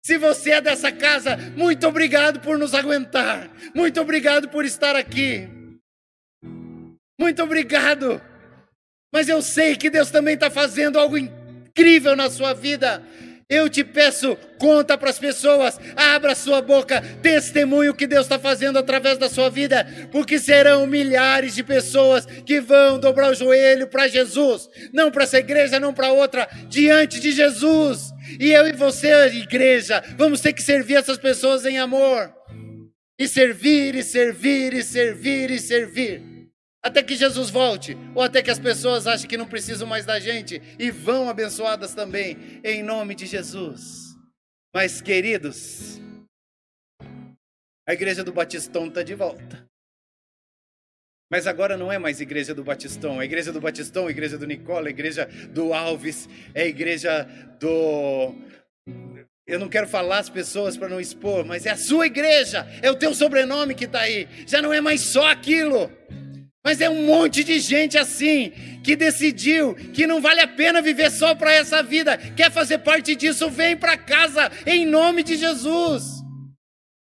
Se 0.02 0.16
você 0.18 0.52
é 0.52 0.60
dessa 0.60 0.90
casa, 0.90 1.36
muito 1.56 1.86
obrigado 1.86 2.40
por 2.40 2.58
nos 2.58 2.74
aguentar. 2.74 3.50
Muito 3.74 4.00
obrigado 4.00 4.48
por 4.48 4.64
estar 4.64 4.96
aqui. 4.96 5.48
Muito 7.18 7.42
obrigado. 7.42 8.20
Mas 9.12 9.28
eu 9.28 9.42
sei 9.42 9.76
que 9.76 9.90
Deus 9.90 10.10
também 10.10 10.34
está 10.34 10.50
fazendo 10.50 10.98
algo 10.98 11.18
incrível 11.18 12.16
na 12.16 12.30
sua 12.30 12.54
vida. 12.54 13.02
Eu 13.50 13.68
te 13.68 13.82
peço, 13.82 14.38
conta 14.60 14.96
para 14.96 15.10
as 15.10 15.18
pessoas, 15.18 15.76
abra 15.96 16.36
sua 16.36 16.62
boca, 16.62 17.02
testemunho 17.20 17.90
o 17.90 17.94
que 17.94 18.06
Deus 18.06 18.26
está 18.26 18.38
fazendo 18.38 18.78
através 18.78 19.18
da 19.18 19.28
sua 19.28 19.50
vida, 19.50 19.84
porque 20.12 20.38
serão 20.38 20.86
milhares 20.86 21.56
de 21.56 21.64
pessoas 21.64 22.24
que 22.24 22.60
vão 22.60 23.00
dobrar 23.00 23.28
o 23.28 23.34
joelho 23.34 23.88
para 23.88 24.06
Jesus, 24.06 24.68
não 24.92 25.10
para 25.10 25.24
essa 25.24 25.38
igreja, 25.38 25.80
não 25.80 25.92
para 25.92 26.12
outra, 26.12 26.48
diante 26.68 27.18
de 27.18 27.32
Jesus. 27.32 28.12
E 28.38 28.52
eu 28.52 28.68
e 28.68 28.72
você, 28.72 29.26
igreja, 29.26 30.00
vamos 30.16 30.40
ter 30.40 30.52
que 30.52 30.62
servir 30.62 30.94
essas 30.94 31.18
pessoas 31.18 31.66
em 31.66 31.76
amor, 31.76 32.32
e 33.18 33.26
servir, 33.26 33.96
e 33.96 34.04
servir, 34.04 34.74
e 34.74 34.84
servir, 34.84 35.50
e 35.50 35.58
servir. 35.58 36.29
Até 36.82 37.02
que 37.02 37.14
Jesus 37.14 37.50
volte, 37.50 37.96
ou 38.14 38.22
até 38.22 38.42
que 38.42 38.50
as 38.50 38.58
pessoas 38.58 39.06
achem 39.06 39.28
que 39.28 39.36
não 39.36 39.46
precisam 39.46 39.86
mais 39.86 40.06
da 40.06 40.18
gente 40.18 40.62
e 40.78 40.90
vão 40.90 41.28
abençoadas 41.28 41.94
também, 41.94 42.60
em 42.64 42.82
nome 42.82 43.14
de 43.14 43.26
Jesus. 43.26 44.16
Mas, 44.74 45.02
queridos, 45.02 46.00
a 47.86 47.92
igreja 47.92 48.24
do 48.24 48.32
Batistão 48.32 48.86
está 48.86 49.02
de 49.02 49.14
volta. 49.14 49.68
Mas 51.30 51.46
agora 51.46 51.76
não 51.76 51.92
é 51.92 51.98
mais 51.98 52.20
igreja 52.20 52.54
do 52.54 52.64
Batistão, 52.64 53.20
é 53.20 53.24
igreja 53.24 53.52
do 53.52 53.60
Batistão, 53.60 54.06
a 54.06 54.10
igreja 54.10 54.38
do 54.38 54.46
Nicola, 54.46 54.88
a 54.88 54.90
igreja 54.90 55.26
do 55.50 55.72
Alves, 55.74 56.28
é 56.54 56.66
igreja 56.66 57.24
do. 57.60 58.34
Eu 59.46 59.58
não 59.58 59.68
quero 59.68 59.86
falar 59.86 60.18
as 60.18 60.30
pessoas 60.30 60.76
para 60.76 60.88
não 60.88 61.00
expor, 61.00 61.44
mas 61.44 61.66
é 61.66 61.70
a 61.70 61.76
sua 61.76 62.06
igreja, 62.06 62.66
é 62.82 62.90
o 62.90 62.96
teu 62.96 63.14
sobrenome 63.14 63.74
que 63.74 63.84
está 63.84 64.00
aí. 64.00 64.28
Já 64.46 64.62
não 64.62 64.72
é 64.72 64.80
mais 64.80 65.02
só 65.02 65.30
aquilo. 65.30 65.92
Mas 66.64 66.80
é 66.80 66.90
um 66.90 67.06
monte 67.06 67.42
de 67.42 67.58
gente 67.58 67.96
assim 67.96 68.52
que 68.84 68.94
decidiu 68.94 69.74
que 69.74 70.06
não 70.06 70.20
vale 70.20 70.40
a 70.40 70.48
pena 70.48 70.82
viver 70.82 71.10
só 71.10 71.34
para 71.34 71.52
essa 71.52 71.82
vida. 71.82 72.18
Quer 72.18 72.50
fazer 72.50 72.78
parte 72.78 73.16
disso? 73.16 73.48
Vem 73.48 73.76
para 73.76 73.96
casa 73.96 74.50
em 74.66 74.84
nome 74.84 75.22
de 75.22 75.36
Jesus. 75.36 76.20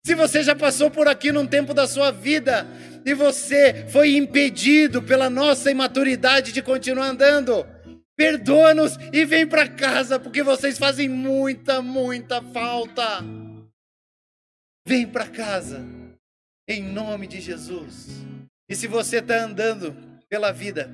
Se 0.06 0.14
você 0.16 0.44
já 0.44 0.56
passou 0.56 0.92
por 0.92 1.08
aqui 1.08 1.32
num 1.32 1.48
tempo 1.48 1.74
da 1.74 1.88
sua 1.88 2.12
vida 2.12 2.68
e 3.06 3.14
você 3.14 3.88
foi 3.90 4.16
impedido 4.16 5.02
pela 5.02 5.30
nossa 5.30 5.72
imaturidade 5.72 6.52
de 6.52 6.62
continuar 6.62 7.08
andando, 7.08 7.66
perdoa-nos 8.16 8.96
e 9.12 9.26
vem 9.26 9.46
para 9.46 9.68
casa 9.68 10.20
porque 10.20 10.44
vocês 10.44 10.78
fazem 10.78 11.10
muita, 11.10 11.82
muita 11.82 12.42
falta. 12.42 13.24
Vem 14.88 15.08
para 15.08 15.28
casa 15.28 15.84
em 16.70 16.84
nome 16.84 17.28
de 17.28 17.42
Jesus. 17.42 18.37
E 18.70 18.76
se 18.76 18.88
você 18.88 19.18
está 19.18 19.44
andando 19.44 19.96
pela 20.30 20.52
vida 20.52 20.90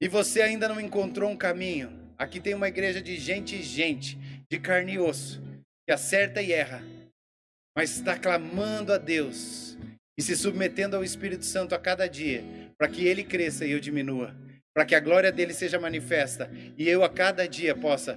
e 0.00 0.08
você 0.08 0.42
ainda 0.42 0.68
não 0.68 0.80
encontrou 0.80 1.30
um 1.30 1.36
caminho, 1.36 2.02
Aqui 2.22 2.38
tem 2.38 2.54
uma 2.54 2.68
igreja 2.68 3.02
de 3.02 3.16
gente 3.16 3.56
e 3.56 3.62
gente, 3.64 4.16
de 4.48 4.56
carne 4.60 4.92
e 4.92 4.98
osso, 5.00 5.42
que 5.84 5.92
acerta 5.92 6.40
e 6.40 6.52
erra, 6.52 6.80
mas 7.76 7.96
está 7.96 8.16
clamando 8.16 8.92
a 8.92 8.96
Deus 8.96 9.76
e 10.16 10.22
se 10.22 10.36
submetendo 10.36 10.94
ao 10.94 11.02
Espírito 11.02 11.44
Santo 11.44 11.74
a 11.74 11.80
cada 11.80 12.06
dia, 12.06 12.44
para 12.78 12.86
que 12.86 13.04
ele 13.04 13.24
cresça 13.24 13.66
e 13.66 13.72
eu 13.72 13.80
diminua, 13.80 14.36
para 14.72 14.84
que 14.84 14.94
a 14.94 15.00
glória 15.00 15.32
dele 15.32 15.52
seja 15.52 15.80
manifesta 15.80 16.48
e 16.78 16.88
eu 16.88 17.02
a 17.02 17.08
cada 17.08 17.48
dia 17.48 17.74
possa 17.74 18.16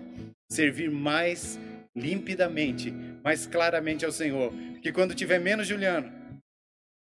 servir 0.52 0.92
mais 0.92 1.60
limpidamente, 1.96 2.92
mais 3.24 3.48
claramente 3.48 4.06
ao 4.06 4.12
Senhor. 4.12 4.54
Que 4.84 4.92
quando 4.92 5.16
tiver 5.16 5.40
menos 5.40 5.66
Juliano 5.66 6.14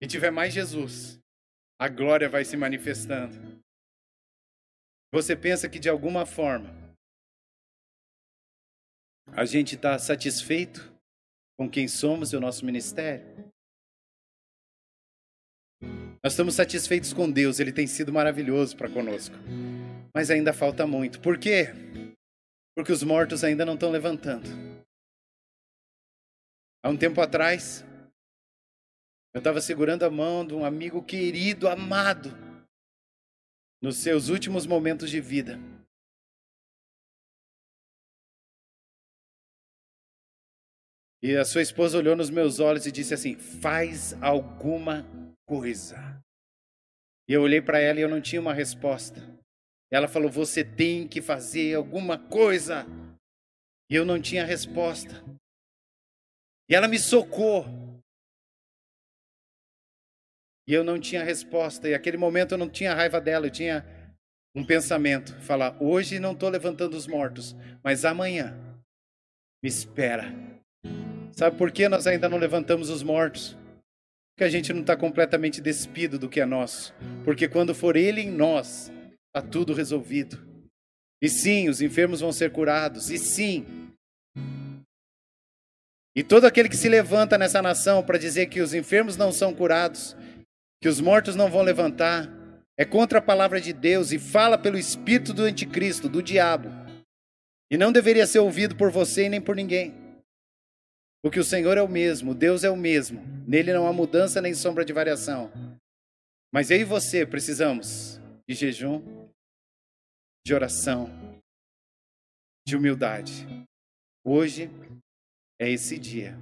e 0.02 0.06
tiver 0.08 0.32
mais 0.32 0.52
Jesus, 0.52 1.20
a 1.80 1.88
glória 1.88 2.28
vai 2.28 2.44
se 2.44 2.56
manifestando. 2.56 3.62
Você 5.14 5.36
pensa 5.36 5.68
que 5.68 5.78
de 5.78 5.88
alguma 5.88 6.26
forma 6.26 6.70
a 9.28 9.44
gente 9.44 9.76
está 9.76 9.96
satisfeito 10.00 10.92
com 11.56 11.70
quem 11.70 11.86
somos 11.86 12.32
e 12.32 12.36
o 12.36 12.40
nosso 12.40 12.64
ministério? 12.66 13.24
Nós 16.24 16.32
estamos 16.32 16.54
satisfeitos 16.54 17.12
com 17.12 17.30
Deus, 17.30 17.60
Ele 17.60 17.72
tem 17.72 17.86
sido 17.86 18.12
maravilhoso 18.12 18.76
para 18.76 18.90
conosco. 18.90 19.36
Mas 20.12 20.30
ainda 20.30 20.52
falta 20.52 20.84
muito. 20.84 21.20
Por 21.20 21.38
quê? 21.38 21.66
Porque 22.76 22.92
os 22.92 23.04
mortos 23.04 23.44
ainda 23.44 23.64
não 23.64 23.74
estão 23.74 23.90
levantando. 23.90 24.48
Há 26.84 26.88
um 26.88 26.96
tempo 26.96 27.20
atrás, 27.20 27.84
eu 29.34 29.38
estava 29.38 29.60
segurando 29.60 30.04
a 30.04 30.10
mão 30.10 30.46
de 30.46 30.54
um 30.54 30.64
amigo 30.64 31.02
querido, 31.02 31.68
amado, 31.68 32.30
nos 33.80 33.96
seus 33.96 34.28
últimos 34.28 34.66
momentos 34.66 35.10
de 35.10 35.20
vida. 35.20 35.58
E 41.22 41.36
a 41.36 41.44
sua 41.44 41.62
esposa 41.62 41.98
olhou 41.98 42.16
nos 42.16 42.30
meus 42.30 42.58
olhos 42.58 42.84
e 42.84 42.92
disse 42.92 43.14
assim: 43.14 43.36
faz 43.36 44.12
alguma 44.22 45.06
coisa. 45.46 45.96
E 47.28 47.32
eu 47.32 47.42
olhei 47.42 47.62
para 47.62 47.78
ela 47.78 48.00
e 48.00 48.02
eu 48.02 48.08
não 48.08 48.20
tinha 48.20 48.40
uma 48.40 48.52
resposta. 48.52 49.20
Ela 49.90 50.08
falou: 50.08 50.30
Você 50.30 50.64
tem 50.64 51.06
que 51.06 51.22
fazer 51.22 51.74
alguma 51.74 52.18
coisa. 52.18 52.84
E 53.88 53.94
eu 53.94 54.04
não 54.04 54.20
tinha 54.20 54.44
resposta. 54.44 55.22
E 56.68 56.74
ela 56.74 56.88
me 56.88 56.98
socou. 56.98 57.91
E 60.66 60.74
eu 60.74 60.84
não 60.84 60.98
tinha 60.98 61.24
resposta. 61.24 61.88
E 61.88 61.94
aquele 61.94 62.16
momento 62.16 62.52
eu 62.52 62.58
não 62.58 62.68
tinha 62.68 62.94
raiva 62.94 63.20
dela, 63.20 63.46
eu 63.46 63.50
tinha 63.50 63.84
um 64.54 64.64
pensamento: 64.64 65.34
falar, 65.40 65.76
hoje 65.80 66.18
não 66.18 66.32
estou 66.32 66.48
levantando 66.48 66.96
os 66.96 67.06
mortos, 67.06 67.56
mas 67.82 68.04
amanhã 68.04 68.56
me 69.62 69.68
espera. 69.68 70.34
Sabe 71.32 71.56
por 71.56 71.70
que 71.72 71.88
nós 71.88 72.06
ainda 72.06 72.28
não 72.28 72.38
levantamos 72.38 72.90
os 72.90 73.02
mortos? 73.02 73.56
que 74.36 74.44
a 74.44 74.48
gente 74.48 74.72
não 74.72 74.80
está 74.80 74.96
completamente 74.96 75.60
despido 75.60 76.18
do 76.18 76.28
que 76.28 76.40
é 76.40 76.46
nosso. 76.46 76.94
Porque 77.24 77.48
quando 77.48 77.74
for 77.74 77.96
Ele 77.96 78.22
em 78.22 78.30
nós, 78.30 78.90
está 79.26 79.46
tudo 79.46 79.74
resolvido. 79.74 80.38
E 81.22 81.28
sim, 81.28 81.68
os 81.68 81.80
enfermos 81.80 82.20
vão 82.20 82.32
ser 82.32 82.50
curados. 82.50 83.10
E 83.10 83.18
sim. 83.18 83.64
E 86.16 86.22
todo 86.22 86.44
aquele 86.44 86.68
que 86.68 86.76
se 86.76 86.88
levanta 86.88 87.38
nessa 87.38 87.62
nação 87.62 88.02
para 88.02 88.18
dizer 88.18 88.46
que 88.46 88.60
os 88.60 88.74
enfermos 88.74 89.16
não 89.16 89.32
são 89.32 89.54
curados, 89.54 90.16
que 90.82 90.88
os 90.88 91.00
mortos 91.00 91.36
não 91.36 91.48
vão 91.48 91.62
levantar, 91.62 92.28
é 92.76 92.84
contra 92.84 93.20
a 93.20 93.22
palavra 93.22 93.60
de 93.60 93.72
Deus 93.72 94.10
e 94.10 94.18
fala 94.18 94.58
pelo 94.58 94.76
espírito 94.76 95.32
do 95.32 95.44
anticristo, 95.44 96.08
do 96.08 96.20
diabo. 96.20 96.68
E 97.70 97.78
não 97.78 97.92
deveria 97.92 98.26
ser 98.26 98.40
ouvido 98.40 98.74
por 98.74 98.90
você 98.90 99.26
e 99.26 99.28
nem 99.28 99.40
por 99.40 99.54
ninguém. 99.54 99.94
Porque 101.22 101.38
o 101.38 101.44
Senhor 101.44 101.78
é 101.78 101.82
o 101.82 101.88
mesmo, 101.88 102.34
Deus 102.34 102.64
é 102.64 102.70
o 102.70 102.76
mesmo. 102.76 103.22
Nele 103.46 103.72
não 103.72 103.86
há 103.86 103.92
mudança 103.92 104.42
nem 104.42 104.54
sombra 104.54 104.84
de 104.84 104.92
variação. 104.92 105.52
Mas 106.52 106.68
eu 106.68 106.78
e 106.78 106.84
você 106.84 107.24
precisamos 107.24 108.20
de 108.48 108.56
jejum, 108.56 109.28
de 110.44 110.52
oração, 110.52 111.08
de 112.66 112.76
humildade. 112.76 113.46
Hoje 114.24 114.68
é 115.60 115.70
esse 115.70 115.96
dia. 115.96 116.36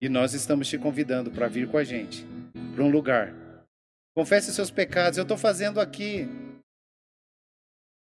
E 0.00 0.08
nós 0.08 0.32
estamos 0.32 0.66
te 0.66 0.78
convidando 0.78 1.30
para 1.30 1.46
vir 1.46 1.70
com 1.70 1.76
a 1.76 1.84
gente 1.84 2.24
para 2.74 2.82
um 2.82 2.90
lugar. 2.90 3.45
Confesse 4.16 4.50
seus 4.50 4.70
pecados. 4.70 5.18
Eu 5.18 5.22
estou 5.22 5.36
fazendo 5.36 5.78
aqui. 5.78 6.26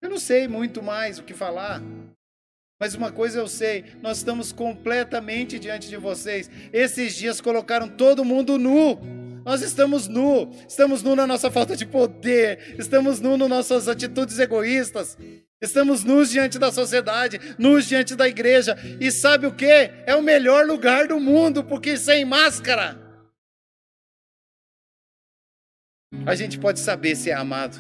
Eu 0.01 0.09
não 0.09 0.21
sei 0.21 0.47
muito 0.47 0.81
mais 0.81 1.19
o 1.19 1.25
que 1.25 1.35
falar. 1.35 1.83
Mas 2.79 2.95
uma 2.95 3.11
coisa 3.11 3.41
eu 3.41 3.49
sei, 3.49 3.85
nós 4.03 4.19
estamos 4.19 4.53
completamente 4.53 5.59
diante 5.59 5.89
de 5.89 5.97
vocês. 5.97 6.49
Esses 6.73 7.17
dias 7.17 7.41
colocaram 7.41 7.89
todo 7.89 8.25
mundo 8.25 8.57
nu. 8.57 9.01
Nós 9.45 9.63
estamos 9.63 10.07
nu, 10.07 10.53
estamos 10.69 11.03
nu 11.03 11.17
na 11.17 11.27
nossa 11.27 11.51
falta 11.51 11.77
de 11.77 11.87
poder, 11.87 12.77
estamos 12.79 13.21
nu 13.21 13.37
nas 13.37 13.49
nossas 13.49 13.89
atitudes 13.89 14.39
egoístas, 14.41 15.17
estamos 15.63 16.03
nus 16.03 16.31
diante 16.31 16.59
da 16.59 16.73
sociedade, 16.73 17.41
nus 17.57 17.87
diante 17.87 18.17
da 18.17 18.29
igreja. 18.29 18.77
E 19.01 19.11
sabe 19.11 19.47
o 19.47 19.55
que? 19.55 19.91
É 20.05 20.15
o 20.17 20.23
melhor 20.23 20.67
lugar 20.67 21.09
do 21.09 21.19
mundo, 21.19 21.65
porque 21.65 21.97
sem 21.97 22.25
máscara 22.25 23.06
a 26.25 26.35
gente 26.35 26.59
pode 26.59 26.79
saber 26.81 27.17
se 27.17 27.31
é 27.31 27.35
amado. 27.35 27.77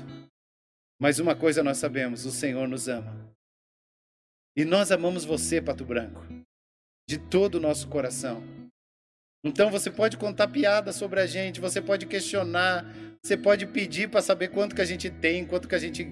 Mas 1.00 1.18
uma 1.18 1.36
coisa 1.36 1.62
nós 1.62 1.78
sabemos: 1.78 2.24
o 2.24 2.30
Senhor 2.30 2.66
nos 2.66 2.88
ama. 2.88 3.14
E 4.56 4.64
nós 4.64 4.90
amamos 4.90 5.24
você, 5.24 5.60
Pato 5.60 5.84
Branco, 5.84 6.24
de 7.08 7.18
todo 7.18 7.56
o 7.56 7.60
nosso 7.60 7.88
coração. 7.88 8.42
Então 9.44 9.70
você 9.70 9.90
pode 9.90 10.16
contar 10.16 10.48
piada 10.48 10.92
sobre 10.92 11.20
a 11.20 11.26
gente, 11.26 11.60
você 11.60 11.80
pode 11.80 12.06
questionar, 12.06 12.84
você 13.22 13.36
pode 13.36 13.66
pedir 13.66 14.10
para 14.10 14.22
saber 14.22 14.48
quanto 14.48 14.74
que 14.74 14.80
a 14.80 14.86
gente 14.86 15.10
tem, 15.10 15.46
quanto 15.46 15.68
que 15.68 15.74
a 15.74 15.78
gente. 15.78 16.08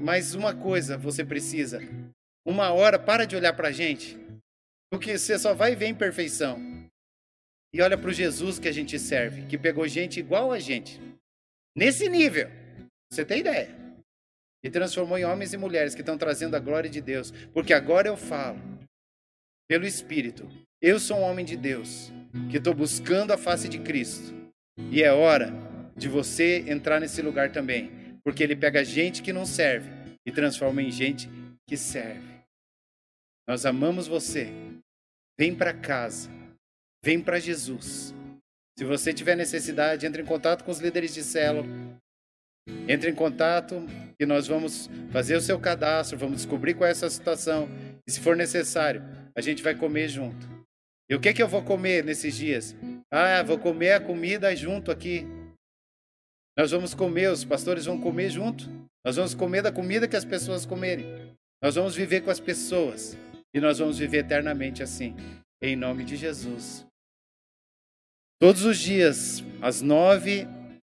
Mas 0.00 0.34
uma 0.34 0.54
coisa 0.54 0.96
você 0.96 1.24
precisa: 1.24 1.80
uma 2.46 2.72
hora, 2.72 2.98
para 2.98 3.26
de 3.26 3.36
olhar 3.36 3.54
para 3.54 3.68
a 3.68 3.72
gente, 3.72 4.18
porque 4.90 5.18
você 5.18 5.38
só 5.38 5.52
vai 5.52 5.74
ver 5.74 5.88
imperfeição. 5.88 6.83
E 7.74 7.82
olha 7.82 7.98
para 7.98 8.08
o 8.08 8.12
Jesus 8.12 8.58
que 8.58 8.68
a 8.68 8.72
gente 8.72 8.98
serve, 8.98 9.44
que 9.46 9.58
pegou 9.58 9.86
gente 9.86 10.18
igual 10.18 10.50
a 10.52 10.58
gente, 10.58 10.98
nesse 11.76 12.08
nível. 12.08 12.48
Você 13.10 13.24
tem 13.24 13.40
ideia? 13.40 13.84
e 14.64 14.70
transformou 14.70 15.18
em 15.18 15.26
homens 15.26 15.52
e 15.52 15.58
mulheres 15.58 15.94
que 15.94 16.00
estão 16.00 16.16
trazendo 16.16 16.56
a 16.56 16.58
glória 16.58 16.88
de 16.88 17.02
Deus. 17.02 17.30
Porque 17.52 17.74
agora 17.74 18.08
eu 18.08 18.16
falo, 18.16 18.58
pelo 19.68 19.86
Espírito, 19.86 20.48
eu 20.80 20.98
sou 20.98 21.18
um 21.18 21.22
homem 21.22 21.44
de 21.44 21.54
Deus, 21.54 22.10
que 22.50 22.56
estou 22.56 22.72
buscando 22.72 23.32
a 23.32 23.36
face 23.36 23.68
de 23.68 23.78
Cristo. 23.78 24.34
E 24.90 25.02
é 25.02 25.12
hora 25.12 25.52
de 25.94 26.08
você 26.08 26.64
entrar 26.66 26.98
nesse 26.98 27.20
lugar 27.20 27.52
também. 27.52 28.18
Porque 28.24 28.42
ele 28.42 28.56
pega 28.56 28.82
gente 28.82 29.22
que 29.22 29.34
não 29.34 29.44
serve 29.44 29.90
e 30.26 30.32
transforma 30.32 30.82
em 30.82 30.90
gente 30.90 31.28
que 31.68 31.76
serve. 31.76 32.26
Nós 33.46 33.66
amamos 33.66 34.06
você. 34.06 34.48
Vem 35.38 35.54
para 35.54 35.74
casa. 35.74 36.30
Vem 37.04 37.20
para 37.20 37.38
Jesus. 37.38 38.14
Se 38.78 38.82
você 38.82 39.12
tiver 39.12 39.36
necessidade, 39.36 40.06
entre 40.06 40.22
em 40.22 40.24
contato 40.24 40.64
com 40.64 40.70
os 40.70 40.78
líderes 40.78 41.12
de 41.12 41.22
célula. 41.22 41.66
Entre 42.88 43.10
em 43.10 43.14
contato 43.14 43.86
e 44.18 44.24
nós 44.24 44.46
vamos 44.46 44.88
fazer 45.12 45.36
o 45.36 45.40
seu 45.42 45.60
cadastro, 45.60 46.16
vamos 46.16 46.36
descobrir 46.36 46.72
qual 46.72 46.88
é 46.88 46.92
essa 46.92 47.10
situação. 47.10 47.68
E 48.08 48.10
se 48.10 48.20
for 48.20 48.34
necessário, 48.34 49.02
a 49.36 49.42
gente 49.42 49.62
vai 49.62 49.74
comer 49.74 50.08
junto. 50.08 50.48
E 51.06 51.14
o 51.14 51.20
que, 51.20 51.34
que 51.34 51.42
eu 51.42 51.46
vou 51.46 51.62
comer 51.62 52.02
nesses 52.02 52.34
dias? 52.34 52.74
Ah, 53.12 53.42
vou 53.42 53.58
comer 53.58 53.92
a 53.92 54.00
comida 54.00 54.56
junto 54.56 54.90
aqui. 54.90 55.26
Nós 56.56 56.70
vamos 56.70 56.94
comer, 56.94 57.30
os 57.30 57.44
pastores 57.44 57.84
vão 57.84 58.00
comer 58.00 58.30
junto. 58.30 58.64
Nós 59.04 59.16
vamos 59.16 59.34
comer 59.34 59.60
da 59.60 59.70
comida 59.70 60.08
que 60.08 60.16
as 60.16 60.24
pessoas 60.24 60.64
comerem. 60.64 61.36
Nós 61.62 61.74
vamos 61.74 61.94
viver 61.94 62.22
com 62.22 62.30
as 62.30 62.40
pessoas. 62.40 63.14
E 63.52 63.60
nós 63.60 63.78
vamos 63.78 63.98
viver 63.98 64.20
eternamente 64.20 64.82
assim. 64.82 65.14
Em 65.60 65.76
nome 65.76 66.02
de 66.02 66.16
Jesus. 66.16 66.86
Todos 68.40 68.64
os 68.64 68.78
dias, 68.78 69.44
às 69.62 69.80
nove 69.80 70.46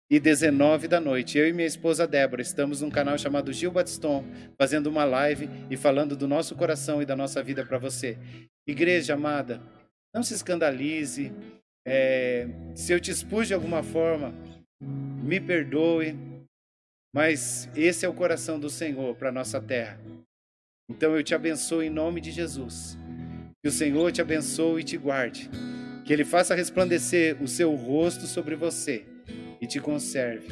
e 0.10 0.20
19 0.20 0.88
da 0.88 1.00
noite, 1.00 1.38
eu 1.38 1.48
e 1.48 1.54
minha 1.54 1.68
esposa 1.68 2.06
Débora 2.06 2.42
estamos 2.42 2.82
num 2.82 2.90
canal 2.90 3.18
chamado 3.18 3.54
Gil 3.54 3.72
Batiston, 3.72 4.26
fazendo 4.60 4.88
uma 4.88 5.06
live 5.06 5.50
e 5.70 5.78
falando 5.78 6.16
do 6.16 6.28
nosso 6.28 6.56
coração 6.56 7.02
e 7.02 7.06
da 7.06 7.16
nossa 7.16 7.42
vida 7.42 7.66
para 7.66 7.78
você. 7.78 8.18
Igreja 8.68 9.14
amada, 9.14 9.62
não 10.14 10.24
se 10.24 10.34
escandalize. 10.34 11.32
É, 11.88 12.48
se 12.76 12.92
eu 12.92 13.00
te 13.00 13.12
expus 13.12 13.48
de 13.48 13.54
alguma 13.54 13.82
forma, 13.82 14.34
me 14.82 15.40
perdoe, 15.40 16.18
mas 17.16 17.70
esse 17.76 18.06
é 18.06 18.10
o 18.10 18.14
coração 18.14 18.60
do 18.60 18.70
Senhor 18.70 19.16
para 19.16 19.32
nossa 19.32 19.62
terra. 19.62 19.98
Então 20.90 21.16
eu 21.16 21.24
te 21.24 21.34
abençoo 21.34 21.82
em 21.82 21.90
nome 21.90 22.20
de 22.20 22.32
Jesus. 22.32 22.98
Que 23.64 23.70
o 23.70 23.72
Senhor 23.72 24.12
te 24.12 24.22
abençoe 24.22 24.82
e 24.82 24.84
te 24.84 24.98
guarde. 24.98 25.50
Que 26.08 26.14
Ele 26.14 26.24
faça 26.26 26.56
resplandecer 26.56 27.42
o 27.44 27.48
seu 27.48 27.76
rosto 27.76 28.26
sobre 28.26 28.56
você 28.56 29.06
e 29.62 29.68
te 29.68 29.80
conserve 29.80 30.48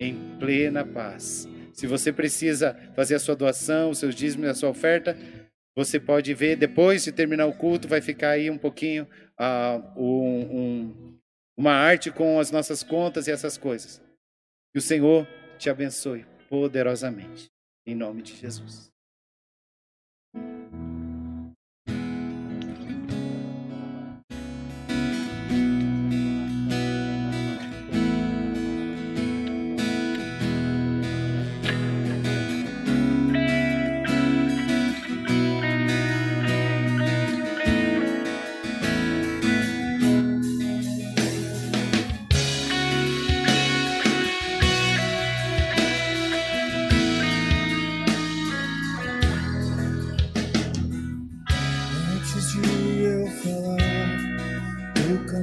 em 0.00 0.36
plena 0.38 0.84
paz. 0.84 1.46
Se 1.72 1.86
você 1.86 2.12
precisa 2.12 2.74
fazer 2.96 3.14
a 3.14 3.18
sua 3.20 3.36
doação, 3.36 3.90
os 3.90 3.98
seus 3.98 4.14
dízimos, 4.14 4.48
a 4.48 4.54
sua 4.54 4.70
oferta, 4.70 5.16
você 5.76 6.00
pode 6.00 6.34
ver 6.34 6.56
depois 6.56 7.04
de 7.04 7.12
terminar 7.12 7.46
o 7.46 7.52
culto, 7.56 7.86
vai 7.86 8.00
ficar 8.00 8.30
aí 8.30 8.50
um 8.50 8.58
pouquinho 8.58 9.08
ah, 9.38 9.80
um- 9.96 10.58
um- 10.58 11.18
uma 11.56 11.72
arte 11.72 12.10
com 12.10 12.40
as 12.40 12.50
nossas 12.50 12.82
contas 12.82 13.28
e 13.28 13.30
essas 13.30 13.56
coisas. 13.56 14.00
Que 14.72 14.78
o 14.78 14.82
Senhor 14.82 15.28
te 15.58 15.70
abençoe 15.70 16.26
poderosamente. 16.48 17.48
Em 17.86 17.94
nome 17.94 18.22
de 18.22 18.34
Jesus. 18.34 18.90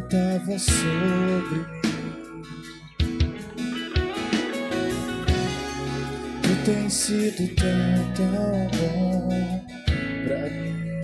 Cantava 0.06 0.60
sobre 0.60 1.58
mim. 1.58 1.66
Tu 6.42 6.56
tens 6.66 6.94
sido 6.94 7.56
tão, 7.56 8.14
tão 8.14 8.68
bom 8.78 9.66
pra 10.26 10.50
mim. 10.50 11.02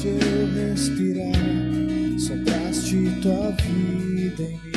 De 0.00 0.08
eu 0.08 0.68
respirar, 0.68 2.18
sopraste 2.18 2.98
tua 3.22 3.50
vida 3.62 4.42
em 4.42 4.60
mim. 4.64 4.72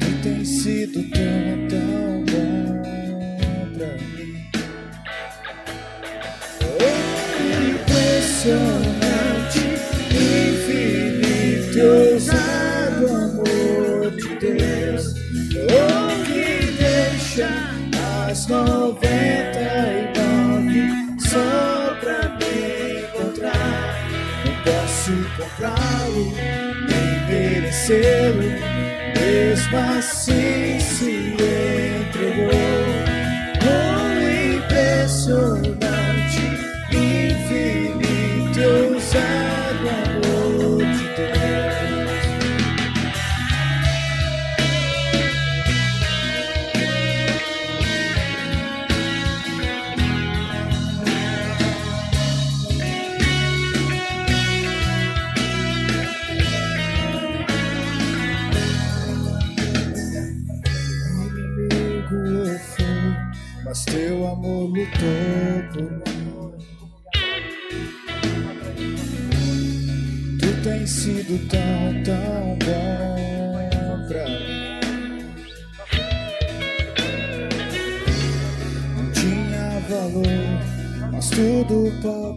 Tu 0.00 0.10
tens 0.22 0.48
sido 0.48 1.02
tão 1.10 1.69
impressionante, 8.40 9.60
infinito, 10.10 11.78
ousado 11.84 13.06
amor 13.06 14.10
de 14.12 14.28
Deus. 14.36 15.14
Oh, 15.68 16.24
que 16.24 16.48
deixa 16.78 17.50
as 18.30 18.46
noventa 18.46 19.60
e 19.60 20.18
nove 20.18 20.80
só 21.18 21.96
pra 22.00 22.20
me 22.38 22.54
encontrar. 23.02 24.08
Não 24.46 24.54
posso 24.64 25.12
comprá-lo, 25.36 26.24
nem 26.88 27.10
merecê-lo. 27.28 28.48
Mesmo 29.20 29.76
assim 29.98 30.80
se 30.80 31.10
entregou 32.08 32.59
sido 71.00 71.38
tão, 71.48 72.02
tão 72.04 72.58
bom 72.58 74.06
pra 74.06 74.24
mim. 74.28 74.80
Não 78.94 79.10
tinha 79.12 79.80
valor, 79.88 80.60
mas 81.10 81.30
tudo 81.30 81.90
pagou. 82.02 82.36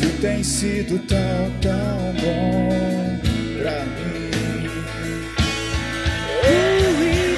Tu 0.00 0.08
tens 0.20 0.46
sido 0.48 0.98
tão, 1.06 1.48
tão 1.60 2.12
bom 2.20 3.20
pra 3.60 3.84
mim. 3.84 4.66
Oh, 6.42 6.90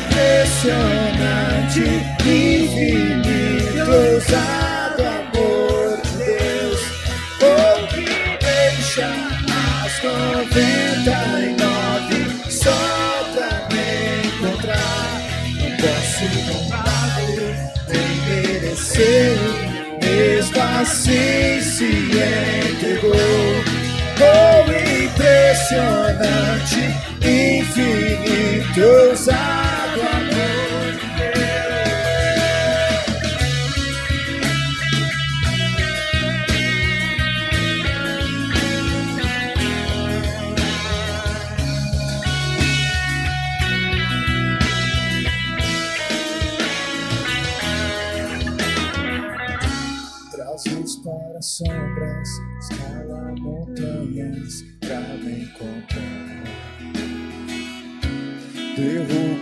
impressionante, 0.08 1.84
infinito, 2.26 3.90
ousado 3.90 4.63
99 10.04 12.50
só 12.50 12.76
pra 13.32 13.52
me 13.72 14.26
encontrar. 14.26 15.22
Não 15.58 15.70
posso 15.78 16.24
comprá-lo, 16.52 17.48
nem 17.88 18.12
mereceu. 18.28 19.36
Mesmo 20.02 20.60
assim 20.80 21.54
se 21.62 21.88
entregou. 22.74 23.14
Oh, 24.20 24.62
impressionante, 25.04 26.82
infinitos. 27.22 28.74
usar. 29.12 29.53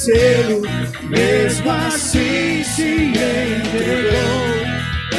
Embelezê-lo, 0.00 0.62
mesmo 1.08 1.70
assim 1.70 2.64
se 2.64 3.12
entregou. 3.12 4.50
O 5.12 5.18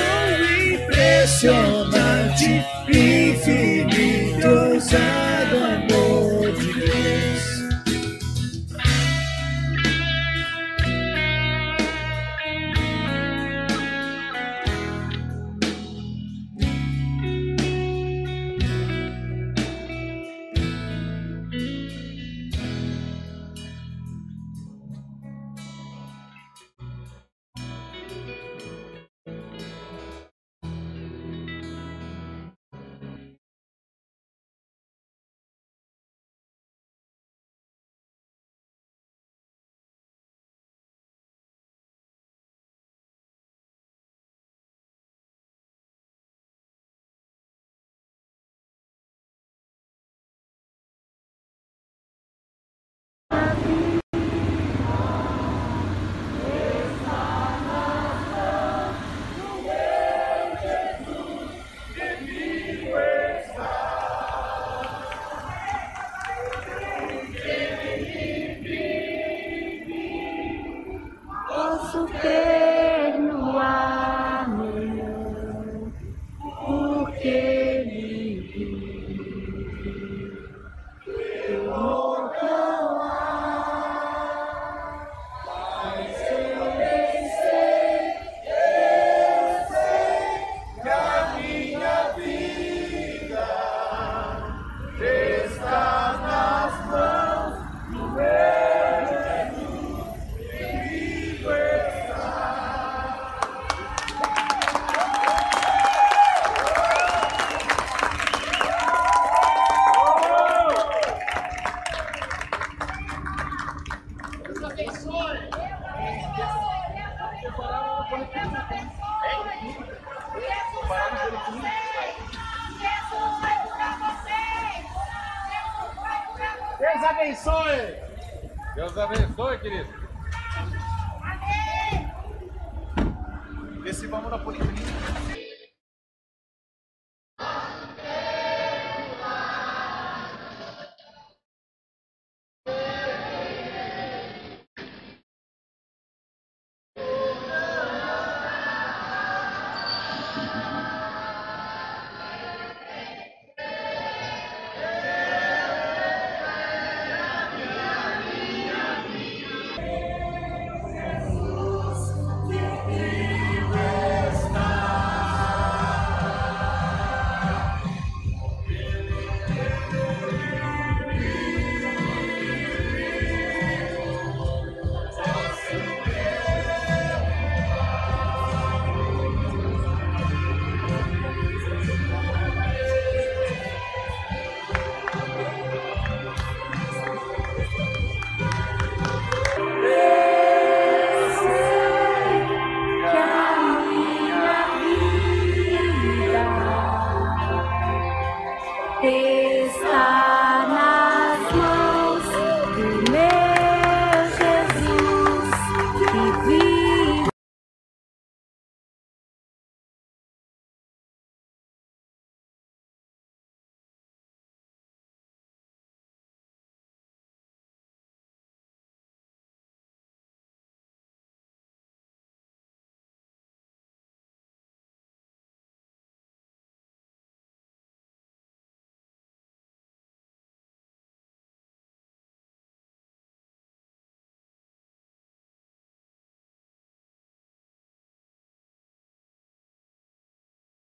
impressionante, 0.74 2.66
infinito, 2.90 3.91